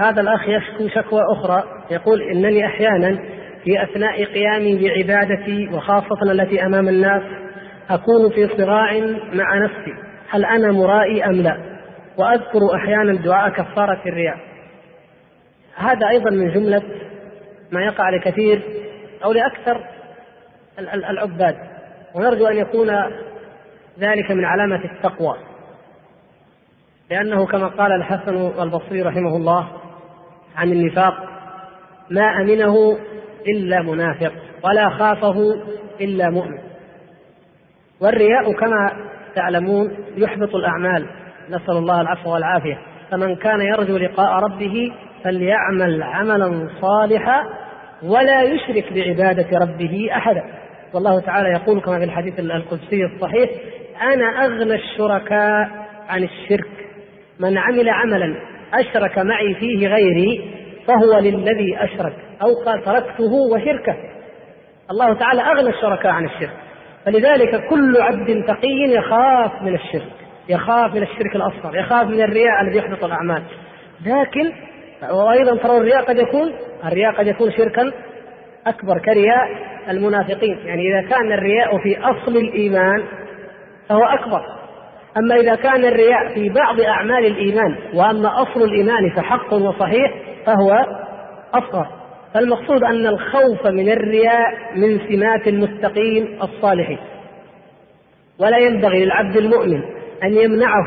هذا 0.00 0.20
الأخ 0.20 0.48
يشكو 0.48 0.88
شكوى 0.88 1.20
أخرى 1.32 1.64
يقول 1.90 2.22
إنني 2.22 2.66
أحيانا 2.66 3.18
في 3.64 3.82
أثناء 3.82 4.24
قيامي 4.24 4.78
بعبادتي 4.88 5.68
وخاصة 5.72 6.32
التي 6.32 6.66
أمام 6.66 6.88
الناس 6.88 7.22
أكون 7.90 8.30
في 8.30 8.48
صراع 8.56 8.92
مع 9.32 9.64
نفسي 9.64 9.94
هل 10.30 10.44
أنا 10.44 10.72
مرائي 10.72 11.24
أم 11.24 11.32
لا؟ 11.32 11.79
وأذكر 12.20 12.74
أحيانا 12.74 13.12
دعاء 13.12 13.50
كفارة 13.50 14.00
الرياء. 14.06 14.36
هذا 15.76 16.08
أيضا 16.08 16.30
من 16.30 16.52
جملة 16.52 16.82
ما 17.72 17.84
يقع 17.84 18.10
لكثير 18.10 18.62
أو 19.24 19.32
لأكثر 19.32 19.84
العباد. 20.78 21.56
ونرجو 22.14 22.46
أن 22.46 22.56
يكون 22.56 22.90
ذلك 23.98 24.30
من 24.30 24.44
علامة 24.44 24.84
التقوى. 24.84 25.36
لأنه 27.10 27.46
كما 27.46 27.66
قال 27.66 27.92
الحسن 27.92 28.62
البصري 28.62 29.02
رحمه 29.02 29.36
الله 29.36 29.68
عن 30.56 30.72
النفاق 30.72 31.14
ما 32.10 32.40
أمنه 32.40 32.98
إلا 33.48 33.82
منافق 33.82 34.32
ولا 34.64 34.90
خافه 34.90 35.54
إلا 36.00 36.30
مؤمن. 36.30 36.58
والرياء 38.00 38.52
كما 38.52 38.92
تعلمون 39.34 39.96
يحبط 40.16 40.54
الأعمال. 40.54 41.19
نسأل 41.50 41.76
الله 41.76 42.00
العفو 42.00 42.32
والعافية. 42.32 42.78
فمن 43.10 43.36
كان 43.36 43.60
يرجو 43.60 43.96
لقاء 43.96 44.44
ربه 44.44 44.92
فليعمل 45.24 46.02
عملا 46.02 46.68
صالحا 46.80 47.44
ولا 48.02 48.42
يشرك 48.42 48.92
بعبادة 48.92 49.58
ربه 49.58 50.08
أحدا. 50.12 50.42
والله 50.94 51.20
تعالى 51.20 51.48
يقول 51.48 51.80
كما 51.80 51.98
في 51.98 52.04
الحديث 52.04 52.40
القدسي 52.40 53.04
الصحيح 53.04 53.50
أنا 54.02 54.44
أغنى 54.44 54.74
الشركاء 54.74 55.68
عن 56.08 56.22
الشرك. 56.22 56.70
من 57.40 57.58
عمل 57.58 57.88
عملا 57.88 58.36
أشرك 58.74 59.18
معي 59.18 59.54
فيه 59.54 59.88
غيري 59.88 60.50
فهو 60.86 61.18
للذي 61.18 61.76
أشرك 61.78 62.12
أو 62.42 62.48
قال 62.66 62.84
تركته 62.84 63.32
وشركه. 63.52 63.96
الله 64.90 65.14
تعالى 65.14 65.42
أغنى 65.42 65.68
الشركاء 65.70 66.12
عن 66.12 66.24
الشرك. 66.24 66.56
فلذلك 67.04 67.66
كل 67.68 67.96
عبد 68.00 68.44
تقي 68.48 68.94
يخاف 68.94 69.62
من 69.62 69.74
الشرك. 69.74 70.12
يخاف 70.50 70.94
من 70.94 71.02
الشرك 71.02 71.36
الأصغر 71.36 71.76
يخاف 71.76 72.08
من 72.08 72.20
الرياء 72.20 72.62
الذي 72.62 72.78
يحبط 72.78 73.04
الأعمال. 73.04 73.42
لكن 74.06 74.52
وأيضا 75.10 75.56
ترى 75.56 75.76
الرياء 75.76 76.04
قد 76.04 76.18
يكون 76.18 76.52
الرياء 76.84 77.12
قد 77.12 77.26
يكون 77.26 77.52
شركا 77.52 77.92
أكبر 78.66 78.98
كرياء 78.98 79.48
المنافقين. 79.88 80.58
يعني 80.64 80.82
إذا 80.82 81.08
كان 81.08 81.32
الرياء 81.32 81.78
في 81.78 81.98
أصل 81.98 82.36
الإيمان 82.36 83.04
فهو 83.88 84.04
أكبر. 84.04 84.42
أما 85.16 85.34
إذا 85.34 85.54
كان 85.54 85.84
الرياء 85.84 86.34
في 86.34 86.48
بعض 86.48 86.80
أعمال 86.80 87.26
الإيمان 87.26 87.76
وأما 87.94 88.42
أصل 88.42 88.62
الإيمان 88.62 89.10
فحق 89.10 89.54
وصحيح 89.54 90.14
فهو 90.46 90.86
أصغر. 91.54 91.86
فالمقصود 92.34 92.84
أن 92.84 93.06
الخوف 93.06 93.66
من 93.66 93.88
الرياء 93.88 94.52
من 94.76 94.98
سمات 95.08 95.48
المتقين 95.48 96.38
الصالحين. 96.42 96.98
ولا 98.38 98.58
ينبغي 98.58 99.04
للعبد 99.04 99.36
المؤمن 99.36 99.99
أن 100.24 100.34
يمنعه 100.34 100.86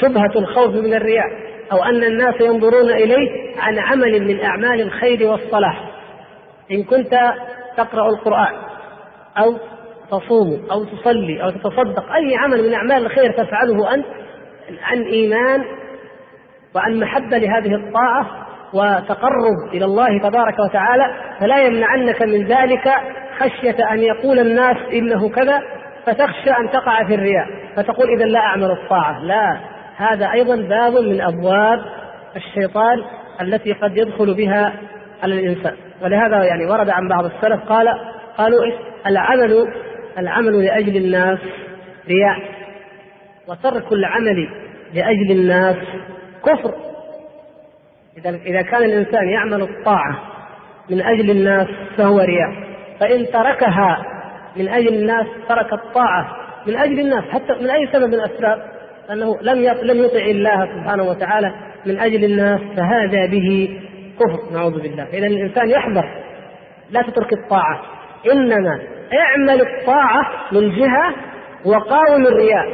شبهة 0.00 0.32
الخوف 0.36 0.74
من 0.74 0.94
الرياء 0.94 1.26
أو 1.72 1.84
أن 1.84 2.04
الناس 2.04 2.40
ينظرون 2.40 2.90
إليه 2.90 3.60
عن 3.60 3.78
عمل 3.78 4.22
من 4.26 4.40
أعمال 4.40 4.80
الخير 4.80 5.26
والصلاح. 5.30 5.90
إن 6.70 6.82
كنت 6.82 7.20
تقرأ 7.76 8.08
القرآن 8.08 8.54
أو 9.38 9.56
تصوم 10.10 10.62
أو 10.72 10.84
تصلي 10.84 11.42
أو 11.42 11.50
تتصدق 11.50 12.12
أي 12.12 12.36
عمل 12.36 12.68
من 12.68 12.74
أعمال 12.74 13.06
الخير 13.06 13.32
تفعله 13.32 13.94
أنت 13.94 14.06
عن 14.82 15.02
إيمان 15.02 15.64
وعن 16.74 17.00
محبة 17.00 17.38
لهذه 17.38 17.74
الطاعة 17.74 18.26
وتقرب 18.72 19.74
إلى 19.74 19.84
الله 19.84 20.18
تبارك 20.18 20.54
وتعالى 20.68 21.14
فلا 21.40 21.62
يمنعنك 21.62 22.22
من 22.22 22.46
ذلك 22.46 22.90
خشية 23.38 23.92
أن 23.92 23.98
يقول 23.98 24.38
الناس 24.38 24.76
إنه 24.92 25.28
كذا 25.28 25.62
فتخشى 26.06 26.50
أن 26.50 26.70
تقع 26.70 27.04
في 27.04 27.14
الرياء 27.14 27.46
فتقول 27.76 28.08
إذا 28.08 28.24
لا 28.24 28.40
أعمل 28.40 28.70
الطاعة. 28.70 29.24
لا 29.24 29.60
هذا 29.96 30.32
أيضا 30.32 30.56
باب 30.56 30.92
من 30.92 31.20
أبواب 31.20 31.82
الشيطان 32.36 33.04
التي 33.40 33.72
قد 33.72 33.96
يدخل 33.96 34.34
بها 34.34 34.72
على 35.22 35.34
الإنسان. 35.34 35.76
ولهذا 36.02 36.44
يعني 36.44 36.66
ورد 36.66 36.90
عن 36.90 37.08
بعض 37.08 37.24
السلف 37.24 37.60
قال 37.68 37.88
قالوا 38.38 38.64
إيه 38.64 38.72
العمل 39.06 39.68
العمل 40.18 40.64
لأجل 40.64 40.96
الناس 40.96 41.38
رياء 42.08 42.38
وترك 43.48 43.92
العمل 43.92 44.48
لأجل 44.94 45.30
الناس 45.30 45.76
كفر. 46.46 46.74
إذا 48.18 48.30
إذا 48.30 48.62
كان 48.62 48.82
الإنسان 48.82 49.28
يعمل 49.28 49.62
الطاعة 49.62 50.20
من 50.90 51.02
أجل 51.02 51.30
الناس 51.30 51.68
فهو 51.96 52.18
رياء. 52.18 52.72
فإن 53.00 53.26
تركها 53.32 54.11
من 54.56 54.68
أجل 54.68 54.94
الناس 54.94 55.26
ترك 55.48 55.72
الطاعة 55.72 56.36
من 56.66 56.76
أجل 56.76 57.00
الناس 57.00 57.24
حتى 57.24 57.52
من 57.60 57.70
أي 57.70 57.88
سبب 57.92 58.08
من 58.08 58.14
الأسباب؟ 58.14 58.58
أنه 59.10 59.36
لم 59.42 59.74
لم 59.82 60.04
يطع 60.04 60.24
الله 60.24 60.66
سبحانه 60.66 61.02
وتعالى 61.02 61.52
من 61.86 62.00
أجل 62.00 62.24
الناس 62.24 62.60
فهذا 62.76 63.26
به 63.26 63.78
كفر 64.20 64.54
نعوذ 64.54 64.82
بالله. 64.82 65.06
إذا 65.12 65.26
الإنسان 65.26 65.70
يحذر 65.70 66.04
لا 66.90 67.02
تترك 67.02 67.32
الطاعة. 67.32 67.82
إنما 68.32 68.80
اعمل 69.20 69.60
الطاعة 69.60 70.26
من 70.52 70.70
جهة 70.70 71.14
وقاوم 71.64 72.26
الرياء 72.26 72.66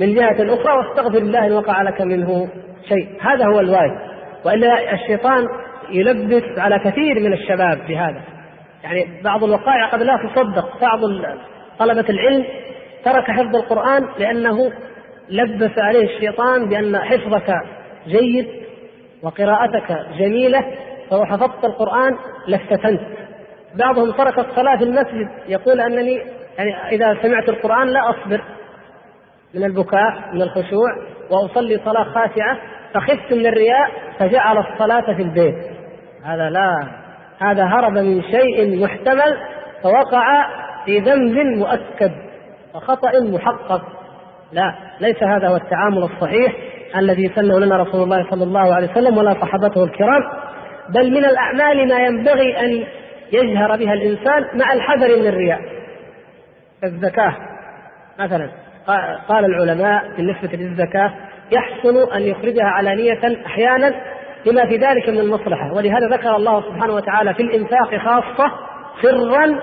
من 0.00 0.14
جهة 0.14 0.54
أخرى 0.54 0.72
واستغفر 0.76 1.18
الله 1.18 1.46
إن 1.46 1.52
وقع 1.52 1.82
لك 1.82 2.00
منه 2.00 2.48
شيء. 2.88 3.08
هذا 3.20 3.46
هو 3.46 3.60
الواجب. 3.60 3.98
وإلا 4.44 4.94
الشيطان 4.94 5.44
يلبس 5.90 6.58
على 6.58 6.78
كثير 6.78 7.20
من 7.20 7.32
الشباب 7.32 7.78
بهذا. 7.88 8.20
يعني 8.84 9.22
بعض 9.22 9.44
الوقائع 9.44 9.86
قد 9.88 10.02
لا 10.02 10.16
تصدق. 10.16 10.80
بعض 10.80 11.00
طلبة 11.78 12.08
العلم 12.08 12.44
ترك 13.04 13.30
حفظ 13.30 13.56
القرآن 13.56 14.08
لأنه 14.18 14.72
لبس 15.28 15.78
عليه 15.78 16.04
الشيطان 16.04 16.68
بأن 16.68 16.98
حفظك 16.98 17.54
جيد 18.06 18.46
وقراءتك 19.22 20.06
جميلة 20.18 20.64
فلو 21.10 21.24
حفظت 21.24 21.64
القرآن 21.64 22.16
لافتتنت 22.46 23.00
بعضهم 23.74 24.10
ترك 24.10 24.38
الصلاة 24.38 24.76
في 24.76 24.84
المسجد 24.84 25.28
يقول 25.48 25.80
أنني 25.80 26.22
يعني 26.58 26.88
إذا 26.92 27.22
سمعت 27.22 27.48
القرآن 27.48 27.88
لا 27.88 28.10
أصبر. 28.10 28.40
من 29.54 29.64
البكاء 29.64 30.30
من 30.32 30.42
الخشوع 30.42 30.88
وأصلي 31.30 31.80
صلاة 31.84 32.04
خاشعة 32.04 32.58
فخفت 32.94 33.32
من 33.32 33.46
الرياء 33.46 33.90
فجعل 34.18 34.58
الصلاة 34.58 35.14
في 35.16 35.22
البيت. 35.22 35.54
هذا 36.24 36.50
لا 36.50 37.03
هذا 37.40 37.64
هرب 37.64 37.92
من 37.92 38.22
شيء 38.22 38.84
محتمل 38.84 39.36
فوقع 39.82 40.46
في 40.84 40.98
ذنب 40.98 41.36
مؤكد 41.38 42.12
وخطأ 42.74 43.20
محقق. 43.20 43.82
لا 44.52 44.74
ليس 45.00 45.22
هذا 45.22 45.48
هو 45.48 45.56
التعامل 45.56 46.02
الصحيح 46.02 46.52
الذي 46.96 47.32
سنه 47.34 47.58
لنا 47.58 47.76
رسول 47.76 48.02
الله 48.02 48.30
صلى 48.30 48.44
الله 48.44 48.74
عليه 48.74 48.90
وسلم 48.90 49.18
ولا 49.18 49.32
صحابته 49.32 49.84
الكرام 49.84 50.22
بل 50.88 51.10
من 51.10 51.24
الأعمال 51.24 51.88
ما 51.88 51.98
ينبغي 51.98 52.60
أن 52.60 52.84
يجهر 53.32 53.76
بها 53.76 53.92
الإنسان 53.92 54.58
مع 54.58 54.72
الحذر 54.72 55.16
من 55.16 55.26
الرياء. 55.26 55.60
الزكاة 56.84 57.34
مثلا 58.18 58.50
قال 59.28 59.44
العلماء 59.44 60.16
بالنسبة 60.16 60.56
للزكاة 60.56 61.12
يحسن 61.52 62.12
أن 62.14 62.22
يخرجها 62.22 62.64
علانية 62.64 63.46
أحيانا 63.46 63.94
لما 64.46 64.66
في 64.66 64.76
ذلك 64.76 65.08
من 65.08 65.18
المصلحة. 65.18 65.72
ولهذا 65.72 66.08
ذكر 66.08 66.36
الله 66.36 66.62
سبحانه 66.62 66.94
وتعالى 66.94 67.34
في 67.34 67.42
الإنفاق 67.42 67.96
خاصة 67.96 68.52
سرا 69.02 69.58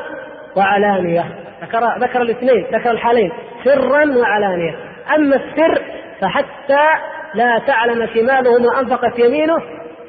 وعلانية. 0.56 1.26
ذكر 1.64 1.98
ذكر 2.00 2.22
الاثنين 2.22 2.66
ذكر 2.74 2.92
الحالين 2.92 3.32
سرا 3.64 4.18
وعلانية. 4.18 4.76
أما 5.16 5.36
السر 5.36 5.82
فحتى 6.22 6.88
لا 7.36 7.60
تعلم 7.68 8.08
شماله 8.14 8.60
ما 8.60 8.80
أنفقت 8.80 9.20
يمينه 9.20 9.58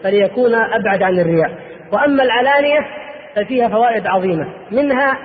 فليكون 0.04 0.54
أبعد 0.54 1.02
عن 1.02 1.18
الرياء 1.18 1.50
وأما 1.92 2.22
العلانية 2.22 2.86
ففيها 3.36 3.68
فوائد 3.68 4.06
عظيمة 4.06 4.46
منها 4.70 5.18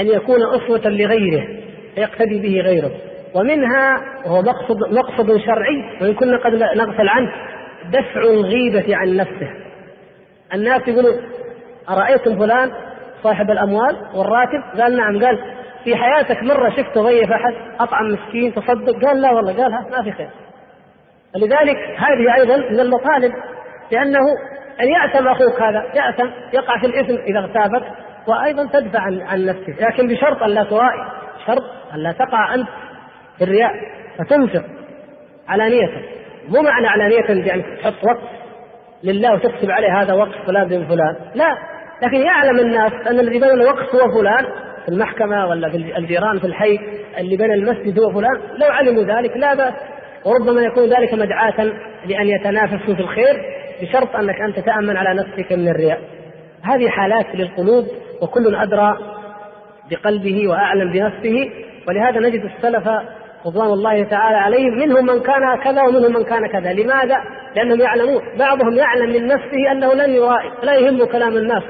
أن 0.00 0.06
يكون 0.06 0.40
أسوة 0.42 0.88
لغيره 0.88 1.46
فيقتدي 1.94 2.38
به 2.38 2.60
غيره. 2.60 2.90
ومنها 3.34 4.00
وهو 4.26 4.42
مقصد 4.42 4.76
مقصد 4.92 5.36
شرعي 5.36 5.84
وإن 6.00 6.14
كنا 6.14 6.36
قد 6.36 6.54
نغفل 6.54 7.08
عنه 7.08 7.32
دفع 7.90 8.20
الغيبة 8.20 8.96
عن 8.96 9.16
نفسه. 9.16 9.50
الناس 10.54 10.88
يقولوا 10.88 11.20
أرأيتم 11.88 12.38
فلان 12.38 12.70
صاحب 13.22 13.50
الأموال 13.50 13.96
والراتب؟ 14.14 14.80
قال 14.80 14.96
نعم. 14.96 15.24
قال 15.24 15.38
في 15.84 15.96
حياتك 15.96 16.42
مرة 16.42 16.70
شفت 16.70 16.98
ضيف 16.98 17.32
أحد 17.32 17.54
أطعم 17.80 18.06
مسكين 18.06 18.54
تصدق؟ 18.54 19.06
قال 19.06 19.20
لا 19.20 19.30
والله. 19.30 19.52
قال 19.52 19.72
ما 19.72 20.02
في 20.02 20.12
خير. 20.12 20.30
لذلك 21.36 21.76
هذه 21.76 22.34
أيضا 22.40 22.56
من 22.56 22.80
المطالب 22.80 23.32
لأنه 23.92 24.20
أن 24.80 24.88
يأثم 24.88 25.28
أخوك 25.28 25.62
هذا 25.62 25.84
يأثم 25.94 26.30
يقع 26.52 26.80
في 26.80 26.86
الإثم 26.86 27.14
إذا 27.14 27.38
اغتابك 27.38 27.82
وأيضا 28.26 28.66
تدفع 28.66 29.00
عن, 29.00 29.20
عن 29.20 29.46
نفسك. 29.46 29.82
لكن 29.82 30.08
بشرط 30.08 30.42
أن 30.42 30.50
لا 30.50 30.64
ترائي 30.64 31.08
شرط 31.46 31.64
أن 31.94 31.98
لا 31.98 32.12
تقع 32.12 32.54
أنت 32.54 32.68
في 33.38 33.44
الرياء 33.44 33.72
فتنفق 34.18 34.64
علانية 35.48 35.88
مو 36.48 36.62
معنى 36.62 36.86
علانية 36.86 37.46
يعني 37.46 37.62
تحط 37.62 38.04
وقت 38.04 38.22
لله 39.04 39.34
وتكتب 39.34 39.70
عليه 39.70 40.02
هذا 40.02 40.12
وقت 40.14 40.34
فلان 40.46 40.68
بن 40.68 40.86
فلان. 40.86 41.16
لا 41.34 41.56
لكن 42.02 42.16
يعلم 42.16 42.60
الناس 42.60 42.92
أن 43.10 43.20
الذي 43.20 43.38
بنى 43.38 43.52
الوقت 43.52 43.94
هو 43.94 44.20
فلان 44.20 44.44
في 44.82 44.88
المحكمة 44.88 45.46
ولا 45.46 45.70
في 45.70 45.76
الجيران 45.76 46.38
في 46.38 46.46
الحي 46.46 46.78
اللي 47.18 47.36
بنى 47.36 47.54
المسجد 47.54 48.00
هو 48.00 48.10
فلان. 48.10 48.40
لو 48.56 48.66
علموا 48.66 49.02
ذلك 49.02 49.36
لا 49.36 49.54
بأس. 49.54 49.74
وربما 50.24 50.62
يكون 50.62 50.84
ذلك 50.84 51.14
مدعاة 51.14 51.64
لأن 52.06 52.26
يتنافسوا 52.26 52.94
في 52.94 53.00
الخير 53.00 53.42
بشرط 53.82 54.16
أنك 54.16 54.40
أنت 54.40 54.58
تأمن 54.58 54.96
على 54.96 55.20
نفسك 55.20 55.52
من 55.52 55.68
الرياء. 55.68 56.00
هذه 56.62 56.88
حالات 56.88 57.26
للقلوب 57.34 57.86
وكل 58.22 58.54
أدرى 58.54 58.98
بقلبه 59.90 60.48
وأعلم 60.48 60.92
بنفسه. 60.92 61.50
ولهذا 61.88 62.20
نجد 62.20 62.44
السلف 62.44 62.88
رضوان 63.46 63.70
الله 63.72 64.04
تعالى 64.04 64.36
عليهم 64.36 64.78
منهم 64.78 65.06
من 65.06 65.20
كان 65.20 65.56
كذا 65.64 65.82
ومنهم 65.82 66.12
من 66.12 66.24
كان 66.24 66.46
كذا. 66.46 66.72
لماذا؟ 66.72 67.16
لأنهم 67.56 67.80
يعلمون. 67.80 68.22
بعضهم 68.38 68.74
يعلم 68.74 69.10
من 69.10 69.26
نفسه 69.26 69.72
أنه 69.72 69.94
لن 69.94 70.10
يرائي 70.10 70.50
لا 70.62 70.74
يهم 70.74 71.04
كلام 71.04 71.36
الناس. 71.36 71.62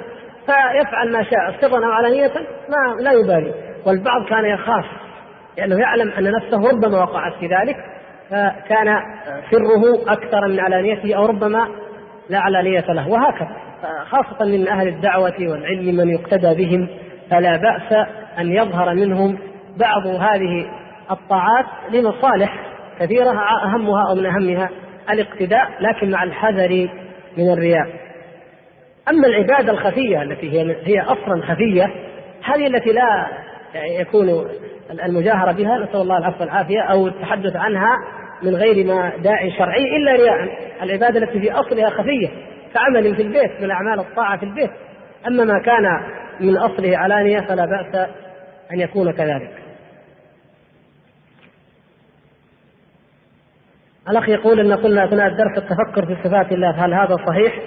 فيفعل 0.46 1.12
ما 1.12 1.22
شاء 1.22 1.60
سرا 1.60 1.86
أو 1.86 1.92
علانية 1.92 2.32
ما 2.68 3.02
لا 3.02 3.12
يبالي. 3.12 3.54
والبعض 3.86 4.28
كان 4.28 4.44
يخاف 4.44 4.84
لأنه 5.58 5.80
يعلم 5.80 6.08
أن 6.08 6.32
نفسه 6.32 6.68
ربما 6.70 7.02
وقعت 7.02 7.32
في 7.40 7.46
ذلك 7.46 7.76
فكان 8.30 8.96
سره 9.50 10.12
أكثر 10.12 10.48
من 10.48 10.60
علانيته 10.60 11.14
أو 11.16 11.26
ربما 11.26 11.68
لا 12.30 12.38
علانية 12.38 12.84
له. 12.88 13.08
وهكذا. 13.08 13.56
خاصة 14.10 14.44
من 14.44 14.68
أهل 14.68 14.88
الدعوة 14.88 15.34
والعلم 15.40 15.96
من 15.96 16.08
يقتدى 16.08 16.54
بهم 16.54 16.88
فلا 17.30 17.56
بأس 17.56 18.06
أن 18.38 18.52
يظهر 18.52 18.94
منهم 18.94 19.38
بعض 19.80 20.06
هذه 20.06 20.66
الطاعات 21.10 21.66
لمصالح 21.90 22.72
كثيرة 23.00 23.30
أهمها 23.64 24.08
أو 24.08 24.14
من 24.14 24.26
أهمها 24.26 24.68
الاقتداء 25.10 25.68
لكن 25.80 26.10
مع 26.10 26.22
الحذر 26.22 26.88
من 27.38 27.52
الرياء. 27.52 27.86
أما 29.10 29.26
العبادة 29.26 29.72
الخفية 29.72 30.22
التي 30.22 30.52
هي 30.52 30.76
هي 30.84 31.00
أصلا 31.00 31.42
خفية 31.42 31.90
هذه 32.44 32.66
التي 32.66 32.92
لا 32.92 33.28
يكون 33.74 34.46
المجاهرة 35.04 35.52
بها 35.52 35.78
نسأل 35.78 36.00
الله 36.00 36.18
العفو 36.18 36.40
والعافية 36.40 36.80
أو 36.80 37.06
التحدث 37.06 37.56
عنها 37.56 37.98
من 38.42 38.54
غير 38.54 38.86
ما 38.86 39.12
داعي 39.16 39.50
شرعي 39.50 39.96
إلا 39.96 40.12
رياء. 40.12 40.58
العبادة 40.82 41.18
التي 41.18 41.40
في 41.40 41.52
أصلها 41.52 41.90
خفية 41.90 42.28
كعمل 42.74 43.16
في 43.16 43.22
البيت 43.22 43.60
من 43.60 43.70
أعمال 43.70 44.00
الطاعة 44.00 44.38
في 44.38 44.44
البيت. 44.44 44.70
أما 45.26 45.44
ما 45.44 45.62
كان 45.64 45.84
من 46.40 46.56
أصله 46.56 46.98
علانية 46.98 47.40
فلا 47.40 47.66
بأس 47.66 48.08
أن 48.72 48.80
يكون 48.80 49.12
كذلك. 49.12 49.61
الأخ 54.10 54.28
يقول 54.28 54.60
أن 54.60 54.72
قلنا 54.72 55.04
أثناء 55.04 55.26
الدرس 55.26 55.58
التفكر 55.58 56.06
في 56.06 56.16
صفات 56.24 56.52
الله 56.52 56.70
هل 56.70 56.94
هذا 56.94 57.16
صحيح؟ 57.26 57.58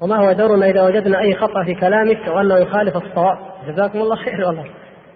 وما 0.00 0.16
هو 0.16 0.32
دورنا 0.32 0.70
إذا 0.70 0.82
وجدنا 0.82 1.20
أي 1.20 1.34
خطأ 1.34 1.64
في 1.64 1.74
كلامك 1.74 2.28
أو 2.28 2.40
أنه 2.40 2.56
يخالف 2.56 2.96
الصواب؟ 2.96 3.38
جزاكم 3.68 4.00
الله 4.00 4.16
خير 4.16 4.46
والله 4.46 4.64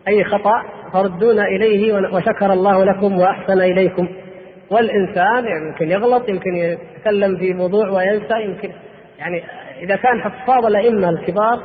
أي 0.08 0.24
خطأ 0.24 0.62
فردونا 0.92 1.42
إليه 1.42 1.94
وشكر 1.94 2.52
الله 2.52 2.84
لكم 2.84 3.20
وأحسن 3.20 3.60
إليكم 3.60 4.08
والإنسان 4.70 5.44
يعني 5.44 5.68
يمكن 5.68 5.90
يغلط 5.90 6.28
يمكن 6.28 6.56
يتكلم 6.56 7.36
في 7.36 7.54
موضوع 7.54 7.88
وينسى 7.88 8.42
يمكن 8.42 8.72
يعني 9.18 9.44
إذا 9.82 9.96
كان 9.96 10.20
حفاظ 10.20 10.66
الأئمة 10.66 11.10
الكبار 11.10 11.62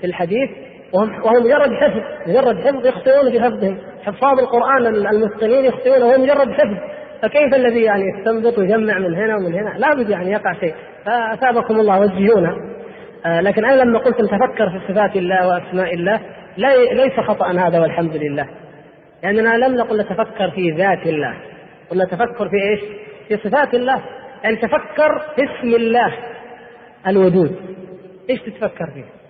في 0.00 0.06
الحديث 0.06 0.50
وهم 0.92 1.22
وهم 1.24 1.44
مجرد 1.44 1.72
حفظ 1.72 2.02
مجرد 2.26 2.56
حفظ 2.56 2.86
يخطئون 2.86 3.30
في 3.30 3.40
حفظهم 3.40 3.78
حفاظ 4.04 4.38
القرآن 4.38 4.86
المتقنين 4.86 5.64
يخطئون 5.64 6.02
وهو 6.02 6.18
مجرد 6.18 6.52
حفظ. 6.52 6.76
فكيف 7.22 7.54
الذي 7.54 7.82
يعني 7.82 8.02
يستنبط 8.08 8.58
ويجمع 8.58 8.98
من 8.98 9.14
هنا 9.14 9.36
ومن 9.36 9.54
هنا؟ 9.54 9.78
لابد 9.78 10.10
يعني 10.10 10.30
يقع 10.30 10.52
شيء. 10.52 10.74
فأثابكم 11.04 11.80
الله 11.80 12.00
وجهونا 12.00 12.56
آه 13.26 13.40
لكن 13.40 13.64
أنا 13.64 13.82
لما 13.82 13.98
قلت 13.98 14.20
نتفكر 14.20 14.70
في 14.70 14.92
صفات 14.92 15.16
الله 15.16 15.48
وأسماء 15.48 15.94
الله 15.94 16.20
ليس 16.92 17.12
خطأ 17.12 17.52
هذا 17.52 17.80
والحمد 17.80 18.16
لله. 18.16 18.48
لأننا 19.22 19.66
لم 19.66 19.76
نقل 19.76 20.00
نتفكر 20.00 20.50
في 20.50 20.70
ذات 20.70 21.06
الله. 21.06 21.34
قلنا 21.90 22.04
تفكر 22.04 22.48
في 22.48 22.56
إيش؟ 22.70 22.80
في 23.28 23.48
صفات 23.48 23.74
الله. 23.74 24.02
يعني 24.44 24.56
تفكر 24.56 25.18
في 25.36 25.42
اسم 25.44 25.74
الله 25.74 26.14
الوجود. 27.06 27.56
إيش 28.30 28.40
تتفكر 28.40 28.90
فيه؟ 28.94 29.21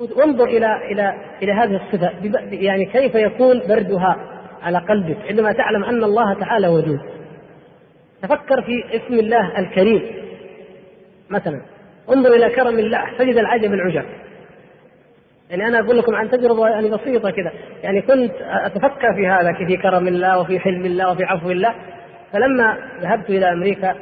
وانظر 0.00 0.44
إلى 0.44 0.92
إلى 0.92 1.14
إلى 1.42 1.52
هذه 1.52 1.76
الصفة. 1.76 2.10
يعني 2.52 2.84
كيف 2.84 3.14
يكون 3.14 3.62
بردها 3.68 4.16
على 4.62 4.78
قلبك؟ 4.78 5.16
عندما 5.28 5.52
تعلم 5.52 5.84
أن 5.84 6.04
الله 6.04 6.34
تعالى 6.34 6.68
وجود 6.68 7.00
تفكر 8.22 8.62
في 8.62 8.96
اسم 8.96 9.14
الله 9.14 9.58
الكريم. 9.58 10.02
مثلا 11.30 11.60
انظر 12.12 12.32
إلى 12.32 12.50
كرم 12.50 12.78
الله. 12.78 13.04
تجد 13.18 13.38
العجب 13.38 13.72
العجب. 13.72 14.04
يعني 15.50 15.68
أنا 15.68 15.80
أقول 15.80 15.98
لكم 15.98 16.14
عن 16.14 16.30
تجربة 16.30 16.68
يعني 16.68 16.90
بسيطة 16.90 17.30
كذا 17.30 17.52
يعني 17.82 18.02
كنت 18.02 18.32
أتفكر 18.40 19.14
في 19.14 19.28
هذا 19.28 19.52
في 19.52 19.76
كرم 19.76 20.08
الله 20.08 20.40
وفي 20.40 20.60
حلم 20.60 20.84
الله 20.84 21.10
وفي 21.10 21.24
عفو 21.24 21.50
الله. 21.50 21.74
فلما 22.32 22.78
ذهبت 23.00 23.30
إلى 23.30 23.52
أمريكا 23.52 23.94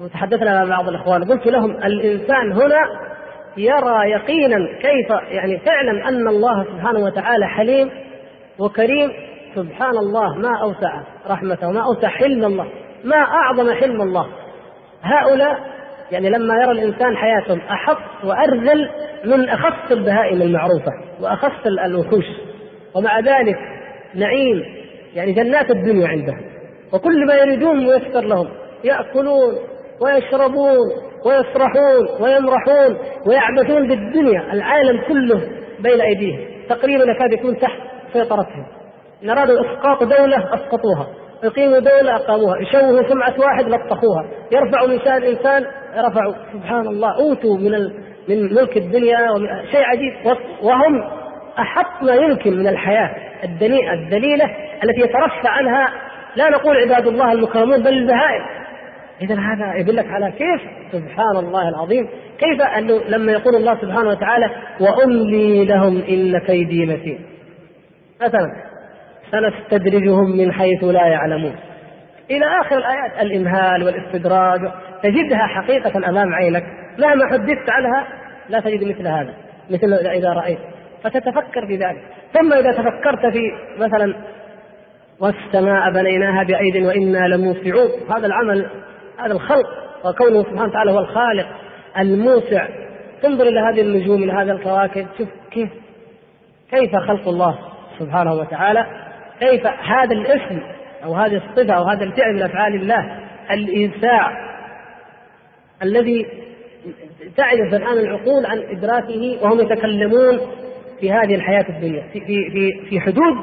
وتحدثنا 0.00 0.64
مع 0.64 0.76
بعض 0.76 0.88
الأخوان 0.88 1.24
قلت 1.24 1.46
لهم 1.46 1.70
الإنسان 1.70 2.52
هنا 2.52 3.05
يرى 3.56 4.10
يقينا 4.10 4.56
كيف 4.80 5.10
يعني 5.30 5.58
فعلا 5.58 6.08
أن 6.08 6.28
الله 6.28 6.64
سبحانه 6.64 6.98
وتعالى 6.98 7.46
حليم 7.46 7.90
وكريم. 8.58 9.12
سبحان 9.54 9.96
الله 9.98 10.38
ما 10.38 10.60
أوسع 10.62 11.00
رحمته 11.30 11.70
ما 11.70 11.84
أوسع 11.84 12.08
حلم 12.08 12.44
الله 12.44 12.66
ما 13.04 13.16
أعظم 13.16 13.72
حلم 13.74 14.02
الله. 14.02 14.26
هؤلاء 15.02 15.58
يعني 16.10 16.30
لما 16.30 16.54
يرى 16.54 16.72
الإنسان 16.72 17.16
حياتهم 17.16 17.60
أحط 17.70 18.24
وأرذل 18.24 18.90
من 19.24 19.48
أخص 19.48 19.90
البهائم 19.90 20.42
المعروفة 20.42 20.92
وأخص 21.20 21.66
الوحوش. 21.66 22.24
ومع 22.94 23.20
ذلك 23.20 23.58
نعيم 24.14 24.64
يعني 25.14 25.32
جنات 25.32 25.70
الدنيا 25.70 26.08
عندهم. 26.08 26.40
وكل 26.92 27.26
ما 27.26 27.34
يريدون 27.34 27.76
ميسر 27.76 28.20
لهم 28.20 28.48
يأكلون 28.84 29.54
ويشربون 30.00 30.76
ويسرحون 31.26 32.22
ويمرحون 32.22 32.98
ويعبثون 33.26 33.88
بالدنيا 33.88 34.52
العالم 34.52 35.00
كله 35.08 35.40
بين 35.80 36.00
أيديهم. 36.00 36.40
تقريبا 36.68 37.04
يكاد 37.04 37.32
يكون 37.32 37.58
تحت 37.58 37.80
سيطرتهم. 38.12 38.66
ان 39.24 39.30
ارادوا 39.30 39.60
اسقاط 39.60 40.02
دولة 40.02 40.54
أسقطوها. 40.54 41.06
يقيموا 41.44 41.78
دولة 41.78 42.16
أقاموها. 42.16 42.58
يشوهوا 42.58 43.08
سمعة 43.08 43.34
واحد 43.38 43.68
لطخوها. 43.68 44.24
يرفعوا 44.52 44.88
من 44.88 45.00
شأن 45.00 45.16
الإنسان 45.16 45.66
رفعوا. 45.96 46.34
سبحان 46.52 46.86
الله. 46.86 47.14
أوتوا 47.16 47.56
من. 47.56 47.72
من 48.28 48.54
ملك 48.54 48.76
الدنيا 48.76 49.30
ومن 49.30 49.66
شيء 49.70 49.84
عجيب. 49.84 50.36
وهم 50.62 51.02
أحط 51.58 52.02
ما 52.02 52.14
يمكن 52.14 52.56
من 52.56 52.66
الحياة. 52.68 53.10
الدنيئة 53.44 53.92
الذليلة 53.92 54.44
التي 54.84 55.00
يترفع 55.00 55.50
عنها. 55.50 55.88
لا 56.36 56.50
نقول 56.50 56.76
عباد 56.76 57.06
الله 57.06 57.32
المكرمون 57.32 57.82
بل 57.82 57.92
البهائم. 57.92 58.42
إذا 59.22 59.34
هذا 59.34 59.74
يدلك 59.74 60.06
على 60.06 60.32
كيف 60.32 60.60
سبحان 60.92 61.36
الله 61.36 61.68
العظيم 61.68 62.08
كيف 62.38 62.62
أنه 62.62 63.00
لما 63.08 63.32
يقول 63.32 63.56
الله 63.56 63.80
سبحانه 63.80 64.08
وتعالى 64.08 64.50
وأملي 64.80 65.64
لهم 65.64 66.02
إن 66.08 66.38
كيدي 66.38 66.86
متين. 66.86 67.18
مثلا 68.22 68.52
سنستدرجهم 69.30 70.36
من 70.36 70.52
حيث 70.52 70.84
لا 70.84 71.06
يعلمون. 71.06 71.54
إلى 72.30 72.44
آخر 72.60 72.78
الآيات 72.78 73.20
الإمهال 73.20 73.82
والإستدراج 73.82 74.60
تجدها 75.02 75.46
حقيقة 75.46 76.08
أمام 76.08 76.34
عينك. 76.34 76.64
مهما 76.98 77.26
حدثت 77.26 77.70
عنها 77.70 78.06
لا 78.48 78.60
تجد 78.60 78.84
مثل 78.84 79.06
هذا 79.06 79.34
مثل 79.70 79.92
إذا 79.92 80.32
رأيت. 80.32 80.58
فتتفكر 81.04 81.66
في 81.66 81.76
ذلك. 81.76 82.02
ثم 82.32 82.52
إذا 82.52 82.72
تفكرت 82.72 83.26
في 83.26 83.52
مثلا 83.78 84.14
والسماء 85.20 85.90
بنيناها 85.92 86.42
بأيد 86.42 86.76
وإنا 86.76 87.28
لموسعون. 87.28 87.90
هذا 88.16 88.26
العمل 88.26 88.66
هذا 89.18 89.32
الخلق 89.32 89.66
وكونه 90.04 90.42
سبحانه 90.42 90.64
وتعالى 90.64 90.90
هو 90.90 90.98
الخالق 90.98 91.46
الموسع. 91.98 92.68
تنظر 93.22 93.48
إلى 93.48 93.60
هذه 93.60 93.80
النجوم 93.80 94.22
إلى 94.22 94.32
هذه 94.32 94.50
الكواكب. 94.50 95.06
شوف 95.18 95.28
كيف 95.50 95.68
كيف 96.70 96.96
خلق 96.96 97.28
الله 97.28 97.58
سبحانه 97.98 98.34
وتعالى. 98.34 98.86
كيف 99.40 99.66
هذا 99.66 100.14
الاسم 100.14 100.60
أو 101.04 101.14
هذه 101.14 101.36
الصفة 101.36 101.74
أو 101.74 101.82
هذا 101.82 102.04
الفعل 102.04 102.34
من 102.34 102.42
أفعال 102.42 102.74
الله 102.74 103.18
الإيساع 103.50 104.32
الذي 105.82 106.26
تعجز 107.36 107.74
الآن 107.74 107.98
العقول 107.98 108.46
عن 108.46 108.58
إدراكه 108.58 109.38
وهم 109.42 109.60
يتكلمون 109.60 110.40
في 111.00 111.12
هذه 111.12 111.34
الحياة 111.34 111.64
الدنيا 111.68 112.02
في 112.12 112.20
في 112.20 112.80
في 112.88 113.00
حدود 113.00 113.36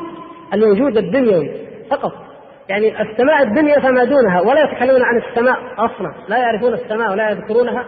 الوجود 0.53 0.97
الدنيوي 0.97 1.51
فقط. 1.89 2.32
يعني 2.69 3.01
السماء 3.01 3.43
الدنيا 3.43 3.79
فما 3.79 4.03
دونها 4.03 4.41
ولا 4.41 4.63
يتكلمون 4.63 5.01
عن 5.01 5.17
السماء 5.17 5.57
أصلا 5.77 6.13
لا 6.29 6.37
يعرفون 6.37 6.73
السماء 6.73 7.11
ولا 7.11 7.29
يذكرونها 7.29 7.85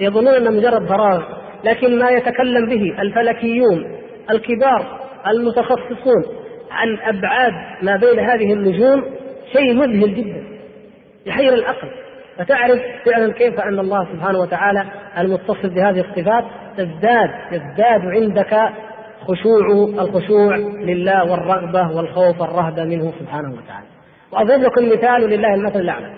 يظنون 0.00 0.34
أنها 0.34 0.50
مجرد 0.50 0.86
فراغ 0.86 1.22
لكن 1.64 1.98
ما 1.98 2.10
يتكلم 2.10 2.66
به 2.66 3.02
الفلكيون 3.02 3.96
الكبار 4.30 4.98
المتخصصون 5.26 6.24
عن 6.70 6.98
أبعاد 7.02 7.52
ما 7.82 7.96
بين 7.96 8.18
هذه 8.18 8.52
النجوم 8.52 9.04
شيء 9.52 9.74
مذهل 9.74 10.14
جدا 10.14 10.42
يحير 11.26 11.54
العقل 11.54 11.88
فتعرف 12.38 12.80
فعلا 13.06 13.32
كيف 13.32 13.60
أن 13.60 13.78
الله 13.78 14.06
سبحانه 14.12 14.38
وتعالى 14.38 14.84
المتصف 15.18 15.66
بهذه 15.66 16.00
الصفات 16.00 16.44
تزداد 16.76 17.30
يزداد 17.52 18.00
عندك 18.04 18.56
خشوع 19.20 19.88
الخشوع 20.02 20.56
لله 20.56 21.30
والرغبة 21.30 21.96
والخوف 21.96 22.40
والرهبة 22.40 22.84
منه 22.84 23.12
سبحانه 23.20 23.48
وتعالى. 23.48 23.97
وأضرب 24.32 24.60
لكم 24.60 24.88
مثال 24.88 25.24
ولله 25.24 25.54
المثل 25.54 25.80
الأعلى. 25.80 26.10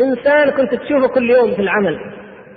إنسان 0.00 0.50
كنت 0.50 0.74
تشوفه 0.74 1.08
كل 1.14 1.30
يوم 1.30 1.54
في 1.54 1.62
العمل 1.62 1.98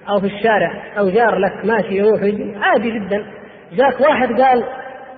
أو 0.09 0.19
في 0.19 0.25
الشارع 0.25 0.97
أو 0.99 1.09
جار 1.09 1.35
لك 1.39 1.65
ماشي 1.65 1.97
يروح 1.97 2.21
عادي 2.61 2.91
جدا. 2.91 3.25
جاك 3.71 4.01
واحد 4.01 4.41
قال 4.41 4.63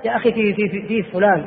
يا 0.05 0.15
أخي 0.15 0.31
في 0.31 0.53
في 0.53 0.69
في, 0.69 0.87
في 0.87 1.03
فلان 1.03 1.45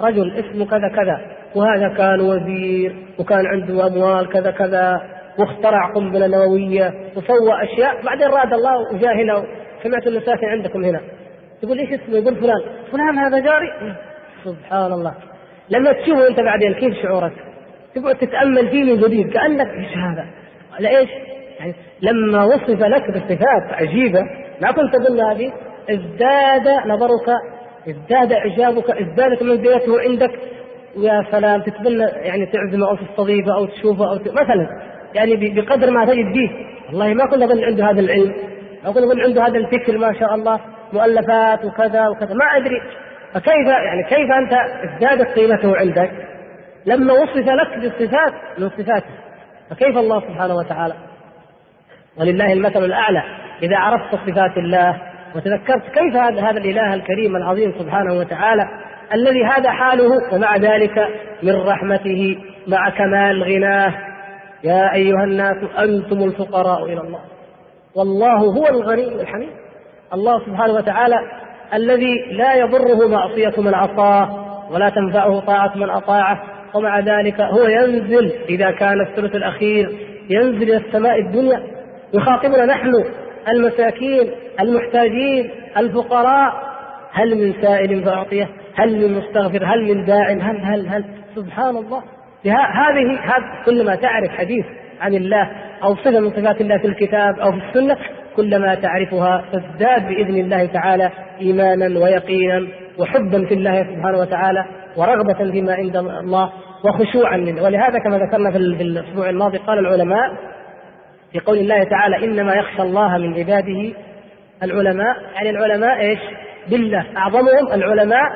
رجل 0.00 0.32
اسمه 0.32 0.66
كذا 0.66 0.88
كذا 0.88 1.20
وهذا 1.54 1.88
كان 1.88 2.20
وزير 2.20 2.96
وكان 3.18 3.46
عنده 3.46 3.86
أموال 3.86 4.28
كذا 4.28 4.50
كذا 4.50 5.00
واخترع 5.38 5.92
قنبلة 5.94 6.26
نووية 6.26 6.94
وسوى 7.16 7.62
أشياء. 7.62 8.02
بعدين 8.02 8.28
راد 8.28 8.52
الله 8.52 8.94
وجاء 8.94 9.14
هنا 9.22 9.44
سمعت 9.82 10.06
انه 10.06 10.20
ساكن 10.20 10.46
عندكم 10.46 10.84
هنا. 10.84 11.00
يقول 11.62 11.78
إيش 11.78 11.92
اسمه؟ 11.92 12.16
يقول 12.16 12.36
فلان. 12.36 12.60
فلان 12.92 13.18
هذا 13.18 13.38
جاري. 13.38 13.96
سبحان 14.44 14.92
الله. 14.92 15.14
لما 15.70 15.92
تشوفه 15.92 16.28
انت 16.28 16.40
بعدين 16.40 16.74
كيف 16.74 17.02
شعورك؟ 17.02 17.32
تقعد 17.94 18.14
تتأمل 18.14 18.68
فيه 18.68 18.84
من 18.84 19.00
جديد 19.00 19.32
كأنك 19.32 19.68
إيش 19.68 19.96
هذا؟ 19.96 20.26
على 20.78 20.98
إيش؟ 20.98 21.10
يعني 21.60 21.74
لما 22.02 22.44
وصف 22.44 22.82
لك 22.82 23.10
بصفات 23.10 23.72
عجيبة 23.72 24.20
ما 24.62 24.72
كنت 24.72 24.96
تظن 24.96 25.20
هذه 25.20 25.52
ازداد 25.90 26.68
نظرك 26.86 27.28
ازداد 27.88 28.32
إعجابك 28.32 28.90
ازدادت 28.90 29.42
منزلته 29.42 30.00
عندك 30.00 30.30
ويا 30.96 31.24
سلام 31.30 31.62
تتمنى 31.62 32.04
يعني 32.04 32.46
تعزمه 32.46 32.88
أو 32.88 32.96
تستضيفه 32.96 33.54
أو 33.54 33.66
تشوفه 33.66 34.10
أو 34.10 34.16
ت... 34.16 34.28
مثلا 34.28 34.68
يعني 35.14 35.60
بقدر 35.60 35.90
ما 35.90 36.04
تجد 36.04 36.32
فيه 36.32 36.50
والله 36.88 37.14
ما 37.14 37.26
كنا 37.26 37.46
نظن 37.46 37.64
عنده 37.64 37.90
هذا 37.90 38.00
العلم 38.00 38.34
ما 38.84 38.92
كنا 38.92 39.06
نظن 39.06 39.20
عنده 39.20 39.46
هذا 39.46 39.58
الفكر 39.58 39.98
ما 39.98 40.12
شاء 40.20 40.34
الله 40.34 40.60
مؤلفات 40.92 41.64
وكذا 41.64 42.08
وكذا 42.08 42.34
ما 42.34 42.44
أدري 42.56 42.82
فكيف 43.34 43.66
يعني 43.66 44.04
كيف 44.08 44.32
أنت 44.32 44.52
ازدادت 44.84 45.38
قيمته 45.38 45.76
عندك؟ 45.76 46.10
لما 46.86 47.12
وصف 47.12 47.36
لك 47.36 47.78
بالصفات 47.78 48.32
من 48.58 48.68
صفاته 48.68 49.14
فكيف 49.70 49.98
الله 49.98 50.20
سبحانه 50.20 50.54
وتعالى؟ 50.54 50.94
ولله 52.18 52.52
المثل 52.52 52.84
الأعلى. 52.84 53.22
إذا 53.62 53.76
عرفت 53.76 54.14
صفات 54.14 54.56
الله 54.56 55.02
وتذكرت 55.34 55.82
كيف 55.82 56.16
هذا 56.16 56.40
هذا 56.40 56.58
الإله 56.58 56.94
الكريم 56.94 57.36
العظيم 57.36 57.74
سبحانه 57.78 58.14
وتعالى 58.14 58.62
الذي 59.14 59.44
هذا 59.44 59.70
حاله 59.70 60.34
ومع 60.34 60.56
ذلك 60.56 61.08
من 61.42 61.56
رحمته 61.56 62.38
مع 62.68 62.90
كمال 62.90 63.42
غناه. 63.42 63.94
يا 64.64 64.94
أيها 64.94 65.24
الناس 65.24 65.56
أنتم 65.78 66.22
الفقراء 66.22 66.84
إلى 66.84 67.00
الله. 67.00 67.20
والله 67.94 68.36
هو 68.36 68.66
الغني 68.68 69.20
الحميد. 69.20 69.52
الله 70.14 70.46
سبحانه 70.46 70.72
وتعالى 70.72 71.16
الذي 71.74 72.14
لا 72.32 72.54
يضره 72.54 73.08
معصية 73.08 73.52
من 73.58 73.74
عصاه 73.74 74.46
ولا 74.70 74.88
تنفعه 74.88 75.40
طاعة 75.40 75.76
من 75.76 75.90
أطاعه 75.90 76.42
ومع 76.74 77.00
ذلك 77.00 77.40
هو 77.40 77.66
ينزل 77.66 78.32
إذا 78.48 78.70
كان 78.70 79.00
الثلث 79.00 79.34
الأخير 79.34 79.90
ينزل 80.30 80.62
إلى 80.62 80.76
السماء 80.76 81.18
الدنيا. 81.18 81.62
يخاطبنا 82.14 82.64
نحن 82.64 83.04
المساكين 83.48 84.30
المحتاجين 84.60 85.50
الفقراء. 85.76 86.70
هل 87.12 87.34
من 87.34 87.54
سائل 87.62 88.04
فأعطيه 88.04 88.48
هل 88.74 88.96
من 88.96 89.18
مستغفر؟ 89.18 89.64
هل 89.64 89.94
من 89.94 90.04
داع؟ 90.04 90.32
هل 90.32 90.60
هل 90.60 90.88
هل؟ 90.88 91.04
سبحان 91.36 91.76
الله. 91.76 92.02
هذه 92.46 93.18
كل 93.66 93.84
ما 93.84 93.94
تعرف 93.94 94.30
حديث 94.30 94.64
عن 95.00 95.14
الله 95.14 95.50
أو 95.82 95.96
صفة 95.96 96.20
من 96.20 96.30
صفات 96.30 96.60
الله 96.60 96.78
في 96.78 96.86
الكتاب 96.86 97.38
أو 97.38 97.52
في 97.52 97.58
السنة 97.68 97.96
كلما 98.36 98.74
تعرفها 98.74 99.44
تزداد 99.52 100.08
بإذن 100.08 100.36
الله 100.36 100.66
تعالى 100.66 101.10
إيمانا 101.40 102.00
ويقينا 102.00 102.66
وحبا 102.98 103.44
في 103.44 103.54
الله 103.54 103.82
سبحانه 103.82 104.18
وتعالى 104.18 104.64
ورغبة 104.96 105.50
فيما 105.52 105.74
عند 105.74 105.96
الله 105.96 106.52
وخشوعا 106.84 107.36
منه 107.36 107.62
ولهذا 107.62 107.98
كما 107.98 108.18
ذكرنا 108.18 108.50
في 108.50 108.82
الأسبوع 108.82 109.30
الماضي 109.30 109.58
قال 109.58 109.78
العلماء 109.78 110.32
في 111.32 111.38
قول 111.38 111.58
الله 111.58 111.84
تعالى 111.84 112.24
إنما 112.24 112.54
يخشى 112.54 112.82
الله 112.82 113.18
من 113.18 113.34
عباده 113.34 113.92
العلماء 114.62 115.16
يعني 115.34 115.50
العلماء 115.50 116.00
إيش؟ 116.00 116.18
بالله 116.70 117.06
أعظمهم 117.16 117.72
العلماء 117.72 118.32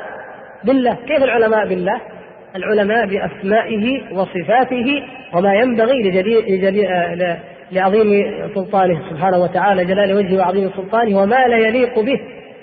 بالله 0.65 0.95
كيف 0.95 1.25
العلماء 1.25 1.69
بالله؟ 1.69 2.01
العلماء 2.57 3.07
بأسمائه 3.07 4.15
وصفاته 4.15 5.03
وما 5.35 5.55
ينبغي 5.55 6.03
لجليل 6.03 6.45
لعظيم 7.73 8.33
سلطانه 8.55 9.11
سبحانه 9.11 9.39
وتعالى 9.39 9.85
جلال 9.85 10.17
وجهه 10.17 10.39
وعظيم 10.39 10.71
سلطانه 10.77 11.19
وما 11.19 11.47
لا 11.47 11.57
يليق 11.57 12.01
به. 12.01 12.21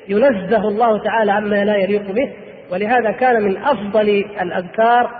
ينزه 0.10 0.68
الله 0.68 1.04
تعالى 1.04 1.32
عما 1.32 1.66
لا 1.66 1.76
يليق 1.76 2.12
به. 2.12 2.34
ولهذا 2.72 3.12
كان 3.12 3.44
من 3.44 3.58
أفضل 3.58 4.26
الأذكار 4.42 5.12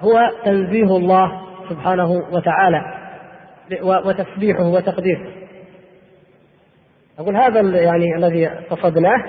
هو 0.00 0.30
تنزيه 0.44 0.96
الله 0.96 1.32
سبحانه 1.70 2.10
وتعالى 2.32 2.82
وتسبيحه 3.82 4.64
وتقديسه 4.64 5.32
أقول 7.18 7.36
هذا 7.36 7.60
يعني 7.60 8.16
الذي 8.16 8.46
قصدناه. 8.46 9.24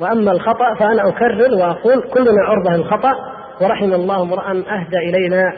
وأما 0.00 0.32
الخطأ 0.32 0.74
فأنا 0.74 1.08
أكرر 1.08 1.54
وأقول 1.54 2.02
كلنا 2.02 2.42
عرضة 2.44 2.76
للخطأ 2.76 3.12
ورحم 3.60 3.92
الله 3.92 4.22
امرأ 4.22 4.50
أهدى 4.50 4.98
إلينا 4.98 5.52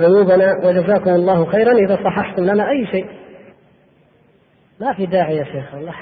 عيوبنا 0.00 0.56
وجزاكم 0.64 1.10
الله 1.10 1.44
خيرا 1.44 1.72
إذا 1.72 1.98
صححتم 2.04 2.44
لنا 2.44 2.70
أي 2.70 2.86
شيء. 2.86 3.06
ما 4.80 4.92
في 4.92 5.06
داعي 5.06 5.36
يا 5.36 5.44
شيخ 5.44 5.74
الله 5.74 5.94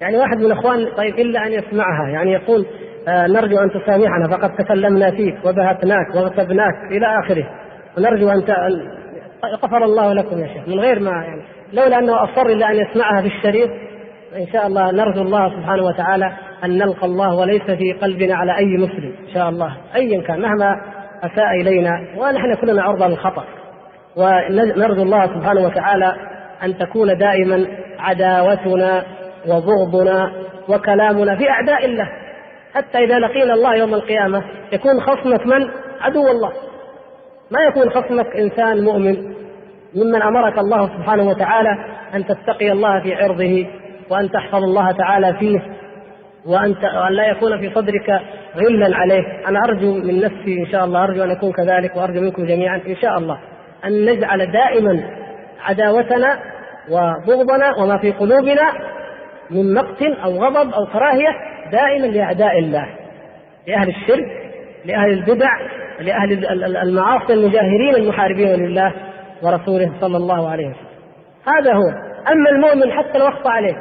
يعني 0.00 0.16
واحد 0.16 0.36
من 0.38 0.44
الاخوان 0.46 0.86
طيب 0.96 1.18
إلا 1.18 1.46
أن 1.46 1.52
يسمعها 1.52 2.08
يعني 2.08 2.32
يقول 2.32 2.66
آه 3.08 3.26
نرجو 3.26 3.58
أن 3.58 3.70
تسامحنا 3.70 4.28
فقد 4.30 4.56
تكلمنا 4.56 5.10
فيك 5.10 5.34
وبهتناك 5.44 6.14
واغتبناك 6.14 6.74
إلى 6.90 7.06
آخره. 7.24 7.50
ونرجو 7.98 8.30
أن 8.30 8.42
غفر 9.62 9.84
الله 9.84 10.12
لكم 10.12 10.38
يا 10.38 10.46
شيخ 10.46 10.68
من 10.68 10.80
غير 10.80 11.00
ما 11.00 11.10
يعني 11.10 11.42
لولا 11.72 11.98
أنه 11.98 12.24
أصر 12.24 12.46
إلا 12.46 12.70
أن 12.70 12.76
يسمعها 12.76 13.22
في 13.22 13.26
الشريط 13.26 13.70
إن 14.36 14.46
شاء 14.52 14.66
الله 14.66 14.90
نرجو 14.90 15.22
الله 15.22 15.48
سبحانه 15.48 15.82
وتعالى 15.82 16.32
أن 16.64 16.78
نلقى 16.78 17.06
الله 17.06 17.34
وليس 17.34 17.62
في 17.62 17.92
قلبنا 17.92 18.34
على 18.34 18.56
أي 18.56 18.76
مسلم 18.76 19.14
إن 19.28 19.34
شاء 19.34 19.48
الله 19.48 19.76
ايا 19.94 20.22
كان 20.22 20.40
مهما 20.40 20.80
أساء 21.22 21.60
إلينا 21.60 22.06
ونحن 22.16 22.54
كلنا 22.54 22.82
عرضة 22.82 23.06
للخطأ. 23.06 23.44
ونرجو 24.16 25.02
الله 25.02 25.26
سبحانه 25.26 25.60
وتعالى 25.60 26.16
أن 26.62 26.78
تكون 26.78 27.18
دائما 27.18 27.66
عداوتنا 27.98 29.04
وبغضنا 29.48 30.32
وكلامنا 30.68 31.36
في 31.36 31.50
أعداء 31.50 31.84
الله. 31.84 32.08
حتى 32.74 32.98
إذا 32.98 33.18
لقينا 33.18 33.54
الله 33.54 33.74
يوم 33.76 33.94
القيامة 33.94 34.42
يكون 34.72 35.00
خصمك 35.00 35.46
من؟ 35.46 35.68
عدو 36.00 36.30
الله. 36.30 36.52
ما 37.50 37.60
يكون 37.60 37.90
خصمك 37.90 38.26
إنسان 38.36 38.84
مؤمن 38.84 39.16
ممن 39.94 40.22
أمرك 40.22 40.58
الله 40.58 40.86
سبحانه 40.86 41.22
وتعالى 41.22 41.84
أن 42.14 42.26
تتقي 42.26 42.72
الله 42.72 43.00
في 43.00 43.14
عرضه 43.14 43.66
وأن 44.10 44.30
تحفظ 44.30 44.62
الله 44.62 44.92
تعالى 44.92 45.34
فيه. 45.34 45.60
وأن 46.46 46.74
وأن 46.96 47.12
لا 47.12 47.26
يكون 47.26 47.58
في 47.58 47.74
صدرك 47.74 48.20
غلا 48.56 48.96
عليه. 48.96 49.48
أنا 49.48 49.58
أرجو 49.68 49.94
من 49.94 50.20
نفسي 50.20 50.60
إن 50.60 50.66
شاء 50.72 50.84
الله 50.84 51.04
أرجو 51.04 51.24
أن 51.24 51.30
أكون 51.30 51.52
كذلك 51.52 51.96
وأرجو 51.96 52.20
منكم 52.20 52.46
جميعا 52.46 52.80
إن 52.86 52.96
شاء 52.96 53.18
الله 53.18 53.38
أن 53.84 54.04
نجعل 54.04 54.52
دائما 54.52 55.02
عداوتنا 55.60 56.38
وبغضنا 56.90 57.76
وما 57.78 57.98
في 57.98 58.12
قلوبنا 58.12 58.72
من 59.50 59.74
مقت 59.74 60.02
أو 60.02 60.44
غضب 60.44 60.72
أو 60.72 60.86
كراهية 60.86 61.28
دائما 61.72 62.06
لأعداء 62.06 62.58
الله 62.58 62.86
لأهل 63.68 63.88
الشرك 63.88 64.26
لأهل 64.84 65.10
البدع 65.12 65.50
لأهل 66.00 66.46
المعاصي 66.76 67.32
المجاهرين 67.32 67.94
المحاربين 67.94 68.48
لله 68.48 68.92
ورسوله 69.42 69.92
صلى 70.00 70.16
الله 70.16 70.48
عليه 70.50 70.66
وسلم. 70.66 70.86
هذا 71.46 71.72
هو. 71.74 71.88
أما 72.32 72.50
المؤمن 72.50 72.92
حتى 72.92 73.18
لو 73.18 73.28
أخطأ 73.28 73.50
عليه 73.50 73.76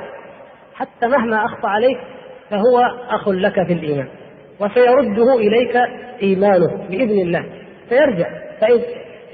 حتى 0.76 1.08
مهما 1.08 1.46
أخطأ 1.46 1.68
عليك 1.68 1.98
فهو 2.52 2.80
أخ 3.10 3.30
لك 3.30 3.64
في 3.64 3.74
الإيمان. 3.74 4.08
وسيرده 4.60 5.36
إليك 5.36 5.78
إيمانه 6.22 6.88
بإذن 6.90 7.20
الله. 7.20 7.46
فيرجع. 7.90 8.30
فان 8.62 8.80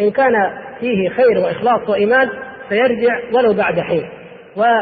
إن 0.01 0.11
كان 0.11 0.33
فيه 0.79 1.09
خير 1.09 1.37
وإخلاص 1.37 1.89
وإيمان 1.89 2.29
سيرجع 2.69 3.19
ولو 3.33 3.53
بعد 3.53 3.79
حين. 3.79 4.09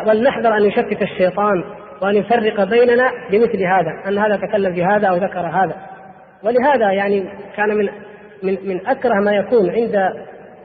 ولنحذر 0.08 0.58
أن 0.58 0.64
يشتت 0.64 1.02
الشيطان 1.02 1.64
وأن 2.02 2.16
يفرق 2.16 2.64
بيننا 2.64 3.12
بمثل 3.32 3.64
هذا 3.64 4.08
أن 4.08 4.18
هذا 4.18 4.36
تكلم 4.36 4.76
بهذا 4.76 5.08
أو 5.08 5.16
ذكر 5.16 5.40
هذا. 5.40 5.76
ولهذا 6.44 6.92
يعني 6.92 7.24
كان 7.56 7.78
من 7.78 7.90
من 8.44 8.58
من 8.66 8.88
أكره 8.88 9.14
ما 9.26 9.32
يكون 9.32 9.70
عند 9.70 10.14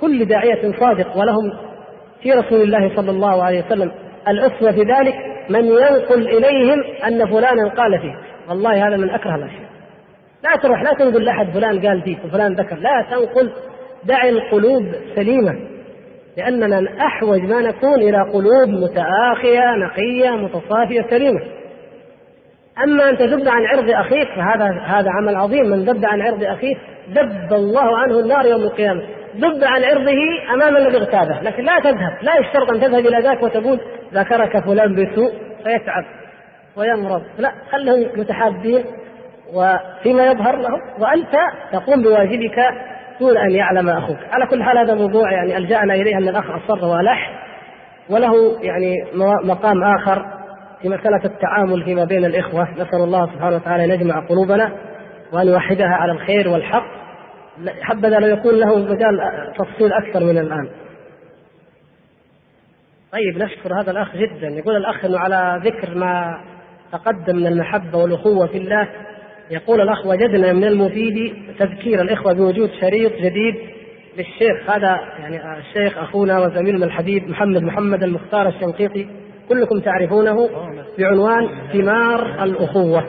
كل 0.01 0.25
داعية 0.25 0.73
صادق 0.81 1.17
ولهم 1.17 1.53
في 2.23 2.33
رسول 2.33 2.63
الله 2.63 2.97
صلى 2.97 3.11
الله 3.11 3.45
عليه 3.45 3.65
وسلم 3.67 3.93
الاسوه 4.29 4.73
في 4.73 4.83
ذلك 4.83 5.15
من 5.51 5.65
ينقل 5.65 6.29
إليهم 6.29 6.85
أن 7.07 7.27
فلانا 7.27 7.69
قال 7.69 8.01
فيه 8.01 8.15
والله 8.49 8.89
هذا 8.89 8.97
من 8.97 9.11
أكره 9.11 9.35
الأشياء. 9.35 9.71
لا 10.45 10.51
تروح 10.63 10.83
لا 10.83 10.93
تنقل 10.93 11.25
لأحد 11.25 11.51
فلان 11.51 11.87
قال 11.87 12.03
فيك 12.03 12.19
وفلان 12.25 12.55
ذكر 12.55 12.77
لا 12.77 13.07
تنقل. 13.11 13.51
دع 14.05 14.29
القلوب 14.29 14.87
سليمه 15.15 15.55
لأننا 16.37 17.07
احوج 17.07 17.41
ما 17.41 17.61
نكون 17.61 17.95
إلى 17.95 18.19
قلوب 18.19 18.69
متآخية 18.69 19.75
نقية 19.77 20.31
متصافية 20.31 21.03
سليمة. 21.11 21.41
أما 22.85 23.11
أن 23.11 23.17
تذب 23.17 23.49
عن 23.49 23.67
عرض 23.67 23.91
أخيك 23.91 24.29
فهذا 24.29 24.81
هذا 24.85 25.11
عمل 25.11 25.37
عظيم. 25.37 25.67
من 25.67 25.85
ذب 25.85 26.05
عن 26.05 26.21
عرض 26.21 26.45
أخيه 26.45 26.77
ذب 27.11 27.53
الله 27.53 27.99
عنه 27.99 28.21
النار 28.21 28.47
يوم 28.47 28.63
القيامة. 28.63 29.03
ذب 29.37 29.65
عن 29.65 29.85
عرضه 29.85 30.19
أمام 30.55 30.77
الذي 30.77 30.97
اغتابه 30.97 31.41
لكن 31.43 31.65
لا 31.65 31.81
تذهب 31.81 32.19
لا 32.23 32.33
يشترط 32.41 32.71
أن 32.71 32.81
تذهب 32.81 33.07
إلى 33.07 33.19
ذاك 33.23 33.43
وتقول 33.43 33.81
ذكرك 34.15 34.65
فلان 34.65 34.95
بسوء 34.95 35.33
فيتعب 35.65 36.05
ويمرض. 36.77 37.23
لا 37.39 37.53
خلهم 37.73 38.09
متحابين 38.17 38.85
وفيما 39.55 40.27
يظهر 40.27 40.57
لهم 40.57 40.81
وأنت 40.99 41.37
تقوم 41.73 42.03
بواجبك 42.03 42.59
دون 43.21 43.37
أن 43.37 43.51
يعلم 43.51 43.89
أخوك. 43.89 44.19
على 44.33 44.47
كل 44.47 44.63
حال 44.63 44.79
هذا 44.79 44.95
موضوع 44.95 45.33
يعني 45.33 45.57
ألجأنا 45.57 45.95
إليه 45.95 46.17
أن 46.17 46.29
الأخ 46.29 46.45
أصر 46.51 46.85
وألح 46.85 47.31
وله 48.11 48.63
يعني 48.63 49.05
مقام 49.45 49.85
آخر 49.85 50.27
في 50.83 50.89
مسألة 50.89 51.25
التعامل 51.25 51.85
فيما 51.85 52.05
بين 52.05 52.25
الإخوة. 52.25 52.69
نسأل 52.71 53.01
الله 53.01 53.27
سبحانه 53.27 53.57
وتعالى 53.57 53.85
أن 53.85 53.91
يجمع 53.91 54.27
قلوبنا 54.29 54.73
وأن 55.33 55.47
يوحدها 55.47 55.95
على 55.95 56.13
الخير 56.13 56.49
والحق. 56.49 57.00
حبذا 57.81 58.19
لو 58.19 58.27
يكون 58.29 58.55
له 58.55 58.79
مجال 58.79 59.21
تفصيل 59.59 59.93
أكثر 59.93 60.25
من 60.25 60.39
الآن. 60.39 60.69
طيب 63.13 63.43
نشكر 63.43 63.81
هذا 63.81 63.91
الأخ 63.91 64.17
جدا. 64.17 64.49
يقول 64.49 64.77
الأخ 64.77 65.05
إنه 65.05 65.19
على 65.19 65.61
ذكر 65.65 65.95
ما 65.95 66.41
تقدم 66.93 67.37
من 67.37 67.47
المحبة 67.47 67.99
والأخوة 67.99 68.47
في 68.47 68.59
الله 68.59 68.89
يقول 69.51 69.81
الأخ 69.81 70.07
وجدنا 70.07 70.53
من 70.53 70.65
المفيد 70.65 71.33
تذكير 71.59 72.03
الإخوة 72.03 72.33
بوجود 72.33 72.71
شريط 72.81 73.13
جديد 73.13 73.55
للشيخ. 74.19 74.71
هذا 74.71 75.01
يعني 75.19 75.59
الشيخ 75.59 75.99
أخونا 75.99 76.39
وزميلنا 76.39 76.87
الحبيب 76.87 77.31
محمد 77.31 77.63
محمد 77.63 78.03
المختار 78.03 78.49
الشنقيطي 78.49 79.07
كلكم 79.49 79.81
تعرفونه 79.81 80.49
بعنوان 80.99 81.49
ثمار 81.73 82.45
الأخوة. 82.45 83.05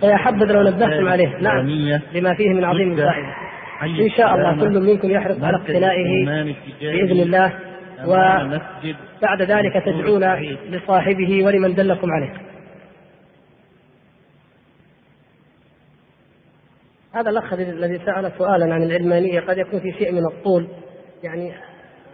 فيا 0.00 0.16
حبذا 0.16 0.52
لو 0.52 0.62
نبهتم 0.62 1.08
عليه. 1.08 1.36
نعم 1.40 1.66
لما 2.14 2.34
فيه 2.34 2.48
من 2.48 2.64
عظيم 2.64 2.92
الفائدة. 2.92 3.45
إن 3.82 4.10
شاء 4.10 4.34
الله 4.34 4.60
كل 4.60 4.80
منكم 4.80 5.10
يحرص 5.10 5.42
على 5.42 5.56
اقتنائه 5.56 6.24
بإذن 6.80 7.20
الله 7.20 7.52
وبعد 8.06 9.42
ذلك 9.42 9.82
تدعون 9.84 10.34
لصاحبه 10.70 11.44
ولمن 11.44 11.74
دلكم 11.74 12.10
عليه. 12.10 12.32
هذا 17.14 17.30
الأخ 17.30 17.52
الذي 17.52 17.98
سأل 17.98 18.32
سؤالا 18.38 18.74
عن 18.74 18.82
العلمانية 18.82 19.40
قد 19.40 19.58
يكون 19.58 19.80
في 19.80 19.92
شيء 19.92 20.12
من 20.12 20.26
الطول. 20.26 20.68
يعني 21.22 21.52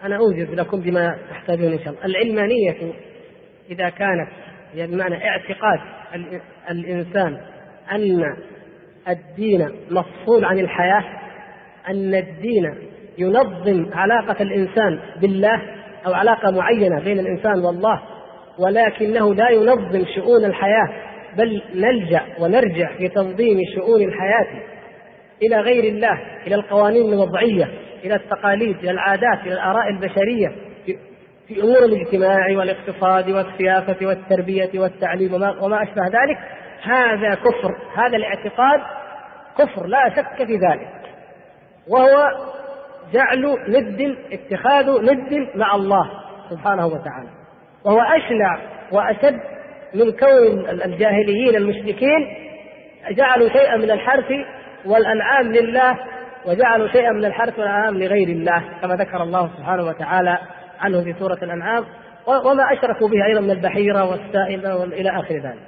أنا 0.05 0.17
اوجز 0.17 0.51
لكم 0.51 0.81
بما 0.81 1.19
تحتاجون 1.31 1.73
إن 1.73 1.79
شاء 1.79 1.89
الله. 1.89 2.05
العلمانية 2.05 2.93
إذا 3.71 3.89
كانت 3.89 4.29
يعني 4.75 4.93
بمعنى 4.93 5.29
اعتقاد 5.29 5.81
الإنسان 6.71 7.41
أن 7.93 8.37
الدين 9.09 9.69
مفصول 9.91 10.45
عن 10.45 10.59
الحياة 10.59 11.22
أن 11.89 12.15
الدين 12.15 12.75
ينظم 13.19 13.87
علاقة 13.95 14.43
الإنسان 14.43 14.99
بالله 15.21 15.63
أو 16.07 16.13
علاقة 16.13 16.51
معينة 16.51 17.01
بين 17.01 17.19
الإنسان 17.19 17.65
والله 17.65 18.03
ولكنه 18.59 19.35
لا 19.35 19.51
ينظم 19.51 20.05
شؤون 20.15 20.45
الحياة 20.45 20.89
بل 21.37 21.63
نلجأ 21.75 22.23
ونرجع 22.39 22.97
في 22.99 23.09
تنظيم 23.09 23.59
شؤون 23.75 24.03
الحياة 24.03 24.63
إلى 25.43 25.57
غير 25.57 25.85
الله 25.85 26.21
إلى 26.47 26.55
القوانين 26.55 27.13
الوضعية 27.13 27.69
إلى 28.05 28.15
التقاليد 28.15 28.77
إلى 28.79 28.91
العادات 28.91 29.41
إلى 29.47 29.55
الآراء 29.55 29.89
البشرية. 29.89 30.53
في, 31.49 31.63
أمور 31.63 31.85
الاجتماع 31.85 32.57
والاقتصاد 32.57 33.31
والسياسة 33.31 34.07
والتربية 34.07 34.71
والتعليم 34.75 35.35
وما, 35.35 35.63
وما 35.63 35.83
أشبه 35.83 36.03
ذلك 36.07 36.39
هذا 36.83 37.35
كفر 37.35 37.77
هذا 37.97 38.17
الاعتقاد 38.17 38.81
كفر 39.59 39.87
لا 39.87 40.09
شك 40.17 40.47
في 40.47 40.57
ذلك. 40.57 41.02
وهو 41.89 42.31
جعل 43.13 43.57
ند 43.69 44.17
اتخاذ 44.33 45.03
ند 45.03 45.49
مع 45.55 45.75
الله 45.75 46.11
سبحانه 46.51 46.87
وتعالى. 46.87 47.29
وهو 47.85 48.01
أشنع 48.01 48.59
وأشد 48.93 49.41
من 49.95 50.13
كون 50.13 50.69
الجاهليين 50.69 51.57
المشركين 51.57 52.37
جعلوا 53.11 53.49
شيئا 53.49 53.77
من 53.77 53.91
الحرث 53.91 54.33
والأنعام 54.85 55.53
لله 55.53 55.97
وجعلوا 56.47 56.89
شيئا 56.89 57.13
من 57.13 57.25
الحرث 57.25 57.59
والأنعام 57.59 57.99
لغير 57.99 58.29
الله 58.29 58.63
كما 58.83 58.97
ذكر 58.97 59.23
الله 59.23 59.51
سبحانه 59.57 59.83
وتعالى 59.83 60.39
عنه 60.81 61.05
في 61.05 61.15
سورة 61.19 61.39
الأنعام. 61.43 61.85
وما 62.27 62.73
أشركوا 62.73 63.09
به 63.09 63.27
أيضا 63.27 63.41
من 63.41 63.51
البحيرة 63.51 64.11
والسائمة 64.11 64.85
إلى 64.85 65.11
آخر 65.11 65.35
ذلك. 65.35 65.63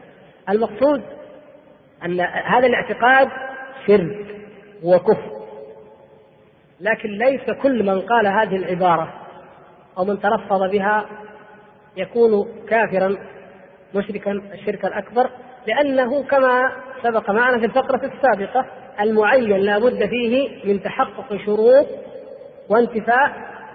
المقصود 0.49 1.03
أن 2.05 2.21
هذا 2.21 2.67
الاعتقاد 2.67 3.29
شرك 3.87 4.27
وكفر. 4.85 5.44
لكن 6.81 7.09
ليس 7.09 7.51
كل 7.63 7.83
من 7.87 8.01
قال 8.01 8.27
هذه 8.27 8.57
العبارة 8.57 9.13
أو 9.99 10.05
من 10.05 10.21
تلفظ 10.21 10.63
بها 10.73 11.05
يكون 11.97 12.49
كافرا 12.69 13.17
مشركا 13.95 14.33
الشرك 14.33 14.85
الأكبر 14.85 15.31
لأنه 15.67 16.23
كما 16.23 16.73
سبق 17.03 17.31
معنا 17.31 17.59
في 17.59 17.65
الفقرة 17.65 18.11
السابقة 18.15 18.67
المعين 19.01 19.57
لا 19.57 19.79
بد 19.79 20.07
فيه 20.07 20.49
من 20.65 20.83
تحقق 20.83 21.37
شروط 21.47 21.87
وانتفاء 22.69 23.33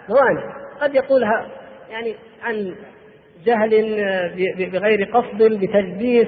موانع. 0.10 0.54
قد 0.82 0.96
يقولها 0.96 1.48
يعني 1.90 2.16
عن 2.44 2.76
جهل 3.46 3.70
بغير 4.72 5.10
قصد 5.14 5.44
بتلبيس 5.44 6.28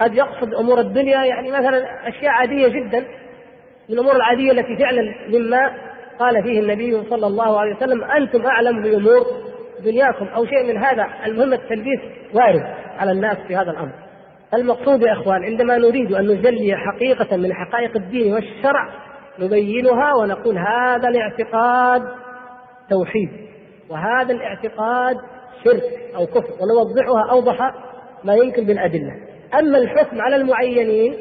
قد 0.00 0.14
يقصد 0.14 0.54
أمور 0.54 0.80
الدنيا 0.80 1.24
يعني 1.24 1.50
مثلا 1.50 2.08
أشياء 2.08 2.30
عادية 2.32 2.68
جدا 2.68 2.98
من 3.88 3.94
الأمور 3.94 4.16
العادية 4.16 4.52
التي 4.52 4.76
فعلا 4.76 5.14
مما 5.28 5.72
قال 6.18 6.42
فيه 6.42 6.60
النبي 6.60 7.02
صلى 7.10 7.26
الله 7.26 7.60
عليه 7.60 7.76
وسلم 7.76 8.04
أنتم 8.04 8.46
أعلم 8.46 8.82
بأمور 8.82 9.26
دنياكم 9.84 10.26
أو 10.26 10.44
شيء 10.46 10.66
من 10.66 10.76
هذا. 10.76 11.06
المهم 11.26 11.52
التلبيس 11.52 12.00
وارد 12.34 12.62
على 12.98 13.12
الناس 13.12 13.36
في 13.48 13.56
هذا 13.56 13.70
الأمر. 13.70 13.92
المقصود 14.54 15.02
يا 15.02 15.12
إخوان 15.12 15.44
عندما 15.44 15.78
نريد 15.78 16.12
أن 16.12 16.26
نجلي 16.26 16.76
حقيقة 16.76 17.36
من 17.36 17.52
حقائق 17.54 17.96
الدين 17.96 18.34
والشرع 18.34 18.88
نبينها 19.38 20.14
ونقول 20.14 20.58
هذا 20.58 21.08
الاعتقاد 21.08 22.02
توحيد 22.90 23.30
وهذا 23.90 24.32
الاعتقاد 24.32 25.16
شرك 25.64 25.82
أو 26.16 26.26
كفر 26.26 26.52
ونوضحها 26.60 27.30
أوضح 27.30 27.74
ما 28.24 28.34
يمكن 28.34 28.64
بالأدلة. 28.64 29.12
أما 29.58 29.78
الحكم 29.78 30.20
على 30.20 30.36
المعينين 30.36 31.14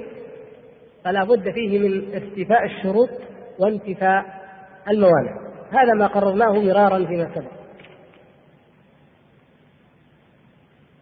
فلا 1.05 1.23
بد 1.23 1.49
فيه 1.49 1.79
من 1.79 2.13
استيفاء 2.13 2.65
الشروط 2.65 3.09
وانتفاء 3.59 4.25
الموانع. 4.87 5.37
هذا 5.71 5.93
ما 5.93 6.07
قررناه 6.07 6.53
مرارا 6.53 7.05
فيما 7.05 7.29
سبق. 7.35 7.51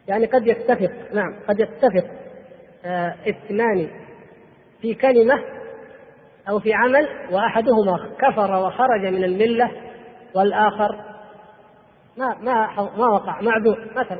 يعني 0.07 0.25
قد 0.25 0.47
يتفق 0.47 0.91
نعم 1.13 1.35
قد 1.47 1.59
يتفق 1.59 2.05
آه 2.85 3.15
اثنان 3.29 3.87
في 4.81 4.93
كلمة 4.93 5.39
أو 6.49 6.59
في 6.59 6.73
عمل 6.73 7.07
وأحدهما 7.31 8.09
كفر 8.19 8.55
وخرج 8.55 9.05
من 9.05 9.23
الملة 9.23 9.71
والآخر 10.35 11.13
ما 12.17 12.35
ما 12.41 12.67
ما 12.97 13.07
وقع 13.07 13.41
معذور 13.41 13.87
مثلا 13.95 14.19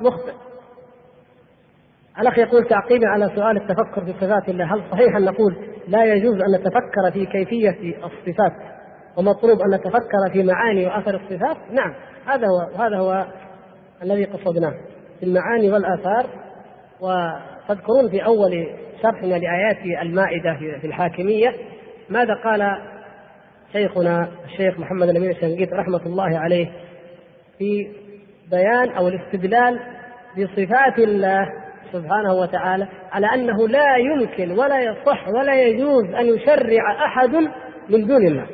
مخطئ. 0.00 0.32
الأخ 2.18 2.38
يقول 2.38 2.68
تعقيبا 2.68 3.08
على 3.08 3.30
سؤال 3.36 3.56
التفكر 3.56 4.04
في 4.04 4.12
صفات 4.12 4.48
الله 4.48 4.74
هل 4.74 4.82
صحيح 4.90 5.16
أن 5.16 5.24
نقول 5.24 5.56
لا 5.88 6.04
يجوز 6.04 6.40
أن 6.42 6.52
نتفكر 6.54 7.10
في 7.12 7.26
كيفية 7.26 7.96
الصفات؟ 8.04 8.73
ومطلوب 9.16 9.60
أن 9.60 9.74
نتفكر 9.74 10.32
في 10.32 10.42
معاني 10.42 10.86
وأثر 10.86 11.14
الصفات؟ 11.14 11.56
نعم 11.70 11.94
هذا 12.26 12.46
هو 12.46 12.82
هذا 12.84 12.96
هو 12.96 13.26
الذي 14.02 14.24
قصدناه. 14.24 14.74
في 15.20 15.26
المعاني 15.26 15.70
والآثار 15.70 16.26
وتذكرون 17.00 18.10
في 18.10 18.24
أول 18.24 18.66
شرحنا 19.02 19.34
لآيات 19.34 20.02
المائدة 20.02 20.56
في 20.80 20.86
الحاكمية 20.86 21.52
ماذا 22.10 22.34
قال 22.44 22.78
شيخنا 23.72 24.28
الشيخ 24.44 24.78
محمد 24.78 25.08
الأمين 25.08 25.30
الشنقيط 25.30 25.72
رحمة 25.72 26.06
الله 26.06 26.38
عليه 26.38 26.70
في 27.58 27.88
بيان 28.50 28.90
أو 28.90 29.08
الاستدلال 29.08 29.80
بصفات 30.38 30.98
الله 30.98 31.48
سبحانه 31.92 32.34
وتعالى 32.34 32.88
على 33.12 33.26
أنه 33.26 33.68
لا 33.68 33.96
يمكن 33.96 34.58
ولا 34.58 34.80
يصح 34.80 35.28
ولا 35.28 35.62
يجوز 35.62 36.04
أن 36.04 36.26
يشرع 36.26 37.06
أحد 37.06 37.34
من 37.88 38.06
دون 38.06 38.26
الله. 38.26 38.46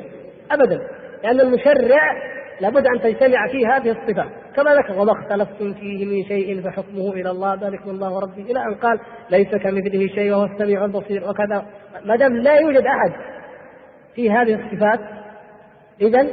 أبدا. 0.53 0.87
لأن 1.23 1.39
المشرع 1.39 2.31
لابد 2.61 2.87
أن 2.87 3.01
تجتمع 3.01 3.47
فيه 3.47 3.77
هذه 3.77 3.91
الصفات. 3.91 4.29
كما 4.55 4.75
ذكر 4.75 4.99
وما 4.99 5.11
اختلفتم 5.11 5.73
فيه 5.73 6.05
من 6.05 6.23
شيء 6.23 6.61
فحكمه 6.61 7.13
إلى 7.13 7.31
الله. 7.31 7.55
ذلك 7.55 7.81
الله 7.87 8.19
ربي. 8.19 8.41
إلى 8.41 8.59
أن 8.59 8.75
قال 8.75 8.99
ليس 9.29 9.47
كمثله 9.47 10.07
شيء 10.07 10.31
وهو 10.31 10.45
السميع 10.45 10.85
البصير. 10.85 11.29
وكذا. 11.29 11.65
ما 12.05 12.15
دام 12.15 12.37
لا 12.37 12.55
يوجد 12.55 12.85
أحد 12.85 13.11
في 14.15 14.31
هذه 14.31 14.53
الصفات 14.53 14.99
إذا 16.01 16.27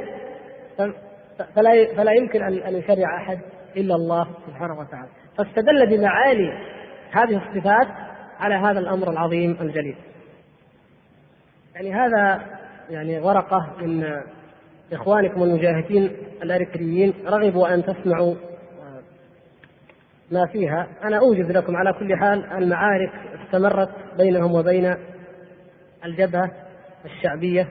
فلا 1.56 1.94
فلا 1.96 2.12
يمكن 2.12 2.42
أن 2.42 2.74
يشرع 2.74 3.16
أحد 3.16 3.38
إلا 3.76 3.94
الله 3.94 4.28
سبحانه 4.46 4.80
وتعالى. 4.80 5.08
فاستدل 5.38 5.86
بمعاني 5.86 6.52
هذه 7.10 7.42
الصفات 7.46 7.88
على 8.40 8.54
هذا 8.54 8.78
الأمر 8.78 9.10
العظيم 9.10 9.56
الجليل. 9.60 9.96
يعني 11.74 11.94
هذا 11.94 12.42
يعني 12.90 13.20
ورقة 13.20 13.72
من 13.80 14.04
إخوانكم 14.92 15.42
المجاهدين 15.42 16.10
الأريتريين 16.42 17.14
رغبوا 17.26 17.74
أن 17.74 17.84
تسمعوا 17.84 18.34
ما 20.30 20.46
فيها. 20.46 20.86
أنا 21.04 21.18
أوجز 21.18 21.50
لكم 21.50 21.76
على 21.76 21.92
كل 21.92 22.16
حال 22.16 22.52
المعارك 22.52 23.10
استمرت 23.44 23.90
بينهم 24.18 24.54
وبين 24.54 24.96
الجبهة 26.04 26.50
الشعبية 27.04 27.68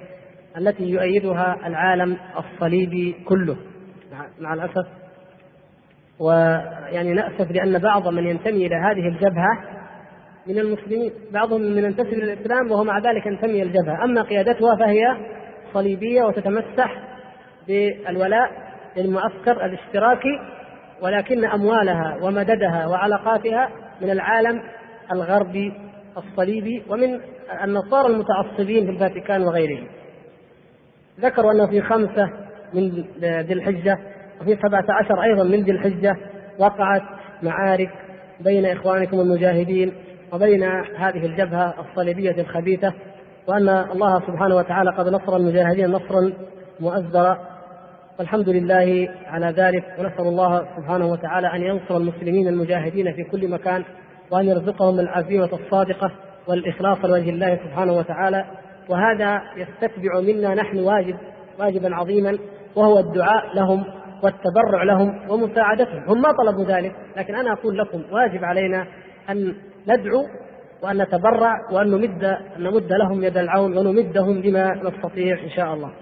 التي 0.57 0.84
يؤيدها 0.84 1.68
العالم 1.68 2.18
الصليبي 2.38 3.15
كله. 3.26 3.57
مع 4.39 4.53
الأسف 4.53 4.88
ويعني 6.19 7.14
نأسف 7.14 7.52
لأن 7.52 7.77
بعض 7.77 8.07
من 8.07 8.27
ينتمي 8.27 8.68
إلى 8.68 8.76
هذه 8.76 9.07
الجبهة 9.07 9.76
من 10.48 10.60
المسلمين 10.60 11.11
بعضهم 11.32 11.61
من 11.61 11.84
ينتسب 11.84 12.14
إلى 12.14 12.34
الإسلام 12.34 12.72
وهو 12.72 12.84
مع 12.84 12.99
ذلك 12.99 13.26
ينتمي 13.26 13.52
إلى 13.52 13.64
الجبهة. 13.64 14.03
أما 14.03 14.22
قيادتها 14.22 14.76
فهي 14.76 15.18
صليبية 15.74 16.24
وتتمسح 16.24 17.03
بالولاء 17.68 18.52
للمعسكر 18.98 19.65
الاشتراكي 19.65 20.40
ولكن 21.02 21.45
أموالها 21.45 22.18
ومددها 22.22 22.88
وعلاقاتها 22.88 23.69
من 24.02 24.10
العالم 24.10 24.61
الغربي 25.11 25.74
الصليبي 26.18 26.84
ومن 26.90 27.19
النصارى 27.64 28.14
المتعصبين 28.14 28.86
في 28.86 28.91
الفاتيكان 28.91 29.41
وغيره 29.41 29.84
ذكروا 31.19 31.52
أنه 31.52 31.68
في 31.68 31.82
خمسة 31.82 32.30
من 32.74 33.06
ذي 33.22 33.53
الحجة 33.53 33.99
وفي 34.41 34.57
سبعة 34.68 34.86
عشر 34.90 35.24
أيضا 35.24 35.44
من 35.44 35.64
ذي 35.64 35.72
الحجة 35.72 36.18
وقعت 36.60 37.03
معارك 37.44 37.90
بين 38.40 38.65
إخوانكم 38.65 39.19
المجاهدين 39.19 39.94
وبين 40.33 40.63
هذه 40.97 41.25
الجبهة 41.25 41.73
الصليبية 41.79 42.41
الخبيثة 42.41 42.93
وأن 43.47 43.69
الله 43.69 44.19
سبحانه 44.27 44.55
وتعالى 44.55 44.91
قد 44.91 45.07
نصر 45.07 45.35
المجاهدين 45.35 45.91
نصرا 45.91 46.33
مؤزرا. 46.79 47.37
والحمد 48.19 48.49
لله 48.49 49.09
على 49.27 49.45
ذلك 49.45 49.83
ونسأل 49.99 50.27
الله 50.27 50.67
سبحانه 50.77 51.05
وتعالى 51.05 51.47
أن 51.53 51.61
ينصر 51.61 51.97
المسلمين 51.97 52.47
المجاهدين 52.47 53.13
في 53.13 53.23
كل 53.23 53.47
مكان 53.49 53.83
وأن 54.31 54.45
يرزقهم 54.45 54.99
العزيمة 54.99 55.49
الصادقة 55.53 56.11
والإخلاص 56.47 57.05
لوجه 57.05 57.29
الله 57.29 57.55
سبحانه 57.55 57.93
وتعالى. 57.93 58.45
وهذا 58.89 59.41
يستتبع 59.57 60.19
منا 60.19 60.55
نحن 60.55 60.79
واجب 60.79 61.17
واجبا 61.59 61.95
عظيما 61.95 62.37
وهو 62.75 62.99
الدعاء 62.99 63.55
لهم 63.55 63.83
والتبرع 64.23 64.83
لهم 64.83 65.19
ومساعدتهم. 65.29 66.03
هم 66.07 66.21
ما 66.21 66.31
طلبوا 66.31 66.65
ذلك 66.65 66.95
لكن 67.17 67.35
أنا 67.35 67.53
أقول 67.53 67.77
لكم 67.77 68.01
واجب 68.11 68.43
علينا 68.43 68.87
أن 69.29 69.55
ندعو 69.88 70.27
وأن 70.81 71.01
نتبرع 71.01 71.72
وأن 71.72 71.88
نمد 71.88 72.23
أن 72.23 72.64
نمد 72.64 72.93
لهم 72.93 73.23
يد 73.23 73.38
العون 73.38 73.77
ونمدهم 73.77 74.41
بما 74.41 74.73
نستطيع 74.73 75.39
إن 75.43 75.49
شاء 75.49 75.73
الله. 75.73 75.93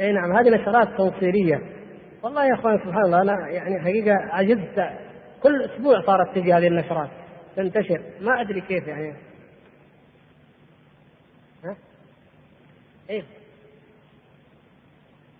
اي 0.00 0.12
نعم 0.12 0.36
هذه 0.36 0.50
نشرات 0.50 0.88
تنصيريه 0.98 1.60
والله 2.22 2.44
يا 2.44 2.54
إخوان 2.54 2.78
سبحان 2.78 3.04
الله 3.04 3.22
أنا 3.22 3.48
يعني 3.48 3.80
حقيقة 3.80 4.14
عجزت. 4.14 4.90
كل 5.42 5.62
أسبوع 5.62 6.06
صارت 6.06 6.34
تجي 6.34 6.52
هذه 6.52 6.66
النشرات 6.66 7.10
تنتشر. 7.56 8.02
ما 8.20 8.40
أدري 8.40 8.60
كيف 8.60 8.86
يعني. 8.86 9.14
ها؟ 11.64 11.76
إيه. 13.10 13.22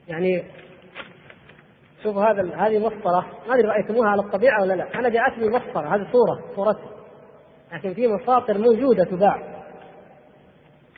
يعني 0.09 0.45
شوفوا 2.03 2.25
هذا 2.25 2.57
هذه 2.57 2.79
مسطرة. 2.79 3.27
ما 3.49 3.55
أدري 3.55 3.69
رأيتموها 3.69 4.09
على 4.09 4.23
الطبيعة 4.23 4.63
ولا 4.63 4.75
لا. 4.75 4.99
أنا 4.99 5.09
جاءتني 5.09 5.49
مسطرة 5.49 5.95
هذه 5.95 6.07
صورة 6.13 6.55
صورتي 6.57 6.89
لكن 7.73 7.95
في 7.95 8.07
مساطر 8.07 8.59
موجودة 8.59 9.05
تباع. 9.05 9.39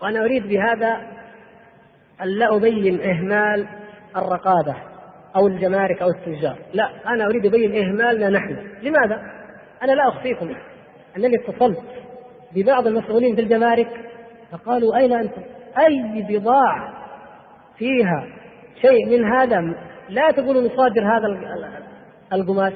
وأنا 0.03 0.21
أريد 0.21 0.49
بهذا 0.49 1.01
ألا 2.23 2.57
أبين 2.57 3.01
إهمال 3.01 3.69
الرقابة 4.17 4.77
أو 5.37 5.47
الجمارك 5.47 6.03
أو 6.03 6.09
التجار. 6.09 6.59
لا 6.75 6.91
أنا 7.07 7.25
أريد 7.25 7.47
أبين 7.47 7.85
إهمالنا 7.85 8.29
نحن. 8.31 8.57
لماذا؟ 8.83 9.23
أنا 9.83 9.93
لا 9.93 10.09
أخفيكم. 10.09 10.55
أنني 11.17 11.37
اتصلت 11.37 11.85
ببعض 12.55 12.87
المسؤولين 12.87 13.35
في 13.35 13.41
الجمارك 13.41 13.89
فقالوا 14.53 14.97
أين 14.97 15.13
أنتم؟ 15.13 15.43
أي 15.79 16.27
بضاعة 16.29 16.93
فيها 17.79 18.27
شيء 18.81 19.07
من 19.07 19.25
هذا 19.33 19.75
لا 20.11 20.31
تقولوا 20.31 20.63
نصادر 20.63 21.03
هذا 21.03 21.27
القماش 22.33 22.73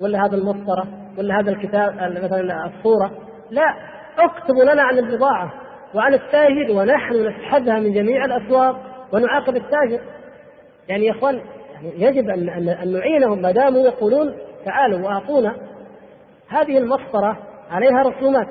ولا 0.00 0.26
هذا 0.26 0.36
المسطرة 0.36 0.86
ولا 1.18 1.40
هذا 1.40 1.50
الكتاب 1.50 1.94
مثلا 1.94 2.66
الصورة. 2.66 3.10
لا 3.50 3.74
اكتبوا 4.18 4.64
لنا 4.64 4.82
عن 4.82 4.98
البضاعة 4.98 5.52
وعلى 5.94 6.16
التاجر 6.16 6.72
ونحن 6.72 7.26
نسحبها 7.26 7.80
من 7.80 7.92
جميع 7.92 8.24
الأسواق 8.24 8.80
ونعاقب 9.12 9.56
التاجر. 9.56 10.00
يعني 10.88 11.06
يا 11.06 11.12
إخوان 11.12 11.40
يعني 11.74 12.02
يجب 12.02 12.30
ان 12.30 12.68
أن 12.68 12.92
نعينهم 12.92 13.42
ما 13.42 13.50
داموا 13.50 13.80
يقولون 13.80 14.34
تعالوا 14.64 15.06
وأعطونا. 15.06 15.54
هذه 16.48 16.78
المسطرة 16.78 17.38
عليها 17.70 18.02
رسومات. 18.02 18.48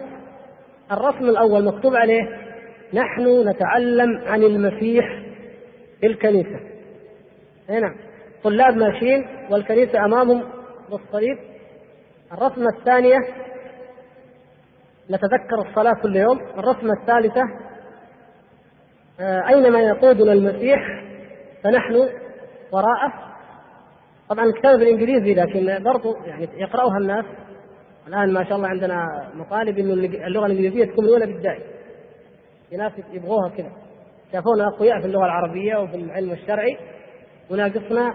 الرسم 0.92 1.30
الأول 1.30 1.66
مكتوب 1.66 1.96
عليه 1.96 2.22
نحن 2.94 3.50
نتعلم 3.50 4.22
عن 4.28 4.44
المسيح 4.44 5.06
في 6.02 6.08
الكنيسة. 6.08 6.60
هنا 7.70 7.96
طلاب 8.44 8.78
ماشيين 8.78 9.28
والكنيسة 9.52 10.06
أمامهم 10.06 10.44
بالصليب 10.90 11.38
الرسمة 12.34 12.68
الثانية 12.78 13.18
نتذكر 15.12 15.70
الصلاة 15.70 15.94
كل 16.02 16.16
يوم. 16.16 16.40
الرسمة 16.58 16.94
الثالثة 17.02 17.42
آه، 19.20 19.48
أينما 19.48 19.80
يقودنا 19.80 20.34
المسيح 20.34 20.80
فنحن 21.64 21.96
وراءه. 22.72 23.14
طبعا 24.30 24.46
الكتاب 24.46 24.80
بالإنجليزي 24.80 25.34
لكن 25.34 25.84
برضو 25.84 26.16
يعني 26.26 26.48
يقرأها 26.54 26.98
الناس. 27.02 27.26
الآن 28.08 28.34
ما 28.34 28.44
شاء 28.44 28.58
الله 28.58 28.68
عندنا 28.68 29.30
مطالب 29.34 29.80
إنه 29.80 29.94
اللغة 30.28 30.46
الإنجليزية 30.46 30.86
تكون 30.86 31.06
الأولى 31.06 31.26
بالدائم 31.26 31.64
في 32.70 32.78
ناس 32.78 32.92
يبغوها 33.12 33.50
كذا. 33.50 33.72
شافونا 34.32 34.68
أقوياء 34.68 35.00
في 35.02 35.06
اللغة 35.06 35.26
العربية 35.26 35.78
وفي 35.78 35.96
العلم 35.96 36.32
الشرعي. 36.32 36.78
وناقصنا 37.52 38.14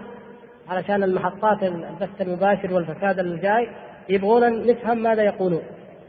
علشان 0.69 1.03
المحطات 1.03 1.63
البث 1.63 2.21
المباشر 2.21 2.75
والفساد 2.75 3.19
الجاي 3.19 3.69
يبغون 4.09 4.67
نفهم 4.67 4.99
ماذا 4.99 5.23
يقولون. 5.23 5.63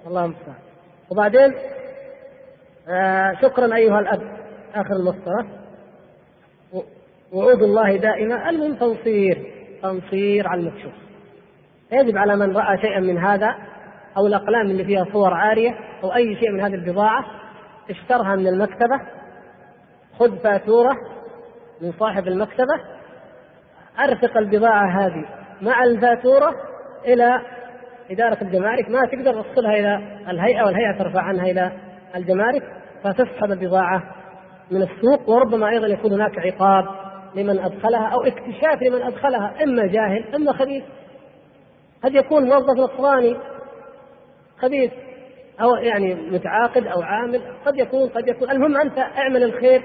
الله 0.07 0.25
المستعان. 0.25 0.55
وبعدين 1.11 1.53
آه 2.89 3.33
شكرا 3.41 3.75
أيها 3.75 3.99
الأب 3.99 4.21
آخر 4.75 4.95
المسطرة. 4.95 5.47
وعود 7.31 7.61
الله 7.63 7.97
دائما. 7.97 8.49
المهم 8.49 8.75
تنصير 8.75 9.53
تنصير 9.81 10.47
على 10.47 10.61
المكشوف. 10.61 10.93
يجب 11.91 12.17
على 12.17 12.35
من 12.35 12.57
رأى 12.57 12.77
شيئا 12.77 12.99
من 12.99 13.17
هذا 13.17 13.55
أو 14.17 14.27
الأقلام 14.27 14.71
اللي 14.71 14.85
فيها 14.85 15.05
صور 15.13 15.33
عارية 15.33 15.79
أو 16.03 16.15
أي 16.15 16.35
شيء 16.35 16.51
من 16.51 16.61
هذه 16.61 16.73
البضاعة 16.73 17.25
اشترها 17.89 18.35
من 18.35 18.47
المكتبة 18.47 19.01
خذ 20.19 20.37
فاتورة 20.37 20.93
من 21.81 21.93
صاحب 21.99 22.27
المكتبة 22.27 22.73
أرفق 23.99 24.37
البضاعة 24.37 25.05
هذه 25.05 25.25
مع 25.61 25.83
الفاتورة 25.83 26.55
إلى 27.05 27.41
إدارة 28.11 28.37
الجمارك. 28.41 28.89
ما 28.89 29.05
تقدر 29.05 29.41
توصلها 29.41 29.73
إلى 29.73 30.01
الهيئة 30.29 30.63
والهيئة 30.63 30.97
ترفع 30.97 31.21
عنها 31.21 31.51
إلى 31.51 31.71
الجمارك 32.15 32.63
فتسحب 33.03 33.51
البضاعة 33.51 34.03
من 34.71 34.81
السوق 34.81 35.29
وربما 35.29 35.69
أيضا 35.69 35.87
يكون 35.87 36.13
هناك 36.13 36.39
عقاب 36.39 36.85
لمن 37.35 37.59
أدخلها 37.59 38.07
أو 38.07 38.21
اكتشاف 38.21 38.81
لمن 38.81 39.01
أدخلها 39.01 39.63
إما 39.63 39.85
جاهل 39.85 40.35
إما 40.35 40.53
خبيث. 40.53 40.83
قد 42.03 42.15
يكون 42.15 42.43
موظف 42.43 42.79
نصراني 42.79 43.37
خبيث 44.59 44.91
أو 45.61 45.75
يعني 45.75 46.13
متعاقد 46.13 46.87
أو 46.87 47.01
عامل 47.01 47.41
قد 47.65 47.77
يكون 47.77 48.09
قد 48.09 48.27
يكون. 48.27 48.51
المهم 48.51 48.77
أنت 48.77 48.97
اعمل 48.97 49.43
الخير 49.43 49.81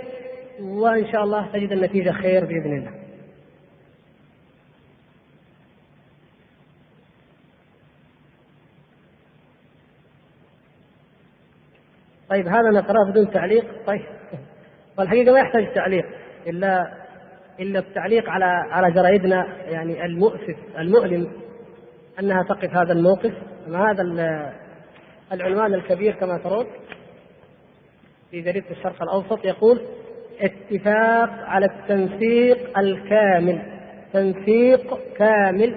وإن 0.62 1.12
شاء 1.12 1.24
الله 1.24 1.47
تجد 1.52 1.72
النتيجة 1.72 2.10
خير 2.10 2.44
بإذن 2.44 2.76
الله. 2.76 3.07
طيب 12.30 12.48
هذا 12.48 12.70
نقراه 12.70 13.10
بدون 13.10 13.30
تعليق؟ 13.30 13.64
طيب. 13.86 14.05
والحقيقة 14.98 15.32
ما 15.32 15.38
يحتاج 15.38 15.74
تعليق 15.74 16.06
إلا 16.46 16.92
إلا 17.60 17.78
التعليق 17.78 18.30
على 18.30 18.44
على 18.70 18.92
جرايدنا 18.92 19.46
يعني 19.68 20.05
المؤسف 20.05 20.56
المؤلم 20.78 21.32
أنها 22.20 22.42
تقف 22.42 22.74
هذا 22.74 22.92
الموقف. 22.92 23.32
هذا 23.74 24.02
العنوان 25.32 25.74
الكبير 25.74 26.14
كما 26.14 26.38
ترون 26.38 26.66
في 28.30 28.40
جريدة 28.40 28.70
الشرق 28.70 29.02
الأوسط 29.02 29.44
يقول 29.44 29.80
اتفاق 30.40 31.30
على 31.30 31.66
التنسيق 31.66 32.78
الكامل 32.78 33.62
تنسيق 34.12 34.98
كامل 35.16 35.76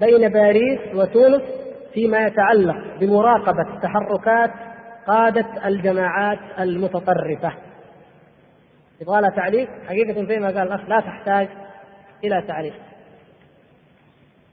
بين 0.00 0.28
باريس 0.28 0.80
وتونس 0.94 1.42
فيما 1.94 2.26
يتعلق 2.26 2.76
بمراقبة 3.00 3.80
تحركات 3.82 4.50
قادة 5.06 5.46
الجماعات 5.66 6.38
المتطرفة. 6.58 7.52
يبغى 9.00 9.30
تعليق. 9.36 9.68
حقيقة 9.88 10.24
زي 10.24 10.38
ما 10.38 10.46
قال 10.46 10.58
الأخ 10.58 10.88
لا 10.88 11.00
تحتاج 11.00 11.48
إلى 12.24 12.42
تعليق. 12.48 12.74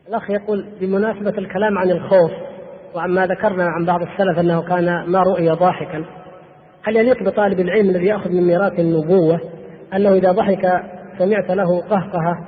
الأخ 0.07 0.29
يقول 0.29 0.65
بمناسبة 0.79 1.37
الكلام 1.37 1.77
عن 1.77 1.91
الخوف 1.91 2.31
وعما 2.95 3.27
ذكرنا 3.27 3.63
عن 3.63 3.85
بعض 3.85 4.01
السلف 4.01 4.39
أنه 4.39 4.61
كان 4.61 5.03
ما 5.07 5.19
رؤي 5.19 5.49
ضاحكا 5.49 6.05
هل 6.83 6.95
يليق 6.95 7.23
بطالب 7.23 7.59
العلم 7.59 7.89
الذي 7.89 8.05
يأخذ 8.05 8.29
من 8.29 8.47
ميراث 8.47 8.79
النبوة 8.79 9.39
أنه 9.93 10.13
إذا 10.13 10.31
ضحك 10.31 10.83
سمعت 11.17 11.51
له 11.51 11.81
قهقهة؟ 11.81 12.47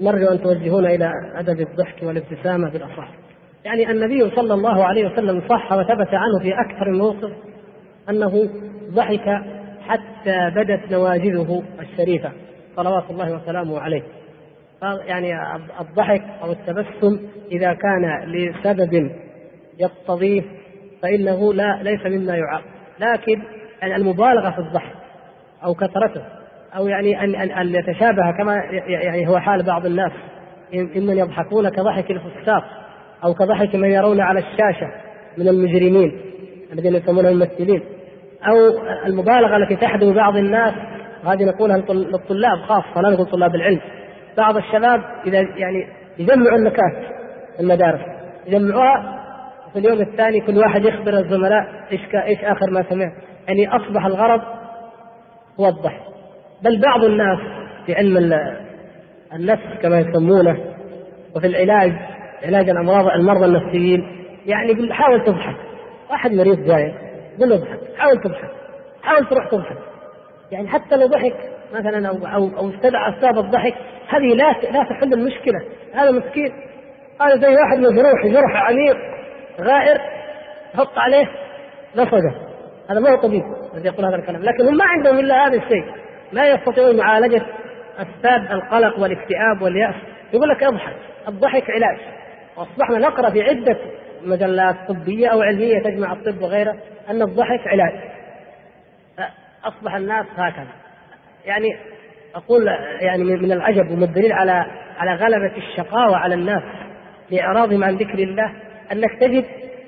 نرجو 0.00 0.26
أن 0.26 0.42
توجهون 0.42 0.86
إلى 0.86 1.12
أدب 1.34 1.60
الضحك 1.60 2.02
والابتسامة 2.02 2.70
بالأصح. 2.70 3.19
يعني 3.64 3.90
النبي 3.90 4.30
صلى 4.30 4.54
الله 4.54 4.84
عليه 4.84 5.06
وسلم 5.06 5.42
صح 5.48 5.72
وثبت 5.72 6.14
عنه 6.14 6.38
في 6.42 6.54
أكثر 6.60 6.90
من 6.90 6.98
موقف 6.98 7.32
أنه 8.10 8.48
ضحك 8.90 9.42
حتى 9.88 10.50
بدت 10.56 10.92
نواجذه 10.92 11.62
الشريفة 11.80 12.32
صلوات 12.76 13.04
الله 13.10 13.32
وسلامه 13.32 13.80
عليه. 13.80 14.02
يعني 14.82 15.34
الضحك 15.80 16.22
أو 16.42 16.52
التبسم 16.52 17.20
إذا 17.52 17.72
كان 17.72 18.24
لسبب 18.26 19.10
يقتضيه 19.78 20.42
فإنه 21.02 21.54
لا 21.54 21.82
ليس 21.82 22.06
مما 22.06 22.36
يعاق 22.36 22.62
لكن 23.00 23.42
المبالغة 23.82 24.50
في 24.50 24.58
الضحك 24.58 24.96
أو 25.64 25.74
كثرته 25.74 26.22
أو 26.76 26.86
يعني 26.86 27.24
أن, 27.24 27.34
أن 27.34 27.74
يتشابه 27.74 28.30
كما 28.38 28.54
يعني 28.86 29.28
هو 29.28 29.38
حال 29.38 29.62
بعض 29.62 29.86
الناس 29.86 30.12
ممن 30.74 31.18
يضحكون 31.18 31.68
كضحك 31.68 32.10
الفساق 32.10 32.79
أو 33.24 33.34
كضحك 33.34 33.74
من 33.74 33.90
يرون 33.90 34.20
على 34.20 34.38
الشاشة 34.38 34.90
من 35.38 35.48
المجرمين 35.48 36.20
الذين 36.72 36.94
يسمونهم 36.94 37.26
الممثلين. 37.26 37.82
أو 38.48 38.56
المبالغة 39.06 39.56
التي 39.56 39.76
تحدث 39.76 40.08
بعض 40.08 40.36
الناس 40.36 40.72
وهذه 41.24 41.44
نقولها 41.44 41.76
للطلاب 41.76 42.58
خاصة 42.68 43.00
لا 43.00 43.10
نقول 43.10 43.26
طلاب 43.26 43.54
العلم. 43.54 43.80
بعض 44.36 44.56
الشباب 44.56 45.00
إذا 45.26 45.38
يعني 45.38 45.86
يجمعوا 46.18 46.58
النكات 46.58 46.96
المدارس 47.60 48.00
يجمعوها 48.46 49.20
في 49.72 49.78
اليوم 49.78 50.00
الثاني 50.00 50.40
كل 50.40 50.58
واحد 50.58 50.84
يخبر 50.84 51.18
الزملاء 51.18 51.86
إيش 51.92 52.00
إيش 52.14 52.38
آخر 52.44 52.70
ما 52.70 52.84
سمع. 52.90 53.12
يعني 53.48 53.68
أصبح 53.68 54.06
الغرض 54.06 54.40
هو 55.60 55.68
الضحك 55.68 56.02
بل 56.62 56.80
بعض 56.80 57.04
الناس 57.04 57.38
في 57.86 57.94
علم 57.94 58.32
النفس 59.34 59.82
كما 59.82 59.98
يسمونه 59.98 60.58
وفي 61.36 61.46
العلاج 61.46 61.92
علاج 62.44 62.70
الأمراض 62.70 63.06
المرضى 63.06 63.44
النفسيين. 63.44 64.26
يعني 64.46 64.72
يقول 64.72 64.92
حاول 64.92 65.24
تضحك. 65.24 65.56
واحد 66.10 66.32
مريض 66.32 66.66
جاي 66.66 66.94
قل 67.40 67.48
له 67.48 67.56
اضحك. 67.56 67.78
حاول 67.98 68.20
تضحك. 68.20 68.50
حاول 69.02 69.26
تروح 69.26 69.48
تضحك. 69.50 69.78
يعني 70.52 70.68
حتى 70.68 70.96
لو 70.96 71.06
ضحك 71.06 71.36
مثلا 71.72 72.08
أو 72.08 72.16
أو 72.26 72.58
أو 72.58 72.70
استدعى 72.70 73.14
اسباب 73.16 73.38
الضحك 73.38 73.74
هذه 74.08 74.34
لا 74.34 74.52
لا 74.72 74.84
تحل 74.84 75.12
المشكلة. 75.12 75.60
هذا 75.94 76.10
مسكين. 76.10 76.52
هذا 77.20 77.36
زي 77.36 77.56
واحد 77.56 77.78
مجروح 77.78 78.26
جرح 78.26 78.70
عميق 78.70 78.96
غائر 79.60 80.00
حط 80.76 80.98
عليه 80.98 81.26
نفذه. 81.96 82.34
هذا 82.90 83.00
ما 83.00 83.10
هو 83.10 83.16
طبيب 83.16 83.42
الذي 83.74 83.88
يقول 83.88 84.04
هذا 84.04 84.16
الكلام. 84.16 84.42
لكن 84.42 84.66
هم 84.66 84.76
ما 84.76 84.84
عندهم 84.84 85.18
إلا 85.18 85.46
هذا 85.46 85.56
الشيء. 85.56 85.84
لا 86.32 86.54
يستطيعون 86.54 86.96
معالجة 86.96 87.42
أسباب 87.98 88.52
القلق 88.52 88.98
والاكتئاب 88.98 89.62
واليأس. 89.62 89.94
يقول 90.32 90.48
لك 90.48 90.62
أضحك. 90.62 90.96
الضحك 91.28 91.70
علاج. 91.70 91.98
واصبحنا 92.60 92.98
نقرأ 92.98 93.30
في 93.30 93.42
عدة 93.42 93.76
مجلات 94.24 94.76
طبية 94.88 95.28
أو 95.28 95.42
علمية 95.42 95.78
تجمع 95.78 96.12
الطب 96.12 96.42
وغيره 96.42 96.76
أن 97.10 97.22
الضحك 97.22 97.60
علاج. 97.66 97.92
أصبح 99.64 99.94
الناس 99.94 100.26
هكذا. 100.36 100.68
يعني 101.46 101.68
أقول 102.34 102.66
يعني 103.00 103.24
من 103.24 103.52
العجب 103.52 103.90
ومن 103.90 104.02
الدليل 104.02 104.32
على 104.32 104.66
على 104.98 105.14
غلبة 105.14 105.56
الشقاوة 105.56 106.16
على 106.16 106.34
الناس 106.34 106.62
لإعراضهم 107.30 107.84
عن 107.84 107.96
ذكر 107.96 108.18
الله 108.18 108.52
أنك 108.92 109.20
تجد 109.20 109.44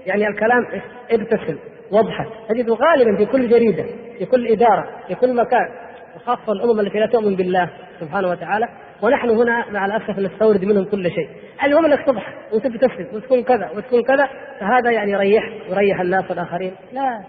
يعني 0.07 0.29
الكلام 0.29 0.67
ابتسم 1.11 1.59
واضحك. 1.91 2.27
تجد 2.49 2.71
غالبا 2.71 3.17
في 3.17 3.27
كل 3.27 3.49
جريدة 3.49 3.85
في 4.19 4.27
كل 4.27 4.47
إدارة 4.47 4.91
في 5.09 5.15
كل 5.15 5.35
مكان 5.37 5.69
وخاصة 6.17 6.53
الأمم 6.53 6.81
التي 6.81 6.99
لا 6.99 7.07
تؤمن 7.07 7.37
بالله 7.37 7.71
سبحانه 8.01 8.29
وتعالى 8.29 8.69
ونحن 9.03 9.31
هنا 9.31 9.65
مع 9.71 9.87
الأسف 9.87 10.19
نستورد 10.19 10.65
منهم 10.65 10.85
كل 10.85 11.11
شيء. 11.11 11.29
المهم 11.65 11.85
انك 11.85 12.07
تضحك 12.07 12.35
وتبتسم 12.53 13.17
وتكون 13.17 13.43
كذا 13.43 13.71
وتكون 13.77 14.03
كذا 14.03 14.29
فهذا 14.61 14.91
يعني 14.91 15.13
يريح 15.13 15.45
يريح 15.71 16.01
الناس 16.01 16.31
والاخرين 16.31 16.73
لا. 16.93 17.21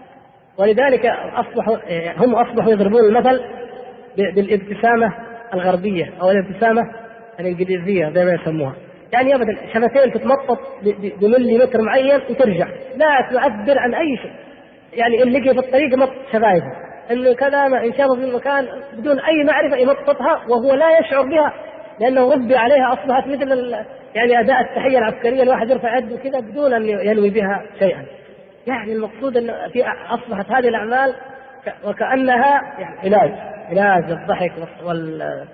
ولذلك 0.58 1.06
اصبحوا 1.34 1.76
هم 2.16 2.34
أصبحوا 2.34 2.72
يضربون 2.72 3.00
المثل 3.00 3.40
بالابتسامة 4.16 5.14
الغربية 5.54 6.12
أو 6.22 6.30
الابتسامة 6.30 6.82
الإنجليزية 7.40 8.10
زي 8.10 8.24
ما 8.24 8.32
يسموها. 8.32 8.74
يعني 9.12 9.34
ابدا 9.34 9.56
شفتين 9.74 10.12
تتمطط 10.12 10.58
بملي 11.20 11.58
متر 11.58 11.82
معين 11.82 12.20
وترجع. 12.30 12.66
لا 12.96 13.28
تعبر 13.32 13.78
عن 13.78 13.94
أي 13.94 14.16
شيء. 14.22 14.32
يعني 14.92 15.22
اللي 15.22 15.40
في 15.40 15.58
الطريق 15.58 15.98
مط 15.98 16.10
شفايفه 16.32 16.93
انه 17.10 17.34
كذا 17.34 17.66
إن 17.66 17.92
شافه 17.92 18.14
في 18.14 18.24
المكان 18.24 18.66
بدون 18.92 19.20
أي 19.20 19.44
معرفة 19.44 19.76
يمططها 19.76 20.40
وهو 20.48 20.74
لا 20.74 20.98
يشعر 20.98 21.22
بها 21.22 21.52
لأنه 22.00 22.32
ربي 22.32 22.56
عليها 22.56 22.92
أصبحت 22.92 23.26
مثل 23.26 23.74
يعني 24.14 24.40
أداء 24.40 24.60
التحية 24.60 24.98
العسكرية 24.98 25.42
الواحد 25.42 25.70
يرفع 25.70 25.98
يده 25.98 26.16
كذا 26.16 26.40
بدون 26.40 26.74
أن 26.74 26.88
ينوي 26.88 27.30
بها 27.30 27.62
شيئا. 27.78 28.04
يعني 28.66 28.92
المقصود 28.92 29.36
إن 29.36 29.70
في 29.72 29.84
أصبحت 30.10 30.50
هذه 30.50 30.68
الأعمال 30.68 31.14
وكأنها 31.84 32.62
يعني 32.78 32.98
علاج 33.04 33.32
علاج 33.70 34.10
الضحك 34.10 34.52
وال 34.84 35.46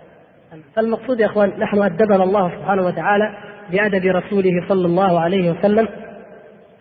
فالمقصود 0.77 1.21
يا 1.21 1.27
إخوان 1.27 1.53
نحن 1.59 1.83
أدبنا 1.83 2.25
الله 2.25 2.51
سبحانه 2.51 2.87
وتعالى 2.87 3.35
بأدب 3.71 4.07
رسوله 4.07 4.69
صلى 4.69 4.87
الله 4.87 5.21
عليه 5.21 5.51
وسلم 5.51 5.89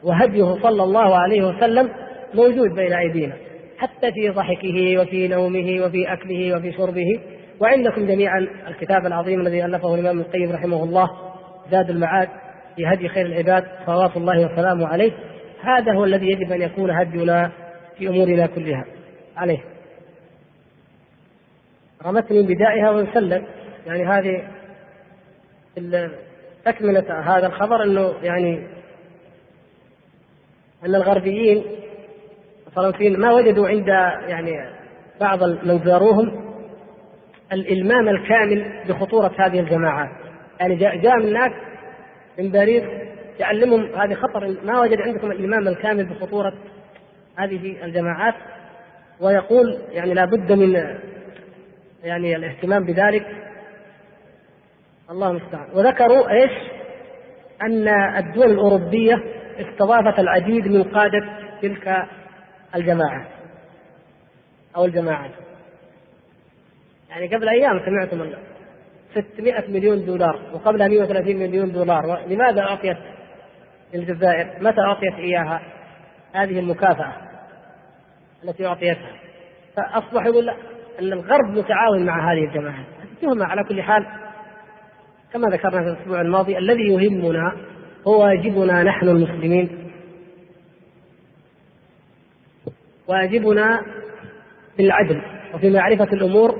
وهديه 0.03 0.55
صلى 0.63 0.83
الله 0.83 1.15
عليه 1.15 1.47
وسلم 1.47 1.89
موجود 2.33 2.75
بين 2.75 2.93
أيدينا 2.93 3.33
حتى 3.80 4.11
في 4.11 4.30
ضحكه 4.30 4.99
وفي 4.99 5.27
نومه 5.27 5.85
وفي 5.85 6.14
أكله 6.14 6.57
وفي 6.57 6.72
شربه. 6.72 7.19
وعندكم 7.60 8.07
جميعا 8.07 8.47
الكتاب 8.68 9.06
العظيم 9.06 9.41
الذي 9.41 9.65
ألفه 9.65 9.95
الإمام 9.95 10.19
القيم 10.19 10.51
رحمه 10.51 10.84
الله 10.84 11.10
زاد 11.72 11.89
المعاد 11.89 12.30
في 12.76 12.85
هدي 12.88 13.10
خير 13.10 13.26
العباد 13.26 13.64
صلوات 13.85 14.18
الله 14.18 14.45
وسلامه 14.45 14.88
عليه. 14.88 15.11
هذا 15.61 15.93
هو 15.93 16.03
الذي 16.03 16.27
يجب 16.31 16.51
أن 16.51 16.61
يكون 16.61 16.91
هدينا 16.91 17.51
في 17.97 18.07
أمورنا 18.07 18.47
كلها. 18.47 18.85
عليه. 19.38 19.64
رمتني 22.06 22.43
بدائها 22.43 22.89
ويسلم 22.89 23.45
يعني 23.88 24.06
هذه 24.06 24.43
تكملة 26.65 27.19
هذا 27.22 27.47
الخبر 27.47 27.84
إنه 27.84 28.14
يعني 28.23 28.68
أن 30.85 30.95
الغربيين 30.95 31.64
الفرنسيين 32.69 33.19
ما 33.19 33.33
وجدوا 33.33 33.67
عند 33.67 33.87
يعني 34.27 34.69
بعض 35.21 35.43
من 35.43 35.79
زاروهم 35.85 36.49
الإلمام 37.53 38.09
الكامل 38.09 38.83
بخطورة 38.89 39.31
هذه 39.39 39.59
الجماعات 39.59 40.09
يعني 40.59 40.75
جاء 40.75 41.17
من 41.17 41.33
ناس 41.33 41.51
من 42.39 42.51
باريس 42.51 42.83
يعلمهم 43.39 43.95
هذه 43.95 44.13
خطر 44.13 44.55
ما 44.65 44.79
وجد 44.79 45.01
عندكم 45.01 45.31
الإلمام 45.31 45.67
الكامل 45.67 46.05
بخطورة 46.05 46.53
هذه 47.37 47.83
الجماعات. 47.83 48.33
ويقول 49.21 49.77
يعني 49.91 50.13
لابد 50.13 50.51
من 50.51 50.97
يعني 52.03 52.35
الاهتمام 52.35 52.83
بذلك. 52.83 53.25
الله 55.09 55.31
المستعان. 55.31 55.67
وذكروا 55.73 56.29
إيش؟ 56.29 56.51
أن 57.61 57.87
الدول 58.17 58.51
الأوروبية 58.51 59.23
استضافت 59.59 60.19
العديد 60.19 60.67
من 60.67 60.83
قادة 60.83 61.29
تلك 61.61 62.05
الجماعات 62.75 63.27
أو 64.75 64.85
الجماعات 64.85 65.31
يعني 67.09 67.35
قبل 67.35 67.49
أيام 67.49 67.81
سمعتم 67.85 68.33
600 69.15 69.67
مليون 69.69 70.05
دولار 70.05 70.39
وقبلها 70.53 70.87
130 70.87 71.35
مليون 71.35 71.71
دولار. 71.71 72.25
لماذا 72.27 72.61
أعطيت 72.61 72.97
الجزائر؟ 73.95 74.47
متى 74.61 74.81
أعطيت 74.81 75.13
إياها؟ 75.13 75.61
هذه 76.33 76.59
المكافأة 76.59 77.13
التي 78.43 78.65
أعطيتها. 78.65 79.11
فأصبح 79.75 80.25
يقول 80.25 80.45
لا 80.45 80.55
أن 80.99 81.13
الغرب 81.13 81.57
متعاون 81.57 82.05
مع 82.05 82.33
هذه 82.33 82.43
الجماعات 82.43 82.85
تهمه 83.21 83.45
على 83.45 83.63
كل 83.63 83.81
حال 83.81 84.05
كما 85.33 85.47
ذكرنا 85.49 85.81
في 85.83 85.89
الأسبوع 85.89 86.21
الماضي 86.21 86.57
الذي 86.57 86.87
يهمنا 86.87 87.53
هو 88.07 88.23
واجبنا 88.23 88.83
نحن 88.83 89.07
المسلمين. 89.07 89.88
واجبنا 93.10 93.81
في 94.77 94.84
العدل 94.84 95.22
وفي 95.53 95.69
معرفة 95.69 96.14
الأمور 96.14 96.60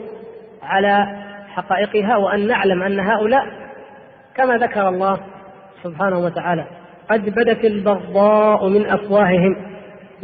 على 0.64 1.06
حقائقها 1.48 2.18
وأن 2.18 2.48
نعلم 2.48 2.84
أن 2.84 3.00
هؤلاء 3.00 3.44
كما 4.36 4.58
ذكر 4.58 4.90
الله 4.90 5.20
سبحانه 5.84 6.20
وتعالى 6.20 6.66
قد 7.10 7.30
بدت 7.30 7.66
البغضاء 7.66 8.68
من 8.68 8.86
أفواههم 8.86 9.56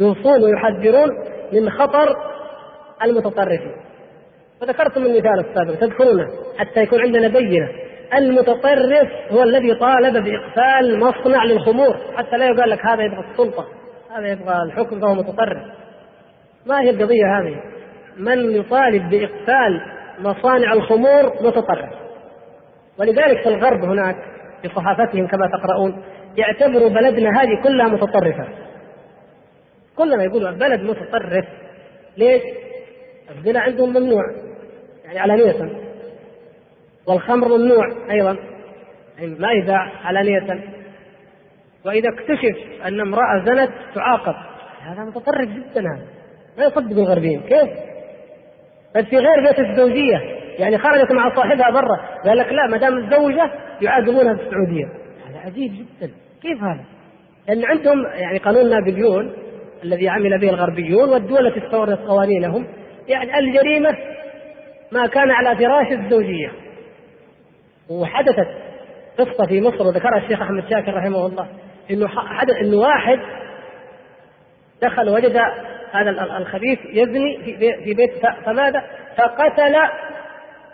يوصون 0.00 0.44
ويحذرون 0.44 1.08
من 1.52 1.70
خطر 1.70 2.16
المتطرفين. 3.04 3.76
وذكرتم 4.62 5.06
المثال 5.06 5.40
السابق 5.40 5.74
تذكرونه؟ 5.74 6.28
حتى 6.58 6.82
يكون 6.82 7.00
عندنا 7.00 7.28
بينة. 7.28 7.68
المتطرف 8.14 9.08
هو 9.30 9.42
الذي 9.42 9.74
طالب 9.74 10.24
بإقفال 10.24 11.00
مصنع 11.00 11.44
للخمور. 11.44 11.96
حتى 12.16 12.36
لا 12.36 12.46
يقال 12.46 12.70
لك 12.70 12.86
هذا 12.86 13.02
يبغى 13.02 13.24
السلطة 13.30 13.66
هذا 14.16 14.28
يبغى 14.28 14.62
الحكم 14.62 15.00
فهو 15.00 15.14
متطرف. 15.14 15.62
ما 16.66 16.80
هي 16.80 16.90
القضية 16.90 17.38
هذه؟ 17.38 17.60
من 18.16 18.56
يطالب 18.56 19.10
باقفال 19.10 19.80
مصانع 20.18 20.72
الخمور 20.72 21.24
متطرف 21.40 21.90
ولذلك 22.98 23.42
في 23.42 23.48
الغرب 23.48 23.84
هناك 23.84 24.16
في 24.62 24.68
صحافتهم 24.68 25.26
كما 25.26 25.46
تقرؤون 25.46 26.02
يعتبروا 26.36 26.88
بلدنا 26.88 27.42
هذه 27.42 27.62
كلها 27.62 27.88
متطرفة. 27.88 28.48
كلما 29.96 30.24
يقولوا 30.24 30.50
بلد 30.50 30.80
متطرف 30.80 31.44
ليش؟ 32.16 32.42
الزنا 33.30 33.60
عندهم 33.60 33.90
ممنوع 33.90 34.22
يعني 35.04 35.18
علانية. 35.18 35.70
والخمر 37.06 37.48
ممنوع 37.48 38.10
أيضا 38.10 38.36
يعني 39.18 39.34
ما 39.38 39.52
يباع 39.52 39.92
علانية. 40.04 40.64
وإذا 41.84 42.08
اكتشف 42.08 42.56
أن 42.84 43.00
امرأة 43.00 43.44
زنت 43.44 43.70
تعاقب. 43.94 44.34
هذا 44.80 45.04
متطرف 45.04 45.48
جدا 45.48 45.80
هذا. 45.80 46.06
ما 46.58 46.64
يصدق 46.64 46.98
الغربيين 46.98 47.40
كيف؟ 47.40 47.68
بل 48.94 49.06
في 49.06 49.16
غير 49.16 49.40
بيت 49.40 49.58
الزوجية. 49.58 50.20
يعني 50.58 50.78
خرجت 50.78 51.12
مع 51.12 51.36
صاحبها 51.36 51.70
برا 51.70 52.20
قال 52.24 52.38
لك 52.38 52.52
لا 52.52 52.66
ما 52.70 52.76
دام 52.76 52.94
متزوجة 52.94 53.50
يعاقبونها 53.82 54.36
في 54.36 54.42
السعودية. 54.42 54.84
هذا 55.28 55.38
عجيب 55.38 55.72
جدا. 55.72 56.12
كيف 56.42 56.62
هذا؟ 56.62 56.84
لأن 57.48 57.64
عندهم 57.64 58.06
يعني 58.06 58.38
قانون 58.38 58.70
نابليون 58.70 59.32
الذي 59.84 60.08
عمل 60.08 60.40
به 60.40 60.50
الغربيون 60.50 61.08
والدول 61.08 61.46
التي 61.46 61.66
استوردت 61.66 62.00
قوانينهم. 62.00 62.66
يعني 63.08 63.38
الجريمة 63.38 63.90
ما 64.92 65.06
كان 65.06 65.30
على 65.30 65.56
فراش 65.56 65.92
الزوجية. 65.92 66.52
وحدثت 67.90 68.48
قصة 69.18 69.46
في 69.46 69.60
مصر 69.60 69.86
وذكرها 69.86 70.24
الشيخ 70.24 70.42
أحمد 70.42 70.64
شاكر 70.70 70.94
رحمه 70.94 71.26
الله 71.26 71.48
إنه 71.90 72.08
حدث 72.08 72.56
إنه 72.56 72.76
واحد 72.76 73.18
دخل 74.82 75.08
وجد 75.08 75.40
هذا 75.92 76.10
الخبيث 76.10 76.78
يزني 76.84 77.56
في 77.84 77.94
بيت 77.94 78.12
فماذا؟ 78.44 78.82
فقتل 79.16 79.74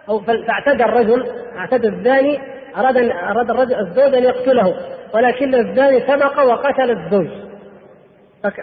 أو 0.09 0.21
فاعتدى 0.21 0.85
الرجل 0.85 1.27
اعتدى 1.57 1.89
الزاني 1.89 2.41
أراد 2.77 2.97
أن 2.97 3.11
أراد 3.11 3.51
الرجل 3.51 3.75
الزوج 3.75 4.15
أن 4.15 4.23
يقتله 4.23 4.77
ولكن 5.15 5.55
الزاني 5.55 6.01
سبق 6.01 6.41
وقتل 6.41 6.91
الزوج 6.91 7.29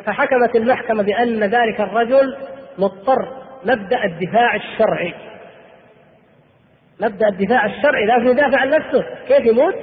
فحكمت 0.05 0.55
المحكمة 0.55 1.03
بأن 1.03 1.43
ذلك 1.43 1.81
الرجل 1.81 2.37
مضطر 2.77 3.27
مبدأ 3.65 4.03
الدفاع 4.03 4.55
الشرعي 4.55 5.13
مبدأ 7.01 7.27
الدفاع 7.27 7.65
الشرعي 7.65 8.05
لازم 8.05 8.27
يدافع 8.27 8.57
عن 8.57 8.69
نفسه 8.69 9.05
كيف 9.27 9.45
يموت؟ 9.45 9.75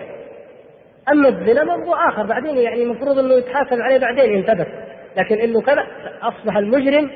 أما 1.12 1.28
الزنا 1.28 1.64
موضوع 1.64 2.08
آخر 2.08 2.26
بعدين 2.26 2.56
يعني 2.56 2.82
المفروض 2.82 3.18
إنه 3.18 3.34
يتحاسب 3.34 3.80
عليه 3.80 3.98
بعدين 3.98 4.32
ينتبه 4.32 4.66
لكن 5.16 5.40
إنه 5.40 5.60
كذا 5.60 5.86
أصبح 6.22 6.56
المجرم 6.56 7.10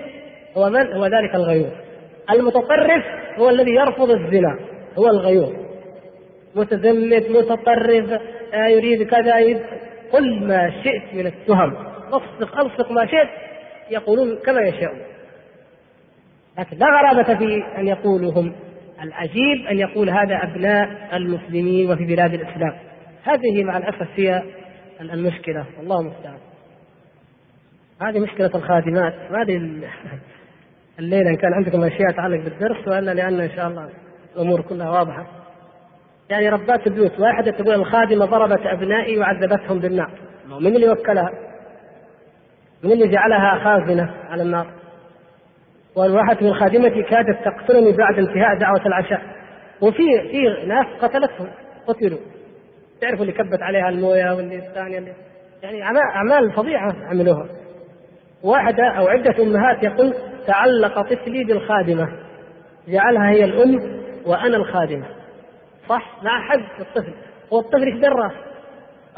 هو 0.56 0.70
من؟ 0.70 0.92
هو 0.92 1.06
ذلك 1.06 1.34
الغيور. 1.34 1.70
المتطرف 2.30 3.04
هو 3.38 3.50
الذي 3.50 3.70
يرفض 3.70 4.10
الزنا 4.10 4.58
هو 4.98 5.08
الغيور. 5.08 5.52
متزمت 6.54 7.30
متطرف 7.30 8.20
آه 8.54 8.66
يريد 8.66 9.02
كذا 9.02 9.38
يريد 9.38 9.62
كل 10.12 10.46
ما 10.46 10.70
شئت 10.84 11.14
من 11.14 11.26
التهم. 11.26 11.76
أصدق 12.12 12.60
ألصق 12.60 12.92
ما 12.92 13.06
شئت 13.06 13.28
يقولون 13.90 14.36
كما 14.36 14.60
يشاءون. 14.60 15.00
لكن 16.58 16.76
لا 16.76 16.86
غرابة 16.86 17.38
في 17.38 17.64
أن 17.78 17.88
يقولوا 17.88 18.32
هم 18.32 18.52
العجيب 19.02 19.66
أن 19.70 19.78
يقول 19.78 20.10
هذا 20.10 20.42
أبناء 20.42 20.88
المسلمين 21.12 21.90
وفي 21.90 22.04
بلاد 22.04 22.34
الإسلام. 22.34 22.78
هذه 23.24 23.64
مع 23.64 23.76
الأسف 23.76 24.08
هي 24.16 24.42
المشكلة. 25.00 25.64
والله 25.78 26.00
المستعان. 26.00 26.49
هذه 28.02 28.20
مشكلة 28.20 28.50
الخادمات. 28.54 29.14
ما 29.30 29.42
الليلة 30.98 31.30
إن 31.30 31.36
كان 31.36 31.52
عندكم 31.52 31.84
أشياء 31.84 32.10
تتعلق 32.10 32.44
بالدرس 32.44 32.88
وإلا 32.88 33.14
لأن 33.14 33.40
إن 33.40 33.50
شاء 33.50 33.68
الله 33.68 33.88
الأمور 34.36 34.60
كلها 34.60 34.90
واضحة. 34.90 35.26
يعني 36.30 36.48
ربات 36.48 36.86
البيوت 36.86 37.20
واحدة 37.20 37.50
تقول 37.50 37.74
الخادمة 37.74 38.24
ضربت 38.24 38.66
أبنائي 38.66 39.18
وعذبتهم 39.18 39.78
بالنار. 39.78 40.10
من 40.60 40.76
اللي 40.76 40.88
وكلها؟ 40.88 41.30
من 42.84 42.92
اللي 42.92 43.08
جعلها 43.08 43.58
خازنة 43.64 44.10
على 44.28 44.42
النار؟ 44.42 44.66
والواحد 45.96 46.44
من 46.44 46.54
خادمتي 46.54 47.02
كادت 47.02 47.38
تقتلني 47.44 47.92
بعد 47.92 48.18
انتهاء 48.18 48.58
دعوة 48.58 48.86
العشاء. 48.86 49.22
وفي 49.80 50.02
في 50.30 50.66
ناس 50.66 50.86
قتلتهم. 51.00 51.48
قتلوا. 51.86 52.18
تعرفوا 53.00 53.20
اللي 53.20 53.32
كبت 53.32 53.62
عليها 53.62 53.88
الموية 53.88 54.34
واللي 54.34 54.58
الثانية 54.58 54.98
اللي 54.98 55.12
يعني 55.62 55.82
أعمال 55.82 56.52
فظيعة 56.52 56.96
عملوها. 57.10 57.59
واحدة 58.44 58.88
أو 58.98 59.08
عدة 59.08 59.42
أمهات 59.42 59.82
يقول 59.82 60.14
تعلق 60.46 61.00
طفلي 61.00 61.44
بالخادمة. 61.44 62.08
جعلها 62.88 63.30
هي 63.30 63.44
الأم 63.44 64.00
وأنا 64.26 64.56
الخادمة. 64.56 65.06
صح؟ 65.88 66.18
لا 66.22 66.30
حد 66.30 66.80
الطفل. 66.80 67.14
هو 67.52 67.60
الطفل 67.60 67.86
إيش 67.86 68.00
درى؟ 68.00 68.30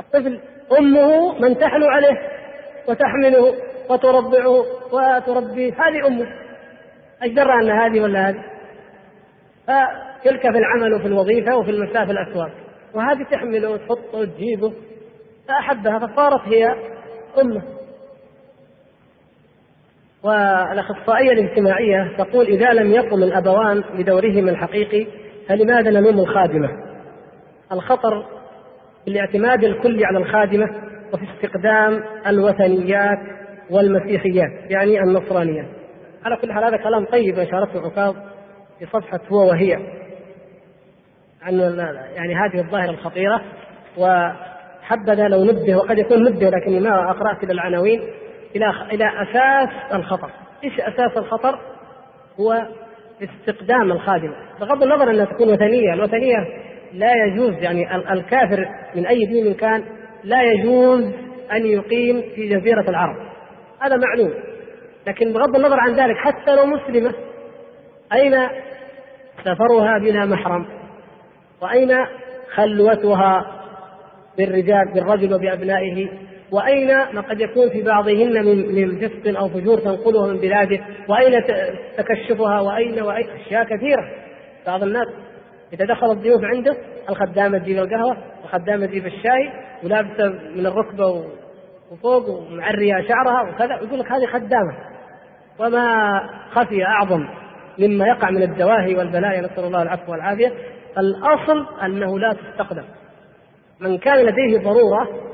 الطفل 0.00 0.40
أمه 0.78 1.38
من 1.38 1.58
تحلو 1.58 1.86
عليه 1.86 2.28
وتحمله 2.88 3.54
وترضعه 3.90 4.64
وتربيه. 4.92 5.72
هذه 5.72 6.06
أمه. 6.06 6.26
إيش 7.22 7.32
درى 7.32 7.52
أن 7.52 7.70
هذه 7.70 8.00
ولا 8.00 8.28
هذه؟ 8.28 8.44
فتلك 9.66 10.40
في 10.40 10.58
العمل 10.58 10.94
وفي 10.94 11.06
الوظيفة 11.06 11.56
وفي 11.56 11.70
المساء 11.70 12.04
في 12.04 12.12
الأسواق. 12.12 12.50
وهذه 12.94 13.22
تحمله 13.30 13.70
وتحطه 13.70 14.18
وتجيبه 14.18 14.72
فأحبها 15.48 15.98
فصارت 15.98 16.48
هي 16.48 16.76
أمة. 17.40 17.62
والأخصائية 20.24 21.32
الاجتماعية 21.32 22.16
تقول 22.18 22.46
إذا 22.46 22.72
لم 22.72 22.92
يقم 22.92 23.22
الأبوان 23.22 23.84
بدورهما 23.98 24.50
الحقيقي 24.50 25.06
فلماذا 25.48 25.90
نلوم 25.90 26.18
الخادمة؟ 26.18 26.68
الخطر 27.72 28.26
بالاعتماد 29.06 29.64
الكلي 29.64 30.04
على 30.04 30.18
الخادمة 30.18 30.66
وفي 31.12 31.24
استقدام 31.34 32.04
الوثنيات 32.26 33.18
والمسيحيات 33.70 34.70
يعني 34.70 35.00
النصرانيات 35.00 35.66
على 36.24 36.36
كل 36.36 36.52
حال 36.52 36.64
هذا 36.64 36.76
كلام 36.76 37.04
طيب 37.04 37.38
أشارته 37.38 37.86
عكاظ 37.86 38.14
في 38.78 38.86
صفحة 38.86 39.20
هو 39.28 39.48
وهي. 39.48 39.78
عن 41.42 41.58
يعني 42.14 42.34
هذه 42.34 42.60
الظاهرة 42.60 42.90
الخطيرة 42.90 43.42
وحبذا 43.98 45.28
لو 45.28 45.44
نبه 45.44 45.76
وقد 45.76 45.98
يكون 45.98 46.24
نبه 46.24 46.50
لكني 46.50 46.80
ما 46.80 47.10
أقرأت 47.10 47.44
إلى 47.44 47.52
العناوين. 47.52 48.02
إلى 48.56 48.72
إلى 48.92 49.22
أساس 49.22 49.68
الخطر. 49.94 50.30
إيش 50.64 50.80
أساس 50.80 51.16
الخطر؟ 51.16 51.58
هو 52.40 52.66
استقدام 53.22 53.92
الخادمة. 53.92 54.34
بغض 54.60 54.82
النظر 54.82 55.10
أنها 55.10 55.24
تكون 55.24 55.48
وثنية. 55.48 55.94
الوثنية 55.94 56.36
لا 56.92 57.12
يجوز 57.24 57.54
يعني 57.62 57.96
الكافر 58.12 58.68
من 58.96 59.06
أي 59.06 59.24
دين 59.26 59.54
كان 59.54 59.84
لا 60.24 60.42
يجوز 60.42 61.04
أن 61.52 61.66
يقيم 61.66 62.22
في 62.34 62.48
جزيرة 62.48 62.90
العرب. 62.90 63.16
هذا 63.80 63.96
معلوم. 63.96 64.34
لكن 65.06 65.32
بغض 65.32 65.56
النظر 65.56 65.80
عن 65.80 65.94
ذلك 65.94 66.16
حتى 66.16 66.56
لو 66.56 66.66
مسلمة 66.66 67.14
أين 68.12 68.48
سفرها 69.44 69.98
بلا 69.98 70.26
محرم؟ 70.26 70.66
وأين 71.62 72.06
خلوتها 72.54 73.46
بالرجال 74.38 74.92
بالرجل 74.94 75.34
وبأبنائه؟ 75.34 76.08
وأين 76.52 76.88
ما 76.88 77.20
قد 77.20 77.40
يكون 77.40 77.68
في 77.68 77.82
بعضهن 77.82 78.44
من 78.44 78.74
من 78.74 79.08
فسق 79.08 79.38
أو 79.38 79.48
فجور 79.48 79.78
تنقله 79.78 80.26
من 80.26 80.36
بلاده؟ 80.36 80.80
وأين 81.08 81.44
تكشفها؟ 81.96 82.60
وأين 82.60 83.02
وأين؟ 83.02 83.26
أشياء 83.30 83.64
كثيرة. 83.64 84.10
بعض 84.66 84.82
الناس 84.82 85.06
إذا 85.72 85.84
دخل 85.84 86.10
الضيوف 86.10 86.44
عنده 86.44 86.76
الخدامة 87.10 87.58
تجيب 87.58 87.78
القهوة 87.78 88.16
الخدامة 88.44 88.86
تجيب 88.86 89.06
الشاي 89.06 89.50
ولابسة 89.84 90.28
من 90.56 90.66
الركبة 90.66 91.24
وفوق 91.90 92.28
ومعرية 92.28 93.08
شعرها 93.08 93.50
وكذا 93.50 93.74
يقول 93.74 94.00
لك 94.00 94.12
هذه 94.12 94.26
خدامة. 94.26 94.74
وما 95.58 96.20
خفي 96.50 96.84
أعظم 96.84 97.26
مما 97.78 98.06
يقع 98.06 98.30
من 98.30 98.42
الدواهي 98.42 98.94
والبلايا 98.94 99.40
نسأل 99.40 99.64
الله 99.64 99.82
العفو 99.82 100.12
والعافية. 100.12 100.52
الأصل 100.98 101.66
أنه 101.82 102.18
لا 102.18 102.32
تستقدم. 102.32 102.84
من 103.80 103.98
كان 103.98 104.26
لديه 104.26 104.58
ضرورة 104.58 105.31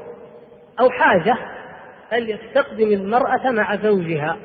أو 0.81 0.91
حاجة 0.91 1.37
فليستقدم 2.11 2.93
المرأة 2.93 3.51
مع 3.51 3.77
زوجها. 3.77 4.37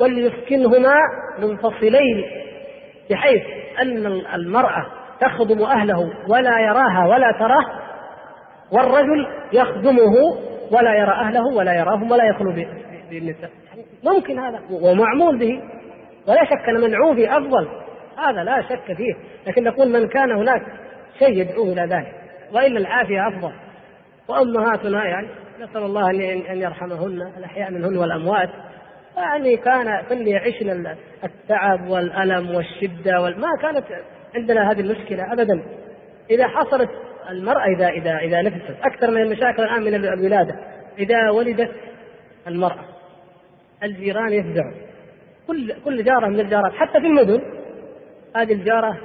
وليسكنهما 0.00 0.94
منفصلين 1.38 2.24
بحيث 3.10 3.42
أن 3.82 4.06
المرأة 4.34 4.86
تخدم 5.20 5.62
أهله 5.62 6.12
ولا 6.28 6.60
يراها 6.60 7.06
ولا 7.08 7.32
تراه 7.38 7.88
والرجل 8.72 9.26
يخدمه 9.52 10.14
ولا 10.72 10.94
يرى 10.94 11.12
أهله 11.12 11.46
ولا 11.56 11.74
يراهم 11.74 12.10
ولا 12.10 12.24
يخلو 12.24 12.52
بالنساء. 13.10 13.50
ممكن 14.04 14.38
هذا 14.38 14.60
ومعمول 14.70 15.38
به 15.38 15.62
ولا 16.28 16.44
شك 16.44 16.68
أن 16.68 16.80
منعوه 16.80 17.36
أفضل. 17.38 17.68
هذا 18.18 18.44
لا 18.44 18.62
شك 18.62 18.96
فيه 18.96 19.14
لكن 19.46 19.64
نقول 19.64 19.88
من 19.88 20.08
كان 20.08 20.32
هناك 20.32 20.62
شيء 21.18 21.40
يدعوه 21.40 21.72
إلى 21.72 21.82
ذلك 21.82 22.14
وإلا 22.52 22.78
العافية 22.78 23.28
أفضل. 23.28 23.52
وأمهاتنا 24.28 25.04
يعني. 25.04 25.28
نسأل 25.60 25.82
الله 25.82 26.10
أن 26.52 26.58
يرحمهن. 26.58 27.32
الأحياء 27.38 27.70
منهن 27.70 27.96
والأموات. 27.96 28.50
يعني 29.16 29.56
كان 29.56 30.02
كن 30.08 30.28
يعشن 30.28 30.96
التعب 31.24 31.88
والألم 31.88 32.54
والشدة 32.54 33.20
ما 33.20 33.48
كانت 33.62 33.84
عندنا 34.34 34.70
هذه 34.70 34.80
المشكلة 34.80 35.32
أبدا. 35.32 35.62
إذا 36.30 36.48
حصلت 36.48 36.90
المرأة 37.30 37.66
إذا 37.76 37.88
إذا 37.88 38.18
إذا 38.18 38.42
نفست. 38.42 38.76
أكثر 38.82 39.10
من 39.10 39.22
المشاكل 39.22 39.62
الآن 39.62 39.82
من 39.82 39.94
الولادة. 39.94 40.54
إذا 40.98 41.30
ولدت 41.30 41.70
المرأة 42.46 42.84
الجيران 43.82 44.32
يفزعوا 44.32 44.72
كل 45.46 45.74
كل 45.84 46.04
جارة 46.04 46.26
من 46.26 46.40
الجارات 46.40 46.72
حتى 46.72 47.00
في 47.00 47.06
المدن 47.06 47.42
هذه 48.36 48.52
الجارة 48.52 48.98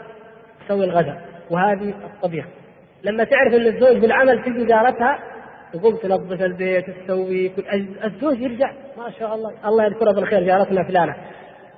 تسوي 0.66 0.86
الغداء 0.86 1.22
وهذه 1.50 1.90
الطبيخ. 1.90 2.46
لما 3.04 3.24
تعرف 3.24 3.54
إن 3.54 3.68
الزوج 3.68 3.98
بالعمل 3.98 4.44
تجي 4.44 4.66
جارتها 4.66 5.20
تقوم 5.74 5.96
تنظف 5.96 6.42
البيت 6.42 6.86
تسوي 6.90 7.50
كل 7.50 7.64
الزوج 8.04 8.42
يرجع. 8.42 8.72
ما 8.98 9.10
شاء 9.20 9.36
الله. 9.36 9.52
الله 9.66 9.86
يذكرها 9.86 10.14
بالخير 10.14 10.44
جارتنا 10.44 10.84
فلانة. 10.84 11.16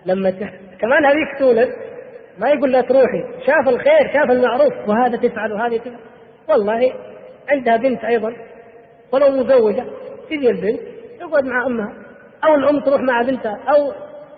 لما 0.06 0.30
ت... 0.30 0.40
كمان 0.80 1.06
هذيك 1.06 1.40
تولد 1.40 1.70
ما 2.40 2.50
يقول 2.50 2.72
لها 2.72 2.82
تروحي. 2.82 3.24
شاف 3.46 3.70
الخير 3.70 4.14
شاف 4.14 4.32
المعروف. 4.32 4.74
وهذا 4.88 5.18
تفعل 5.18 5.54
وهذه 5.54 5.78
تفعل. 5.78 6.00
والله 6.50 6.94
عندها 7.50 7.78
بنت 7.78 8.04
أيضا 8.04 8.34
ولو 9.12 9.30
مزوجة 9.30 9.86
تجي 10.30 10.50
البنت 10.50 10.80
تقعد 11.20 11.46
مع 11.46 11.66
أمها. 11.66 11.94
أو 12.44 12.56
الأم 12.56 12.80
تروح 12.80 13.02
مع 13.02 13.22
بنتها. 13.22 13.60
أو 13.70 13.92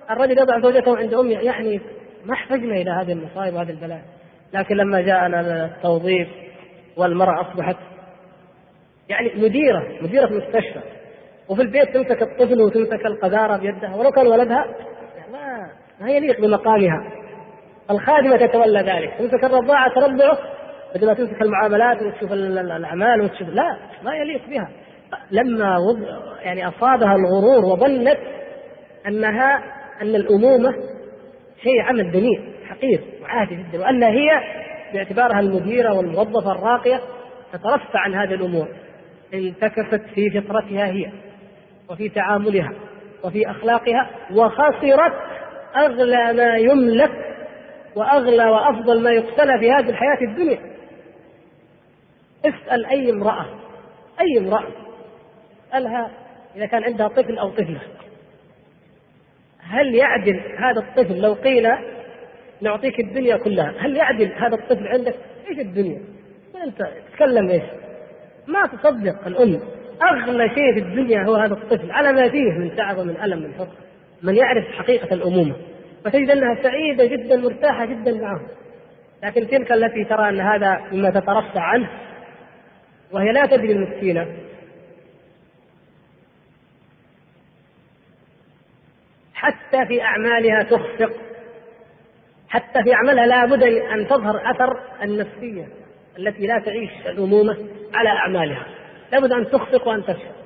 الرجل 0.10 0.40
يضع 0.40 0.60
زوجته 0.60 0.98
عند 0.98 1.14
أمه. 1.14 1.40
يعني 1.40 1.82
ما 2.26 2.34
احتجنا 2.34 2.76
إلى 2.76 2.92
هذه 2.92 3.12
المصائب 3.12 3.54
وهذه 3.54 3.70
البلاء. 3.70 4.02
لكن 4.54 4.76
لما 4.76 5.02
جاءنا 5.02 5.66
التوظيف 5.66 6.28
والمرأة 6.98 7.42
أصبحت 7.42 7.76
يعني 9.10 9.32
مديرة 9.36 9.84
مديرة 10.02 10.26
مستشفى 10.26 10.82
وفي 11.50 11.62
البيت 11.62 11.94
تمسك 11.94 12.22
الطفل 12.22 12.62
وتمسك 12.62 13.06
القذارة 13.06 13.58
بيدها. 13.58 13.96
ولو 13.96 14.12
كان 14.12 14.28
ولدها 14.28 14.66
ما 15.32 15.70
ما 16.02 16.12
يليق 16.12 16.42
بمقامها. 16.42 17.12
الخادمة 17.92 18.38
تتولى 18.38 18.80
ذلك. 18.80 19.14
تمسك 19.18 19.44
الرضاعة 19.44 19.94
ترضعه 19.94 20.38
بدل 20.96 21.08
ما 21.08 21.14
تمسك 21.14 21.42
المعاملات 21.42 22.04
وتشوف 22.04 22.34
الأعمال 22.34 23.22
وتشوف 23.22 23.50
لا 23.50 23.78
ما 24.04 24.16
يليق 24.16 24.50
بها. 24.50 24.70
لما 25.32 25.78
يعني 26.42 26.68
أصابها 26.68 27.16
الغرور 27.16 27.66
وظنت 27.66 28.18
أنها 29.08 29.64
أن 30.02 30.16
الأمومة 30.16 30.74
شيء 31.64 31.82
عمل 31.82 32.12
دنيء 32.12 32.42
حقير 32.70 33.02
وعادي 33.22 33.56
جدا. 33.56 33.80
وأن 33.80 34.04
هي 34.04 34.30
باعتبارها 34.98 35.40
المديرة 35.40 35.94
والموظفة 35.94 36.52
الراقية 36.52 37.02
تترفع 37.54 38.00
عن 38.00 38.16
هذه 38.16 38.34
الأمور 38.34 38.68
انتكست 39.34 40.02
في 40.16 40.42
فطرتها 40.42 40.86
هي 40.86 41.12
وفي 41.90 42.10
تعاملها 42.10 42.72
وفي 43.24 43.52
أخلاقها 43.52 44.10
وخسرت 44.32 45.14
أغلى 45.76 46.34
ما 46.34 46.58
يملك 46.58 47.12
وأغلى 47.96 48.46
وأفضل 48.46 49.04
ما 49.04 49.12
يقتنى 49.12 49.60
في 49.60 49.72
هذه 49.72 49.90
الحياة 49.90 50.22
الدنيا. 50.22 50.60
اسأل 52.46 52.86
أي 52.86 53.12
امرأة 53.12 53.46
أي 54.22 54.38
امرأة 54.38 54.68
اسالها 55.70 56.12
إذا 56.56 56.66
كان 56.66 56.84
عندها 56.84 57.08
طفل 57.08 57.38
أو 57.38 57.50
طفلة 57.50 57.82
هل 59.60 59.96
يعدل 59.96 60.42
هذا 60.58 60.80
الطفل 60.80 61.22
لو 61.22 61.34
قيل 61.34 61.68
نعطيك 62.62 63.00
الدنيا 63.00 63.38
كلها. 63.38 63.74
هل 63.80 63.98
يعدل 63.98 64.32
هذا 64.34 64.56
الطفل 64.56 64.88
عندك؟ 64.88 65.16
إيش 65.50 65.60
الدنيا؟ 65.60 66.00
أنت 66.64 66.88
تتكلم 67.12 67.50
إيش؟ 67.50 67.64
ما 68.48 68.66
تصدق 68.68 69.28
الأم. 69.28 69.60
أغلى 70.02 70.50
شيء 70.50 70.74
في 70.74 70.80
الدنيا 70.80 71.24
هو 71.24 71.36
هذا 71.36 71.54
الطفل. 71.54 71.92
على 71.92 72.14
ما 72.14 72.30
فيه 72.30 72.52
من 72.52 72.76
تعب 72.76 72.98
ومن 72.98 73.18
ألم 73.24 73.40
من 73.40 73.54
حب. 73.60 73.68
من 74.24 74.36
يعرف 74.36 74.66
حقيقة 74.66 75.14
الأمومة. 75.14 75.56
فتجد 76.06 76.30
أنها 76.30 76.64
سعيدة 76.64 77.06
جدا 77.06 77.36
مرتاحة 77.36 77.86
جدا 77.86 78.22
معه. 78.22 78.42
لكن 79.24 79.48
تلك 79.48 79.72
التي 79.72 80.04
ترى 80.04 80.30
أن 80.30 80.40
هذا 80.40 80.82
مما 80.92 81.10
تترفع 81.10 81.62
عنه 81.62 81.90
وهي 83.12 83.32
لا 83.32 83.46
تدري 83.46 83.72
المسكينة. 83.72 84.28
حتى 89.34 89.86
في 89.88 90.02
أعمالها 90.02 90.64
تخفق. 90.64 91.27
حتى 92.50 92.84
في 92.84 92.94
عملها 92.94 93.26
لابد 93.26 93.64
أن 93.64 94.08
تظهر 94.08 94.52
أثر 94.52 94.80
النفسية 95.04 95.68
التي 96.20 96.48
لا 96.48 96.60
تعيش 96.66 96.90
الامومه 97.06 97.58
على 97.94 98.10
أعمالها. 98.10 98.66
لابد 99.12 99.32
أن 99.32 99.50
تخفق 99.50 99.88
وأن 99.88 100.04
تفشل 100.04 100.38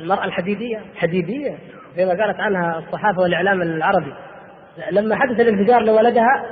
المرأة 0.00 0.24
الحديدية 0.24 0.82
حديدية 0.96 1.58
زي 1.96 2.04
ما 2.04 2.24
قالت 2.24 2.40
عنها 2.40 2.78
الصحافة 2.78 3.22
والإعلام 3.22 3.62
العربي. 3.62 4.14
لما 4.90 5.16
حدث 5.16 5.40
الانفجار 5.40 5.82
لولدها 5.82 6.44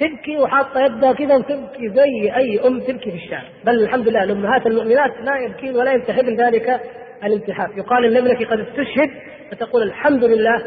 تبكي 0.00 0.36
وحاطة 0.38 0.80
يدها 0.80 1.12
كذا 1.12 1.36
وتبكي 1.36 1.88
زي 1.88 2.36
أي 2.36 2.66
أم 2.66 2.80
تبكي 2.80 3.10
في 3.10 3.16
الشارع. 3.16 3.48
بل 3.64 3.82
الحمد 3.82 4.08
لله 4.08 4.22
الأمهات 4.22 4.66
المؤمنات 4.66 5.12
لا 5.20 5.36
يبكين 5.38 5.76
ولا 5.76 5.92
ينتحبن 5.92 6.36
ذلك 6.36 6.80
الانتحاب 7.24 7.78
يقال 7.78 8.16
ابنك 8.16 8.42
قد 8.42 8.60
استشهد 8.60 9.10
فتقول 9.50 9.82
الحمد 9.82 10.24
لله 10.24 10.62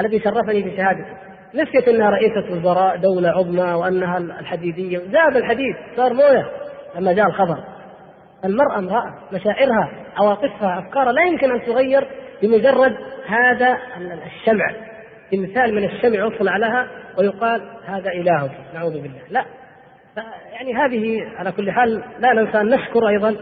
الذي 0.00 0.20
شرفني 0.20 0.62
بشهادته 0.62 1.16
نسيت 1.54 1.88
إنها 1.88 2.10
رئيسة 2.10 2.44
وزراء 2.52 2.96
دولة 2.96 3.28
عظمى 3.28 3.72
وأنها 3.72 4.18
الحديدية. 4.18 4.98
ذاب 4.98 5.36
الحديد 5.36 5.76
صار 5.96 6.14
موية 6.14 6.46
لما 6.96 7.12
جاء 7.12 7.26
الخبر. 7.26 7.58
المرأة 8.44 8.78
امرأة 8.78 9.14
مشاعرها 9.32 9.90
عواطفها 10.16 10.78
أفكارها 10.78 11.12
لا 11.12 11.22
يمكن 11.22 11.52
أن 11.52 11.62
تغير 11.62 12.06
بمجرد 12.42 12.96
هذا 13.26 13.78
الشمع. 14.26 14.70
تمثال 15.32 15.74
من 15.74 15.84
الشمع 15.84 16.26
يصنع 16.26 16.56
لها 16.56 16.86
ويقال 17.18 17.62
هذا 17.86 18.10
إلهك. 18.10 18.50
نعوذ 18.74 18.92
بالله. 18.92 19.20
لا. 19.30 19.44
يعني 20.52 20.74
هذه 20.74 21.26
على 21.38 21.52
كل 21.52 21.70
حال 21.70 22.02
لا 22.20 22.32
ننسى 22.32 22.60
أن 22.60 22.66
نشكر 22.66 23.08
أيضا 23.08 23.36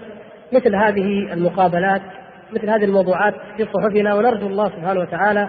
مثل 0.52 0.76
هذه 0.76 1.32
المقابلات 1.32 2.02
مثل 2.52 2.70
هذه 2.70 2.84
الموضوعات 2.84 3.34
في 3.56 3.64
صحفنا 3.64 4.14
ونرجو 4.14 4.46
الله 4.46 4.68
سبحانه 4.68 5.00
وتعالى 5.00 5.48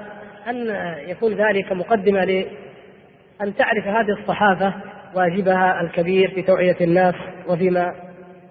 أن 0.50 0.68
يكون 1.10 1.34
ذلك 1.34 1.72
مقدمة 1.72 2.26
لأن 2.26 3.56
تعرف 3.58 3.88
هذه 3.88 4.12
الصحافة 4.22 4.74
واجبها 5.16 5.82
الكبير 5.82 6.32
في 6.36 6.42
توعية 6.42 6.78
الناس 6.82 7.16
وفيما 7.48 7.96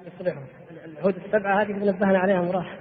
يصلحهم. 0.06 0.46
العهود 0.84 1.14
السبعة 1.26 1.62
هذه 1.62 1.72
نبهنا 1.72 2.18
عليها 2.18 2.42
مراح. 2.42 2.76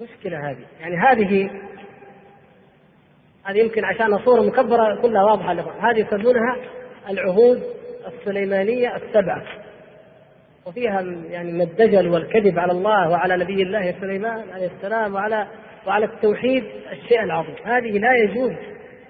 مشكلة 0.00 0.50
هذه. 0.50 0.64
يعني 0.80 0.96
هذه 0.96 1.50
هذه 3.44 3.58
يمكن 3.58 3.84
عشان 3.84 4.18
صورة 4.24 4.40
مكبرة 4.40 5.02
كلها 5.02 5.24
واضحة 5.24 5.52
لكم. 5.52 5.70
هذه 5.70 5.98
يسمونها 5.98 6.56
العهود 7.08 7.62
السليمانية 8.06 8.96
السبعة. 8.96 9.42
وفيها 10.68 11.00
يعني 11.30 11.52
من 11.52 11.60
الدجل 11.60 12.08
والكذب 12.08 12.58
على 12.58 12.72
الله 12.72 13.10
وعلى 13.10 13.36
نبي 13.36 13.62
الله 13.62 13.94
سليمان 14.00 14.50
عليه 14.54 14.70
السلام 14.76 15.14
وعلى 15.14 15.46
وعلى 15.86 16.04
التوحيد 16.04 16.64
الشيء 16.92 17.22
العظيم. 17.22 17.54
هذه 17.64 17.98
لا 17.98 18.14
يجوز 18.14 18.52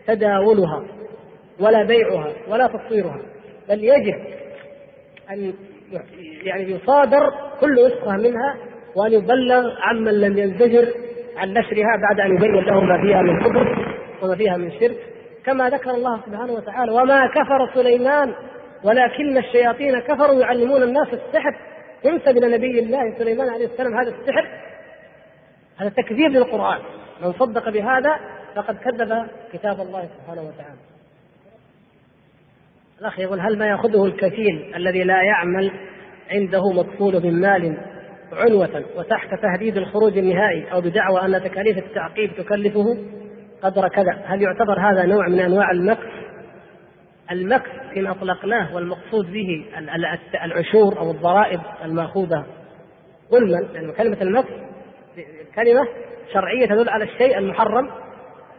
تداولها 0.07 0.85
ولا 1.61 1.83
بيعها 1.83 2.33
ولا 2.49 2.67
تصويرها 2.67 3.21
بل 3.69 3.85
يجب 3.85 4.15
أن 5.31 5.53
يعني 6.43 6.71
يصادر 6.71 7.33
كل 7.61 7.87
نسخة 7.87 8.17
منها 8.17 8.57
وأن 8.97 9.13
يبلغ 9.13 9.65
عمن 9.81 10.21
لم 10.21 10.39
ينزجر 10.39 10.89
عن 11.37 11.53
نشرها 11.53 11.97
بعد 12.09 12.21
أن 12.21 12.37
يبين 12.37 12.55
له 12.55 12.81
ما 12.81 13.03
فيها 13.03 13.23
من 13.23 13.41
كفر 13.41 13.95
وما 14.23 14.37
فيها 14.37 14.57
من 14.57 14.71
شرك. 14.81 14.99
كما 15.45 15.71
ذكر 15.71 15.91
الله 15.91 16.21
سبحانه 16.27 16.53
وتعالى 16.53 16.93
وما 16.93 17.27
كفر 17.27 17.71
سليمان 17.75 18.35
ولكن 18.85 19.39
الشياطين 19.39 20.01
كفروا 20.01 20.41
يعلمون 20.41 20.83
الناس 20.83 21.09
السحر. 21.09 21.57
ينسب 22.05 22.39
إلى 22.39 22.57
نبي 22.57 22.81
الله 22.81 23.19
سليمان 23.19 23.49
عليه 23.49 23.67
السلام 23.67 23.95
هذا 23.95 24.11
السحر؟ 24.11 24.49
هذا 25.79 25.89
تكذيب 25.89 26.31
للقرآن. 26.31 26.79
من 27.23 27.33
صدق 27.33 27.69
بهذا 27.69 28.19
فقد 28.55 28.77
كذب 28.79 29.27
كتاب 29.53 29.81
الله 29.81 30.09
سبحانه 30.19 30.43
وتعالى. 30.43 30.79
الأخ 33.01 33.19
يقول 33.19 33.41
هل 33.41 33.59
ما 33.59 33.67
يأخذه 33.67 34.05
الكفيل 34.05 34.73
الذي 34.77 35.05
لا 35.05 35.23
يعمل 35.23 35.73
عنده 36.31 36.73
مدخول 36.73 37.23
من 37.23 37.41
مال 37.41 37.77
عنوة 38.33 38.85
وتحت 38.97 39.35
تهديد 39.43 39.77
الخروج 39.77 40.19
النهائي 40.19 40.73
أو 40.73 40.81
بدعوى 40.81 41.21
أن 41.21 41.43
تكاليف 41.43 41.79
التعقيب 41.79 42.31
تكلفه 42.37 42.97
قدر 43.63 43.89
كذا؟ 43.89 44.23
هل 44.25 44.43
يعتبر 44.43 44.81
هذا 44.81 45.07
نوع 45.07 45.29
من 45.29 45.41
أنواع 45.41 45.71
المكس؟ 45.71 46.07
المكس 47.31 47.71
إن 47.97 48.07
أطلقناه 48.07 48.75
والمقصود 48.75 49.33
به 49.33 49.65
العشور 50.45 50.99
أو 50.99 51.11
الضرائب 51.11 51.61
المأخوذة. 51.85 52.47
ظلما 53.31 53.69
يعني 53.75 53.93
كلمة 53.93 54.23
المكس 54.23 54.53
كلمة 55.55 55.89
شرعية 56.33 56.67
تدل 56.67 56.89
على 56.89 57.05
الشيء 57.05 57.39
المحرم 57.39 57.91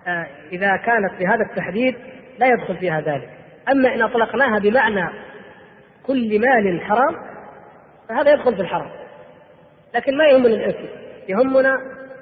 آه، 0.08 0.28
إذا 0.52 0.78
كانت 0.78 1.20
بهذا 1.20 1.46
التحديد 1.50 1.96
لا 2.40 2.48
يدخل 2.48 2.78
فيها 2.78 3.02
ذلك. 3.02 3.30
أما 3.72 3.96
إن 3.96 4.02
أطلقناها 4.02 4.60
بمعنى 4.60 5.10
كل 6.04 6.40
مال 6.40 6.82
حرام 6.82 7.16
فهذا 8.10 8.32
يدخل 8.32 8.56
في 8.56 8.62
الحرام. 8.62 8.91
لكن 9.96 10.18
ما 10.18 10.28
يهمنا 10.28 10.48
الاسم 10.48 10.86
يهمنا 11.30 11.76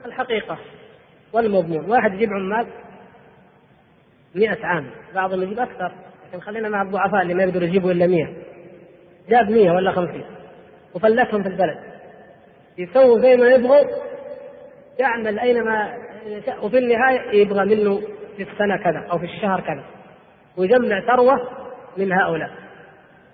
الحقيقة 0.05 0.57
والمضمون. 1.33 1.89
واحد 1.89 2.13
يجيب 2.13 2.29
عمال 2.29 2.67
مئة 4.35 4.65
عام 4.65 4.89
بعضهم 5.15 5.43
يجيب 5.43 5.59
أكثر. 5.59 5.91
لكن 6.27 6.39
خلينا 6.39 6.69
مع 6.69 6.81
الضعفاء 6.81 7.21
اللي 7.21 7.33
ما 7.33 7.43
يقدروا 7.43 7.67
يجيبوا 7.67 7.91
إلا 7.91 8.07
مئة 8.07 8.27
جاب 9.29 9.49
مئة 9.49 9.71
ولا 9.71 9.91
خمسين. 9.91 10.25
وفلتهم 10.95 11.43
في 11.43 11.49
البلد. 11.49 11.77
يسووا 12.77 13.19
زي 13.19 13.35
ما 13.35 13.47
يبغوا. 13.47 13.85
يعمل 14.99 15.39
يشاء. 16.25 16.65
وفي 16.65 16.77
النهاية 16.77 17.41
يبغى 17.41 17.75
منه 17.75 18.01
في 18.37 18.43
السنة 18.43 18.77
كذا 18.77 19.07
أو 19.11 19.19
في 19.19 19.25
الشهر 19.25 19.61
كذا. 19.61 19.83
ويجمع 20.57 21.01
ثروة 21.07 21.49
من 21.97 22.13
هؤلاء. 22.13 22.49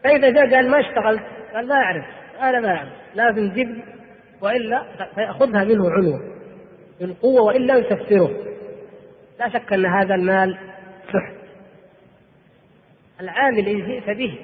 فإذا 0.03 0.29
جاء 0.29 0.55
قال 0.55 0.69
ما 0.69 0.79
اشتغلت؟ 0.79 1.23
قال 1.53 1.67
لا 1.67 1.75
أعرف. 1.75 2.05
أنا 2.41 2.59
ما 2.59 2.75
أعرف. 2.75 2.89
لازم 3.15 3.53
جيب 3.53 3.81
وإلا 4.41 4.83
فيأخذها 5.15 5.63
منه 5.63 5.89
عنوة. 5.91 6.19
بالقوه 6.99 7.41
وإلا 7.41 7.77
يسفره 7.77 8.31
لا 9.39 9.49
شك 9.49 9.73
أن 9.73 9.85
هذا 9.85 10.15
المال 10.15 10.57
سحت 11.13 11.42
العامل 13.21 13.67
ان 13.67 13.85
جئت 13.85 14.17
به 14.17 14.39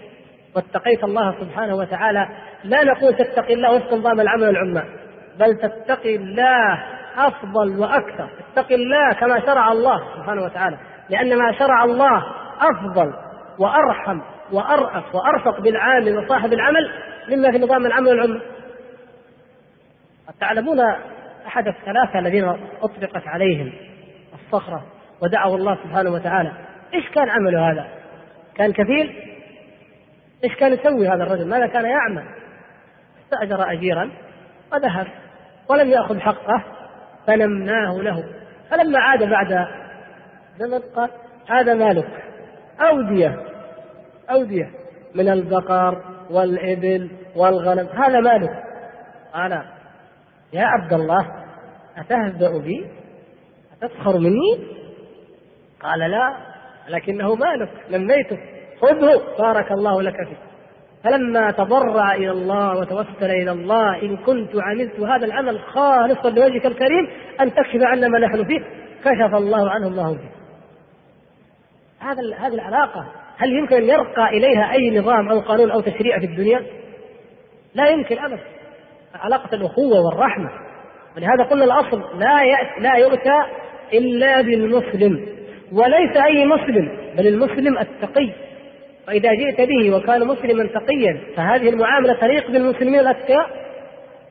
واتقيت 0.56 1.04
الله 1.04 1.36
سبحانه 1.40 1.76
وتعالى. 1.76 2.28
لا 2.64 2.84
نقول 2.84 3.16
تتقي 3.16 3.54
الله 3.54 3.76
وفق 3.76 3.94
نظام 3.94 4.20
العمل 4.20 4.50
العمال 4.50 4.86
بل 5.40 5.58
تتقي 5.58 6.16
الله 6.16 6.84
أفضل 7.18 7.80
وأكثر. 7.80 8.30
اتقي 8.54 8.76
الله 8.76 9.14
كما 9.20 9.40
شرع 9.40 9.72
الله 9.72 10.16
سبحانه 10.16 10.42
وتعالى 10.44 10.78
لأن 11.10 11.38
ما 11.38 11.52
شرع 11.52 11.84
الله 11.84 12.26
أفضل 12.62 13.14
وأرحم 13.60 14.22
وأرأف 14.52 15.16
وأرفق 15.16 15.62
بالعامل 15.62 16.18
وصاحب 16.18 16.54
العمل 16.54 16.92
مما 17.30 17.52
في 17.52 17.58
نظام 17.58 17.86
العمل 17.86 18.10
العمال 18.10 18.42
تعلمون 20.40 20.80
أحد 21.48 21.68
الثلاثة 21.68 22.20
الذين 22.20 22.56
أطلقت 22.82 23.28
عليهم 23.28 23.74
الصخرة 24.34 24.84
ودعوا 25.22 25.58
الله 25.58 25.78
سبحانه 25.84 26.10
وتعالى؟ 26.10 26.52
إيش 26.94 27.10
كان 27.10 27.30
عمله 27.30 27.72
هذا؟ 27.72 27.88
كان 28.60 28.74
كفيل؟ 28.74 29.16
إيش 30.44 30.56
كان 30.56 30.74
يسوي 30.74 31.08
هذا 31.08 31.24
الرجل؟ 31.24 31.48
ماذا 31.48 31.68
كان 31.68 31.86
يعمل؟ 31.86 32.24
استأجر 33.24 33.72
أجيرا 33.72 34.12
وذهب 34.74 35.08
ولم 35.70 35.90
يأخذ 35.90 36.20
حقه 36.20 36.64
فنمناه 37.28 38.02
له 38.02 38.24
فلما 38.70 39.00
عاد 39.00 39.24
بعد 39.24 39.68
زمن 40.58 40.80
قال 40.96 41.10
هذا 41.50 41.74
مالك 41.74 42.24
أودية 42.82 43.46
أودية 44.30 44.72
من 45.16 45.30
البقر 45.30 46.04
والإبل 46.30 47.12
والغنم 47.36 47.88
هذا 47.88 48.20
مالك 48.20 48.64
قال 49.34 49.52
يا 50.54 50.66
عبد 50.66 50.94
الله 50.94 51.28
أتهزأ 51.98 52.58
بي؟ 52.58 52.88
أتسخر 53.82 54.18
مني؟ 54.18 54.68
قال 55.82 56.00
لا 56.00 56.49
لكنه 56.90 57.36
مالك 57.36 57.70
لميته 57.90 58.38
خذه 58.82 59.22
بارك 59.40 59.72
الله 59.72 60.02
لك 60.02 60.16
فيه. 60.28 60.38
فلما 61.04 61.52
تضرع 61.52 62.16
إلى 62.16 62.32
الله 62.32 62.80
وتوسل 62.80 63.32
إلى 63.32 63.52
الله 63.52 64.02
إن 64.02 64.18
كنت 64.18 64.50
عملت 64.56 65.00
هذا 65.00 65.26
العمل 65.26 65.60
خالصا 65.60 66.30
لوجهك 66.30 66.66
الكريم 66.66 67.08
أن 67.42 67.54
تكشف 67.54 67.84
عنا 67.84 68.08
ما 68.08 68.20
نحن 68.20 68.44
فيه. 68.44 68.60
كشف 69.04 69.36
الله 69.36 69.70
عنه 69.70 69.88
الله 69.88 70.14
فيه. 70.14 70.30
هذا 72.00 72.36
هذه 72.38 72.54
العلاقة 72.54 73.06
هل 73.38 73.54
يمكن 73.54 73.76
أن 73.76 73.84
يرقى 73.84 74.30
إليها 74.30 74.72
أي 74.72 75.00
نظام 75.00 75.30
أو 75.30 75.40
قانون 75.40 75.72
أو 75.72 75.82
تشريع 75.82 76.20
في 76.20 76.26
الدنيا؟ 76.26 76.64
لا 77.76 77.90
يمكن 77.90 78.20
ابدا. 78.20 78.44
علاقة 79.16 79.56
الأخوة 79.56 80.02
والرحمة. 80.06 80.50
ولهذا 81.18 81.44
قلنا 81.44 81.64
الأصل 81.64 82.20
لا 82.20 82.44
يأتي 82.44 82.80
لا 82.80 82.96
يؤتى 82.96 83.44
إلا 83.94 84.42
بالمسلم. 84.42 85.39
وليس 85.72 86.18
أي 86.18 86.46
مسلم 86.46 86.92
بل 87.18 87.28
المسلم 87.28 87.78
التقي. 87.78 88.30
فإذا 89.08 89.34
جئت 89.34 89.62
به 89.62 89.96
وكان 89.96 90.28
مسلما 90.28 90.64
تقيا 90.64 91.20
فهذه 91.36 91.70
المعاملة 91.70 92.14
تليق 92.14 92.52
بالمسلمين 92.52 93.00
الأتقياء؟ 93.00 93.50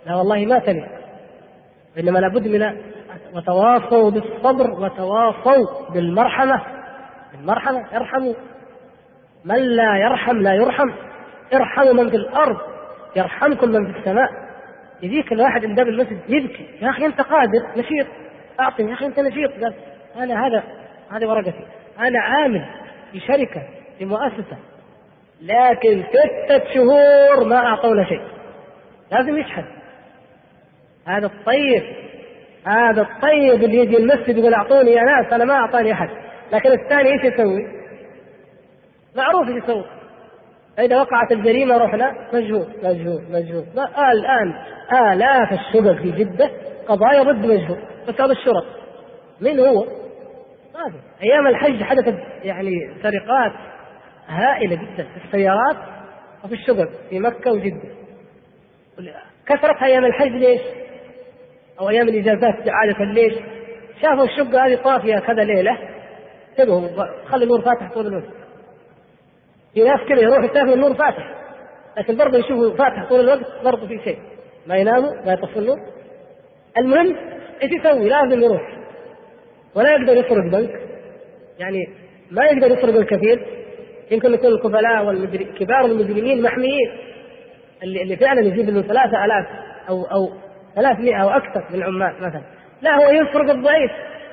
لا 0.06 0.15
والله 0.15 0.47
ما 0.47 0.59
تليق. 0.59 0.89
إنما 1.98 2.19
لابد 2.19 2.48
من 2.48 2.77
وتواصوا 3.35 4.10
بالصبر 4.10 4.70
وتواصوا 4.70 5.90
بالمرحمة. 5.94 6.62
بالمرحمة 7.32 7.97
ارحموا. 7.97 8.35
من 9.44 9.56
لا 9.56 9.97
يرحم 9.97 10.39
لا 10.39 10.55
يرحم. 10.55 10.90
ارحموا 11.55 11.93
من 11.93 12.10
في 12.10 12.16
الأرض 12.16 12.56
يرحمكم 13.16 13.69
من 13.69 13.93
في 13.93 13.98
السماء. 13.98 14.28
يجيك 15.02 15.32
الواحد 15.32 15.66
من 15.66 15.74
باب 15.74 15.89
المسجد 15.89 16.19
يبكي. 16.28 16.66
يا 16.82 16.90
أخي 16.90 17.06
أنت 17.06 17.20
قادر 17.20 17.66
نشيط. 17.77 18.06
أعطني 18.60 18.89
يا 18.89 18.94
أخي 18.94 19.06
أنت 19.06 19.20
نشيط. 19.20 19.51
قال 19.65 19.74
أنا 20.16 20.47
هذا 20.47 20.62
هذه 21.12 21.26
ورقتي 21.26 21.64
أنا 21.98 22.20
عامل 22.20 22.64
في 23.12 23.20
شركة 23.20 23.62
في 23.98 24.05
مؤسسة 24.05 24.56
لكن 25.43 26.02
ستة 26.02 26.74
شهور 26.74 27.44
ما 27.44 27.56
اعطونا 27.56 28.05
شيء. 28.05 28.22
لازم 29.12 29.39
يشحن. 29.39 29.64
هذا 31.06 31.26
الطيب 31.26 31.82
هذا 32.66 33.02
الطيب 33.02 33.64
اللي 33.64 33.78
يجي 33.78 33.97
المسجد 33.97 34.39
يقول 34.39 34.55
أعطوني 34.55 34.93
يا 34.93 35.02
ناس 35.02 35.32
أنا 35.32 35.44
ما 35.44 35.55
أعطاني 35.55 35.93
أحد. 35.93 36.09
لكن 36.52 36.72
الثاني 36.72 37.12
إيش 37.12 37.24
يسوي؟ 37.24 37.66
معروف 39.16 39.48
إيش 39.48 39.64
يسوي؟ 39.64 39.85
فإذا 40.76 41.01
وقعت 41.01 41.32
الجريمة 41.32 41.76
رحنا 41.76 42.14
مجهول 42.32 42.66
مجهول 42.82 43.22
مجهول. 43.30 43.64
آه 43.78 44.12
الآن 44.12 44.55
آلاف 45.12 45.52
الشبب 45.52 46.02
في 46.02 46.10
جدة 46.10 46.51
قضايا 46.89 47.22
ضد 47.22 47.47
مجهول. 47.47 47.78
بسبب 48.09 48.30
الشرط 48.30 48.64
من 49.40 49.60
هو؟ 49.60 49.86
أيام 51.22 51.46
الحج 51.46 51.82
حدثت 51.82 52.18
يعني 52.44 52.70
سرقات 53.02 53.52
هائلة 54.28 54.76
جدا 54.76 55.05
في 55.05 55.24
السيارات 55.24 55.76
وفي 56.44 56.55
الشبب 56.55 56.88
في 57.10 57.18
مكة 57.18 57.52
وجدة 57.52 57.80
كثرت 59.46 59.82
أيام 59.82 60.05
الحج 60.05 60.30
ليش؟ 60.30 60.60
أو 61.80 61.88
أيام 61.88 62.09
الإجازات 62.09 62.55
عادة 62.68 63.05
ليش؟ 63.05 63.34
شافوا 64.02 64.24
الشقة 64.24 64.66
هذه 64.66 64.76
طافية 64.76 65.18
كذا 65.18 65.44
ليلة 65.44 65.78
انتبهوا 66.50 66.88
خلي 67.26 67.44
النور 67.44 67.60
فاتح 67.60 67.92
طول 67.94 68.06
الوقت 68.06 68.34
في 69.74 69.84
ناس 69.84 70.00
كذا 70.09 70.20
يروح 70.20 70.44
يسافر 70.44 70.74
النور 70.74 70.94
فاتح 70.94 71.34
لكن 71.98 72.16
برضه 72.16 72.38
يشوفوا 72.38 72.76
فاتح 72.76 73.09
طول 73.09 73.20
الوقت 73.20 73.64
برضه 73.64 73.86
في 73.86 74.00
شيء 74.05 74.18
ما 74.66 74.76
يناموا 74.76 75.14
ما 75.26 75.32
يطفوا 75.32 75.62
النور 75.62 75.78
المهم 76.78 77.16
إيش 77.62 77.72
يسوي؟ 77.72 78.09
لازم 78.09 78.42
يروح 78.42 78.77
ولا 79.74 79.90
يقدر 79.90 80.12
يسرق 80.12 80.52
بنك. 80.52 80.80
يعني 81.58 81.88
ما 82.30 82.44
يقدر 82.44 82.66
يسرق 82.66 82.94
الكثير. 82.94 83.46
يمكن 84.10 84.34
يكون 84.34 84.50
الكفلاء 84.50 85.04
والمجرمين 85.04 85.54
كبار 85.54 85.84
المجرمين 85.84 86.42
محميين. 86.42 86.90
اللي, 87.82 88.02
اللي 88.02 88.16
فعلا 88.16 88.40
يجيب 88.40 88.70
له 88.70 88.82
ثلاثة 88.82 89.24
آلاف 89.24 89.46
أو 89.88 90.04
أو 90.04 90.30
300 90.76 91.22
أو 91.22 91.28
أكثر 91.28 91.64
من 91.70 91.74
العمال 91.74 92.14
مثلا. 92.20 92.42
لا 92.82 92.96
هو 92.96 93.10
يسرق 93.10 93.50
الضعيف. 93.50 93.90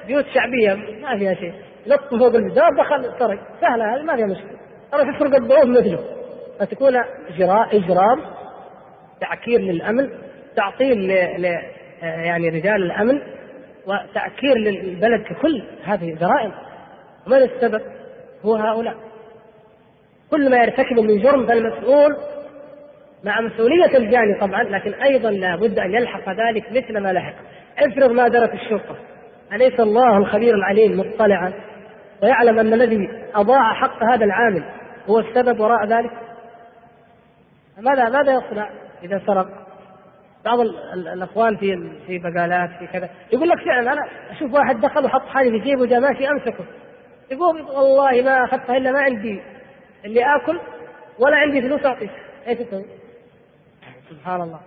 بيوت 0.08 0.26
شعبية 0.34 0.74
ما 1.02 1.18
فيها 1.18 1.34
شيء. 1.34 1.54
نط 1.88 2.10
فوق 2.10 2.36
الجدار 2.36 2.70
دخل 2.78 3.20
سرق. 3.20 3.40
سهلة 3.62 3.96
هذه 3.96 4.02
ما 4.02 4.16
فيها 4.16 4.26
مشكلة. 4.26 4.58
يروح 4.94 5.16
يسرق 5.16 5.36
الضعوف 5.36 5.66
مثله. 5.66 6.00
فتكون 6.60 6.96
إجرام 7.74 8.22
تعكير 9.22 9.60
للأمن 9.60 10.10
تعطيل 10.56 11.08
ل... 11.42 11.46
يعني 12.02 12.50
رجال 12.50 12.84
الأمن. 12.84 13.22
وتعكير 13.88 14.58
للبلد 14.58 15.24
ككل 15.24 15.64
هذه 15.84 16.16
جرائم 16.16 16.52
ومن 17.28 17.38
السبب؟ 17.38 17.82
هو 18.46 18.56
هؤلاء. 18.56 18.96
كل 20.32 20.50
ما 20.50 20.58
يرتكب 20.58 21.00
من 21.00 21.22
جرم 21.22 21.48
فالمسؤول 21.48 22.18
مع 23.24 23.42
مسؤولية 23.42 23.98
الجاني 23.98 24.40
طبعا 24.42 24.64
لكن 24.64 24.94
أيضا 24.94 25.32
لابد 25.32 25.80
أن 25.80 25.94
يلحق 25.94 26.30
ذلك 26.30 26.72
مثل 26.72 27.00
ما 27.00 27.14
لحق. 27.14 27.36
افرض 27.80 28.12
ما 28.12 28.28
درت 28.28 28.54
الشرطة. 28.54 28.96
أليس 29.54 29.80
الله 29.80 30.18
الخبير 30.18 30.56
العليم 30.56 31.00
مطلعا 31.00 31.54
ويعلم 32.24 32.60
أن 32.60 32.74
الذي 32.74 33.10
أضاع 33.36 33.74
حق 33.74 34.04
هذا 34.04 34.26
العامل 34.26 34.64
هو 35.10 35.20
السبب 35.20 35.60
وراء 35.60 35.86
ذلك؟ 35.86 36.12
ماذا 37.78 38.10
ماذا 38.10 38.34
يصنع 38.34 38.70
إذا 39.04 39.22
سرق؟ 39.28 39.65
بعض 40.46 40.60
الاخوان 40.94 41.58
في 41.58 41.92
في 42.08 42.20
بقالات 42.20 42.70
في 42.80 42.88
كذا. 42.88 43.10
يقول 43.34 43.50
لك 43.50 43.58
فعلا 43.66 43.94
أنا 43.94 44.02
أشوف 44.30 44.54
واحد 44.54 44.82
دخل 44.82 45.06
وحط 45.06 45.26
حاجة 45.28 45.50
في 45.50 45.60
جيبه 45.60 45.82
وجاء 45.82 46.00
ماشي 46.00 46.30
أمسكه. 46.30 46.66
يقول 47.32 47.62
والله 47.62 48.22
ما 48.22 48.44
أخذتها 48.44 48.78
إلا 48.78 48.92
ما 48.92 49.00
عندي 49.00 49.42
اللي 50.06 50.22
آكل 50.36 50.60
ولا 51.20 51.38
عندي 51.38 51.62
فلوس 51.62 51.86
أعطيك. 51.86 52.12
إيش 52.48 52.58
تسوي؟ 52.58 52.86
سبحان 54.10 54.42
الله. 54.42 54.60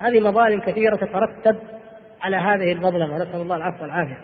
هذه 0.00 0.20
مظالم 0.20 0.60
كثيرة 0.60 0.96
تترتب 0.96 1.58
على 2.22 2.36
هذه 2.36 2.72
المظلمة. 2.72 3.16
نسأل 3.16 3.40
الله 3.40 3.56
العفو 3.56 3.82
والعافية. 3.82 4.18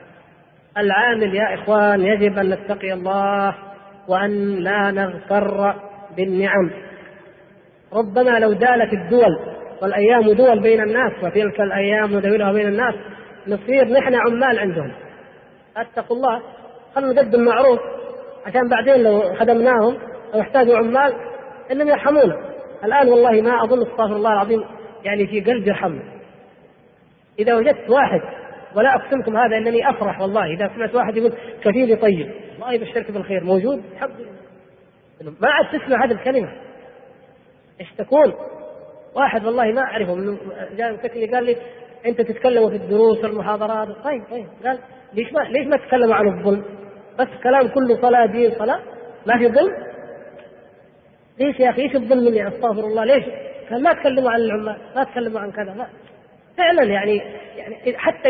العامل 0.79 1.35
يا 1.35 1.55
إخوان 1.55 2.01
يجب 2.01 2.39
أن 2.39 2.51
نتقي 2.51 2.93
الله 2.93 3.55
وأن 4.09 4.57
لا 4.57 4.91
نغتر 4.91 5.75
بالنعم. 6.17 6.71
ربما 7.93 8.39
لو 8.39 8.53
دالت 8.53 8.93
الدول 8.93 9.60
والأيام 9.83 10.33
دول 10.33 10.61
بين 10.61 10.81
الناس 10.81 11.13
وتلك 11.23 11.61
الأيام 11.61 12.17
ندولها 12.17 12.53
بين 12.53 12.69
الناس 12.69 12.95
نصير 13.47 13.89
نحن 13.89 14.15
عمال 14.15 14.59
عندهم. 14.59 14.93
اتقوا 15.77 16.17
الله 16.17 16.43
خلنا 16.95 17.13
نقدم 17.13 17.45
معروف 17.45 17.81
عشان 18.47 18.69
بعدين 18.69 19.03
لو 19.03 19.35
خدمناهم 19.35 19.99
أو 20.35 20.41
احتاجوا 20.41 20.77
عمال 20.77 21.15
إنهم 21.73 21.89
يرحمونا. 21.89 22.37
الآن 22.85 23.09
والله 23.09 23.43
ما 23.43 23.65
أظن 23.65 23.83
استغفر 23.83 24.17
الله 24.17 24.33
العظيم 24.33 24.65
يعني 25.05 25.27
في 25.27 25.41
قلبي 25.41 25.69
يرحمنا. 25.69 26.03
إذا 27.39 27.55
وجدت 27.55 27.91
واحد 27.91 28.21
ولا 28.77 28.95
أقسمكم 28.95 29.37
هذا 29.37 29.57
إنني 29.57 29.91
أفرح 29.91 30.21
والله 30.21 30.47
إذا 30.47 30.71
سمعت 30.75 30.95
واحد 30.95 31.17
يقول 31.17 31.33
كفيلي 31.63 31.97
طيب. 31.97 32.31
الله 32.55 32.73
يبشرك 32.73 33.11
بالخير. 33.11 33.45
موجود؟ 33.45 33.83
الحمد 33.93 34.21
لله. 35.21 35.33
ما 35.41 35.49
عاد 35.49 35.81
تسمع 35.81 36.05
هذه 36.05 36.13
الكلمة. 36.13 36.53
إيش 37.81 37.93
تكون؟ 37.99 38.35
واحد 39.15 39.45
والله 39.45 39.73
ما 39.73 39.81
أعرفه 39.81 40.15
من 40.15 40.37
جاء 40.77 40.93
مسكني 40.93 41.27
قال 41.27 41.45
لي 41.45 41.57
أنت 42.07 42.21
تتكلم 42.21 42.71
في 42.71 42.77
الدروس 42.77 43.25
والمحاضرات؟ 43.25 43.89
طيب 44.05 44.23
طيب. 44.31 44.47
قال 44.65 44.79
ليش 45.15 45.33
ما 45.33 45.41
ليش 45.41 45.67
ما 45.67 45.77
تتكلموا 45.77 46.15
عن 46.15 46.29
الظلم؟ 46.29 46.65
بس 47.19 47.29
كلام 47.43 47.69
كله 47.69 48.03
صلاة 48.03 48.27
دين 48.27 48.51
صلاة؟ 48.59 48.81
ما 49.27 49.39
في 49.39 49.49
ظلم؟ 49.49 49.73
ليش 51.39 51.61
يا 51.61 51.71
أخي؟ 51.71 51.83
إيش 51.83 51.97
الظلم 51.97 52.27
اللي 52.29 52.49
أستغفر 52.49 52.85
الله. 52.85 53.05
ليش؟ 53.05 53.25
قال 53.71 53.83
ما 53.83 53.93
تكلموا 53.93 54.31
عن 54.31 54.41
العمال 54.41 54.77
ما 54.97 55.05
تكلموا 55.05 55.41
عن 55.41 55.51
كذا. 55.51 55.75
ما 55.75 55.87
فعلا 56.57 56.83
يعني 56.83 57.23
يعني 57.57 57.99
حتى 57.99 58.29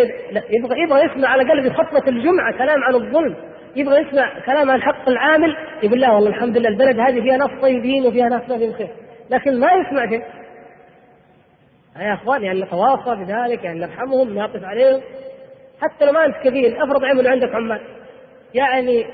يبغى 0.50 0.82
يبغى 0.82 1.04
يسمع 1.04 1.28
على 1.28 1.62
في 1.62 1.70
خطبة 1.70 2.08
الجمعة 2.08 2.58
كلام 2.58 2.84
عن 2.84 2.94
الظلم. 2.94 3.36
يبغى 3.76 4.00
يسمع 4.00 4.38
كلام 4.46 4.70
عن 4.70 4.82
حق 4.82 5.08
العامل 5.08 5.56
يقول 5.82 6.00
لا 6.00 6.12
والله 6.12 6.30
الحمد 6.30 6.58
لله 6.58 6.68
البلد 6.68 7.00
هذه 7.00 7.20
فيها 7.20 7.36
ناس 7.36 7.50
طيبين 7.62 8.06
وفيها 8.06 8.28
ناس 8.28 8.48
ما 8.48 8.58
فيهم 8.58 8.72
خير. 8.72 8.88
لكن 9.30 9.60
ما 9.60 9.68
يسمع 9.72 10.10
شيء. 10.10 10.22
يا 12.00 12.14
اخوان 12.14 12.42
يعني 12.42 12.62
نتواصى 12.62 13.24
بذلك 13.24 13.64
يعني 13.64 13.78
نرحمهم 13.80 14.34
نعطف 14.34 14.64
عليهم. 14.64 15.00
حتى 15.80 16.04
لو 16.04 16.12
ما 16.12 16.26
أنت 16.26 16.36
كبير 16.36 16.84
أفرض 16.84 17.04
عمل 17.04 17.28
عندك 17.28 17.54
عمال. 17.54 17.80
يعني 18.54 19.06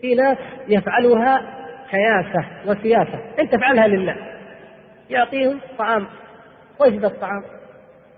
في 0.00 0.14
ناس 0.14 0.38
يفعلها 0.68 1.42
كياسة 1.90 2.44
وسياسة. 2.66 3.20
أنت 3.38 3.54
افعلها 3.54 3.86
لله. 3.86 4.16
يعطيهم 5.10 5.60
طعام. 5.78 6.06
وجبه 6.80 7.08
طعام 7.08 7.42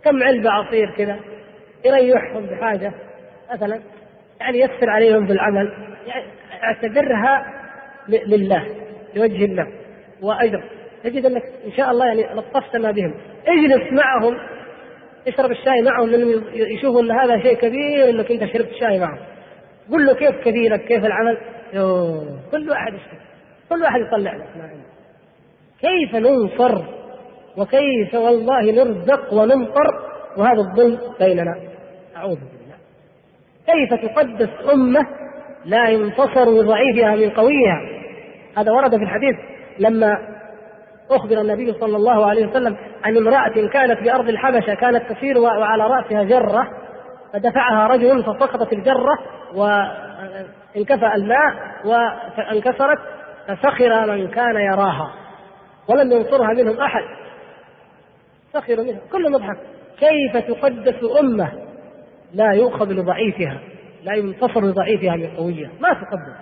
كم 0.05 0.23
علبة 0.23 0.51
عصير 0.51 0.91
كذا. 0.91 1.17
يريحهم 1.85 2.47
بحاجة 2.47 2.93
مثلا. 3.53 3.81
يعني 4.41 4.59
يسر 4.59 4.91
عليهم 4.91 5.27
بالعمل 5.27 5.73
يعني 6.07 6.25
أعتبرها 6.65 7.47
لله 8.09 8.67
لوجه 9.15 9.45
الله. 9.45 9.67
وأجر. 10.23 10.65
تجد 11.05 11.27
أنك 11.27 11.43
إن 11.67 11.73
شاء 11.73 11.91
الله 11.91 12.07
يعني 12.07 12.35
لطفت 12.35 12.77
ما 12.77 12.91
بهم. 12.91 13.15
اجلس 13.49 13.93
معهم 13.93 14.37
اشرب 15.29 15.51
الشاي 15.51 15.83
معهم 15.83 16.09
لأنهم 16.09 16.45
يشوفوا 16.53 17.01
إن 17.01 17.11
هذا 17.11 17.39
شيء 17.39 17.55
كبير 17.55 18.11
إنك 18.11 18.31
أنت 18.31 18.53
شربت 18.53 18.73
شاي 18.81 18.99
معهم. 18.99 19.19
قل 19.93 20.07
له 20.07 20.15
كيف 20.15 20.45
كبيرك؟ 20.45 20.81
كيف 20.81 21.05
العمل؟ 21.05 21.39
يوه. 21.73 22.39
كل 22.53 22.71
واحد 22.71 22.95
يشتغل 22.95 23.19
كل 23.71 23.83
واحد 23.83 24.01
يطلع 24.01 24.37
لك. 24.37 24.49
كيف 25.81 26.17
ننصر؟ 26.17 26.83
وكيف 27.57 28.15
والله 28.15 28.73
نرزق 28.73 29.33
ونمطر؟ 29.33 30.13
وهذا 30.37 30.61
الظلم 30.61 30.99
بيننا. 31.21 31.55
أعوذ 32.17 32.37
بالله. 32.37 32.77
كيف 33.67 34.01
تقدس 34.03 34.73
أمة 34.73 35.07
لا 35.65 35.89
ينتصر 35.89 36.45
بضعيفها 36.45 37.17
من 37.17 37.31
قويها؟ 37.31 37.81
هذا 38.59 38.73
ورد 38.73 38.97
في 38.97 39.03
الحديث 39.03 39.37
لما 39.79 40.19
أخبر 41.17 41.41
النبي 41.41 41.73
صلى 41.73 41.97
الله 41.97 42.27
عليه 42.27 42.47
وسلم 42.47 42.77
عن 43.05 43.17
امرأة 43.17 43.69
كانت 43.73 44.03
بأرض 44.03 44.29
الحبشة 44.29 44.75
كانت 44.75 45.13
تسير 45.13 45.39
وعلى 45.39 45.87
رأسها 45.87 46.23
جرة 46.23 46.69
فدفعها 47.33 47.87
رجل 47.87 48.23
فسقطت 48.23 48.73
الجرة 48.73 49.19
وانكفأ 49.55 51.15
الماء 51.15 51.55
وانكسرت 51.85 52.99
فسخر 53.49 54.17
من 54.17 54.29
كان 54.29 54.57
يراها 54.57 55.15
ولم 55.89 56.13
ينصرها 56.13 56.53
منهم 56.53 56.81
أحد. 56.81 57.03
سخر 58.53 58.83
منها 58.83 59.01
كل 59.13 59.33
مضحك. 59.33 59.59
كيف 59.99 60.37
تقدس 60.37 60.97
أمة؟ 61.21 61.53
لا 62.35 62.53
يؤخذ 62.53 62.93
لضعيفها 62.93 63.59
لا 64.03 64.15
ينتصر 64.15 64.61
لضعيفها 64.61 65.17
من 65.17 65.37
قوية. 65.37 65.71
ما 65.81 65.93
تقدس 65.93 66.37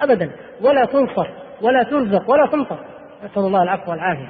أبدا. 0.00 0.30
ولا 0.62 0.84
تنصر 0.84 1.28
ولا 1.62 1.82
ترزق 1.82 2.30
ولا 2.30 2.46
تنصر. 2.46 2.78
نسأل 3.24 3.42
الله 3.42 3.62
العفو 3.62 3.90
والعافية. 3.90 4.28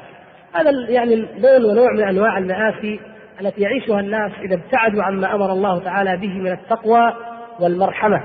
هذا 0.55 0.71
يعني 0.89 1.17
لون 1.17 1.65
ونوع 1.65 1.93
من 1.93 2.03
أنواع 2.03 2.39
المآسي 2.39 3.01
التي 3.41 3.61
يعيشها 3.61 4.01
الناس 4.01 4.33
إذا 4.41 4.55
ابتعدوا 4.55 5.03
عما 5.03 5.35
أمر 5.35 5.53
الله 5.53 5.85
تعالى 5.85 6.17
به 6.17 6.35
من 6.35 6.53
التقوى 6.53 7.15
والمرحمة. 7.61 8.21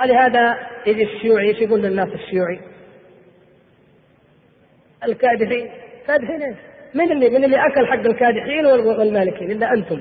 ولهذا 0.00 0.56
يجي 0.86 1.02
الشيوعي 1.04 1.48
إيش 1.48 1.60
يقول 1.60 1.82
للناس 1.82 2.08
الشيوعي؟ 2.08 2.60
الكادحين 5.04 5.70
كادحين 6.06 6.42
إيش؟ 6.42 6.56
من 6.94 7.12
اللي 7.12 7.30
من 7.30 7.44
اللي 7.44 7.66
أكل 7.66 7.86
حق 7.86 8.06
الكادحين 8.06 8.66
والمالكين؟ 8.66 9.50
إلا 9.50 9.72
أنتم. 9.72 10.00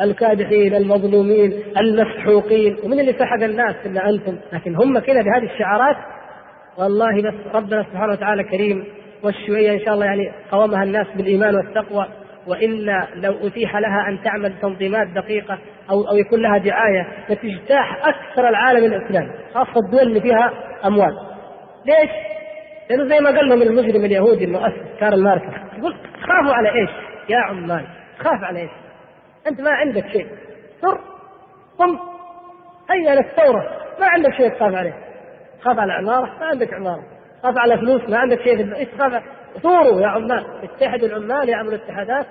الكادحين 0.00 0.74
المظلومين 0.74 1.52
المسحوقين 1.76 2.76
ومن 2.84 3.00
اللي 3.00 3.12
سحق 3.12 3.42
الناس 3.42 3.76
إلا 3.86 4.08
أنتم؟ 4.10 4.38
لكن 4.52 4.74
هم 4.74 4.98
كذا 4.98 5.22
بهذه 5.22 5.52
الشعارات 5.54 5.96
والله 6.78 7.22
بس 7.22 7.54
ربنا 7.54 7.82
سبحانه 7.82 8.12
وتعالى 8.12 8.44
كريم 8.44 8.84
والشوية 9.22 9.72
إن 9.72 9.80
شاء 9.84 9.94
الله 9.94 10.06
يعني 10.06 10.32
قومها 10.50 10.82
الناس 10.82 11.06
بالإيمان 11.16 11.54
والتقوى 11.54 12.06
وإلا 12.46 13.08
لو 13.14 13.46
أتيح 13.46 13.76
لها 13.76 14.08
أن 14.08 14.22
تعمل 14.22 14.60
تنظيمات 14.62 15.08
دقيقة 15.08 15.58
أو 15.90 16.08
أو 16.08 16.16
يكون 16.16 16.42
لها 16.42 16.58
دعاية 16.58 17.08
لتجتاح 17.28 18.06
أكثر 18.06 18.48
العالم 18.48 18.84
الإسلامي 18.84 19.30
خاصة 19.54 19.80
الدول 19.86 20.02
اللي 20.02 20.20
فيها 20.20 20.52
أموال. 20.84 21.18
ليش؟ 21.86 22.10
لأنه 22.90 23.04
زي 23.08 23.20
ما 23.20 23.30
قال 23.30 23.48
لهم 23.48 23.62
المجرم 23.62 24.04
اليهودي 24.04 24.44
المؤسس 24.44 25.00
كارل 25.00 25.22
ماركس 25.22 25.78
يقول 25.78 25.94
خافوا 26.20 26.54
على 26.54 26.68
إيش؟ 26.68 26.90
يا 27.28 27.38
عمال 27.38 27.86
خاف 28.18 28.44
على 28.44 28.60
إيش؟ 28.60 28.70
أنت 29.46 29.60
ما 29.60 29.70
عندك 29.70 30.08
شيء. 30.08 30.26
سر 30.82 31.00
قم 31.78 31.98
هيا 32.90 33.14
للثورة. 33.14 33.62
ما 34.00 34.06
عندك 34.06 34.34
شيء 34.34 34.48
تخاف 34.48 34.74
عليه. 34.74 34.94
خاف 35.62 35.78
على 35.78 35.92
عمارة؟ 35.92 36.38
ما 36.40 36.46
عندك 36.46 36.74
عمارة. 36.74 37.17
خاف 37.42 37.58
على 37.58 37.78
فلوس 37.78 38.02
ما 38.08 38.18
عندك 38.18 38.40
شيء 38.42 38.56
في 38.56 38.76
إيش 38.76 38.88
تخاف 38.88 39.22
ثوروا 39.62 40.00
يا 40.00 40.06
عمال 40.06 40.44
اتحدوا 40.62 41.08
العمال 41.08 41.48
يعملوا 41.48 41.74
اتحادات. 41.74 42.26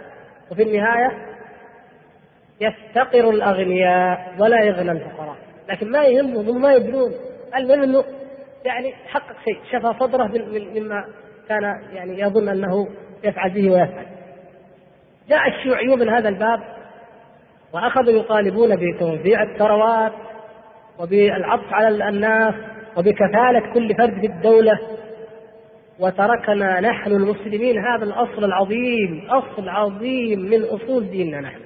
وفي 0.51 0.63
النهاية 0.63 1.11
يفتقر 2.61 3.29
الأغنياء 3.29 4.33
ولا 4.39 4.63
يغنى 4.63 4.91
الفقراء. 4.91 5.35
لكن 5.69 5.91
ما 5.91 6.03
يهمهم 6.03 6.49
هم 6.49 6.61
ما 6.61 6.73
يدرون. 6.73 7.11
المهم 7.55 7.83
إنه 7.83 8.03
يعني 8.65 8.93
حقق 9.07 9.35
شيء 9.45 9.59
شفى 9.71 9.93
صدره 9.99 10.27
مما 10.75 11.05
كان 11.49 11.63
يعني 11.93 12.19
يظن 12.19 12.49
أنه 12.49 12.87
يفعل 13.23 13.49
به 13.49 13.71
ويفعل. 13.71 14.05
جاء 15.29 15.47
الشيوعيون 15.47 15.99
من 15.99 16.09
هذا 16.09 16.29
الباب 16.29 16.59
وأخذوا 17.73 18.13
يطالبون 18.13 18.75
بتوزيع 18.75 19.43
الثروات 19.43 20.13
وبالعطف 20.99 21.73
على 21.73 22.09
الناس. 22.09 22.53
وبكفالة 22.97 23.73
كل 23.73 23.95
فرد 23.95 24.19
في 24.19 24.27
الدولة. 24.27 24.79
وتركنا 25.99 26.79
نحن 26.79 27.11
المسلمين 27.11 27.77
هذا 27.85 28.03
الأصل 28.03 28.43
العظيم 28.43 29.27
أصل 29.29 29.69
عظيم 29.69 30.39
من 30.39 30.63
أصول 30.63 31.09
ديننا 31.09 31.41
نحن. 31.41 31.59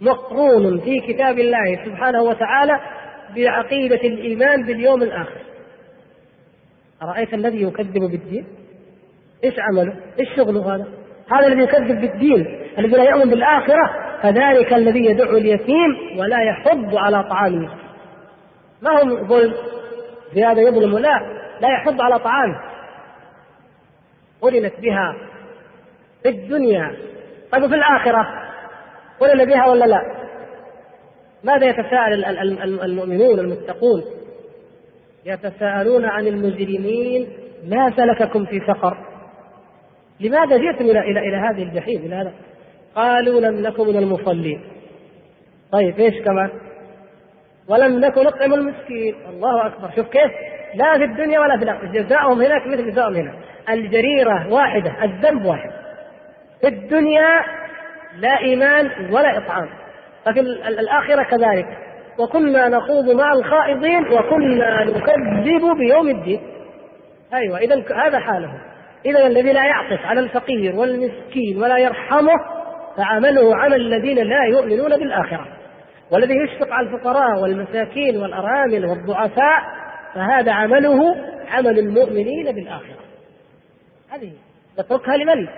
مقرون 0.00 0.80
في 0.80 1.00
كتاب 1.00 1.38
الله 1.38 1.84
سبحانه 1.84 2.22
وتعالى 2.22 2.80
بعقيدة 3.36 4.00
الإيمان 4.00 4.66
باليوم 4.66 5.02
الآخر. 5.02 5.40
أرأيت 7.02 7.34
الذي 7.34 7.62
يكذب 7.62 8.10
بالدين؟ 8.10 8.46
إيش 9.44 9.54
عمله؟ 9.58 9.94
إيش 10.20 10.28
شغله 10.36 10.74
هذا؟ 10.74 10.86
هذا 11.32 11.46
الذي 11.46 11.62
يكذب 11.62 12.00
بالدين 12.00 12.46
الذي 12.78 12.96
لا 12.96 13.04
يؤمن 13.04 13.30
بالآخرة 13.30 13.90
فذلك 14.22 14.72
الذي 14.72 15.04
يدعو 15.04 15.36
اليتيم 15.36 16.18
ولا 16.18 16.42
يحض 16.42 16.96
على 16.96 17.24
طعام 17.24 17.68
ما 18.82 18.90
هو 18.90 19.26
ظلم؟ 19.26 19.54
زيادة 20.34 20.60
يظلم 20.60 20.98
لا 20.98 21.20
لا 21.60 21.68
يحض 21.68 22.00
على 22.00 22.18
طعامه 22.18 22.60
قرنت 24.40 24.72
بها 24.80 25.16
في 26.22 26.28
الدنيا 26.28 26.96
طيب 27.52 27.62
وفي 27.62 27.74
الآخرة 27.74 28.48
قرن 29.20 29.44
بها 29.44 29.66
ولا 29.66 29.84
لا؟ 29.84 30.02
ماذا 31.44 31.66
يتساءل 31.66 32.24
المؤمنون 32.82 33.38
المتقون؟ 33.38 34.04
يتساءلون 35.26 36.04
عن 36.04 36.26
المجرمين 36.26 37.28
ما 37.68 37.92
سلككم 37.96 38.44
في 38.44 38.60
سقر؟ 38.60 38.96
لماذا 40.20 40.56
جئتم 40.56 40.84
إلى 40.84 41.00
إلى 41.00 41.20
إلى 41.20 41.36
هذه 41.36 41.62
الجحيم 41.62 42.00
إلى 42.00 42.14
هذا؟ 42.14 42.32
قالوا 42.94 43.40
لم 43.40 43.66
نكن 43.66 43.86
من 43.86 43.96
المصلين. 43.96 44.60
طيب 45.72 46.00
إيش 46.00 46.22
كمان؟ 46.24 46.50
ولم 47.68 48.00
نكن 48.00 48.22
نطعم 48.24 48.54
المسكين، 48.54 49.14
الله 49.28 49.66
أكبر، 49.66 49.90
شوف 49.96 50.08
كيف؟ 50.08 50.30
لا 50.74 50.98
في 50.98 51.04
الدنيا 51.04 51.40
ولا 51.40 51.58
في 51.58 51.64
الآخرة، 51.64 51.86
جزاؤهم 51.86 52.42
هناك 52.42 52.66
مثل 52.66 52.90
جزاؤهم 52.90 53.14
هنا. 53.14 53.32
الجريرة 53.68 54.52
واحدة، 54.52 55.04
الذنب 55.04 55.44
واحد. 55.44 55.70
في 56.60 56.68
الدنيا 56.68 57.44
لا 58.18 58.38
إيمان 58.38 58.90
ولا 59.10 59.38
إطعام. 59.38 59.68
ففي 60.24 60.40
الآخرة 60.40 61.22
كذلك. 61.22 61.66
وكنا 62.18 62.68
نخوض 62.68 63.10
مع 63.10 63.32
الخائضين 63.32 64.06
وكنا 64.12 64.84
نكذب 64.84 65.76
بيوم 65.78 66.08
الدين. 66.08 66.40
أيوه 67.34 67.58
إذا 67.58 67.84
هذا 68.06 68.18
حاله. 68.18 68.50
إذا 69.06 69.26
الذي 69.26 69.52
لا 69.52 69.64
يعطف 69.64 70.06
على 70.06 70.20
الفقير 70.20 70.76
والمسكين 70.76 71.62
ولا 71.62 71.78
يرحمه 71.78 72.34
فعمله 72.96 73.56
عمل 73.56 73.74
الذين 73.74 74.18
لا 74.18 74.44
يؤمنون 74.44 74.90
بالآخرة 74.90 75.57
والذي 76.10 76.34
يشفق 76.34 76.72
على 76.72 76.86
الفقراء 76.86 77.42
والمساكين 77.42 78.16
والأرامل 78.16 78.86
والضعفاء 78.86 79.62
فهذا 80.14 80.52
عمله 80.52 81.16
عمل 81.48 81.78
المؤمنين 81.78 82.52
بالآخرة. 82.52 82.98
هذه 84.10 84.32
نتركها 84.80 85.16
لمن؟ 85.16 85.48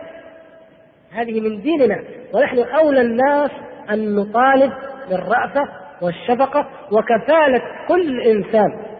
هذه 1.12 1.40
من 1.40 1.62
ديننا. 1.62 2.02
ونحن 2.32 2.58
أولى 2.58 3.00
الناس 3.00 3.50
أن 3.90 4.14
نطالب 4.14 4.72
بالرأفة 5.10 5.68
والشفقة 6.02 6.68
وكفالة 6.92 7.62
كل 7.88 8.20
إنسان. 8.20 8.90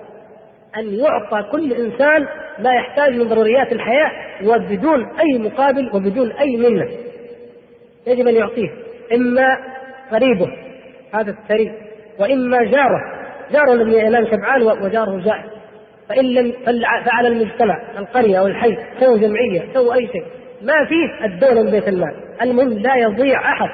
أن 0.77 0.95
يعطى 0.95 1.51
كل 1.53 1.73
إنسان 1.73 2.27
ما 2.59 2.75
يحتاج 2.75 3.13
من 3.15 3.29
ضروريات 3.29 3.73
الحياة 3.73 4.11
وبدون 4.45 5.07
أي 5.19 5.39
مقابل 5.39 5.91
وبدون 5.95 6.33
أي 6.33 6.57
منة 6.57 6.89
يجب 8.07 8.29
أن 8.29 8.35
يعطيه 8.35 8.71
إما 9.13 9.59
قريبه. 10.11 10.47
هذا 11.15 11.31
الثري 11.31 11.73
وإما 12.19 12.65
جاره. 12.65 13.01
جاره 13.53 13.73
الذي 13.73 13.99
ينام 13.99 14.27
شبعان 14.27 14.63
وجاره 14.63 15.21
جائع 15.21 15.45
فإن 16.09 16.25
لم 16.25 16.53
فعلى 17.05 17.29
المجتمع 17.29 17.81
القرية 17.99 18.39
أو 18.39 18.47
الحي 18.47 18.79
سووا 19.01 19.19
جمعية 19.19 19.73
سووا 19.75 19.95
أي 19.95 20.07
شيء. 20.07 20.25
ما 20.63 20.75
فيه 20.89 21.25
الدولة 21.25 21.63
من 21.63 21.71
بيت 21.71 21.89
المال. 21.89 22.15
المهم 22.43 22.69
لا 22.69 22.97
يضيع 22.97 23.53
أحد 23.53 23.71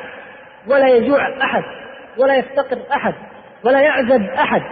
ولا 0.69 0.89
يجوع 0.89 1.29
أحد 1.45 1.63
ولا 2.19 2.37
يفتقر 2.37 2.79
أحد 2.93 3.15
ولا 3.65 3.81
يعزب 3.81 4.23
أحد 4.23 4.63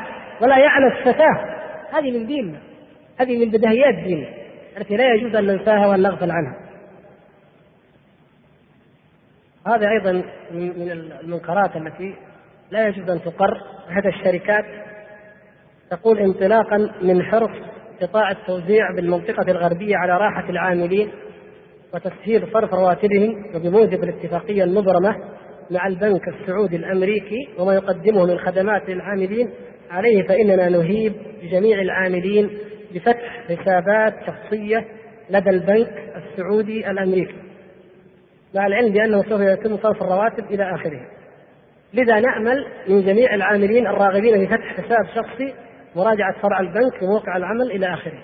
ولا 0.41 0.59
يعنف 0.59 1.09
فتاة. 1.09 1.55
هذه 1.93 2.19
من 2.19 2.27
ديننا. 2.27 2.59
هذه 3.21 3.45
من 3.45 3.51
بدهيات 3.51 3.95
ديننا. 3.95 4.29
التي 4.77 4.97
لا 4.97 5.15
يجوز 5.15 5.37
أن 5.37 5.47
ننساها 5.47 5.87
وأن 5.87 6.03
نغفل 6.03 6.31
عنها. 6.31 6.57
هذا 9.67 9.89
أيضا 9.89 10.13
من 10.51 10.91
المنكرات 11.23 11.77
التي 11.77 12.15
لا 12.75 12.89
يجوز 12.89 13.11
أن 13.11 13.21
تقر 13.23 13.61
أحد 13.91 14.07
الشركات. 14.07 14.65
تقول 15.91 16.19
انطلاقا 16.19 16.91
من 17.03 17.23
حرص 17.23 17.51
قطاع 18.03 18.31
التوزيع 18.31 18.91
بالمنطقة 18.97 19.51
الغربية 19.51 19.97
على 19.97 20.13
راحة 20.13 20.51
العاملين 20.51 21.09
وتسهيل 21.95 22.53
صرف 22.53 22.75
رواتبهم 22.75 23.45
وبموجب 23.55 24.05
الاتفاقية 24.05 24.65
المبرمة 24.65 25.17
مع 25.71 25.87
البنك 25.87 26.29
السعودي 26.29 26.77
الأمريكي 26.77 27.49
وما 27.59 27.75
يقدمه 27.75 28.27
من 28.27 28.39
خدمات 28.39 28.89
للعاملين. 28.89 29.51
عليه 29.91 30.23
فإننا 30.23 30.69
نهيب 30.69 31.13
جميع 31.43 31.81
العاملين 31.81 32.51
بفتح 32.95 33.45
حسابات 33.49 34.15
شخصية 34.27 34.85
لدى 35.31 35.51
البنك 35.51 36.13
السعودي 36.17 36.91
الأمريكي 36.91 37.35
مع 38.55 38.67
العلم 38.67 38.93
بأنه 38.93 39.23
سوف 39.23 39.41
يتم 39.41 39.77
صرف 39.77 40.03
الرواتب 40.03 40.45
إلى 40.51 40.75
آخره. 40.75 41.01
لذا 41.95 42.21
نأمل 42.21 42.67
من 42.89 43.07
جميع 43.07 43.35
العاملين 43.35 43.87
الراغبين 43.87 44.39
في 44.39 44.47
فتح 44.47 44.81
حساب 44.81 45.07
شخصي 45.15 45.55
مراجعة 45.97 46.41
فرع 46.43 46.61
البنك 46.61 47.03
وموقع 47.03 47.37
العمل 47.37 47.71
إلى 47.71 47.95
آخره. 47.95 48.19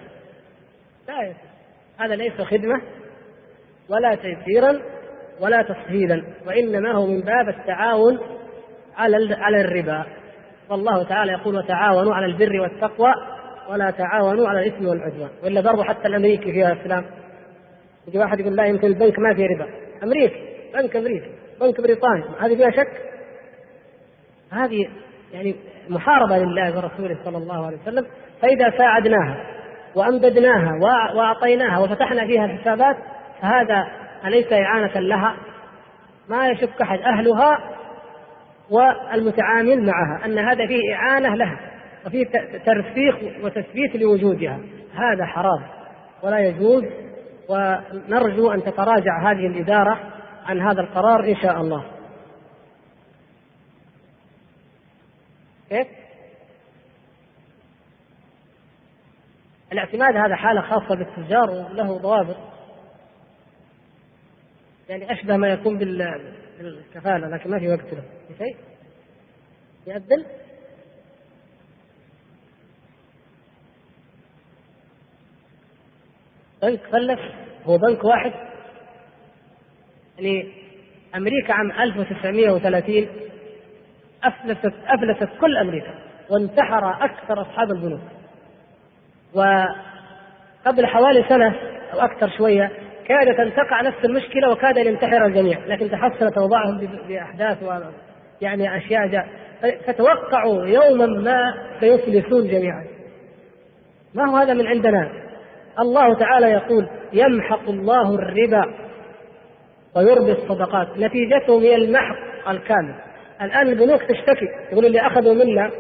لا 1.08 1.32
هذا 1.98 2.14
ليس 2.14 2.32
خدمة 2.32 2.82
ولا 3.88 4.14
تيسيرا 4.14 4.80
ولا 5.40 5.62
تسهيلا 5.62 6.24
وإنما 6.46 6.92
هو 6.92 7.06
من 7.06 7.20
باب 7.20 7.48
التعاون 7.48 8.18
على 8.96 9.34
على 9.34 9.60
الربا. 9.60 10.04
والله 10.70 11.02
تعالى 11.02 11.32
يقول 11.32 11.56
وتعاونوا 11.56 12.14
على 12.14 12.26
البر 12.26 12.60
والتقوى 12.60 13.12
ولا 13.70 13.90
تعاونوا 13.90 14.48
على 14.48 14.60
الإثم 14.60 14.86
والعدوان. 14.86 15.30
وإلا 15.42 15.60
ضربوا 15.60 15.84
حتى 15.84 16.08
الأمريكي 16.08 16.52
فيها 16.52 16.72
الاسلام 16.72 17.04
يجي 18.08 18.18
واحد 18.18 18.40
يقول 18.40 18.56
لا 18.56 18.64
يمكن 18.64 18.86
البنك 18.86 19.18
ما 19.18 19.34
فيه 19.34 19.46
ربا. 19.46 19.66
أمريكي 20.02 20.40
بنك 20.74 20.96
أمريكي 20.96 21.30
بنك 21.60 21.80
بريطاني 21.80 22.24
هذه 22.40 22.56
فيها 22.56 22.70
شك؟ 22.70 23.09
هذه 24.50 24.88
يعني 25.32 25.56
محاربة 25.88 26.38
لله 26.38 26.76
ورسوله 26.76 27.16
صلى 27.24 27.38
الله 27.38 27.66
عليه 27.66 27.76
وسلم 27.76 28.06
فإذا 28.42 28.78
ساعدناها 28.78 29.36
وامددناها 29.94 30.78
وأعطيناها 31.14 31.78
وفتحنا 31.78 32.26
فيها 32.26 32.44
الحسابات 32.44 32.96
فهذا 33.42 33.86
أليس 34.24 34.52
إعانة 34.52 35.00
لها؟ 35.00 35.36
ما 36.28 36.48
يشك 36.48 36.82
أحد 36.82 36.98
أهلها 36.98 37.58
والمتعامل 38.70 39.86
معها 39.86 40.24
أن 40.24 40.38
هذا 40.38 40.66
فيه 40.66 40.94
إعانة 40.94 41.34
لها 41.34 41.60
وفيه 42.06 42.24
ترسيخ 42.66 43.16
وتثبيت 43.44 43.96
لوجودها. 43.96 44.58
هذا 44.94 45.26
حرام 45.26 45.62
ولا 46.22 46.38
يجوز 46.38 46.84
ونرجو 47.48 48.50
أن 48.50 48.62
تتراجع 48.62 49.30
هذه 49.30 49.46
الإدارة 49.46 49.98
عن 50.46 50.60
هذا 50.60 50.80
القرار 50.80 51.24
إن 51.24 51.36
شاء 51.36 51.60
الله. 51.60 51.84
كيف؟ 55.70 55.86
الاعتماد 59.72 60.16
هذا 60.16 60.36
حالة 60.36 60.60
خاصة 60.60 60.94
بالتجار 60.94 61.50
وله 61.50 61.98
ضوابط. 61.98 62.36
يعني 64.88 65.12
أشبه 65.12 65.36
ما 65.36 65.48
يكون 65.48 65.78
بالكفالة 65.78 67.28
لكن 67.28 67.50
ما 67.50 67.58
في 67.58 67.68
وقت 67.68 67.94
له. 67.94 68.04
شيء؟ 68.38 68.56
يأذن 69.86 70.26
بنك 76.62 76.80
فلس 76.80 77.20
هو 77.64 77.78
بنك 77.78 78.04
واحد. 78.04 78.32
يعني 80.18 80.52
أمريكا 81.14 81.54
عام 81.54 81.72
1930 81.72 83.29
أفلست 84.24 84.72
أفلست 84.86 85.28
كل 85.40 85.56
أمريكا 85.56 85.94
وانتحر 86.30 87.04
أكثر 87.04 87.42
أصحاب 87.42 87.70
البنوك 87.70 88.00
وقبل 89.34 90.86
حوالي 90.86 91.24
سنة 91.28 91.54
أو 91.92 92.00
أكثر 92.00 92.30
شوية 92.38 92.70
كادت 93.04 93.40
أن 93.40 93.54
تقع 93.54 93.80
نفس 93.80 94.04
المشكلة 94.04 94.50
وكاد 94.50 94.78
أن 94.78 94.86
ينتحر 94.86 95.26
الجميع 95.26 95.58
لكن 95.66 95.90
تحسنت 95.90 96.38
أوضاعهم 96.38 96.88
بأحداث 97.08 97.62
و 97.62 97.72
يعني 98.40 98.76
أشياء 98.76 99.06
جاء 99.06 99.26
فتوقعوا 99.86 100.66
يوما 100.66 101.06
ما 101.06 101.54
سيفلسون 101.80 102.48
جميعا. 102.48 102.84
ما 104.14 104.30
هو 104.30 104.36
هذا 104.36 104.54
من 104.54 104.66
عندنا؟ 104.66 105.10
الله 105.78 106.14
تعالى 106.14 106.50
يقول 106.50 106.88
يمحق 107.12 107.68
الله 107.68 108.14
الربا 108.14 108.74
ويربي 109.96 110.32
الصدقات. 110.32 110.88
نتيجته 110.98 111.62
هي 111.62 111.76
المحق 111.76 112.48
الكامل. 112.48 112.94
الآن 113.42 113.68
البنوك 113.68 114.02
تشتكي. 114.02 114.46
يقول 114.72 114.86
اللي 114.86 115.00
أخذوا 115.00 115.34
منا 115.34 115.70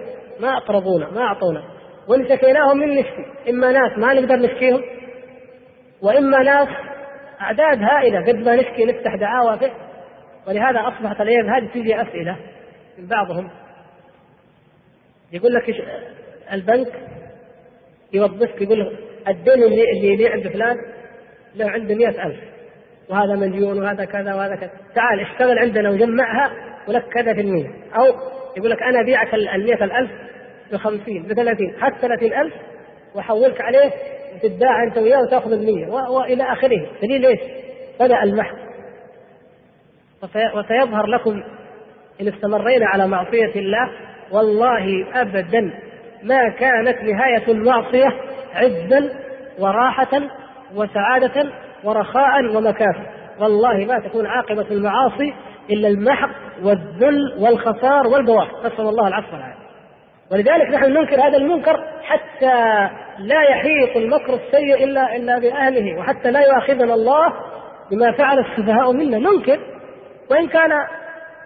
ما 0.40 0.56
أقرضونا 0.56 1.10
ما 1.10 1.20
أعطونا. 1.20 1.62
وإن 2.08 2.28
شكيناهم 2.28 2.78
من 2.78 2.88
نشكي. 2.88 3.50
إما 3.50 3.72
ناس 3.72 3.98
ما 3.98 4.14
نقدر 4.14 4.36
نشكيهم 4.36 4.82
وإما 6.02 6.38
ناس 6.38 6.68
أعداد 7.40 7.82
هائلة 7.82 8.26
قد 8.26 8.36
ما 8.36 8.56
نشكي 8.56 8.84
نفتح 8.84 9.14
دعاوى 9.14 9.58
فيه. 9.58 9.72
ولهذا 10.48 10.80
أصبحت 10.80 11.20
الأيام 11.20 11.50
هذه 11.50 11.66
تجي 11.74 12.02
أسئلة 12.02 12.36
من 12.98 13.06
بعضهم. 13.06 13.50
يقول 15.32 15.52
لك 15.52 15.74
البنك 16.52 16.92
يوظفك 18.12 18.62
يقول 18.62 18.98
الدين 19.28 19.62
اللي 19.62 19.90
اللي 19.90 20.12
يبيع 20.12 20.32
عند 20.32 20.48
فلان 20.48 20.76
له 21.54 21.70
عنده 21.70 21.94
مئة 21.94 22.26
ألف. 22.26 22.40
وهذا 23.08 23.34
مليون 23.34 23.82
وهذا 23.82 24.04
كذا 24.04 24.34
وهذا 24.34 24.56
كذا. 24.56 24.70
تعال 24.94 25.20
اشتغل 25.20 25.58
عندنا 25.58 25.90
وجمعها 25.90 26.69
ولك 26.88 27.08
كذا 27.08 27.34
في 27.34 27.40
المية. 27.40 27.70
أو 27.96 28.04
يقول 28.56 28.70
لك 28.70 28.82
أنا 28.82 29.00
أبيعك 29.00 29.34
المئة 29.34 29.84
الألف 29.84 30.10
بخمسين 30.72 31.22
بثلاثين 31.22 31.74
حتى 31.80 31.96
ثلاثين 32.00 32.34
ألف 32.34 32.54
وأحولك 33.14 33.60
عليه 33.60 33.90
وتدعى 34.34 34.86
أنت 34.86 34.98
وياه 34.98 35.20
وتأخذ 35.22 35.52
المية. 35.52 35.86
وإلى 35.88 36.42
آخره. 36.52 36.86
دليل 37.02 37.26
إيش؟ 37.26 37.40
بدأ 38.00 38.22
المحك 38.22 38.70
وسيظهر 40.54 41.06
لكم 41.06 41.42
إن 42.20 42.28
استمرينا 42.28 42.86
على 42.86 43.06
معصية 43.06 43.54
الله 43.56 43.90
والله 44.32 45.06
أبدا 45.20 45.72
ما 46.22 46.48
كانت 46.48 47.02
نهاية 47.02 47.48
المعصية 47.48 48.08
عزا 48.54 49.10
وراحة 49.58 50.20
وسعادة 50.74 51.52
ورخاء 51.84 52.56
ومكافأة 52.56 53.06
والله 53.40 53.84
ما 53.84 53.98
تكون 53.98 54.26
عاقبة 54.26 54.66
المعاصي 54.70 55.34
إلا 55.70 55.88
المحق 55.88 56.30
والذل 56.62 57.34
والخسار 57.38 58.06
والبوار 58.06 58.48
نسأل 58.64 58.88
الله 58.88 59.08
العفو 59.08 59.32
والعافية. 59.32 59.60
ولذلك 60.32 60.74
نحن 60.74 60.92
ننكر 60.92 61.20
هذا 61.20 61.36
المنكر 61.36 61.84
حتى 62.02 62.88
لا 63.18 63.42
يحيط 63.42 63.96
المكر 63.96 64.34
السيء 64.34 64.84
إلا 64.84 65.16
إلا 65.16 65.38
بأهله 65.38 65.98
وحتى 65.98 66.30
لا 66.30 66.40
يؤاخذنا 66.40 66.94
الله 66.94 67.32
بما 67.90 68.12
فعل 68.12 68.38
السفهاء 68.38 68.92
منا. 68.92 69.18
ننكر 69.18 69.60
وإن 70.30 70.48
كان 70.48 70.70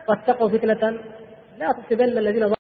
واتقوا 0.09 0.49
فتنة 0.49 0.91
لا 1.59 1.67
تصيبن 1.73 2.19
الذين 2.19 2.55